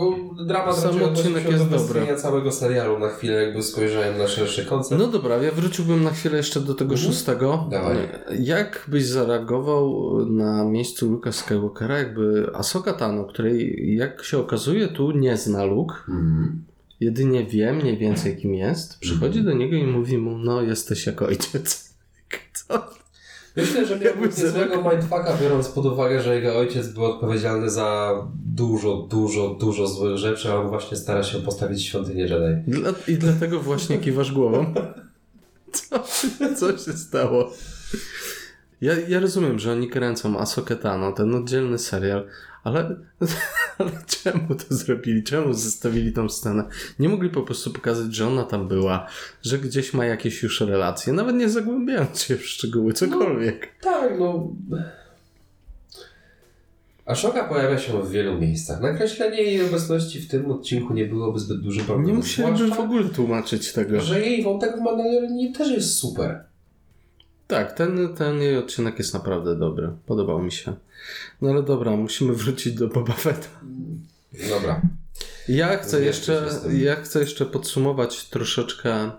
Dramat 0.48 0.78
Sam 0.78 1.04
odcinek 1.04 1.52
jest 1.52 1.70
do 1.70 1.78
dobry. 1.78 2.16
całego 2.18 2.52
serialu 2.52 3.00
na 3.00 3.10
chwilę, 3.10 3.44
jakby 3.44 3.64
spojrzałem 3.64 4.18
na 4.18 4.28
szerszy 4.28 4.66
koncept. 4.66 5.02
No 5.02 5.08
dobra, 5.08 5.38
ja 5.38 5.52
wróciłbym 5.52 6.04
na 6.04 6.10
chwilę 6.12 6.38
jeszcze 6.38 6.60
do 6.60 6.74
tego 6.74 6.94
Mhm. 6.94 7.12
szóstego. 7.12 7.68
Dawaj. 7.72 7.98
Jak 8.40 8.86
byś 8.88 9.06
zareagował 9.06 10.16
na 10.26 10.64
miejscu 10.66 11.12
Luka 11.12 11.32
Skywalkera, 11.32 11.98
jakby 11.98 12.52
Ahsoka 12.54 12.94
Tano, 12.94 13.26
której 13.26 13.86
jak 13.98 14.24
się 14.24 14.38
okazuje 14.38 14.88
tu 14.88 15.12
nie 15.12 15.38
zna 15.38 15.64
Luke, 15.66 15.96
Mhm. 16.10 16.64
jedynie 17.00 17.46
wie 17.46 17.74
mniej 17.74 17.98
więcej 17.98 18.38
kim 18.38 18.54
jest, 18.56 19.00
przychodzi 19.00 19.44
do 19.44 19.54
niego 19.54 19.76
i 19.76 19.84
mówi 19.88 20.18
mu, 20.18 20.38
no 20.38 20.62
jesteś 20.62 21.06
jak 21.06 21.22
ojciec. 21.22 21.94
Co? 22.68 22.99
Myślę, 23.56 23.86
że 23.86 24.00
miałby 24.00 24.22
Jakby 24.22 24.42
niezłego 24.44 24.92
mindfucka, 24.92 25.38
biorąc 25.42 25.68
pod 25.68 25.86
uwagę, 25.86 26.22
że 26.22 26.36
jego 26.36 26.58
ojciec 26.58 26.88
był 26.88 27.06
odpowiedzialny 27.06 27.70
za 27.70 28.14
dużo, 28.46 29.08
dużo, 29.10 29.50
dużo 29.50 29.88
złych 29.88 30.18
rzeczy, 30.18 30.52
a 30.52 30.56
on 30.56 30.70
właśnie 30.70 30.98
stara 30.98 31.24
się 31.24 31.40
postawić 31.40 31.86
świątynię 31.86 32.22
Jedi. 32.22 32.72
Dla, 32.72 32.94
I 33.08 33.18
dlatego 33.18 33.60
właśnie 33.60 33.98
kiwasz 33.98 34.32
głową. 34.32 34.74
Co, 35.72 36.04
co 36.56 36.78
się 36.78 36.98
stało? 36.98 37.52
Ja, 38.82 38.94
ja 39.08 39.20
rozumiem, 39.20 39.60
że 39.60 39.72
oni 39.72 39.88
kręcą 39.88 40.40
Ahsokę 40.40 40.76
Tano, 40.76 41.12
ten 41.12 41.36
oddzielny 41.36 41.80
serial, 41.80 42.28
ale, 42.64 42.96
ale 43.78 43.92
czemu 44.08 44.56
to 44.56 44.76
zrobili? 44.76 45.24
Czemu 45.24 45.54
zostawili 45.54 46.14
tą 46.14 46.30
scenę? 46.30 46.64
Nie 47.00 47.10
mogli 47.10 47.30
po 47.30 47.42
prostu 47.42 47.72
pokazać, 47.74 48.16
że 48.16 48.28
ona 48.28 48.44
tam 48.44 48.68
była, 48.68 49.08
że 49.42 49.58
gdzieś 49.58 49.94
ma 49.94 50.06
jakieś 50.06 50.44
już 50.44 50.62
relacje, 50.62 51.14
nawet 51.14 51.36
nie 51.36 51.50
zagłębiając 51.50 52.22
się 52.22 52.38
w 52.38 52.46
szczegóły, 52.46 52.94
cokolwiek. 52.94 53.70
Tak, 53.82 54.20
no. 54.20 54.56
Ashoka 57.06 57.44
pojawia 57.44 57.78
się 57.78 58.02
w 58.04 58.12
wielu 58.12 58.40
miejscach. 58.40 58.82
Nakreślenie 58.82 59.44
jej 59.44 59.66
obecności 59.66 60.20
w 60.20 60.28
tym 60.28 60.52
odcinku 60.52 60.94
nie 60.94 61.06
byłoby 61.06 61.40
zbyt 61.40 61.62
dużym 61.62 61.86
problemem. 61.86 62.12
Nie 62.12 62.18
musieliby 62.18 62.76
w 62.76 62.80
ogóle 62.80 63.10
tłumaczyć 63.10 63.74
tego. 63.74 64.02
że 64.02 64.22
jej 64.22 64.44
wątek 64.44 64.78
w 64.78 64.82
Mandalorianie 64.82 65.54
też 65.54 65.72
jest 65.72 65.96
super. 65.96 66.49
Tak, 67.50 67.74
ten, 67.74 68.16
ten 68.16 68.42
jej 68.42 68.58
odcinek 68.58 69.00
jest 69.00 69.14
naprawdę 69.14 69.56
dobry. 69.56 69.92
Podobał 70.06 70.42
mi 70.42 70.52
się. 70.52 70.74
No 71.42 71.50
ale 71.50 71.64
dobra, 71.64 71.96
musimy 71.96 72.34
wrócić 72.44 72.74
do 72.74 72.88
Boba 72.88 73.14
Fetta. 73.14 73.48
Dobra. 74.50 74.82
Ja 75.48 75.78
chcę, 75.78 76.02
jeszcze, 76.02 76.50
ja 76.72 76.96
chcę 76.96 77.20
jeszcze 77.20 77.46
podsumować 77.46 78.30
troszeczkę 78.30 79.12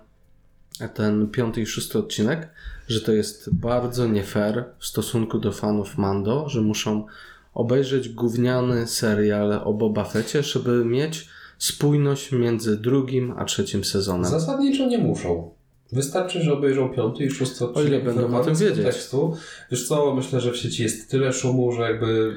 ten 0.93 1.27
piąty 1.27 1.61
i 1.61 1.65
szósty 1.65 1.99
odcinek, 1.99 2.49
że 2.87 3.01
to 3.01 3.11
jest 3.11 3.55
bardzo 3.55 4.07
nie 4.07 4.23
fair 4.23 4.65
w 4.79 4.85
stosunku 4.85 5.39
do 5.39 5.51
fanów 5.51 5.97
Mando, 5.97 6.49
że 6.49 6.61
muszą 6.61 7.05
obejrzeć 7.53 8.09
gówniany 8.09 8.87
serial 8.87 9.61
o 9.63 9.73
Boba 9.73 10.05
Fetcie, 10.05 10.43
żeby 10.43 10.85
mieć 10.85 11.29
spójność 11.57 12.31
między 12.31 12.77
drugim 12.77 13.33
a 13.37 13.45
trzecim 13.45 13.83
sezonem. 13.83 14.31
Zasadniczo 14.31 14.85
nie 14.85 14.97
muszą. 14.97 15.60
Wystarczy, 15.91 16.41
że 16.41 16.53
obejrzą 16.53 16.89
piąty 16.89 17.23
i 17.23 17.29
szósty 17.29 17.65
odcinek. 17.65 17.87
ile 17.87 17.99
będą 18.01 18.37
o 18.37 18.43
tym 18.43 18.55
wiedzieć. 18.55 18.75
kontekstu. 18.75 19.37
Wiesz 19.71 19.87
co, 19.87 20.15
myślę, 20.15 20.41
że 20.41 20.51
w 20.51 20.57
sieci 20.57 20.83
jest 20.83 21.11
tyle 21.11 21.33
szumu, 21.33 21.71
że 21.71 21.81
jakby... 21.81 22.33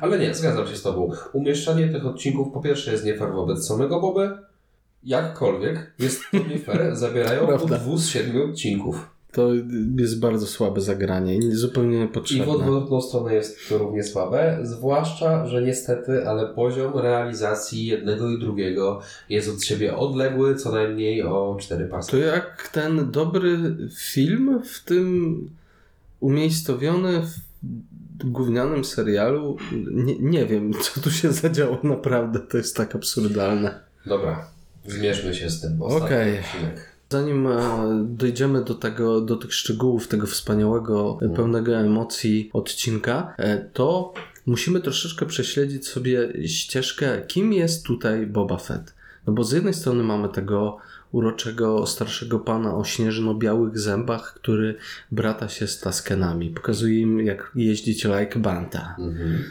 Ale 0.00 0.18
nie, 0.18 0.34
zgadzam 0.34 0.66
się 0.66 0.76
z 0.76 0.82
tobą. 0.82 1.10
Umieszczanie 1.32 1.88
tych 1.88 2.06
odcinków 2.06 2.52
po 2.54 2.60
pierwsze 2.60 2.92
jest 2.92 3.04
nie 3.04 3.16
fair 3.16 3.32
wobec 3.32 3.66
samego 3.66 4.00
Boby, 4.00 4.30
jakkolwiek 5.04 5.92
jest 5.98 6.22
to 6.30 6.38
nie 6.38 6.58
fair, 6.58 6.96
zabierają 6.96 7.46
po 7.58 7.66
dwóch 7.66 7.98
z 7.98 8.08
siedmiu 8.08 8.50
odcinków. 8.50 9.11
To 9.32 9.50
jest 9.98 10.20
bardzo 10.20 10.46
słabe 10.46 10.80
zagranie 10.80 11.36
i 11.36 11.52
zupełnie 11.52 11.96
I 11.96 11.98
w 11.98 12.00
niepotrzebne. 12.00 12.46
odwrotną 12.52 13.00
stronę 13.00 13.34
jest 13.34 13.68
to 13.68 13.78
równie 13.78 14.04
słabe, 14.04 14.58
zwłaszcza, 14.62 15.46
że 15.46 15.62
niestety, 15.62 16.28
ale 16.28 16.46
poziom 16.54 16.98
realizacji 16.98 17.86
jednego 17.86 18.30
i 18.30 18.38
drugiego 18.38 19.00
jest 19.28 19.48
od 19.48 19.62
siebie 19.62 19.96
odległy 19.96 20.54
co 20.54 20.72
najmniej 20.72 21.22
o 21.22 21.56
cztery 21.60 21.86
pasy. 21.86 22.10
To 22.10 22.16
jak 22.16 22.68
ten 22.72 23.10
dobry 23.10 23.58
film 23.98 24.62
w 24.64 24.84
tym 24.84 25.50
umiejscowiony 26.20 27.22
w 28.20 28.30
gównianym 28.30 28.84
serialu, 28.84 29.56
nie, 29.92 30.18
nie 30.18 30.46
wiem, 30.46 30.72
co 30.72 31.00
tu 31.00 31.10
się 31.10 31.32
zadziało 31.32 31.78
naprawdę, 31.82 32.38
to 32.40 32.56
jest 32.56 32.76
tak 32.76 32.94
absurdalne. 32.94 33.80
Dobra, 34.06 34.48
zmierzmy 34.86 35.34
się 35.34 35.50
z 35.50 35.60
tym. 35.60 35.82
Okej. 35.82 36.38
odcinek. 36.38 36.91
Zanim 37.12 37.46
e, 37.46 37.58
dojdziemy 38.04 38.64
do 38.64 38.74
tego, 38.74 39.20
do 39.20 39.36
tych 39.36 39.54
szczegółów 39.54 40.08
tego 40.08 40.26
wspaniałego, 40.26 41.18
e, 41.22 41.28
pełnego 41.28 41.76
emocji 41.76 42.50
odcinka, 42.52 43.34
e, 43.38 43.58
to 43.58 44.12
musimy 44.46 44.80
troszeczkę 44.80 45.26
prześledzić 45.26 45.88
sobie 45.88 46.48
ścieżkę, 46.48 47.22
kim 47.26 47.52
jest 47.52 47.86
tutaj 47.86 48.26
Boba 48.26 48.56
Fett. 48.56 48.94
No 49.26 49.32
bo 49.32 49.44
z 49.44 49.52
jednej 49.52 49.74
strony 49.74 50.02
mamy 50.04 50.28
tego 50.28 50.78
uroczego 51.12 51.86
starszego 51.86 52.38
pana 52.38 52.76
o 52.76 52.84
śnieżno-białych 52.84 53.78
zębach, 53.78 54.34
który 54.34 54.74
brata 55.10 55.48
się 55.48 55.66
z 55.66 55.80
Taskenami. 55.80 56.50
Pokazuje 56.50 57.00
im, 57.00 57.20
jak 57.20 57.52
jeździć 57.54 58.04
like 58.04 58.38
banta. 58.38 58.96
Mhm. 58.98 59.44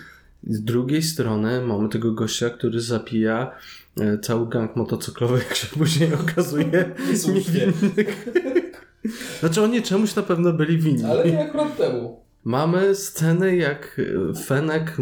Z 0.44 0.64
drugiej 0.64 1.04
strony 1.04 1.62
mamy 1.62 1.89
tego 1.89 2.12
gościa, 2.12 2.50
który 2.50 2.82
zapija 2.82 3.52
e, 3.98 4.18
cały 4.18 4.50
gang 4.50 4.76
motocyklowy, 4.76 5.38
jak 5.50 5.56
się 5.56 5.68
później 5.68 6.14
okazuje, 6.14 6.96
Słusznie. 7.16 7.68
Znaczy 9.39 9.62
oni 9.62 9.82
czemuś 9.82 10.16
na 10.16 10.24
pewno 10.24 10.54
byli 10.54 10.78
winni. 10.78 11.04
Ale 11.04 11.32
nie 11.32 11.46
akurat 11.46 11.78
temu. 11.78 12.22
Mamy 12.44 12.96
sceny, 12.96 13.56
jak 13.56 14.02
e, 14.32 14.34
Fenek 14.44 14.98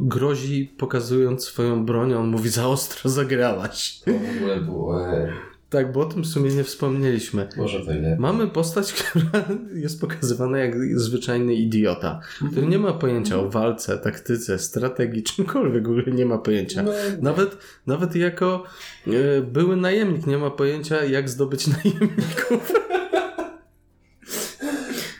grozi 0.00 0.74
pokazując 0.78 1.44
swoją 1.44 1.86
broń, 1.86 2.14
on 2.14 2.28
mówi 2.28 2.48
za 2.48 2.68
ostro 2.68 3.10
zagrałaś. 3.10 4.00
To 4.04 4.10
w 4.10 4.36
ogóle 4.36 4.60
było. 4.60 5.00
Tak, 5.72 5.92
bo 5.92 6.00
o 6.00 6.04
tym 6.04 6.22
w 6.22 6.26
sumie 6.26 6.50
nie 6.50 6.64
wspomnieliśmy. 6.64 7.48
może 7.56 7.80
to 7.86 7.92
nie. 7.92 8.16
Mamy 8.18 8.48
postać, 8.48 8.92
która 9.02 9.44
jest 9.74 10.00
pokazywana 10.00 10.58
jak 10.58 10.98
zwyczajny 11.00 11.54
idiota, 11.54 12.20
który 12.52 12.66
nie 12.66 12.78
ma 12.78 12.92
pojęcia 12.92 13.36
o 13.38 13.50
walce, 13.50 13.98
taktyce, 13.98 14.58
strategii, 14.58 15.22
czymkolwiek 15.32 15.82
w 15.88 15.90
ogóle 15.90 16.04
nie 16.06 16.26
ma 16.26 16.38
pojęcia. 16.38 16.82
No, 16.82 16.92
Nawet, 17.20 17.56
nawet 17.86 18.16
jako 18.16 18.64
e, 19.06 19.40
były 19.42 19.76
najemnik 19.76 20.26
nie 20.26 20.38
ma 20.38 20.50
pojęcia, 20.50 21.04
jak 21.04 21.28
zdobyć 21.30 21.66
najemników. 21.84 22.72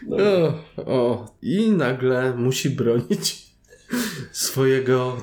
no. 0.09 0.17
O, 0.17 0.55
o. 0.77 1.35
I 1.43 1.71
nagle 1.71 2.35
musi 2.37 2.71
bronić 2.71 3.47
swojego 4.33 5.17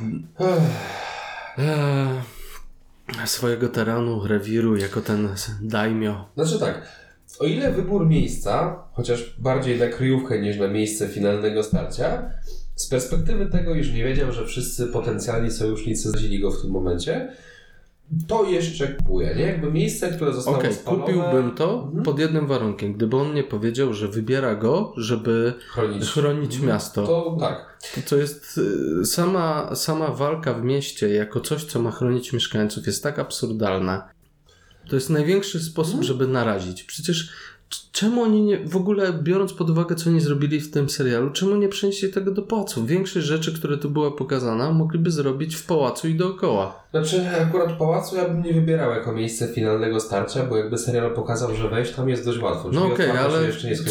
swojego 3.25 3.69
terenu, 3.69 4.27
rewiru, 4.27 4.77
jako 4.77 5.01
ten 5.01 5.29
daimio. 5.61 6.29
Znaczy 6.35 6.59
tak, 6.59 6.81
o 7.39 7.45
ile 7.45 7.71
wybór 7.71 8.07
miejsca, 8.07 8.83
chociaż 8.91 9.35
bardziej 9.39 9.79
na 9.79 9.87
kryjówkę 9.87 10.41
niż 10.41 10.57
na 10.57 10.67
miejsce 10.67 11.07
finalnego 11.07 11.63
starcia, 11.63 12.31
z 12.75 12.87
perspektywy 12.87 13.45
tego, 13.45 13.75
iż 13.75 13.93
nie 13.93 14.03
wiedział, 14.03 14.31
że 14.31 14.45
wszyscy 14.45 14.87
potencjalni 14.87 15.51
sojusznicy 15.51 16.11
zadzili 16.11 16.39
go 16.39 16.51
w 16.51 16.61
tym 16.61 16.71
momencie, 16.71 17.31
to 18.27 18.43
jeszcze 18.43 18.87
kupuje, 18.87 19.35
nie? 19.35 19.41
Jakby 19.41 19.71
miejsce, 19.71 20.11
które 20.11 20.33
zostało 20.33 20.57
Okej, 20.57 20.73
spalone... 20.73 21.03
kupiłbym 21.03 21.55
to 21.55 21.83
Mhm. 21.85 22.03
pod 22.03 22.19
jednym 22.19 22.47
warunkiem. 22.47 22.93
Gdyby 22.93 23.17
on 23.17 23.33
nie 23.33 23.43
powiedział, 23.43 23.93
że 23.93 24.07
wybiera 24.07 24.55
go, 24.55 24.93
żeby 24.97 25.53
Chronić. 25.67 26.05
chronić 26.09 26.51
Mhm. 26.55 26.67
miasto. 26.73 27.07
To 27.07 27.37
tak. 27.39 27.79
To, 28.09 28.15
jest 28.15 28.57
y, 29.01 29.05
sama, 29.05 29.75
sama 29.75 30.07
walka 30.07 30.53
w 30.53 30.63
mieście 30.63 31.09
jako 31.09 31.39
coś, 31.39 31.63
co 31.63 31.81
ma 31.81 31.91
chronić 31.91 32.33
mieszkańców, 32.33 32.87
jest 32.87 33.03
tak 33.03 33.19
absurdalna. 33.19 34.09
To 34.89 34.95
jest 34.95 35.09
największy 35.09 35.59
sposób, 35.59 36.03
żeby 36.03 36.27
narazić. 36.27 36.83
Przecież 36.83 37.29
czemu 37.91 38.21
oni 38.21 38.41
nie, 38.41 38.65
w 38.65 38.75
ogóle 38.75 39.13
biorąc 39.13 39.53
pod 39.53 39.69
uwagę, 39.69 39.95
co 39.95 40.09
oni 40.09 40.21
zrobili 40.21 40.59
w 40.59 40.71
tym 40.71 40.89
serialu, 40.89 41.29
czemu 41.29 41.55
nie 41.55 41.69
przenieśli 41.69 42.09
tego 42.09 42.31
do 42.31 42.41
pałacu? 42.41 42.85
Większość 42.85 43.25
rzeczy, 43.25 43.53
które 43.53 43.77
tu 43.77 43.89
była 43.89 44.11
pokazana, 44.11 44.71
mogliby 44.71 45.11
zrobić 45.11 45.55
w 45.55 45.65
pałacu 45.65 46.07
i 46.07 46.15
dookoła. 46.15 46.83
Znaczy, 46.91 47.25
akurat 47.41 47.77
pałacu 47.77 48.15
ja 48.15 48.29
bym 48.29 48.43
nie 48.43 48.53
wybierał 48.53 48.91
jako 48.91 49.11
miejsce 49.11 49.47
finalnego 49.47 49.99
starcia, 49.99 50.45
bo 50.45 50.57
jakby 50.57 50.77
serial 50.77 51.13
pokazał, 51.13 51.55
że 51.55 51.69
wejść 51.69 51.91
tam 51.91 52.09
jest 52.09 52.25
dość 52.25 52.39
łatwo. 52.39 52.69
No 52.73 52.85
okej, 52.85 53.07
się 53.07 53.19
ale 53.19 53.39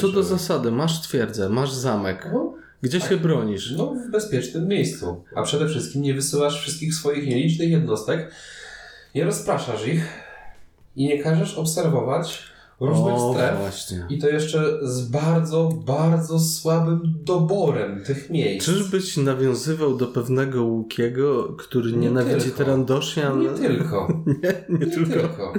co 0.00 0.08
do 0.08 0.22
zasady, 0.22 0.70
masz 0.70 1.02
twierdzę, 1.02 1.48
masz 1.48 1.72
zamek. 1.72 2.30
No, 2.32 2.54
Gdzie 2.82 3.00
się 3.00 3.16
bronisz? 3.16 3.74
No, 3.76 3.94
w 4.08 4.10
bezpiecznym 4.10 4.68
miejscu. 4.68 5.24
A 5.34 5.42
przede 5.42 5.68
wszystkim 5.68 6.02
nie 6.02 6.14
wysyłasz 6.14 6.60
wszystkich 6.60 6.94
swoich 6.94 7.28
nielicznych 7.28 7.70
jednostek, 7.70 8.32
nie 9.14 9.24
rozpraszasz 9.24 9.86
ich 9.86 10.08
i 10.96 11.06
nie 11.06 11.22
każesz 11.22 11.58
obserwować 11.58 12.48
różnych 12.80 13.14
o, 13.14 13.32
stref. 13.34 13.58
właśnie. 13.58 14.06
I 14.08 14.18
to 14.18 14.28
jeszcze 14.28 14.88
z 14.88 15.08
bardzo, 15.08 15.68
bardzo 15.86 16.38
słabym 16.40 17.00
doborem 17.24 18.04
tych 18.04 18.30
miejsc. 18.30 18.66
Czyżbyś 18.66 19.16
nawiązywał 19.16 19.96
do 19.96 20.06
pewnego 20.06 20.64
Łukiego, 20.64 21.44
który 21.44 21.92
Nie 21.92 21.98
nienawidzi 21.98 22.50
tylko. 22.50 22.58
Nie 23.36 23.68
tylko. 23.68 24.08
Nie, 24.42 24.64
nie, 24.68 24.86
Nie 24.86 24.92
tylko. 24.92 25.12
tylko. 25.12 25.52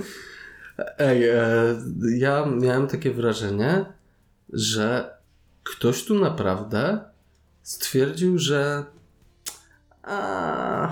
Ej, 0.98 1.30
e, 1.30 1.36
ja 2.18 2.46
miałem 2.46 2.88
takie 2.88 3.12
wrażenie, 3.12 3.86
że 4.54 5.14
ktoś 5.64 6.06
tu 6.06 6.16
naprawdę 6.20 7.00
stwierdził, 7.64 8.38
że 8.38 8.84
a, 10.04 10.90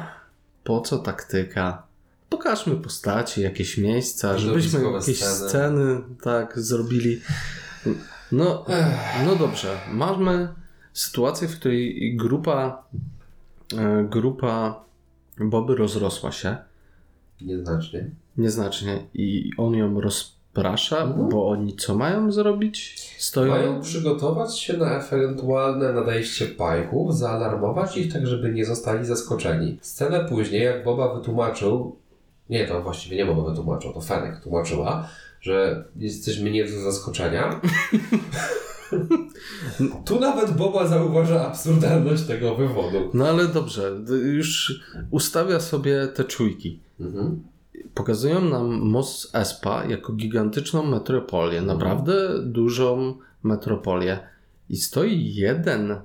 po 0.63 0.81
co 0.81 0.97
taktyka? 0.97 1.86
Pokażmy 2.29 2.75
postaci, 2.75 3.41
jakieś 3.41 3.77
miejsca, 3.77 4.37
żebyśmy 4.37 4.83
jakieś 4.83 5.17
sceny. 5.23 5.49
sceny 5.49 6.01
tak 6.23 6.59
zrobili. 6.59 7.21
No, 8.31 8.65
no 9.25 9.35
dobrze, 9.35 9.77
mamy 9.91 10.47
sytuację, 10.93 11.47
w 11.47 11.59
której 11.59 12.15
grupa 12.15 12.83
e, 13.77 14.03
grupa 14.09 14.83
Boby 15.39 15.75
rozrosła 15.75 16.31
się 16.31 16.57
Nieznacznie. 17.41 18.09
nieznacznie 18.37 19.03
i 19.13 19.51
on 19.57 19.73
ją 19.75 20.01
rozprasza, 20.01 20.97
Mhm. 21.03 21.29
bo 21.29 21.49
oni 21.49 21.75
co 21.75 21.95
mają 21.95 22.31
zrobić? 22.31 22.95
Stoją. 23.19 23.51
Mają 23.51 23.81
przygotować 23.81 24.59
się 24.59 24.77
na 24.77 24.99
ewentualne 25.07 25.93
nadejście 25.93 26.45
pajków, 26.45 27.17
zaalarmować 27.17 27.97
ich 27.97 28.13
tak, 28.13 28.27
żeby 28.27 28.51
nie 28.53 28.65
zostali 28.65 29.05
zaskoczeni. 29.05 29.77
Scenę 29.81 30.25
później, 30.29 30.63
jak 30.63 30.83
Boba 30.83 31.15
wytłumaczył, 31.15 31.95
nie, 32.49 32.67
to 32.67 32.81
właściwie 32.81 33.17
nie 33.17 33.25
Boba 33.25 33.49
wytłumaczył, 33.49 33.93
to 33.93 34.01
Fenek 34.01 34.39
tłumaczyła, 34.43 35.09
że 35.41 35.85
jesteśmy 35.95 36.51
nie 36.51 36.65
do 36.65 36.81
zaskoczenia. 36.81 37.61
tu 40.05 40.19
nawet 40.19 40.51
Boba 40.51 40.87
zauważa 40.87 41.47
absurdalność 41.47 42.23
tego 42.23 42.55
wywodu. 42.55 43.11
No 43.13 43.27
ale 43.27 43.47
dobrze, 43.47 43.91
już 44.23 44.81
ustawia 45.11 45.59
sobie 45.59 46.07
te 46.07 46.23
czujki. 46.23 46.79
Mhm. 46.99 47.43
Pokazują 47.93 48.41
nam 48.41 48.79
Mos 48.79 49.29
Espa 49.33 49.85
jako 49.85 50.13
gigantyczną 50.13 50.83
metropolię, 50.83 51.61
naprawdę 51.61 52.43
dużą 52.43 53.15
metropolię. 53.43 54.19
I 54.69 54.77
stoi 54.77 55.33
jeden 55.33 55.95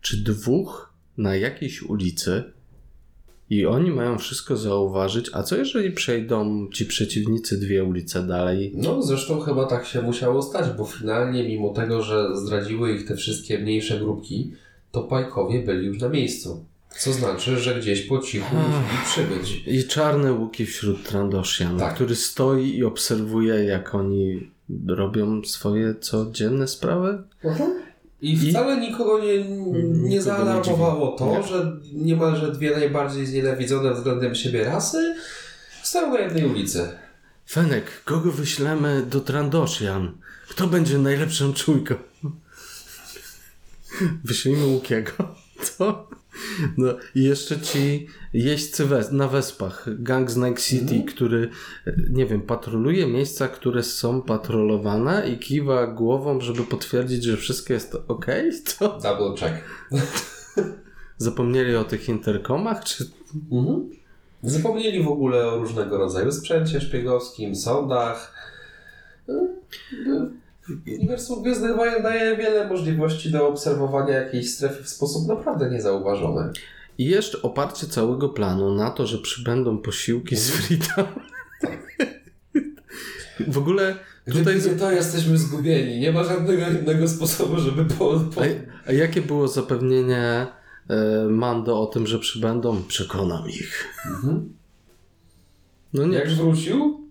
czy 0.00 0.24
dwóch 0.24 0.92
na 1.18 1.36
jakiejś 1.36 1.82
ulicy 1.82 2.53
i 3.50 3.66
oni 3.66 3.90
mają 3.90 4.18
wszystko 4.18 4.56
zauważyć. 4.56 5.30
A 5.32 5.42
co 5.42 5.56
jeżeli 5.56 5.90
przejdą 5.90 6.68
ci 6.72 6.86
przeciwnicy 6.86 7.60
dwie 7.60 7.84
ulice 7.84 8.22
dalej? 8.26 8.72
No, 8.76 9.02
zresztą 9.02 9.40
chyba 9.40 9.64
tak 9.66 9.86
się 9.86 10.02
musiało 10.02 10.42
stać, 10.42 10.66
bo 10.78 10.84
finalnie, 10.84 11.48
mimo 11.48 11.72
tego, 11.72 12.02
że 12.02 12.36
zdradziły 12.36 12.92
ich 12.92 13.08
te 13.08 13.16
wszystkie 13.16 13.58
mniejsze 13.58 13.98
grupki, 13.98 14.52
to 14.92 15.02
pajkowie 15.02 15.62
byli 15.62 15.86
już 15.86 16.00
na 16.00 16.08
miejscu. 16.08 16.64
Co 16.98 17.12
znaczy, 17.12 17.58
że 17.58 17.74
gdzieś 17.80 18.02
po 18.02 18.18
cichu 18.18 18.56
musieli 18.56 19.04
przybyć. 19.06 19.62
I 19.66 19.88
czarne 19.88 20.32
łuki 20.32 20.66
wśród 20.66 21.02
Trandoshian, 21.02 21.78
Tak. 21.78 21.94
który 21.94 22.14
stoi 22.14 22.76
i 22.76 22.84
obserwuje, 22.84 23.54
jak 23.54 23.94
oni 23.94 24.50
robią 24.88 25.44
swoje 25.44 25.94
codzienne 25.94 26.68
sprawy. 26.68 27.22
I 27.44 27.48
I- 28.32 28.50
wcale 28.50 28.76
nikogo 28.80 29.18
nie, 29.24 29.44
nie 30.08 30.22
zaalarmowało 30.22 31.12
to, 31.18 31.26
Nie. 31.26 31.42
że 31.42 31.76
niemalże 31.92 32.52
dwie 32.52 32.70
najbardziej 32.70 33.26
znienawidzone 33.26 33.94
względem 33.94 34.34
siebie 34.34 34.64
rasy 34.64 35.14
stoją 35.82 36.12
na 36.12 36.20
jednej 36.20 36.44
ulicy. 36.46 36.88
Fenek, 37.50 38.02
kogo 38.04 38.32
wyślemy 38.32 39.02
do 39.10 39.20
Trandoshian? 39.20 40.12
Kto 40.48 40.66
będzie 40.66 40.98
najlepszą 40.98 41.52
czujką? 41.54 41.94
Wyślijmy 44.24 44.66
Łukiego. 44.66 45.12
Co? 45.62 46.08
No 46.76 46.88
i 47.14 47.22
jeszcze 47.22 47.60
ci 47.60 48.06
jeźdźcy 48.32 48.84
wes- 48.86 49.12
na 49.12 49.28
Wespach, 49.28 49.86
gang 50.02 50.30
z 50.30 50.36
Night 50.36 50.62
City, 50.64 51.02
który, 51.08 51.48
e, 51.86 51.92
nie 52.10 52.26
wiem, 52.26 52.42
patroluje 52.42 53.06
miejsca, 53.06 53.48
które 53.48 53.82
są 53.82 54.22
patrolowane 54.22 55.28
i 55.28 55.38
kiwa 55.38 55.86
głową, 55.86 56.40
żeby 56.40 56.62
potwierdzić, 56.62 57.24
że 57.24 57.36
wszystko 57.36 57.72
jest 57.72 57.96
ok? 58.08 58.26
Co? 58.64 58.88
Double 58.88 59.34
check. 59.40 59.64
Zapomnieli 61.16 61.76
o 61.76 61.84
tych 61.84 62.08
interkomach? 62.08 62.84
Czy... 62.84 63.04
Mhm. 63.52 63.90
Zapomnieli 64.42 65.02
w 65.02 65.08
ogóle 65.08 65.46
o 65.48 65.58
różnego 65.58 65.98
rodzaju 65.98 66.32
sprzęcie 66.32 66.80
szpiegowskim, 66.80 67.56
sądach. 67.56 68.34
Uniwersum 70.86 71.42
Gwiezdnych 71.42 71.76
Wojen 71.76 72.02
daje 72.02 72.36
wiele 72.36 72.68
możliwości 72.68 73.30
do 73.30 73.48
obserwowania 73.48 74.14
jakiejś 74.14 74.54
strefy 74.54 74.82
w 74.82 74.88
sposób 74.88 75.28
naprawdę 75.28 75.70
niezauważony. 75.70 76.52
I 76.98 77.04
jeszcze 77.04 77.42
oparcie 77.42 77.86
całego 77.86 78.28
planu 78.28 78.74
na 78.74 78.90
to, 78.90 79.06
że 79.06 79.18
przybędą 79.18 79.78
posiłki 79.78 80.36
z 80.36 80.50
Frita. 80.50 81.06
w 83.48 83.58
ogóle 83.58 83.96
Gdyby 84.26 84.38
Tutaj- 84.38 84.72
nie 84.72 84.78
to 84.78 84.92
jesteśmy 84.92 85.38
zgubieni. 85.38 86.00
Nie 86.00 86.12
ma 86.12 86.24
żadnego 86.24 86.68
innego 86.68 87.08
sposobu, 87.08 87.60
żeby 87.60 87.84
po... 87.84 88.20
po... 88.34 88.40
A, 88.86 88.92
jakie 88.92 89.22
było 89.22 89.48
zapewnienie 89.48 90.46
e, 90.88 91.26
Mando 91.28 91.80
o 91.82 91.86
tym, 91.86 92.06
że 92.06 92.18
przybędą? 92.18 92.82
Przekonam 92.88 93.48
ich. 93.48 93.84
Mhm. 94.06 94.54
No 95.92 96.06
nie, 96.06 96.18
Jak 96.18 96.28
wrócił, 96.28 97.03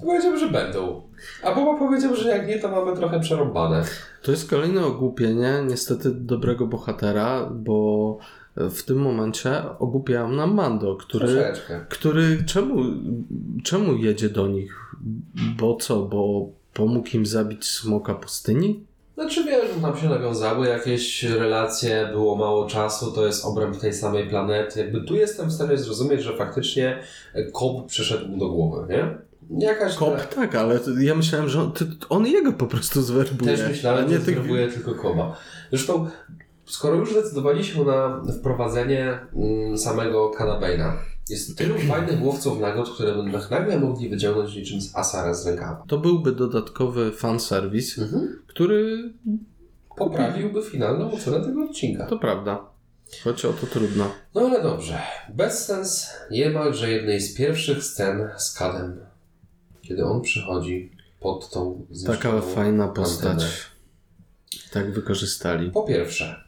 powiedział, 0.00 0.36
że 0.38 0.48
będą. 0.48 1.02
A 1.44 1.54
Boba 1.54 1.78
powiedział, 1.78 2.16
że 2.16 2.28
jak 2.30 2.48
nie, 2.48 2.58
to 2.58 2.68
mamy 2.68 2.96
trochę 2.96 3.20
przerąbane. 3.20 3.84
to 4.22 4.30
jest 4.30 4.50
kolejne 4.50 4.86
ogłupienie 4.86 5.52
niestety 5.68 6.10
dobrego 6.10 6.66
bohatera, 6.66 7.50
bo 7.52 8.18
w 8.56 8.82
tym 8.82 8.98
momencie 8.98 9.62
ogłupiał 9.78 10.32
nam 10.32 10.54
Mando, 10.54 10.96
który, 10.96 11.26
Troszeczkę. 11.28 11.84
który 11.88 12.44
czemu, 12.46 12.76
czemu 13.64 13.96
jedzie 13.96 14.28
do 14.28 14.48
nich? 14.48 14.94
Bo 15.58 15.76
co, 15.76 16.02
bo 16.02 16.48
pomógł 16.74 17.08
im 17.14 17.26
zabić 17.26 17.64
smoka 17.64 18.14
pustyni? 18.14 18.84
Znaczy 19.14 19.44
wiesz, 19.44 19.74
że 19.74 19.80
tam 19.80 19.96
się 19.96 20.08
nawiązały 20.08 20.66
jakieś 20.68 21.22
relacje, 21.22 22.08
było 22.12 22.36
mało 22.36 22.66
czasu, 22.66 23.12
to 23.12 23.26
jest 23.26 23.44
obręb 23.44 23.76
tej 23.76 23.94
samej 23.94 24.28
planety. 24.28 24.80
Jakby 24.80 25.00
tu 25.04 25.14
jestem 25.14 25.48
w 25.48 25.52
stanie 25.52 25.76
zrozumieć, 25.78 26.22
że 26.22 26.36
faktycznie 26.36 26.98
Cobb 27.52 27.86
przyszedł 27.86 28.28
mu 28.28 28.36
do 28.38 28.48
głowy, 28.48 28.92
nie? 28.94 29.18
Jakaś 29.58 29.94
Kop, 29.96 30.34
tak, 30.34 30.54
ale 30.54 30.80
to- 30.80 30.90
ja 31.00 31.14
myślałem, 31.14 31.48
że 31.48 31.60
on, 31.62 31.72
on 32.08 32.26
jego 32.26 32.52
po 32.52 32.66
prostu 32.66 33.02
zwerbuje. 33.02 33.56
Też 33.56 33.68
myślałem, 33.68 34.08
nie 34.10 34.18
że 34.18 34.24
tych 34.24 34.34
zerwuje 34.34 34.68
tylko 34.68 34.94
Koba. 34.94 35.36
Zresztą, 35.70 36.06
skoro 36.66 36.96
już 36.96 37.10
zdecydowaliśmy 37.12 37.84
na 37.84 38.22
wprowadzenie 38.40 39.18
mm, 39.36 39.78
samego 39.78 40.30
Canabaina, 40.30 40.96
jest 41.30 41.58
tylu 41.58 41.74
fajnych 41.88 42.22
łowców 42.22 42.60
nagród, 42.60 42.94
które 42.94 43.14
będą 43.14 43.38
nagle 43.50 43.80
mogli 43.80 44.08
wyciągnąć 44.08 44.54
niczym 44.56 44.80
z 44.80 44.96
Asara 44.96 45.34
z 45.34 45.46
rękawa. 45.46 45.84
To 45.88 45.98
byłby 45.98 46.32
dodatkowy 46.32 47.12
fanserwis, 47.12 47.98
Mhm. 47.98 48.42
który 48.46 49.12
Poprawiłby 49.96 50.62
finalną 50.62 51.12
ocenę 51.12 51.44
tego 51.44 51.64
odcinka. 51.64 52.06
to 52.06 52.18
prawda. 52.18 52.60
Choć 53.24 53.44
o 53.44 53.52
to 53.52 53.66
trudno. 53.66 54.10
No 54.34 54.40
ale 54.40 54.62
dobrze. 54.62 54.98
Bezsens 55.34 56.06
niemalże 56.30 56.90
jednej 56.90 57.20
z 57.20 57.34
pierwszych 57.36 57.84
scen 57.84 58.28
z 58.38 58.52
Kadem, 58.54 59.00
kiedy 59.90 60.04
on 60.04 60.22
przychodzi 60.22 60.90
pod 61.20 61.50
tą 61.50 61.86
Taka 62.06 62.40
fajna 62.40 62.88
postać. 62.88 63.30
antenę. 63.32 63.50
Tak 64.72 64.92
wykorzystali. 64.92 65.70
Po 65.70 65.82
pierwsze, 65.82 66.44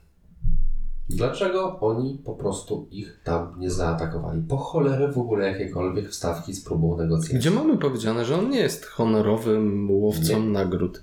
dlaczego 1.11 1.81
oni 1.81 2.19
po 2.25 2.35
prostu 2.35 2.89
ich 2.91 3.21
tam 3.25 3.55
nie 3.59 3.71
zaatakowali? 3.71 4.43
Po 4.49 4.57
cholerę 4.57 5.13
w 5.13 5.19
ogóle 5.19 5.47
jakiekolwiek 5.49 6.11
wstawki 6.11 6.55
z 6.55 6.65
próbą 6.65 6.97
negocjacji. 6.97 7.39
Gdzie 7.39 7.51
mamy 7.51 7.79
powiedziane, 7.79 8.25
że 8.25 8.39
on 8.39 8.51
nie 8.51 8.61
jest 8.61 8.85
honorowym 8.87 9.91
łowcą 9.91 10.41
Nie. 10.43 10.49
nagród. 10.51 11.03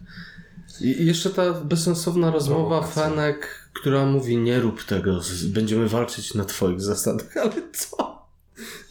I 0.81 1.05
jeszcze 1.05 1.29
ta 1.29 1.53
bezsensowna 1.53 2.31
rozmowa. 2.31 2.81
Fenek, 2.81 3.69
która 3.73 4.05
mówi 4.05 4.37
nie 4.37 4.59
rób 4.59 4.83
tego, 4.83 5.19
będziemy 5.53 5.87
walczyć 5.87 6.33
na 6.35 6.45
twoich 6.45 6.81
zasadach, 6.81 7.37
ale 7.43 7.53
co? 7.73 8.18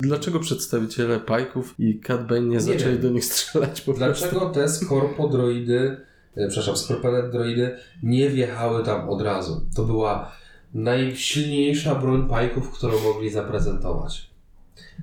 Dlaczego 0.01 0.41
przedstawiciele 0.41 1.21
Pajków 1.21 1.75
i 1.79 2.01
Cat 2.01 2.27
Bane 2.27 2.41
nie 2.41 2.61
zaczęli 2.61 2.93
wiem. 2.93 3.03
do 3.03 3.11
nich 3.11 3.25
strzelać 3.25 3.81
po 3.81 3.95
prostu? 3.95 4.21
Dlaczego 4.21 4.51
te 4.51 4.69
skorpo 4.69 5.29
droidy, 5.29 5.97
e, 6.37 6.49
przepraszam, 6.49 6.77
skorpenet 6.77 7.33
droidy 7.33 7.77
nie 8.03 8.31
wjechały 8.31 8.85
tam 8.85 9.09
od 9.09 9.23
razu? 9.23 9.67
To 9.77 9.85
była 9.85 10.33
najsilniejsza 10.75 11.95
broń 11.95 12.29
pajków, 12.29 12.71
którą 12.71 13.01
mogli 13.01 13.31
zaprezentować. 13.31 14.31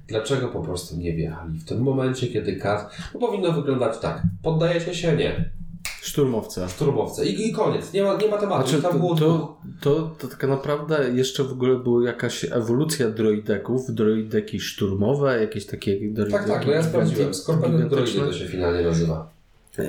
Dlaczego 0.07 0.47
po 0.47 0.61
prostu 0.61 0.97
nie 0.97 1.13
wjechali? 1.13 1.59
W 1.59 1.65
tym 1.65 1.81
momencie, 1.81 2.27
kiedy 2.27 2.55
kat, 2.55 2.97
no 3.13 3.19
powinno 3.19 3.51
wyglądać 3.51 3.99
tak. 3.99 4.23
Poddajecie 4.43 4.95
się? 4.95 5.15
Nie. 5.15 5.49
Szturmowca. 6.05 6.67
Szturmowce. 6.67 7.25
I, 7.25 7.49
i 7.49 7.53
koniec. 7.53 7.93
Nie 7.93 8.03
ma, 8.03 8.15
nie 8.15 8.27
ma 8.27 8.37
tematu. 8.37 8.69
Znaczy, 8.69 8.83
tam 8.83 8.91
to, 8.91 8.99
było 8.99 9.15
to, 9.15 9.57
to, 9.81 10.15
to 10.19 10.27
tak 10.27 10.47
naprawdę 10.47 11.09
jeszcze 11.13 11.43
w 11.43 11.51
ogóle 11.51 11.75
była 11.75 12.03
jakaś 12.03 12.45
ewolucja 12.51 13.09
droideków, 13.09 13.81
droideki 13.89 14.59
szturmowe, 14.59 15.41
jakieś 15.41 15.65
takie 15.65 15.99
droideki... 16.11 16.31
Tak, 16.31 16.47
tak, 16.47 16.65
no 16.67 16.73
ja 16.73 16.83
sprawdziłem. 16.83 17.33
Skorpenet 17.33 17.89
droidy 17.89 18.19
to 18.19 18.33
się 18.33 18.45
finalnie 18.45 18.81
nazywa. 18.81 19.34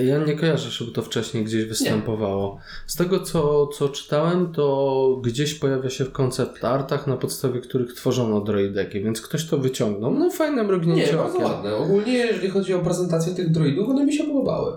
Ja 0.00 0.18
nie 0.18 0.36
kojarzę, 0.36 0.70
żeby 0.70 0.92
to 0.92 1.02
wcześniej 1.02 1.44
gdzieś 1.44 1.64
występowało. 1.64 2.58
Z 2.86 2.96
tego, 2.96 3.20
co, 3.20 3.66
co 3.66 3.88
czytałem, 3.88 4.52
to 4.52 5.20
gdzieś 5.24 5.54
pojawia 5.54 5.90
się 5.90 6.04
w 6.04 6.12
koncept 6.12 6.64
artach, 6.64 7.06
na 7.06 7.16
podstawie 7.16 7.60
których 7.60 7.92
tworzono 7.94 8.40
droideki, 8.40 9.00
więc 9.02 9.20
ktoś 9.20 9.46
to 9.46 9.58
wyciągnął. 9.58 10.14
No 10.14 10.30
fajne 10.30 10.62
Nie, 10.62 10.68
mrugnięcie 10.68 11.16
bardzo 11.16 11.34
okiem. 11.38 11.50
ładne. 11.50 11.76
Ogólnie, 11.76 12.12
jeżeli 12.12 12.50
chodzi 12.50 12.74
o 12.74 12.78
prezentację 12.78 13.34
tych 13.34 13.50
droidów, 13.50 13.88
one 13.88 14.04
mi 14.04 14.12
się 14.12 14.24
podobały. 14.24 14.76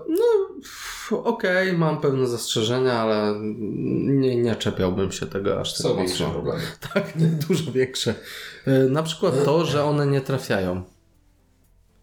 Pff, 0.62 1.12
Okej, 1.24 1.72
mam 1.72 2.00
pewne 2.00 2.26
zastrzeżenia, 2.26 2.92
ale 2.92 3.34
nie, 4.06 4.36
nie 4.36 4.56
czepiałbym 4.56 5.12
się 5.12 5.26
tego 5.26 5.60
aż 5.60 5.72
tak 5.72 5.82
Są 5.82 5.96
większe 5.96 6.24
mocno. 6.24 6.34
problemy. 6.40 6.60
Tak, 6.94 7.12
dużo 7.48 7.72
większe. 7.72 8.14
E, 8.66 8.78
Na 8.78 9.02
przykład 9.02 9.44
to, 9.44 9.64
że 9.64 9.84
one 9.84 10.06
nie 10.06 10.20
trafiają. 10.20 10.82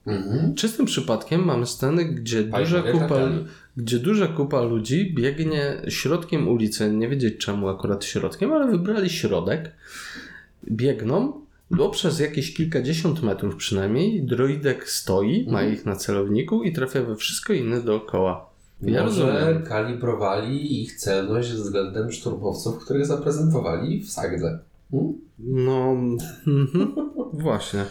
Mhm. 0.07 0.55
Czystym 0.55 0.85
przypadkiem 0.85 1.45
mamy 1.45 1.65
sceny, 1.65 2.05
gdzie 2.05 2.43
Pajkowie 2.43 2.91
duża, 2.91 2.91
kupa, 3.07 3.15
gdzie 3.77 3.99
duża 3.99 4.27
kupa 4.27 4.61
ludzi 4.61 5.13
biegnie 5.15 5.81
środkiem 5.87 6.47
ulicy. 6.47 6.91
Nie 6.91 7.07
wiedzieć 7.09 7.37
czemu 7.37 7.69
akurat 7.69 8.05
środkiem, 8.05 8.51
ale 8.53 8.71
wybrali 8.71 9.09
środek. 9.09 9.71
Biegną, 10.71 11.41
bo 11.71 11.89
przez 11.89 12.19
jakieś 12.19 12.53
kilkadziesiąt 12.53 13.23
metrów 13.23 13.55
przynajmniej 13.55 14.23
droidek 14.23 14.89
stoi, 14.89 15.45
ma 15.45 15.59
Mhm. 15.59 15.73
ich 15.73 15.85
na 15.85 15.95
celowniku 15.95 16.63
i 16.63 16.73
trafia 16.73 17.01
we 17.03 17.15
wszystko 17.15 17.53
inne 17.53 17.81
dookoła. 17.81 18.49
Ja 18.81 19.03
Może 19.05 19.21
rozumiem. 19.31 19.63
kalibrowali 19.63 20.81
ich 20.83 20.93
celność 20.95 21.51
względem 21.51 22.11
szturmowców, 22.11 22.85
których 22.85 23.05
zaprezentowali 23.05 24.03
w 24.03 24.09
Sagdze. 24.09 24.59
Hmm? 24.91 25.13
No, 25.39 25.91
mhm, 26.47 26.95
właśnie. 27.33 27.85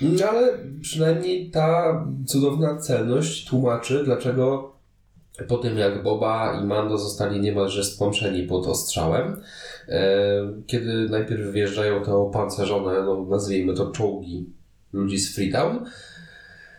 No, 0.00 0.26
ale 0.30 0.58
przynajmniej 0.82 1.50
ta 1.50 2.04
cudowna 2.26 2.76
celność 2.76 3.48
tłumaczy, 3.48 4.02
dlaczego 4.04 4.72
po 5.48 5.58
tym 5.58 5.78
jak 5.78 6.02
Boba 6.02 6.60
i 6.62 6.66
Mando 6.66 6.98
zostali 6.98 7.40
niemalże 7.40 7.84
stłamszeni 7.84 8.42
pod 8.42 8.66
ostrzałem, 8.66 9.40
e, 9.88 10.02
kiedy 10.66 11.08
najpierw 11.08 11.52
wjeżdżają 11.52 12.04
te 12.04 12.14
opancerzone, 12.14 13.02
no 13.02 13.26
nazwijmy 13.30 13.74
to 13.74 13.90
czołgi 13.90 14.46
ludzi 14.92 15.18
z 15.18 15.34
Freetown, 15.34 15.78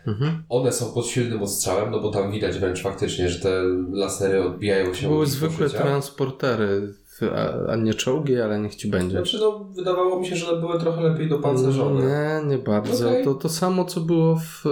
Mhm. 0.07 0.43
one 0.49 0.71
są 0.71 0.93
pod 0.93 1.05
silnym 1.07 1.43
ostrzałem, 1.43 1.91
no 1.91 1.99
bo 1.99 2.11
tam 2.11 2.31
widać 2.31 2.57
wręcz 2.59 2.81
faktycznie, 2.81 3.29
że 3.29 3.39
te 3.39 3.63
lasery 3.91 4.43
odbijają 4.45 4.93
się 4.93 5.07
Były 5.07 5.23
od 5.23 5.29
zwykłe 5.29 5.57
poszycia. 5.65 5.83
transportery, 5.83 6.93
a, 7.21 7.71
a 7.71 7.75
nie 7.75 7.93
czołgi, 7.93 8.41
ale 8.41 8.59
niech 8.59 8.75
ci 8.75 8.87
będzie. 8.87 9.17
Znaczy, 9.17 9.37
no, 9.39 9.65
wydawało 9.75 10.19
mi 10.19 10.27
się, 10.27 10.35
że 10.35 10.57
były 10.57 10.79
trochę 10.79 11.01
lepiej 11.01 11.29
dopancerzone. 11.29 12.01
Nie, 12.05 12.47
nie 12.49 12.57
bardzo. 12.57 13.09
Okej. 13.09 13.23
To 13.23 13.33
to 13.33 13.49
samo, 13.49 13.85
co 13.85 14.01
było 14.01 14.35
w 14.35 14.65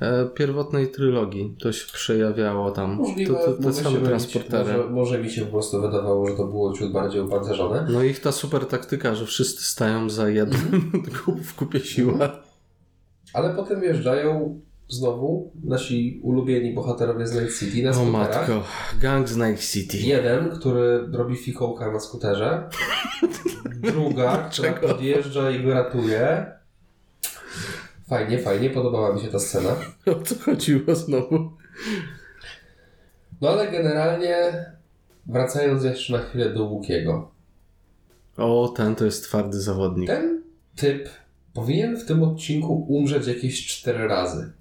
e, 0.00 0.26
pierwotnej 0.34 0.90
trylogii. 0.90 1.56
To 1.60 1.72
się 1.72 1.92
przejawiało 1.92 2.70
tam. 2.70 2.94
Możliwe, 2.94 3.34
to, 3.34 3.62
to, 3.62 3.72
się 3.72 3.72
same 3.72 3.98
transportery. 3.98 4.72
Może, 4.76 4.90
może 4.90 5.18
mi 5.18 5.30
się 5.30 5.44
po 5.44 5.50
prostu 5.52 5.80
wydawało, 5.82 6.28
że 6.28 6.36
to 6.36 6.44
było 6.44 6.72
ciut 6.72 6.92
bardziej 6.92 7.20
opancerzone. 7.20 7.86
No 7.90 8.02
ich 8.02 8.20
ta 8.20 8.32
super 8.32 8.66
taktyka, 8.66 9.14
że 9.14 9.26
wszyscy 9.26 9.64
stają 9.64 10.10
za 10.10 10.28
jednym 10.28 10.60
Mhm. 10.64 11.42
w 11.48 11.54
kupie 11.54 11.80
siła. 11.80 12.44
Ale 13.32 13.54
potem 13.54 13.80
wjeżdżają 13.80 14.60
znowu 14.88 15.52
nasi 15.64 16.20
ulubieni 16.22 16.74
bohaterowie 16.74 17.26
z 17.26 17.34
Night 17.34 17.58
City 17.58 17.82
na 17.82 17.90
O 17.90 17.94
skuterach. 17.94 18.12
matko, 18.48 18.64
Gang 19.00 19.28
z 19.28 19.36
Night 19.36 19.70
City. 19.70 19.98
Jeden, 19.98 20.50
który 20.50 21.06
robi 21.12 21.36
fikołka 21.36 21.92
na 21.92 22.00
skuterze. 22.00 22.68
Druga, 23.92 24.48
która 24.52 24.72
podjeżdża 24.72 25.50
i 25.50 25.62
go 25.64 25.74
ratuje. 25.74 26.46
Fajnie, 28.08 28.38
fajnie, 28.38 28.70
podobała 28.70 29.14
mi 29.14 29.20
się 29.20 29.28
ta 29.28 29.38
scena. 29.38 29.76
O 30.06 30.22
co 30.22 30.34
chodziło 30.34 30.94
znowu? 30.94 31.50
No 33.40 33.48
ale 33.48 33.70
generalnie, 33.70 34.64
wracając 35.26 35.84
jeszcze 35.84 36.12
na 36.12 36.18
chwilę 36.18 36.50
do 36.54 36.64
Łukiego. 36.64 37.30
O, 38.36 38.72
ten 38.76 38.94
to 38.94 39.04
jest 39.04 39.24
twardy 39.24 39.60
zawodnik. 39.60 40.06
Ten 40.08 40.42
typ 40.76 41.08
powinien 41.54 41.96
w 41.96 42.04
tym 42.06 42.22
odcinku 42.22 42.74
umrzeć 42.88 43.26
jakieś 43.26 43.66
cztery 43.66 44.08
razy. 44.08 44.52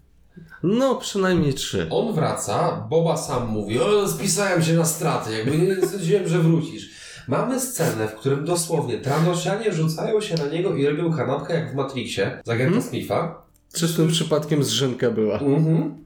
No, 0.64 0.96
przynajmniej 0.96 1.54
trzy. 1.54 1.88
On 1.90 2.14
wraca, 2.14 2.88
Boba 2.90 3.18
sam 3.18 3.48
mówi, 3.48 3.80
o, 3.80 4.08
spisałem 4.10 4.64
się 4.64 4.74
na 4.74 4.86
straty, 4.86 5.38
jakby 5.38 5.58
nie 5.58 5.88
sądziłem, 5.88 6.28
że 6.28 6.40
wrócisz. 6.40 6.90
Mamy 7.28 7.60
scenę, 7.60 8.08
w 8.08 8.16
którym 8.16 8.46
dosłownie 8.46 8.98
Tranosianie 8.98 9.74
rzucają 9.74 10.22
się 10.22 10.36
na 10.36 10.46
niego 10.46 10.76
i 10.76 10.86
robią 10.88 11.14
kanapkę 11.14 11.54
jak 11.54 11.72
w 11.72 11.76
Matrixie 11.76 12.42
z 12.46 12.50
agenta 12.50 12.76
Mhm. 12.76 12.90
Smitha. 12.90 13.36
Czystym 13.74 14.08
przypadkiem 14.08 14.64
zrzynka 14.64 15.12
była. 15.12 15.40
Mhm. 15.40 16.04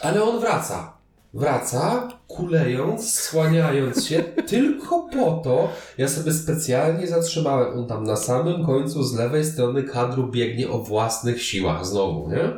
Ale 0.00 0.22
on 0.24 0.40
wraca. 0.40 0.94
Wraca, 1.34 2.08
kulejąc, 2.28 3.14
słaniając 3.14 4.04
się, 4.06 4.22
tylko 4.48 5.08
po 5.12 5.40
to, 5.44 5.68
ja 5.98 6.08
sobie 6.08 6.32
specjalnie 6.32 7.06
zatrzymałem, 7.06 7.78
on 7.78 7.86
tam 7.86 8.04
na 8.04 8.16
samym 8.16 8.66
końcu 8.66 9.02
z 9.02 9.14
lewej 9.14 9.44
strony 9.44 9.82
kadru 9.82 10.26
biegnie 10.26 10.68
o 10.70 10.78
własnych 10.78 11.42
siłach 11.42 11.86
znowu, 11.86 12.28
nie? 12.30 12.52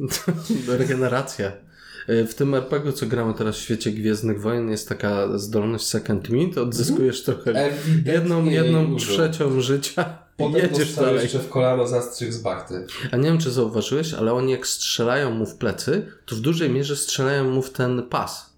Regeneracja. 0.78 1.52
Y, 2.08 2.26
W 2.26 2.34
tym 2.34 2.54
RPG, 2.54 2.92
co 2.92 3.06
gramy 3.06 3.34
teraz 3.34 3.56
w 3.56 3.60
świecie 3.60 3.90
Gwiezdnych 3.92 4.40
Wojen, 4.40 4.70
jest 4.70 4.88
taka 4.88 5.38
zdolność 5.38 5.86
Second 5.86 6.30
Wind, 6.30 6.58
odzyskujesz 6.58 7.22
trochę 7.22 7.50
Ewidentnie 7.50 8.12
jedną, 8.12 8.44
jedną 8.44 8.96
trzecią 8.96 9.60
życia 9.60 10.18
i 10.38 10.42
Potem 10.42 10.62
jedziesz 10.62 10.94
dalej. 10.94 11.22
jeszcze 11.22 11.38
w 11.38 11.48
kolano 11.48 11.86
zastrzyk 11.86 12.32
z 12.32 12.38
bachty. 12.42 12.86
A 13.10 13.16
nie 13.16 13.24
wiem, 13.24 13.38
czy 13.38 13.50
zauważyłeś, 13.50 14.14
ale 14.14 14.32
oni 14.32 14.52
jak 14.52 14.66
strzelają 14.66 15.30
mu 15.30 15.46
w 15.46 15.54
plecy, 15.54 16.06
to 16.26 16.36
w 16.36 16.40
dużej 16.40 16.70
mierze 16.70 16.96
strzelają 16.96 17.50
mu 17.50 17.62
w 17.62 17.70
ten 17.70 18.02
pas. 18.02 18.51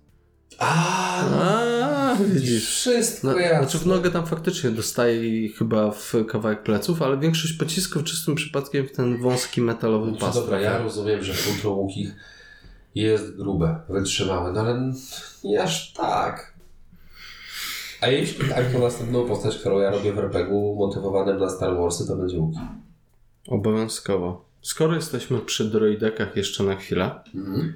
A, 0.59 1.21
A, 1.21 2.17
widzisz. 2.17 2.67
Wszystko 2.69 3.27
No, 3.33 3.39
jasne. 3.39 3.59
znaczy 3.59 3.79
w 3.79 3.87
nogę 3.87 4.11
tam 4.11 4.27
faktycznie 4.27 4.71
dostaje 4.71 5.49
chyba 5.49 5.91
w 5.91 6.13
kawałek 6.29 6.63
pleców, 6.63 7.03
ale 7.03 7.19
większość 7.19 7.53
pocisków 7.53 8.05
czystym 8.05 8.35
przypadkiem 8.35 8.87
w 8.89 8.93
ten 8.93 9.23
wąski 9.23 9.61
metalowy 9.63 10.11
Znaczy, 10.11 10.25
pas. 10.25 10.35
dobra, 10.35 10.61
ja 10.61 10.79
rozumiem, 10.79 11.23
że 11.25 11.35
futro 11.35 11.71
łukich 11.71 12.15
jest 12.95 13.37
grube, 13.37 13.81
wytrzymałe, 13.89 14.53
no 14.53 14.61
ale 14.61 14.93
nie 15.45 15.63
aż 15.63 15.93
tak. 15.93 16.55
A 18.01 18.07
jeśli 18.07 18.49
tak, 18.49 18.73
to 18.73 18.79
następną 18.79 19.25
postać, 19.29 19.57
którą 19.59 19.79
ja 19.79 19.91
robię 19.91 20.13
w 20.13 20.19
RPG-u 20.19 20.77
motywowanym 20.77 21.39
na 21.39 21.49
Star 21.51 21.77
Warsy, 21.77 22.07
to 22.07 22.17
będzie 22.17 22.39
Łuki. 22.39 22.59
Obowiązkowo. 23.49 24.45
Skoro 24.63 24.95
jesteśmy 24.95 25.39
przy 25.39 25.65
droidekach 25.65 26.37
jeszcze 26.37 26.65
na 26.65 26.77
chwilę, 26.77 27.11
Mhm. 27.35 27.75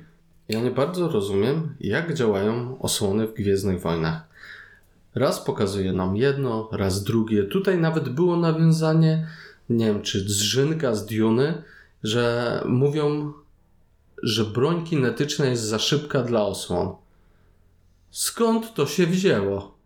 Ja 0.48 0.60
nie 0.60 0.70
bardzo 0.70 1.08
rozumiem, 1.08 1.74
jak 1.80 2.14
działają 2.14 2.78
osłony 2.80 3.26
w 3.26 3.34
Gwiezdnych 3.34 3.80
Wojnach. 3.80 4.28
Raz 5.14 5.40
pokazuje 5.40 5.92
nam 5.92 6.16
jedno, 6.16 6.68
raz 6.72 7.04
drugie. 7.04 7.44
Tutaj 7.44 7.78
nawet 7.78 8.08
było 8.08 8.36
nawiązanie, 8.36 9.26
nie 9.70 9.86
wiem, 9.86 10.02
czy 10.02 10.20
z 10.20 10.36
Rzynka, 10.36 10.94
z 10.94 11.06
Duny, 11.06 11.62
że 12.02 12.62
mówią, 12.66 13.32
że 14.22 14.44
broń 14.44 14.84
kinetyczna 14.84 15.46
jest 15.46 15.62
za 15.62 15.78
szybka 15.78 16.22
dla 16.22 16.42
osłon. 16.42 16.94
Skąd 18.10 18.74
to 18.74 18.86
się 18.86 19.06
wzięło? 19.06 19.78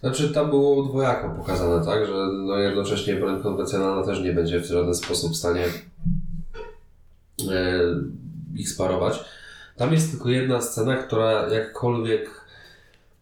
Znaczy 0.00 0.28
tam 0.28 0.50
było 0.50 0.84
dwojako 0.84 1.30
pokazane, 1.30 1.84
tak, 1.84 2.06
że 2.06 2.12
no 2.46 2.56
jednocześnie 2.56 3.14
broń 3.14 3.42
konwencjonalna 3.42 4.06
też 4.06 4.20
nie 4.20 4.32
będzie 4.32 4.60
w 4.60 4.66
żaden 4.66 4.94
sposób 4.94 5.32
w 5.32 5.36
stanie 5.36 5.64
e, 7.50 7.80
ich 8.58 8.68
sparować. 8.68 9.24
Tam 9.76 9.92
jest 9.92 10.10
tylko 10.10 10.28
jedna 10.28 10.60
scena, 10.60 10.96
która 10.96 11.48
jakkolwiek 11.48 12.48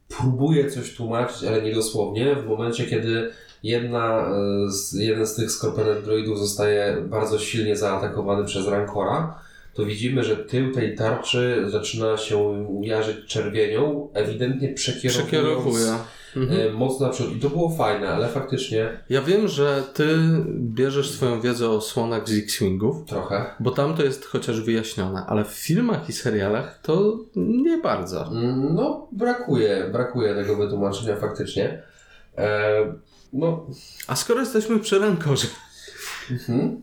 próbuje 0.09 0.71
coś 0.71 0.95
tłumaczyć, 0.95 1.45
ale 1.45 1.63
niedosłownie, 1.63 2.37
w 2.37 2.47
momencie 2.47 2.87
kiedy 2.87 3.31
jedna, 3.63 4.29
e, 4.29 4.71
z, 4.71 4.93
jeden 4.93 5.27
z 5.27 5.35
tych 5.35 5.51
skorpionet 5.51 6.05
droidów 6.05 6.39
zostaje 6.39 6.97
bardzo 7.09 7.39
silnie 7.39 7.77
zaatakowany 7.77 8.45
przez 8.45 8.67
Rancora, 8.67 9.41
to 9.75 9.85
widzimy, 9.85 10.25
że 10.25 10.37
tył 10.37 10.73
tej 10.73 10.97
tarczy 10.97 11.65
zaczyna 11.69 12.17
się 12.17 12.67
jarzyć 12.83 13.27
czerwienią, 13.27 14.09
ewidentnie 14.15 14.75
przekierowując 14.75 15.29
Przekierowuje. 15.29 15.99
Mhm. 16.37 16.61
e, 16.61 16.73
mocno 16.73 17.07
naprzód. 17.07 17.37
I 17.37 17.41
to 17.41 17.51
było 17.51 17.77
fajne, 17.77 18.09
ale 18.09 18.29
faktycznie 18.29 19.01
Ja 19.11 19.23
wiem, 19.23 19.49
że 19.49 19.83
ty 19.95 20.07
bierzesz 20.59 21.11
swoją 21.11 21.41
wiedzę 21.41 21.69
o 21.69 21.77
osłonach 21.77 22.29
z 22.29 22.39
X-Wingów, 22.39 23.05
trochę. 23.07 23.47
bo 23.61 23.71
tam 23.71 23.95
to 23.95 24.03
jest 24.05 24.25
chociaż 24.25 24.61
wyjaśnione, 24.61 25.25
ale 25.27 25.45
w 25.45 25.49
filmach 25.49 26.09
i 26.09 26.13
serialach 26.13 26.81
to 26.83 27.19
nie 27.37 27.79
bardzo. 27.79 28.27
Mm, 28.27 28.75
No, 28.75 29.09
brakuje, 29.13 29.89
brakuje 29.93 30.35
tego 30.35 30.57
wytłumaczenia 30.57 31.17
faktycznie. 31.17 31.83
E, 32.39 32.71
no, 33.33 33.67
A 34.07 34.17
skoro 34.17 34.41
jesteśmy 34.41 34.79
przy 34.79 34.99
Rankorze, 34.99 35.49
mhm. 36.31 36.83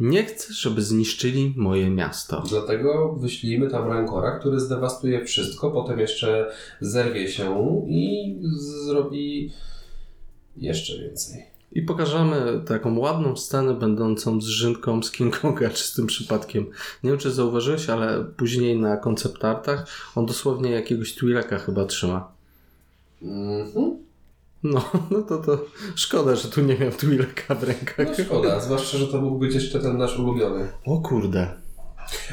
Nie 0.00 0.24
chcę, 0.24 0.52
żeby 0.52 0.82
zniszczyli 0.82 1.54
moje 1.56 1.90
miasto. 1.90 2.42
dlatego 2.48 3.12
wyślijmy 3.12 3.70
tam 3.70 3.88
Rancora, 3.88 4.38
który 4.38 4.60
zdewastuje 4.60 5.24
wszystko, 5.24 5.70
potem 5.70 5.98
jeszcze 5.98 6.50
zerwie 6.80 7.28
się 7.28 7.82
i 7.88 8.36
zrobi 8.84 9.52
jeszcze 10.56 10.98
więcej. 10.98 11.42
I 11.72 11.82
pokażemy 11.82 12.60
taką 12.66 12.98
ładną 12.98 13.36
scenę 13.36 13.74
będącą 13.74 14.40
z 14.40 14.46
Rzynką 14.46 15.02
z 15.02 15.10
King 15.10 15.40
Konga 15.40 15.70
czystym 15.70 16.06
przypadkiem. 16.06 16.66
Nie 17.04 17.10
wiem, 17.10 17.18
czy 17.18 17.30
zauważyłeś, 17.30 17.90
ale 17.90 18.24
później 18.36 18.80
na 18.80 18.96
konceptartach 18.96 19.86
on 20.14 20.26
dosłownie 20.26 20.70
jakiegoś 20.70 21.14
Twileka 21.14 21.58
chyba 21.58 21.84
trzyma. 21.84 22.32
Mhm. 23.22 24.05
No, 24.72 24.90
no 25.10 25.22
to, 25.22 25.38
to 25.38 25.58
szkoda, 25.94 26.36
że 26.36 26.48
tu 26.48 26.60
nie 26.60 26.78
miał 26.78 26.90
Twileka 26.90 27.54
w 27.54 27.62
rękach. 27.62 28.06
No 28.18 28.24
szkoda, 28.24 28.60
zwłaszcza, 28.60 28.98
że 28.98 29.06
to 29.06 29.20
mógł 29.20 29.38
być 29.38 29.54
jeszcze 29.54 29.80
ten 29.80 29.98
nasz 29.98 30.18
ulubiony. 30.18 30.68
O 30.84 31.00
kurde. 31.00 31.50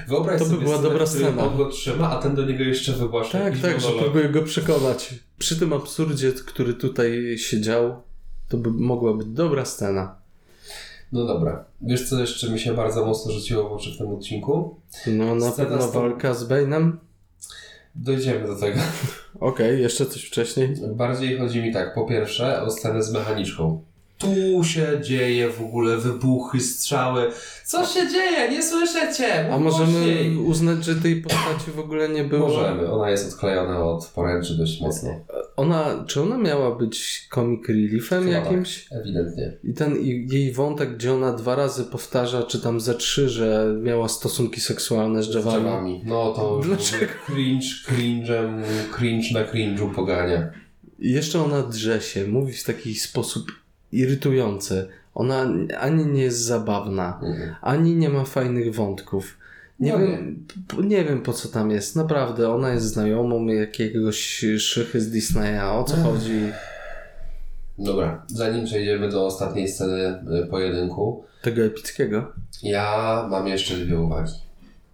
Wyobraź 0.07 0.39
To 0.39 0.45
by 0.45 0.51
sobie 0.51 0.63
była 0.63 0.75
scenę, 0.77 0.89
dobra 0.89 1.05
scena. 1.05 1.43
On 1.43 1.57
go 1.57 1.69
trzyma, 1.69 2.09
a 2.09 2.21
ten 2.21 2.35
do 2.35 2.45
niego 2.45 2.63
jeszcze 2.63 2.93
wygłasza 2.93 3.39
Tak, 3.39 3.57
tak, 3.57 3.79
że 3.81 3.87
próbuję 3.99 4.29
go 4.29 4.41
przekonać. 4.41 5.15
Przy 5.39 5.59
tym 5.59 5.73
absurdzie, 5.73 6.31
który 6.31 6.73
tutaj 6.73 7.37
się 7.37 7.61
dział, 7.61 8.01
to 8.49 8.57
by 8.57 8.71
mogła 8.71 9.13
być 9.13 9.27
dobra 9.27 9.65
scena. 9.65 10.15
No 11.11 11.25
dobra. 11.25 11.65
Wiesz, 11.81 12.09
co 12.09 12.19
jeszcze 12.19 12.49
mi 12.49 12.59
się 12.59 12.73
bardzo 12.73 13.05
mocno 13.05 13.31
rzuciło 13.31 13.69
w 13.69 13.73
oczy 13.73 13.91
w 13.91 13.97
tym 13.97 14.07
odcinku? 14.07 14.75
No 15.07 15.35
na 15.35 15.51
Scena 15.51 15.69
pewno 15.69 15.87
tą- 15.87 15.99
walka 15.99 16.33
z 16.33 16.47
Bane'em. 16.47 16.91
Dojdziemy 17.95 18.47
do 18.47 18.55
tego. 18.55 18.79
Okej, 19.39 19.81
jeszcze 19.81 20.05
coś 20.05 20.23
wcześniej. 20.23 20.75
Bardziej 20.95 21.37
chodzi 21.37 21.61
mi 21.61 21.73
tak, 21.73 21.93
po 21.93 22.05
pierwsze 22.05 22.61
o 22.61 22.71
scenę 22.71 23.03
z 23.03 23.13
mechaniczką. 23.13 23.83
Tu 24.23 24.63
się 24.63 24.87
dzieje 25.01 25.49
w 25.49 25.61
ogóle 25.61 25.97
wybuchy, 25.97 26.59
strzały. 26.59 27.31
Co 27.65 27.85
się 27.85 28.07
dzieje? 28.09 28.49
Nie 28.49 28.63
słyszę 28.63 29.13
cię! 29.13 29.53
A 29.53 29.57
możemy 29.59 29.91
głośniej. 29.91 30.37
uznać, 30.37 30.85
że 30.85 30.95
tej 30.95 31.21
postaci 31.21 31.71
w 31.75 31.79
ogóle 31.79 32.09
nie 32.09 32.23
było? 32.23 32.47
Możemy. 32.47 32.91
Ona 32.91 33.09
jest 33.09 33.33
odklejona 33.33 33.83
od 33.83 34.05
poręczy 34.05 34.57
dość 34.57 34.81
mocno. 34.81 35.09
Ona, 35.55 36.03
czy 36.07 36.21
ona 36.21 36.37
miała 36.37 36.75
być 36.75 37.27
comic 37.35 37.67
reliefem 37.67 38.23
Chyba 38.23 38.35
jakimś? 38.35 38.87
Ewidentnie. 38.91 39.57
I 39.63 39.73
ten 39.73 39.97
i 39.97 40.27
jej 40.31 40.51
wątek, 40.51 40.95
gdzie 40.95 41.13
ona 41.13 41.33
dwa 41.33 41.55
razy 41.55 41.83
powtarza, 41.83 42.43
czy 42.43 42.61
tam 42.61 42.81
ze 42.81 42.95
trzy, 42.95 43.29
że 43.29 43.75
miała 43.81 44.09
stosunki 44.09 44.61
seksualne 44.61 45.23
z 45.23 45.29
drzewami. 45.29 46.01
No 46.05 46.33
to 46.35 46.59
Dlaczego? 46.63 47.05
cringe, 47.25 47.65
cringe'em, 47.87 48.61
cringe 48.97 49.27
na 49.33 49.45
cringe'u 49.45 49.93
pogania. 49.95 50.51
I 50.99 51.11
jeszcze 51.11 51.43
ona 51.43 51.61
drze 51.63 52.01
się, 52.01 52.27
mówi 52.27 52.53
w 52.53 52.63
taki 52.63 52.95
sposób 52.95 53.62
irytujący. 53.93 54.87
Ona 55.15 55.47
ani 55.79 56.05
nie 56.05 56.21
jest 56.23 56.39
zabawna, 56.39 57.19
Mhm. 57.23 57.55
ani 57.61 57.95
nie 57.95 58.09
ma 58.09 58.25
fajnych 58.25 58.75
wątków. 58.75 59.37
Nie, 59.79 59.91
No 59.93 59.99
wiem, 59.99 60.45
p- 60.67 60.83
nie 60.83 61.03
wiem 61.05 61.21
po 61.21 61.33
co 61.33 61.47
tam 61.49 61.71
jest. 61.71 61.95
Naprawdę, 61.95 62.49
ona 62.53 62.73
jest 62.73 62.85
znajomą 62.85 63.45
jakiegoś 63.47 64.45
szychy 64.59 65.01
z 65.01 65.11
Disneya. 65.11 65.59
O 65.79 65.83
co 65.83 65.95
chodzi? 65.95 66.39
Dobra, 67.79 68.23
zanim 68.27 68.65
przejdziemy 68.65 69.09
do 69.09 69.25
ostatniej 69.25 69.67
sceny 69.67 70.19
y, 70.43 70.47
pojedynku, 70.47 71.23
Tego 71.41 71.61
epickiego? 71.63 72.31
ja 72.63 73.27
mam 73.31 73.47
jeszcze 73.47 73.75
dwie 73.77 73.99
uwagi. 73.99 74.31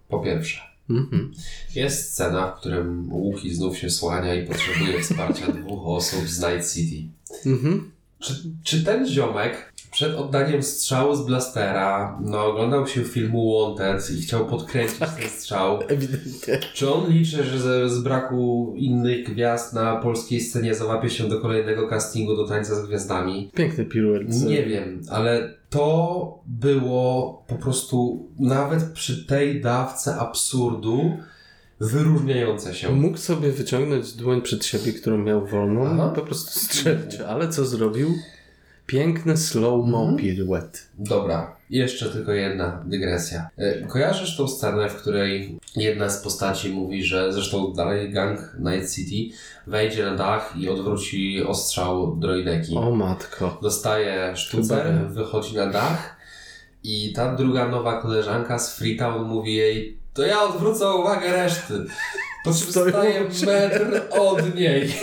Po 0.09 0.19
pierwsze, 0.19 0.61
Mhm. 0.89 1.31
Jest 1.75 2.13
scena, 2.13 2.51
w 2.51 2.59
którym 2.59 3.13
Łuki 3.13 3.53
znów 3.55 3.77
się 3.77 3.89
słania 3.89 4.35
i 4.35 4.47
potrzebuje 4.47 4.99
wsparcia 5.01 5.51
dwóch 5.61 5.87
osób 5.87 6.27
z 6.27 6.39
Night 6.39 6.73
City. 6.73 7.07
Mhm. 7.45 7.91
Czy, 8.19 8.33
czy 8.63 8.83
ten 8.83 9.07
ziomek 9.07 9.73
przed 9.91 10.15
oddaniem 10.15 10.63
strzału 10.63 11.15
z 11.15 11.25
blastera 11.25 12.19
no, 12.21 12.45
oglądał 12.45 12.87
się 12.87 13.03
filmu 13.03 13.59
Wanted 13.59 14.11
i 14.11 14.21
chciał 14.21 14.45
podkręcić 14.45 14.99
ten 14.99 15.29
strzał? 15.29 15.79
Ewidentnie. 15.87 16.59
Czy 16.73 16.93
on 16.93 17.09
liczy, 17.09 17.43
że 17.43 17.59
z, 17.59 17.91
z 17.91 18.03
braku 18.03 18.73
innych 18.77 19.33
gwiazd 19.33 19.73
na 19.73 19.95
polskiej 19.95 20.41
scenie 20.41 20.75
załapie 20.75 21.09
się 21.09 21.29
do 21.29 21.41
kolejnego 21.41 21.87
castingu 21.87 22.35
do 22.35 22.47
tańca 22.47 22.75
z 22.75 22.87
gwiazdami? 22.87 23.51
Piękny 23.55 23.85
piruet. 23.85 24.43
Nie 24.43 24.63
wiem, 24.63 25.01
ale 25.09 25.53
to 25.69 26.43
było 26.45 27.43
po 27.47 27.55
prostu 27.55 28.27
nawet 28.39 28.83
przy 28.83 29.25
tej 29.25 29.61
dawce 29.61 30.15
absurdu 30.15 31.17
wyróżniające 31.79 32.73
się. 32.75 32.89
Mógł 32.89 33.17
sobie 33.17 33.51
wyciągnąć 33.51 34.13
dłoń 34.13 34.41
przed 34.41 34.65
siebie, 34.65 34.93
którą 34.93 35.17
miał 35.17 35.45
wolną 35.45 35.87
Aha. 35.87 36.11
po 36.15 36.21
prostu 36.21 36.59
strzelić. 36.59 37.15
Ale 37.27 37.49
co 37.49 37.65
zrobił? 37.65 38.15
Piękny 38.85 39.37
slow-mo 39.37 39.99
Mhm. 40.01 40.17
piruet. 40.17 40.87
Dobra, 40.97 41.55
jeszcze 41.69 42.09
tylko 42.09 42.31
jedna 42.31 42.83
dygresja. 42.87 43.49
E, 43.57 43.81
Kojarzysz 43.87 44.37
tą 44.37 44.47
scenę, 44.47 44.89
w 44.89 44.95
której 44.95 45.59
jedna 45.75 46.09
z 46.09 46.23
postaci 46.23 46.69
mówi, 46.69 47.03
że 47.03 47.33
zresztą 47.33 47.73
dalej 47.73 48.11
gang 48.11 48.39
Night 48.59 48.95
City 48.95 49.35
wejdzie 49.67 50.05
na 50.05 50.15
dach 50.15 50.53
i 50.59 50.69
odwróci 50.69 51.43
ostrzał 51.43 52.15
droideki. 52.17 52.75
O 52.77 52.91
matko. 52.91 53.59
Dostaje 53.61 54.35
sztucer, 54.37 55.07
wychodzi 55.09 55.55
na 55.55 55.65
dach 55.67 56.15
i 56.83 57.13
ta 57.15 57.35
druga 57.35 57.67
nowa 57.67 58.01
koleżanka 58.01 58.59
z 58.59 58.75
Freetown 58.75 59.27
mówi 59.27 59.55
jej 59.55 59.98
to 60.13 60.23
ja 60.25 60.41
odwrócę 60.43 60.89
uwagę 60.89 61.31
reszty. 61.31 61.85
Po 62.43 62.53
czym 62.53 62.71
Stoją 62.71 62.93
metr 63.45 64.01
od 64.09 64.55
niej. 64.55 64.93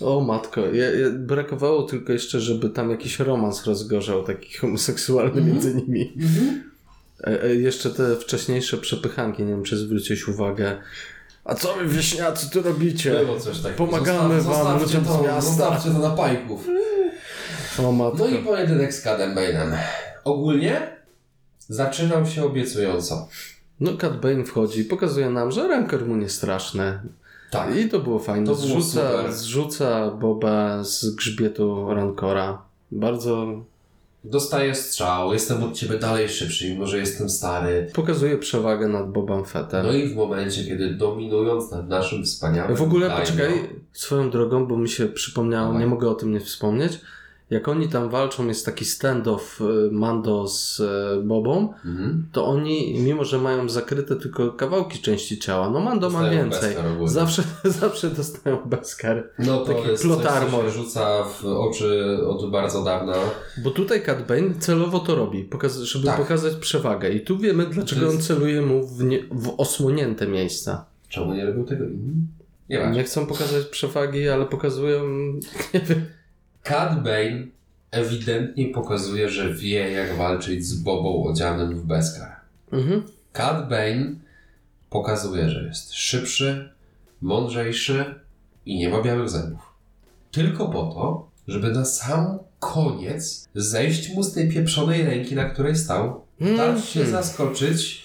O 0.00 0.20
matko. 0.20 0.60
Ja, 0.60 0.90
ja, 0.90 1.10
brakowało 1.10 1.82
tylko 1.82 2.12
jeszcze, 2.12 2.40
żeby 2.40 2.70
tam 2.70 2.90
jakiś 2.90 3.18
romans 3.18 3.64
rozgorzał, 3.66 4.24
taki 4.24 4.58
homoseksualny 4.58 5.30
Mhm. 5.40 5.46
między 5.52 5.74
nimi. 5.74 6.12
E, 7.24 7.42
e, 7.42 7.54
jeszcze 7.54 7.90
te 7.90 8.16
wcześniejsze 8.16 8.76
przepychanki, 8.78 9.42
nie 9.42 9.48
wiem 9.52 9.62
czy 9.62 9.76
zwróciłeś 9.76 10.28
uwagę. 10.28 10.78
A 11.44 11.54
co 11.54 11.74
wy 11.74 11.86
wieśniacy 11.88 12.50
tu 12.50 12.62
robicie? 12.62 13.10
Było 13.24 13.40
coś 13.40 13.58
takiego. 13.58 13.86
Pomagamy 13.86 14.42
wam, 14.42 14.54
zostawcie 14.54 14.84
ludziom 14.84 15.04
z 15.04 15.08
to, 15.08 15.22
miasta. 15.22 15.40
Zostawcie 15.40 15.90
to 15.90 15.98
na 15.98 16.10
pajków. 16.10 16.66
O 17.78 17.92
matko. 17.92 18.18
No 18.18 18.26
i 18.26 18.38
pojedynek 18.38 18.94
z 18.94 19.02
Cadem 19.02 19.34
Bane'em. 19.34 19.76
Ogólnie 20.24 20.96
zaczynał 21.68 22.26
się 22.26 22.44
obiecująco. 22.44 23.28
No 23.80 23.96
Cat 23.96 24.20
Bane 24.20 24.44
wchodzi, 24.44 24.84
pokazuje 24.84 25.30
nam, 25.30 25.50
że 25.50 25.68
rankor 25.68 26.06
mu 26.06 26.16
nie 26.16 26.28
straszny. 26.28 27.00
Tak. 27.50 27.76
I 27.76 27.88
to 27.88 27.98
było 28.00 28.18
fajne. 28.18 28.46
To 28.46 28.54
było 28.54 28.66
zrzuca, 28.80 29.10
super. 29.10 29.32
zrzuca 29.32 30.10
Boba 30.10 30.84
z 30.84 31.10
grzbietu 31.14 31.94
rankora. 31.94 32.62
Bardzo 32.92 33.46
Dostaję 34.24 34.74
strzał, 34.74 35.32
jestem 35.32 35.62
od 35.64 35.74
ciebie 35.74 35.98
dalej 35.98 36.28
szybszy, 36.28 36.70
mimo 36.70 36.86
że 36.86 36.98
jestem 36.98 37.30
stary. 37.30 37.90
pokazuje 37.94 38.38
przewagę 38.38 38.88
nad 38.88 39.12
Bobem 39.12 39.44
Fettem. 39.44 39.86
No 39.86 39.92
i 39.92 40.08
w 40.08 40.16
momencie, 40.16 40.64
kiedy 40.64 40.94
dominując 40.94 41.70
nad 41.70 41.88
naszym 41.88 42.24
wspaniałym 42.24 42.76
W 42.76 42.82
ogóle 42.82 43.08
daimyo- 43.08 43.20
poczekaj, 43.20 43.68
swoją 43.92 44.30
drogą, 44.30 44.66
bo 44.66 44.76
mi 44.76 44.88
się 44.88 45.06
przypomniało, 45.06 45.66
Dawaj. 45.66 45.80
nie 45.80 45.86
mogę 45.86 46.08
o 46.10 46.14
tym 46.14 46.32
nie 46.32 46.40
wspomnieć. 46.40 47.00
Jak 47.50 47.68
oni 47.68 47.88
tam 47.88 48.08
walczą, 48.08 48.46
jest 48.48 48.66
taki 48.66 48.84
standoff 48.84 49.60
y, 49.60 49.64
Mando 49.92 50.48
z 50.48 50.80
y, 50.80 50.86
Bobą, 51.22 51.72
Mhm. 51.84 52.26
to 52.32 52.46
oni, 52.46 53.00
mimo 53.00 53.24
że 53.24 53.38
mają 53.38 53.68
zakryte 53.68 54.16
tylko 54.16 54.52
kawałki 54.52 54.98
części 54.98 55.38
ciała, 55.38 55.70
no 55.70 55.80
Mando 55.80 56.10
ma 56.10 56.20
Dostają 56.20 56.42
więcej. 56.42 56.60
bezkar 56.62 56.86
ogólnie. 56.86 57.08
Zawsze, 57.08 57.42
zawsze 57.80 58.10
dostają 58.10 58.56
bezkar. 58.64 59.28
No 59.38 59.58
to 59.58 59.74
taki 59.74 59.88
jest 59.88 60.02
plot 60.02 60.16
coś, 60.22 60.26
co 60.26 60.32
armor. 60.32 60.64
się 60.64 60.70
rzuca 60.70 61.24
w 61.24 61.44
oczy 61.44 62.18
od 62.26 62.50
bardzo 62.50 62.84
dawna. 62.84 63.14
Bo 63.64 63.70
tutaj 63.70 64.02
Cat 64.04 64.26
Bane 64.26 64.54
celowo 64.58 64.98
to 64.98 65.14
robi, 65.14 65.48
żeby 65.82 66.06
Tak. 66.06 66.16
pokazać 66.16 66.54
przewagę. 66.56 67.10
I 67.10 67.20
tu 67.20 67.38
wiemy, 67.38 67.66
dlaczego 67.66 68.00
To 68.00 68.08
on 68.08 68.14
jest- 68.14 68.26
celuje 68.28 68.62
mu 68.62 68.86
w, 68.88 69.04
nie- 69.04 69.22
w 69.30 69.54
osłonięte 69.58 70.26
miejsca. 70.26 70.84
Czemu 71.08 71.34
nie 71.34 71.46
robił 71.46 71.64
tego 71.64 71.84
inni? 71.84 72.12
Nie 72.68 72.78
ma. 72.78 72.90
Nie 72.90 73.04
chcą 73.04 73.26
pokazać 73.26 73.64
przewagi, 73.66 74.28
ale 74.28 74.46
pokazują, 74.46 75.04
nie 75.74 75.80
wiem, 75.80 76.04
Cad 76.62 77.02
Bane 77.02 77.46
ewidentnie 77.90 78.66
pokazuje, 78.66 79.28
że 79.28 79.54
wie 79.54 79.90
jak 79.92 80.16
walczyć 80.16 80.66
z 80.66 80.74
Bobą 80.82 81.24
odzianym 81.24 81.76
w 81.80 81.84
Beskar. 81.84 82.36
mhm. 82.72 83.02
Cad 83.32 83.68
Bane 83.68 84.14
pokazuje, 84.90 85.50
że 85.50 85.64
jest 85.64 85.92
szybszy, 85.94 86.70
mądrzejszy 87.20 88.14
i 88.66 88.78
nie 88.78 88.88
ma 88.88 89.02
białych 89.02 89.30
zębów. 89.30 89.60
Tylko 90.30 90.68
po 90.68 90.82
to, 90.82 91.28
żeby 91.48 91.72
na 91.72 91.84
sam 91.84 92.38
koniec 92.58 93.48
zejść 93.54 94.14
mu 94.14 94.22
z 94.22 94.32
tej 94.32 94.48
pieprzonej 94.48 95.02
ręki, 95.02 95.34
na 95.34 95.44
której 95.44 95.76
stał, 95.76 96.24
dać 96.56 96.84
się 96.84 97.00
Mhm. 97.00 97.10
zaskoczyć 97.24 98.02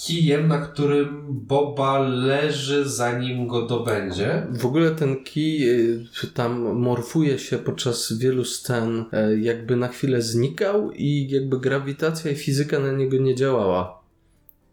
kijem, 0.00 0.48
na 0.48 0.58
którym 0.58 1.26
Boba 1.28 1.98
leży 1.98 2.88
zanim 2.88 3.46
go 3.46 3.62
dobędzie. 3.62 4.46
W 4.50 4.66
ogóle 4.66 4.90
ten 4.90 5.24
kij 5.24 5.70
y, 5.70 6.26
tam 6.34 6.60
morfuje 6.60 7.38
się 7.38 7.58
podczas 7.58 8.12
wielu 8.12 8.44
scen, 8.44 9.04
y, 9.32 9.40
jakby 9.40 9.76
na 9.76 9.88
chwilę 9.88 10.22
znikał 10.22 10.90
i 10.92 11.28
jakby 11.30 11.60
grawitacja 11.60 12.30
i 12.30 12.34
fizyka 12.34 12.78
na 12.78 12.92
niego 12.92 13.16
nie 13.16 13.34
działała. 13.34 14.00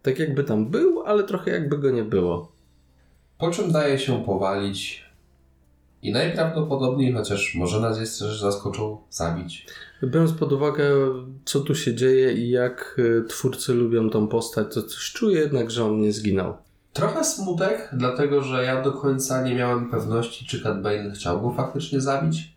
Tak 0.02 0.18
jakby 0.18 0.44
tam 0.44 0.66
był, 0.66 1.02
ale 1.02 1.24
trochę 1.24 1.50
jakby 1.50 1.78
go 1.78 1.90
nie 1.90 2.04
było. 2.04 2.52
Po 3.38 3.50
czym 3.50 3.72
daje 3.72 3.98
się 3.98 4.24
powalić 4.24 5.07
i 6.02 6.12
najprawdopodobniej, 6.12 7.12
chociaż 7.12 7.54
może 7.54 7.80
nas 7.80 8.00
jeszcze 8.00 8.36
zaskoczą, 8.36 8.98
zabić. 9.10 9.66
Biorąc 10.04 10.32
pod 10.32 10.52
uwagę, 10.52 10.90
co 11.44 11.60
tu 11.60 11.74
się 11.74 11.94
dzieje 11.94 12.32
i 12.32 12.50
jak 12.50 12.96
y, 12.98 13.24
twórcy 13.28 13.74
lubią 13.74 14.10
tą 14.10 14.28
postać, 14.28 14.74
to 14.74 14.82
coś 14.82 15.12
czuję 15.12 15.40
jednak, 15.40 15.70
że 15.70 15.84
on 15.84 16.00
nie 16.00 16.12
zginął. 16.12 16.56
Trochę 16.92 17.24
smutek, 17.24 17.90
dlatego 17.92 18.42
że 18.42 18.64
ja 18.64 18.82
do 18.82 18.92
końca 18.92 19.42
nie 19.42 19.54
miałem 19.54 19.90
pewności, 19.90 20.46
czy 20.46 20.62
Cat 20.62 20.82
Bane 20.82 21.10
chciał 21.10 21.40
go 21.40 21.50
faktycznie 21.50 22.00
zabić. 22.00 22.52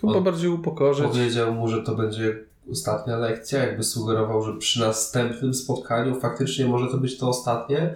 Chyba 0.00 0.12
On 0.12 0.24
bardziej 0.24 0.50
upokorzyć. 0.50 1.06
Powiedział 1.06 1.54
mu, 1.54 1.68
że 1.68 1.82
to 1.82 1.94
będzie 1.94 2.38
ostatnia 2.72 3.16
lekcja, 3.16 3.64
jakby 3.64 3.82
sugerował, 3.82 4.42
że 4.42 4.58
przy 4.58 4.80
następnym 4.80 5.54
spotkaniu 5.54 6.20
faktycznie 6.20 6.66
może 6.66 6.86
to 6.90 6.98
być 6.98 7.18
to 7.18 7.28
ostatnie, 7.28 7.94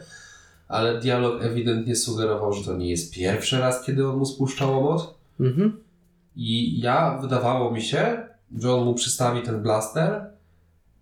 ale 0.68 1.00
dialog 1.00 1.42
ewidentnie 1.42 1.96
sugerował, 1.96 2.52
że 2.52 2.64
to 2.64 2.76
nie 2.76 2.90
jest 2.90 3.14
pierwszy 3.14 3.58
raz, 3.58 3.84
kiedy 3.84 4.08
on 4.08 4.16
mu 4.16 4.26
spuszczał 4.26 4.72
łomot. 4.76 5.14
Mhm. 5.40 5.80
I 6.36 6.80
ja, 6.80 7.18
wydawało 7.22 7.70
mi 7.70 7.82
się, 7.82 8.26
że 8.58 8.72
on 8.74 8.84
mu 8.84 8.94
przystawi 8.94 9.42
ten 9.42 9.62
blaster 9.62 10.26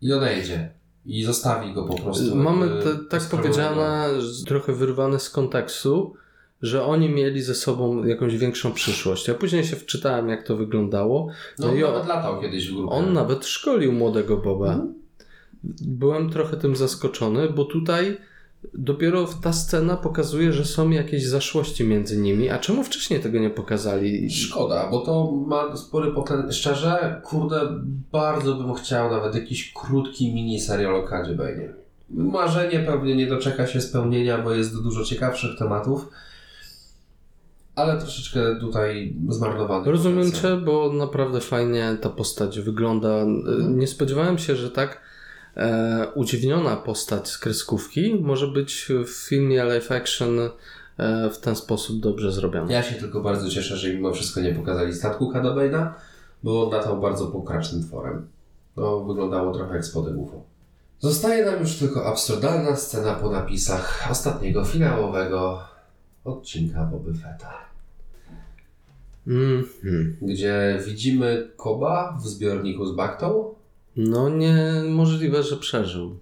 i 0.01 0.13
odejdzie. 0.13 0.71
I 1.07 1.25
zostawi 1.25 1.75
go 1.75 1.85
po 1.85 1.95
prostu. 1.95 2.37
Mamy 2.37 2.67
jakby 2.67 2.83
te, 2.83 3.19
tak 3.19 3.23
powiedziane, 3.31 4.09
trochę 4.47 4.73
wyrwane 4.73 5.19
z 5.21 5.31
kontekstu, 5.31 6.15
że 6.63 6.85
oni 6.85 7.09
mieli 7.09 7.43
ze 7.43 7.55
sobą 7.55 8.05
jakąś 8.05 8.37
większą 8.37 8.73
przyszłość. 8.73 9.29
Ja 9.29 9.35
później 9.35 9.65
się 9.65 9.77
wczytałem, 9.77 10.29
jak 10.29 10.47
to 10.47 10.57
wyglądało. 10.57 11.27
No, 11.59 11.67
No 11.67 11.73
on 11.73 11.79
i 11.79 11.85
o- 11.85 11.93
nawet 11.93 12.09
latał 12.09 12.41
kiedyś 12.41 12.71
w 12.71 12.75
grupie. 12.77 12.95
On 12.95 13.13
nawet 13.13 13.47
szkolił 13.47 13.93
młodego 13.93 14.37
Boba. 14.37 14.73
Mhm. 14.73 14.95
Byłem 15.81 16.31
trochę 16.31 16.57
tym 16.57 16.77
zaskoczony, 16.77 17.49
bo 17.51 17.65
tutaj 17.65 18.17
dopiero 18.75 19.29
ta 19.43 19.53
scena 19.53 19.97
pokazuje, 19.97 20.53
że 20.53 20.65
są 20.65 20.91
jakieś 20.91 21.27
zaszłości 21.27 21.85
między 21.85 22.17
nimi. 22.17 22.51
A 22.51 22.59
czemu 22.59 22.85
wcześniej 22.85 23.21
tego 23.21 23.39
nie 23.39 23.51
pokazali? 23.51 24.31
Szkoda, 24.31 24.91
bo 24.91 25.01
to 25.01 25.33
ma 25.47 25.77
spory 25.77 26.13
potencjał. 26.13 26.53
Szczerze, 26.53 27.21
kurde, 27.25 27.61
bardzo 28.13 28.55
bym 28.55 28.75
chciał 28.75 29.11
nawet 29.11 29.35
jakiś 29.35 29.73
krótki 29.73 30.35
mini 30.35 30.61
serial 30.61 30.95
o 30.95 31.03
Kadzie 31.03 31.35
Bane. 31.35 31.69
Marzenie 32.11 32.81
pewnie 32.81 33.17
nie 33.17 33.27
doczeka 33.27 33.67
się 33.67 33.81
spełnienia, 33.81 34.39
bo 34.39 34.55
jest 34.55 34.83
dużo 34.83 35.05
ciekawszych 35.05 35.59
tematów, 35.59 36.09
ale 37.75 37.99
troszeczkę 37.99 38.41
tutaj 38.61 39.17
zmarnowany. 39.29 39.91
Rozumiem 39.91 40.25
potencjał. 40.25 40.59
cię, 40.59 40.65
bo 40.65 40.93
naprawdę 40.93 41.41
fajnie 41.41 41.97
ta 42.01 42.11
postać 42.11 42.61
wygląda. 42.61 43.09
Mhm. 43.09 43.79
Nie 43.79 43.87
spodziewałem 43.87 44.39
się, 44.39 44.57
że 44.57 44.71
tak 44.71 45.01
e, 45.57 46.07
udziwniona 46.15 46.77
postać 46.77 47.29
z 47.29 47.39
kreskówki 47.39 48.15
może 48.21 48.49
być 48.49 48.89
w 49.05 49.29
filmie 49.29 49.65
live 49.65 49.93
action 49.93 50.39
e, 50.99 51.31
w 51.31 51.39
ten 51.39 51.57
sposób 51.57 52.01
dobrze 52.01 52.33
zrobiona. 52.33 52.73
Ja 52.73 52.83
się 52.83 52.95
tylko 52.95 53.21
bardzo 53.21 53.51
cieszę, 53.51 53.77
że 53.77 53.95
mimo 53.95 54.13
wszystko 54.13 54.41
nie 54.41 54.55
pokazali 54.55 54.95
statku 54.95 55.31
Kada 55.31 55.49
Bane'a, 55.49 55.93
bo 56.43 56.67
on 56.67 56.73
latał 56.73 57.01
bardzo 57.01 57.27
pokracznym 57.27 57.83
tworem. 57.83 58.29
To 58.75 59.05
wyglądało 59.05 59.55
trochę 59.55 59.75
jak 59.75 59.85
spodek 59.85 60.17
UFO. 60.17 60.43
Zostaje 60.99 61.45
nam 61.45 61.61
już 61.61 61.77
tylko 61.77 62.07
absurdalna 62.07 62.77
scena 62.77 63.15
po 63.15 63.31
napisach 63.31 64.09
ostatniego 64.11 64.65
finałowego 64.65 65.61
odcinka 66.25 66.85
Boby 66.85 67.15
Fetta. 67.15 67.67
Mhm. 69.27 70.17
gdzie 70.23 70.79
widzimy 70.87 71.49
Koba 71.57 72.19
w 72.23 72.27
zbiorniku 72.27 72.87
z 72.87 72.95
baktą. 72.95 73.55
No 73.97 74.29
niemożliwe, 74.29 75.43
że 75.43 75.57
przeżył. 75.57 76.17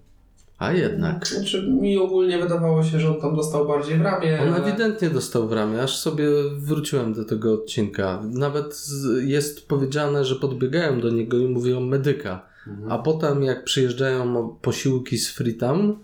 A 0.57 0.71
jednak. 0.73 1.27
Znaczy, 1.27 1.67
mi 1.81 1.97
ogólnie 1.97 2.37
wydawało 2.37 2.83
się, 2.83 2.99
że 2.99 3.09
on 3.15 3.21
tam 3.21 3.35
dostał 3.35 3.67
bardziej 3.67 3.97
w 3.97 4.01
ramię. 4.01 4.39
On 4.41 4.53
ale- 4.53 4.63
ewidentnie 4.65 5.09
dostał 5.09 5.47
w 5.47 5.53
ramię, 5.53 5.81
aż 5.81 5.97
sobie 5.97 6.27
wróciłem 6.57 7.13
do 7.13 7.25
tego 7.25 7.53
odcinka. 7.53 8.23
Nawet 8.31 8.85
jest 9.25 9.67
powiedziane, 9.67 10.25
że 10.25 10.35
podbiegają 10.35 10.99
do 11.01 11.09
niego 11.09 11.37
i 11.37 11.47
mówią 11.47 11.79
medyka. 11.79 12.45
Mhm. 12.67 12.91
A 12.91 12.97
potem 12.97 13.43
jak 13.43 13.63
przyjeżdżają 13.63 14.55
posiłki 14.61 15.17
z 15.17 15.29
Freetown, 15.29 15.95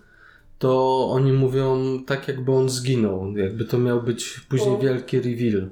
to 0.59 1.07
oni 1.11 1.33
mówią 1.33 1.99
tak 2.05 2.27
jakby 2.27 2.51
on 2.51 2.69
zginął. 2.69 3.37
Jakby 3.37 3.65
to 3.65 3.77
miał 3.77 4.03
być 4.03 4.39
później 4.49 4.75
O. 4.75 4.79
wielki 4.79 5.17
reveal. 5.17 5.69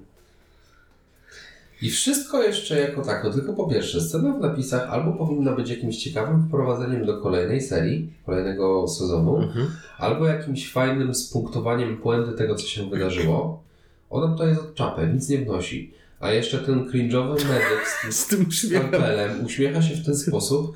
I 1.81 1.89
wszystko 1.89 2.43
jeszcze 2.43 2.79
jako 2.79 3.01
tako, 3.01 3.29
tylko 3.33 3.53
po 3.53 3.67
pierwsze, 3.67 4.01
scena 4.01 4.33
w 4.33 4.39
napisach 4.39 4.89
albo 4.89 5.11
powinna 5.13 5.51
być 5.55 5.69
jakimś 5.69 5.97
ciekawym 5.97 6.43
wprowadzeniem 6.47 7.05
do 7.05 7.21
kolejnej 7.21 7.61
serii, 7.61 8.13
kolejnego 8.25 8.87
sezonu, 8.87 9.37
Mhm. 9.37 9.67
albo 9.97 10.25
jakimś 10.27 10.71
fajnym 10.71 11.15
spunktowaniem 11.15 11.97
puenty 11.97 12.31
tego, 12.37 12.55
co 12.55 12.67
się 12.67 12.89
wydarzyło. 12.89 13.63
Ona 14.09 14.33
tutaj 14.33 14.49
jest 14.49 14.61
od 14.61 14.75
czapy, 14.75 15.09
nic 15.13 15.29
nie 15.29 15.37
wnosi. 15.37 15.93
A 16.19 16.31
jeszcze 16.31 16.57
ten 16.57 16.89
cringe'owy 16.89 17.29
medyk 17.35 17.87
z 17.87 18.01
tym 18.01 18.11
Z 18.19 18.27
tym 18.27 18.51
skalpelem 18.51 19.45
uśmiecha 19.45 19.81
się 19.81 19.95
w 19.95 20.05
ten 20.05 20.17
sposób, 20.17 20.75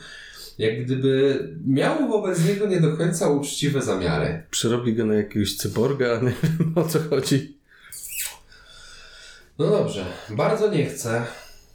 jak 0.58 0.86
gdyby 0.86 1.40
miał 1.68 2.08
wobec 2.10 2.48
niego 2.48 2.68
nie 2.68 2.82
do 2.82 2.98
końca 2.98 3.30
uczciwe 3.30 3.82
zamiary. 3.82 4.44
Przerobi 4.52 4.94
go 4.94 5.06
na 5.06 5.14
jakiegoś 5.14 5.56
cyborga, 5.56 6.20
nie 6.22 6.34
wiem 6.60 6.74
o 6.76 6.84
co 6.84 7.00
chodzi. 7.10 7.58
No 9.60 9.70
dobrze, 9.70 10.06
bardzo 10.30 10.70
nie 10.70 10.86
chcę, 10.86 11.22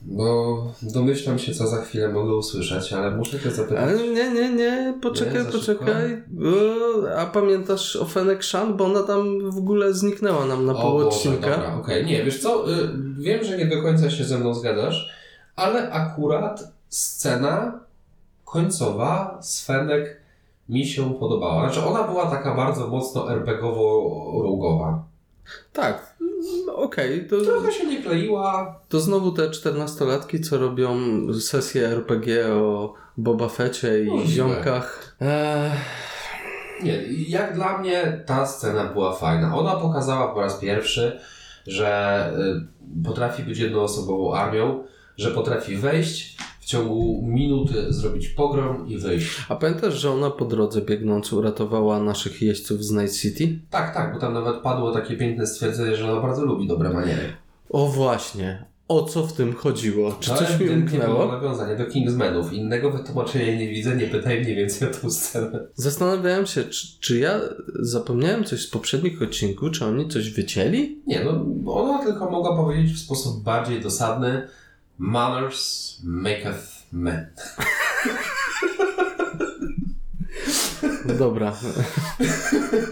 bo 0.03 0.57
domyślam 0.83 1.39
się, 1.39 1.55
co 1.55 1.67
za 1.67 1.83
chwilę 1.83 2.09
mogę 2.09 2.37
usłyszeć, 2.37 2.93
ale 2.93 3.11
muszę 3.11 3.41
cię 3.41 3.51
zapytać. 3.51 3.83
Ale 3.83 4.09
nie, 4.09 4.31
nie, 4.31 4.53
nie, 4.53 4.95
poczekaj, 5.03 5.45
Nie, 5.45 5.53
poczekaj. 5.53 6.23
A 7.19 7.27
pamiętasz 7.27 7.97
o 7.97 8.05
Fennec 8.05 8.45
Shan? 8.45 8.77
Bo 8.77 8.85
ona 8.85 9.03
tam 9.03 9.51
w 9.51 9.59
ogóle 9.59 9.95
zniknęła 9.95 10.47
nam 10.47 10.67
na 10.67 10.75
pół 10.75 10.97
odcinka. 10.97 11.75
Okej, 11.81 12.07
nie, 12.07 12.25
wiesz 12.25 12.43
co, 12.43 12.73
y, 12.73 12.89
wiem, 13.19 13.45
że 13.45 13.59
nie 13.59 13.67
do 13.67 13.83
końca 13.83 14.11
się 14.11 14.25
ze 14.25 14.39
mną 14.39 14.55
zgadzasz, 14.55 15.13
ale 15.57 15.91
akurat 15.91 16.73
scena 16.89 17.81
końcowa 18.45 19.39
z 19.43 19.65
Fenek 19.65 20.21
mi 20.69 20.87
się 20.87 21.15
podobała. 21.15 21.73
Znaczy 21.73 21.89
ona 21.89 22.03
była 22.05 22.27
taka 22.31 22.55
bardzo 22.55 22.87
mocno 22.87 23.27
RPGowo-rogowa. 23.31 24.99
Tak, 25.73 26.17
no, 26.67 26.77
okej, 26.77 27.27
to, 27.29 27.41
Trochę 27.41 27.73
się 27.73 27.87
nie 27.87 28.03
kleiła. 28.03 28.81
to 28.89 29.01
znowu 29.01 29.33
te 29.33 29.43
14-latki, 29.51 30.41
co 30.41 30.59
robią 30.59 30.97
sesję 31.41 31.89
RPG 31.89 32.47
o 32.55 32.95
Boba 33.17 33.49
Fecie 33.49 34.03
i 34.03 34.07
Możliwe. 34.07 34.31
ziomkach. 34.33 35.17
Eee, 35.21 35.71
Nie, 36.83 37.03
jak 37.29 37.55
dla 37.55 37.79
mnie 37.79 38.23
ta 38.27 38.47
scena 38.47 38.85
była 38.85 39.13
fajna. 39.17 39.57
Ona 39.57 39.77
pokazała 39.77 40.35
po 40.35 40.41
raz 40.41 40.55
pierwszy, 40.59 41.21
że 41.67 42.33
y, 42.97 43.05
potrafi 43.05 43.43
być 43.43 43.59
jednoosobową 43.59 44.35
armią, 44.35 44.85
że 45.17 45.31
potrafi 45.31 45.77
wejść 45.77 46.37
ciągu 46.69 47.23
minuty 47.27 47.93
zrobić 47.93 48.29
pogrom 48.29 48.89
i 48.89 48.99
wyjść. 48.99 49.45
a 49.49 49.57
pamiętasz, 49.57 49.95
że 49.95 50.11
ona 50.11 50.31
po 50.31 50.45
drodze 50.45 50.83
biegnąc 50.83 51.33
uratowała 51.33 52.01
naszych 52.01 52.43
jeźdźców 52.43 52.85
z 52.85 52.91
Night 52.93 53.17
City? 53.17 53.59
Tak, 53.71 53.95
tak, 53.95 54.15
bo 54.15 54.21
tam 54.21 54.35
nawet 54.35 54.57
padło 54.57 54.93
takie 54.93 55.17
piękne 55.17 55.47
stwierdzenie, 55.47 55.97
że 55.97 56.13
ona 56.13 56.23
bardzo 56.23 56.45
lubi 56.45 56.69
dobre 56.69 56.91
maniery. 56.91 57.23
O 57.71 57.87
właśnie, 57.87 58.65
o 58.89 59.03
co 59.03 59.27
w 59.27 59.33
tym 59.33 59.53
chodziło? 59.55 60.17
Czy 60.21 60.31
To 60.31 60.37
coś 60.37 60.61
mi 60.61 60.69
umknęło? 60.71 61.27
nawiązanie 61.27 61.77
do 61.77 61.87
Kingsmanów. 61.87 62.53
Innego 62.53 62.91
wytłumaczenia 62.91 63.59
nie 63.59 63.69
widzę, 63.69 63.97
nie 63.97 64.07
pytaj 64.07 64.41
mniej 64.41 64.57
więcej 64.57 64.89
o 64.89 64.93
tą 64.93 65.11
scenę. 65.11 65.67
Zastanawiałem 65.75 66.47
się, 66.47 66.65
czy, 66.65 66.87
czy 67.01 67.19
ja 67.19 67.41
zapomniałem 67.81 68.45
coś 68.45 68.61
z 68.67 68.71
poprzednich 68.71 69.23
odcinków, 69.23 69.71
czy 69.71 69.85
oni 69.85 70.09
coś 70.09 70.31
wycięli? 70.31 71.03
Nie, 71.07 71.25
no 71.25 71.45
ona 71.73 72.05
tylko 72.05 72.31
mogła 72.31 72.57
powiedzieć 72.57 72.93
w 72.93 72.99
sposób 72.99 73.43
bardziej 73.43 73.81
dosadny 73.81 74.49
Manners 74.99 75.99
maketh 76.05 76.87
men. 76.93 77.27
No 81.07 81.15
dobra. 81.15 81.57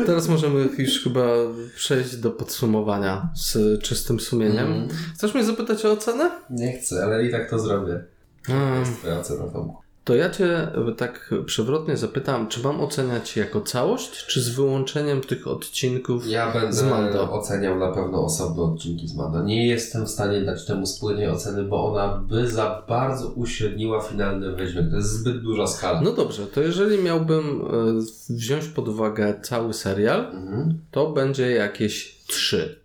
Teraz 0.07 0.29
możemy 0.29 0.69
już 0.79 1.03
chyba 1.05 1.27
przejść 1.75 2.17
do 2.17 2.31
podsumowania 2.31 3.29
z 3.35 3.83
czystym 3.83 4.21
sumieniem. 4.21 4.73
Mm. 4.73 4.89
Chcesz 5.15 5.35
mnie 5.35 5.45
zapytać 5.45 5.85
o 5.85 5.93
ocenę? 5.93 6.31
Nie 6.51 6.79
chcę, 6.79 7.05
ale 7.05 7.27
i 7.27 7.31
tak 7.31 7.51
to 7.51 7.59
zrobię. 7.59 8.05
Mm. 8.49 8.81
jest 8.81 8.99
twoja 8.99 9.19
ocena, 9.19 9.45
Tomku. 9.45 9.86
To 10.07 10.15
ja 10.15 10.31
cię 10.31 10.69
tak 10.97 11.31
przewrotnie 11.47 11.97
zapytam, 11.97 12.49
czy 12.49 12.63
mam 12.63 12.81
oceniać 12.81 13.37
jako 13.37 13.61
całość, 13.61 14.27
czy 14.27 14.41
z 14.41 14.49
wyłączeniem 14.49 15.21
tych 15.21 15.47
odcinków? 15.47 16.27
Ja 16.29 16.51
Z 16.73 16.83
będę 16.83 16.91
Mando. 16.91 17.33
oceniał 17.33 17.79
na 17.79 17.93
pewno 17.93 18.25
osobne 18.25 18.63
odcinki 18.63 19.09
z 19.09 19.15
Mando. 19.17 19.43
Nie 19.43 19.67
jestem 19.67 20.07
w 20.07 20.11
stanie 20.11 20.41
dać 20.43 20.67
temu 20.67 20.87
spójnej 20.87 21.29
oceny, 21.31 21.65
bo 21.65 21.93
ona 21.93 22.19
by 22.29 22.49
za 22.49 22.83
bardzo 22.89 23.29
uśredniła 23.29 24.01
finalny 24.01 24.53
wydźwięk. 24.53 24.91
To 24.91 24.97
jest 24.97 25.11
zbyt 25.13 25.43
duża 25.43 25.67
skala. 25.67 26.01
No 26.01 26.13
dobrze, 26.13 26.47
to 26.47 26.61
jeżeli 26.61 27.03
miałbym 27.03 27.45
e, 27.61 28.35
wziąć 28.35 28.65
pod 28.69 28.89
uwagę 28.89 29.35
cały 29.43 29.75
serial, 29.75 30.21
Mhm. 30.21 30.81
to 30.91 31.11
będzie 31.13 31.51
jakieś 31.51 32.17
trzy. 32.27 32.81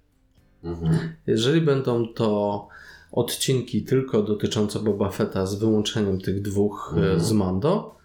Mhm. 0.64 0.98
Jeżeli 1.28 1.62
będą 1.62 2.08
to 2.08 2.68
odcinki 3.12 3.84
tylko 3.84 4.22
dotyczące 4.22 4.80
Boba 4.80 5.10
Fetta 5.10 5.46
z 5.46 5.56
wyłączeniem 5.56 6.22
tych 6.22 6.42
dwóch 6.42 6.94
e, 6.98 7.00
Mhm. 7.00 7.20
z 7.20 7.32
Mando, 7.32 7.96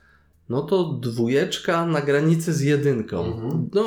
no 0.48 0.62
to 0.62 0.84
dwójeczka 0.84 1.86
na 1.86 2.00
granicy 2.00 2.52
z 2.52 2.60
jedynką. 2.60 3.24
Mhm. 3.24 3.68
No 3.74 3.84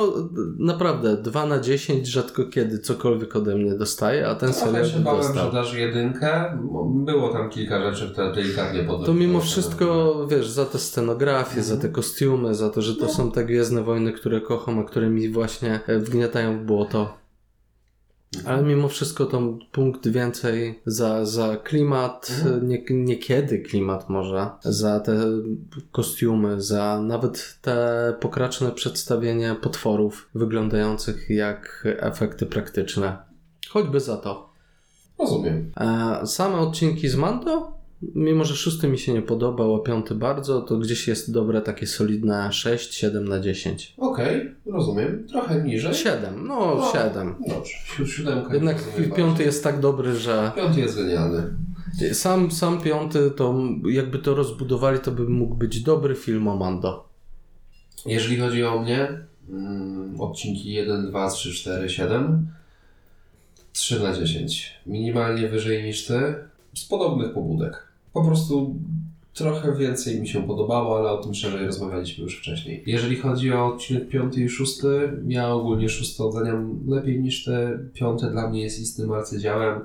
naprawdę, 0.58 1.16
2 1.16 1.46
na 1.46 1.58
10 1.60 2.06
rzadko 2.06 2.44
kiedy 2.44 2.78
cokolwiek 2.78 3.36
ode 3.36 3.54
mnie 3.56 3.74
dostaje, 3.74 4.28
a 4.28 4.34
ten 4.34 4.52
Trochę 4.52 4.66
serial 4.66 4.86
się 4.86 4.98
bałem, 5.00 5.22
dostał. 5.22 5.46
że 5.46 5.52
dasz 5.52 5.74
jedynkę. 5.74 6.58
Było 7.04 7.28
tam 7.32 7.50
kilka 7.50 7.94
rzeczy, 7.94 8.12
które 8.12 8.32
delikatnie 8.34 8.80
podeszły. 8.82 9.06
To 9.06 9.14
mimo 9.14 9.40
wszystko, 9.40 10.14
wiesz, 10.30 10.48
za 10.50 10.64
tę 10.66 10.78
scenografię, 10.78 11.62
za 11.62 11.76
te 11.76 11.88
kostiumy, 11.88 12.54
za 12.54 12.70
to, 12.70 12.82
że 12.82 12.94
to 12.96 13.04
No. 13.06 13.12
są 13.12 13.32
te 13.32 13.44
Gwiezdne 13.44 13.82
Wojny, 13.82 14.12
które 14.12 14.40
kocham, 14.40 14.78
a 14.78 14.84
które 14.84 15.10
mi 15.10 15.28
właśnie 15.28 15.80
e, 15.86 15.98
wgniatają 15.98 16.58
w 16.58 16.64
błoto. 16.64 17.19
Ale 18.46 18.62
mimo 18.62 18.88
wszystko 18.88 19.26
to 19.26 19.58
punkt 19.72 20.08
więcej 20.08 20.80
za, 20.86 21.26
za 21.26 21.56
klimat, 21.56 22.32
Mhm. 22.44 22.68
nie, 22.68 22.82
niekiedy 22.90 23.58
klimat 23.58 24.08
może, 24.08 24.50
za 24.64 25.00
te 25.00 25.16
kostiumy, 25.92 26.60
za 26.62 27.00
nawet 27.02 27.58
te 27.62 28.14
pokraczne 28.20 28.70
przedstawienie 28.72 29.56
potworów 29.62 30.28
wyglądających 30.34 31.30
jak 31.30 31.84
efekty 31.98 32.46
praktyczne. 32.46 33.18
Choćby 33.68 34.00
za 34.00 34.16
to. 34.16 34.50
Rozumiem. 35.18 35.72
E, 35.76 36.26
Same 36.26 36.56
odcinki 36.56 37.08
z 37.08 37.16
Mando, 37.16 37.72
mimo 38.02 38.44
że 38.44 38.56
szósty 38.56 38.88
mi 38.88 38.98
się 38.98 39.12
nie 39.12 39.22
podobał, 39.22 39.76
a 39.76 39.78
piąty 39.82 40.14
bardzo, 40.14 40.60
to 40.60 40.78
gdzieś 40.78 41.08
jest 41.08 41.32
dobre 41.32 41.60
takie 41.62 41.86
solidne 41.86 42.52
6, 42.52 42.94
7 42.94 43.28
na 43.28 43.40
10. 43.40 43.94
Okej, 43.98 44.54
rozumiem. 44.66 45.26
Trochę 45.28 45.62
niżej. 45.62 45.94
7, 45.94 46.46
no 46.46 46.74
No. 46.74 46.90
7. 46.92 47.34
Dobrze, 47.48 47.72
si- 47.96 48.06
siódemka. 48.12 48.54
Jednak 48.54 48.76
piąty 49.16 49.42
jest 49.42 49.64
tak 49.64 49.80
dobry, 49.80 50.16
że 50.16 50.52
Piąty 50.56 50.80
jest 50.80 50.96
genialny. 50.96 51.42
sam, 52.12 52.50
sam 52.50 52.80
piąty 52.80 53.30
to 53.30 53.62
jakby 53.90 54.18
to 54.18 54.34
rozbudowali, 54.34 54.98
to 54.98 55.10
by 55.10 55.28
mógł 55.28 55.54
być 55.54 55.80
dobry 55.82 56.14
film 56.14 56.48
o 56.48 56.56
Mando. 56.56 57.08
Jeżeli 58.06 58.36
chodzi 58.38 58.64
o 58.64 58.78
mnie, 58.82 59.08
mm, 59.48 60.20
odcinki 60.20 60.72
1, 60.72 61.06
2, 61.10 61.30
3, 61.30 61.52
4, 61.54 61.90
7, 61.90 62.48
3 63.72 64.00
na 64.00 64.12
10. 64.12 64.72
Minimalnie 64.86 65.48
wyżej 65.48 65.84
niż 65.84 66.06
ty, 66.06 66.34
z 66.74 66.84
podobnych 66.84 67.32
pobudek. 67.34 67.89
Po 68.12 68.24
prostu 68.24 68.74
trochę 69.34 69.76
więcej 69.76 70.20
mi 70.20 70.28
się 70.28 70.42
podobało, 70.42 70.98
ale 70.98 71.10
o 71.10 71.22
tym 71.22 71.34
szerzej 71.34 71.66
rozmawialiśmy 71.66 72.24
już 72.24 72.38
wcześniej. 72.38 72.82
Jeżeli 72.86 73.16
chodzi 73.16 73.52
o 73.52 73.66
odcinek 73.66 74.08
5 74.08 74.38
i 74.38 74.48
6, 74.48 74.78
ja 75.28 75.48
ogólnie 75.48 75.88
szósty 75.88 76.24
oceniam 76.24 76.80
lepiej 76.86 77.20
niż 77.20 77.44
te 77.44 77.78
piąte. 77.94 78.30
Dla 78.30 78.50
mnie 78.50 78.62
jest 78.62 78.80
istnym 78.80 79.12
arcydziełem. 79.12 79.80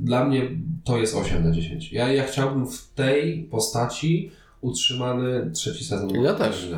Dla 0.00 0.24
mnie 0.24 0.50
to 0.84 0.98
jest 0.98 1.14
8 1.14 1.44
na 1.44 1.50
10. 1.50 1.92
Ja, 1.92 2.12
ja 2.12 2.24
chciałbym 2.24 2.66
w 2.66 2.88
tej 2.94 3.42
postaci 3.42 4.30
utrzymany 4.60 5.50
trzeci 5.54 5.84
sezon. 5.84 6.10
Ja 6.10 6.34
też. 6.34 6.68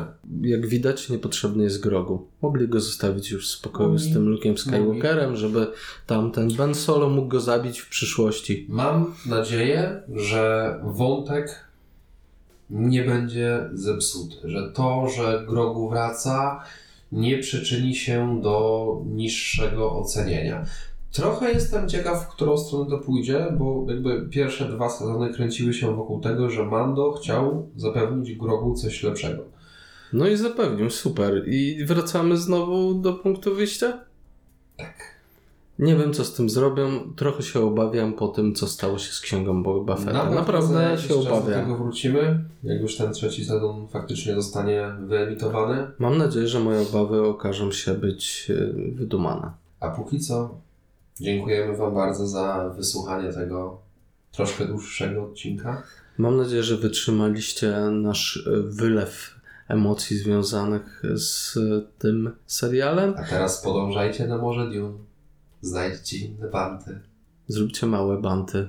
Jak 0.41 0.67
widać, 0.67 1.09
niepotrzebny 1.09 1.63
jest 1.63 1.81
Grogu. 1.81 2.27
Mogli 2.41 2.67
go 2.67 2.79
zostawić 2.79 3.31
już 3.31 3.47
w 3.47 3.51
spokoju 3.51 3.97
z 3.97 4.13
tym 4.13 4.35
Luke'em 4.35 4.57
Skywalkerem, 4.57 5.35
żeby 5.35 5.67
tam 6.07 6.31
ten 6.31 6.53
Ben 6.53 6.75
Solo 6.75 7.09
mógł 7.09 7.27
go 7.27 7.39
zabić 7.39 7.79
w 7.79 7.89
przyszłości. 7.89 8.65
Mam 8.69 9.13
nadzieję, 9.25 10.01
że 10.15 10.75
wątek 10.83 11.65
nie 12.69 13.03
będzie 13.03 13.69
zepsuty, 13.73 14.35
że 14.43 14.71
to, 14.71 15.07
że 15.17 15.45
Grogu 15.47 15.89
wraca, 15.89 16.63
nie 17.11 17.37
przyczyni 17.37 17.95
się 17.95 18.41
do 18.41 18.87
niższego 19.05 19.99
ocenienia. 19.99 20.65
Trochę 21.11 21.51
jestem 21.51 21.89
ciekaw, 21.89 22.23
w 22.25 22.27
którą 22.27 22.57
stronę 22.57 22.89
to 22.89 22.97
pójdzie, 22.97 23.47
bo 23.59 23.85
jakby 23.87 24.27
pierwsze 24.29 24.65
dwa 24.69 24.89
sezony 24.89 25.33
kręciły 25.33 25.73
się 25.73 25.95
wokół 25.95 26.19
tego, 26.19 26.49
że 26.49 26.65
Mando 26.65 27.11
chciał 27.11 27.69
zapewnić 27.77 28.35
Grogu 28.35 28.75
coś 28.75 29.03
lepszego. 29.03 29.43
No 30.13 30.27
i 30.27 30.37
zapewnił, 30.37 30.89
super. 30.89 31.43
I 31.47 31.85
wracamy 31.85 32.37
znowu 32.37 32.93
do 32.93 33.13
punktu 33.13 33.55
wyjścia? 33.55 33.99
Tak. 34.77 34.95
Nie 35.79 35.95
wiem, 35.95 36.13
co 36.13 36.25
z 36.25 36.33
tym 36.33 36.49
zrobią. 36.49 36.87
Trochę 37.15 37.43
się 37.43 37.59
obawiam 37.59 38.13
po 38.13 38.27
tym, 38.27 38.55
co 38.55 38.67
stało 38.67 38.97
się 38.97 39.11
z 39.13 39.19
księgą 39.19 39.63
Boba 39.63 39.95
Fetta. 39.95 40.11
pewno 40.11 40.29
za 40.31 40.35
Naprawdę 40.39 40.97
się 40.97 41.07
czas 41.07 41.25
Do 41.25 41.37
obawiam. 41.37 41.61
tego 41.61 41.75
wrócimy, 41.77 42.43
jak 42.63 42.81
już 42.81 42.97
ten 42.97 43.13
trzeci 43.13 43.45
sezon 43.45 43.87
faktycznie 43.87 44.35
zostanie 44.35 44.91
wyemitowany. 45.07 45.87
Mam 45.99 46.17
nadzieję, 46.17 46.47
że 46.47 46.59
moje 46.59 46.81
obawy 46.81 47.27
okażą 47.27 47.71
się 47.71 47.93
być 47.93 48.51
e, 48.51 48.73
wydumane. 48.95 49.51
A 49.79 49.89
póki 49.89 50.19
co, 50.19 50.55
dziękujemy 51.21 51.77
Wam 51.77 51.93
bardzo 51.95 52.27
za 52.27 52.73
wysłuchanie 52.77 53.33
tego 53.33 53.81
troszkę 54.31 54.65
dłuższego 54.65 55.23
odcinka. 55.23 55.83
Mam 56.17 56.37
nadzieję, 56.37 56.63
że 56.63 56.77
wytrzymaliście 56.77 57.71
nasz 57.91 58.47
e, 58.47 58.61
wylew 58.61 59.35
emocji 59.67 60.17
związanych 60.17 61.01
z 61.15 61.57
e, 61.57 61.81
tym 61.99 62.35
serialem. 62.45 63.13
A 63.17 63.23
teraz 63.23 63.61
podążajcie 63.61 64.27
na 64.27 64.37
Morze 64.37 64.69
Dune, 64.69 64.97
znajdźcie 65.61 66.17
inne 66.17 66.47
banty 66.49 66.99
Zróbcie 67.47 67.85
małe 67.87 68.21
banty. 68.21 68.67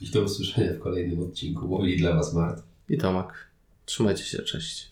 i 0.00 0.10
do 0.10 0.22
usłyszenia 0.22 0.72
w 0.72 0.78
kolejnym 0.78 1.22
odcinku. 1.22 1.68
Mówili 1.68 1.98
dla 1.98 2.14
Was 2.16 2.34
Mart. 2.34 2.62
I 2.88 2.98
Tomek. 2.98 3.26
Trzymajcie 3.84 4.24
się, 4.24 4.42
cześć. 4.42 4.90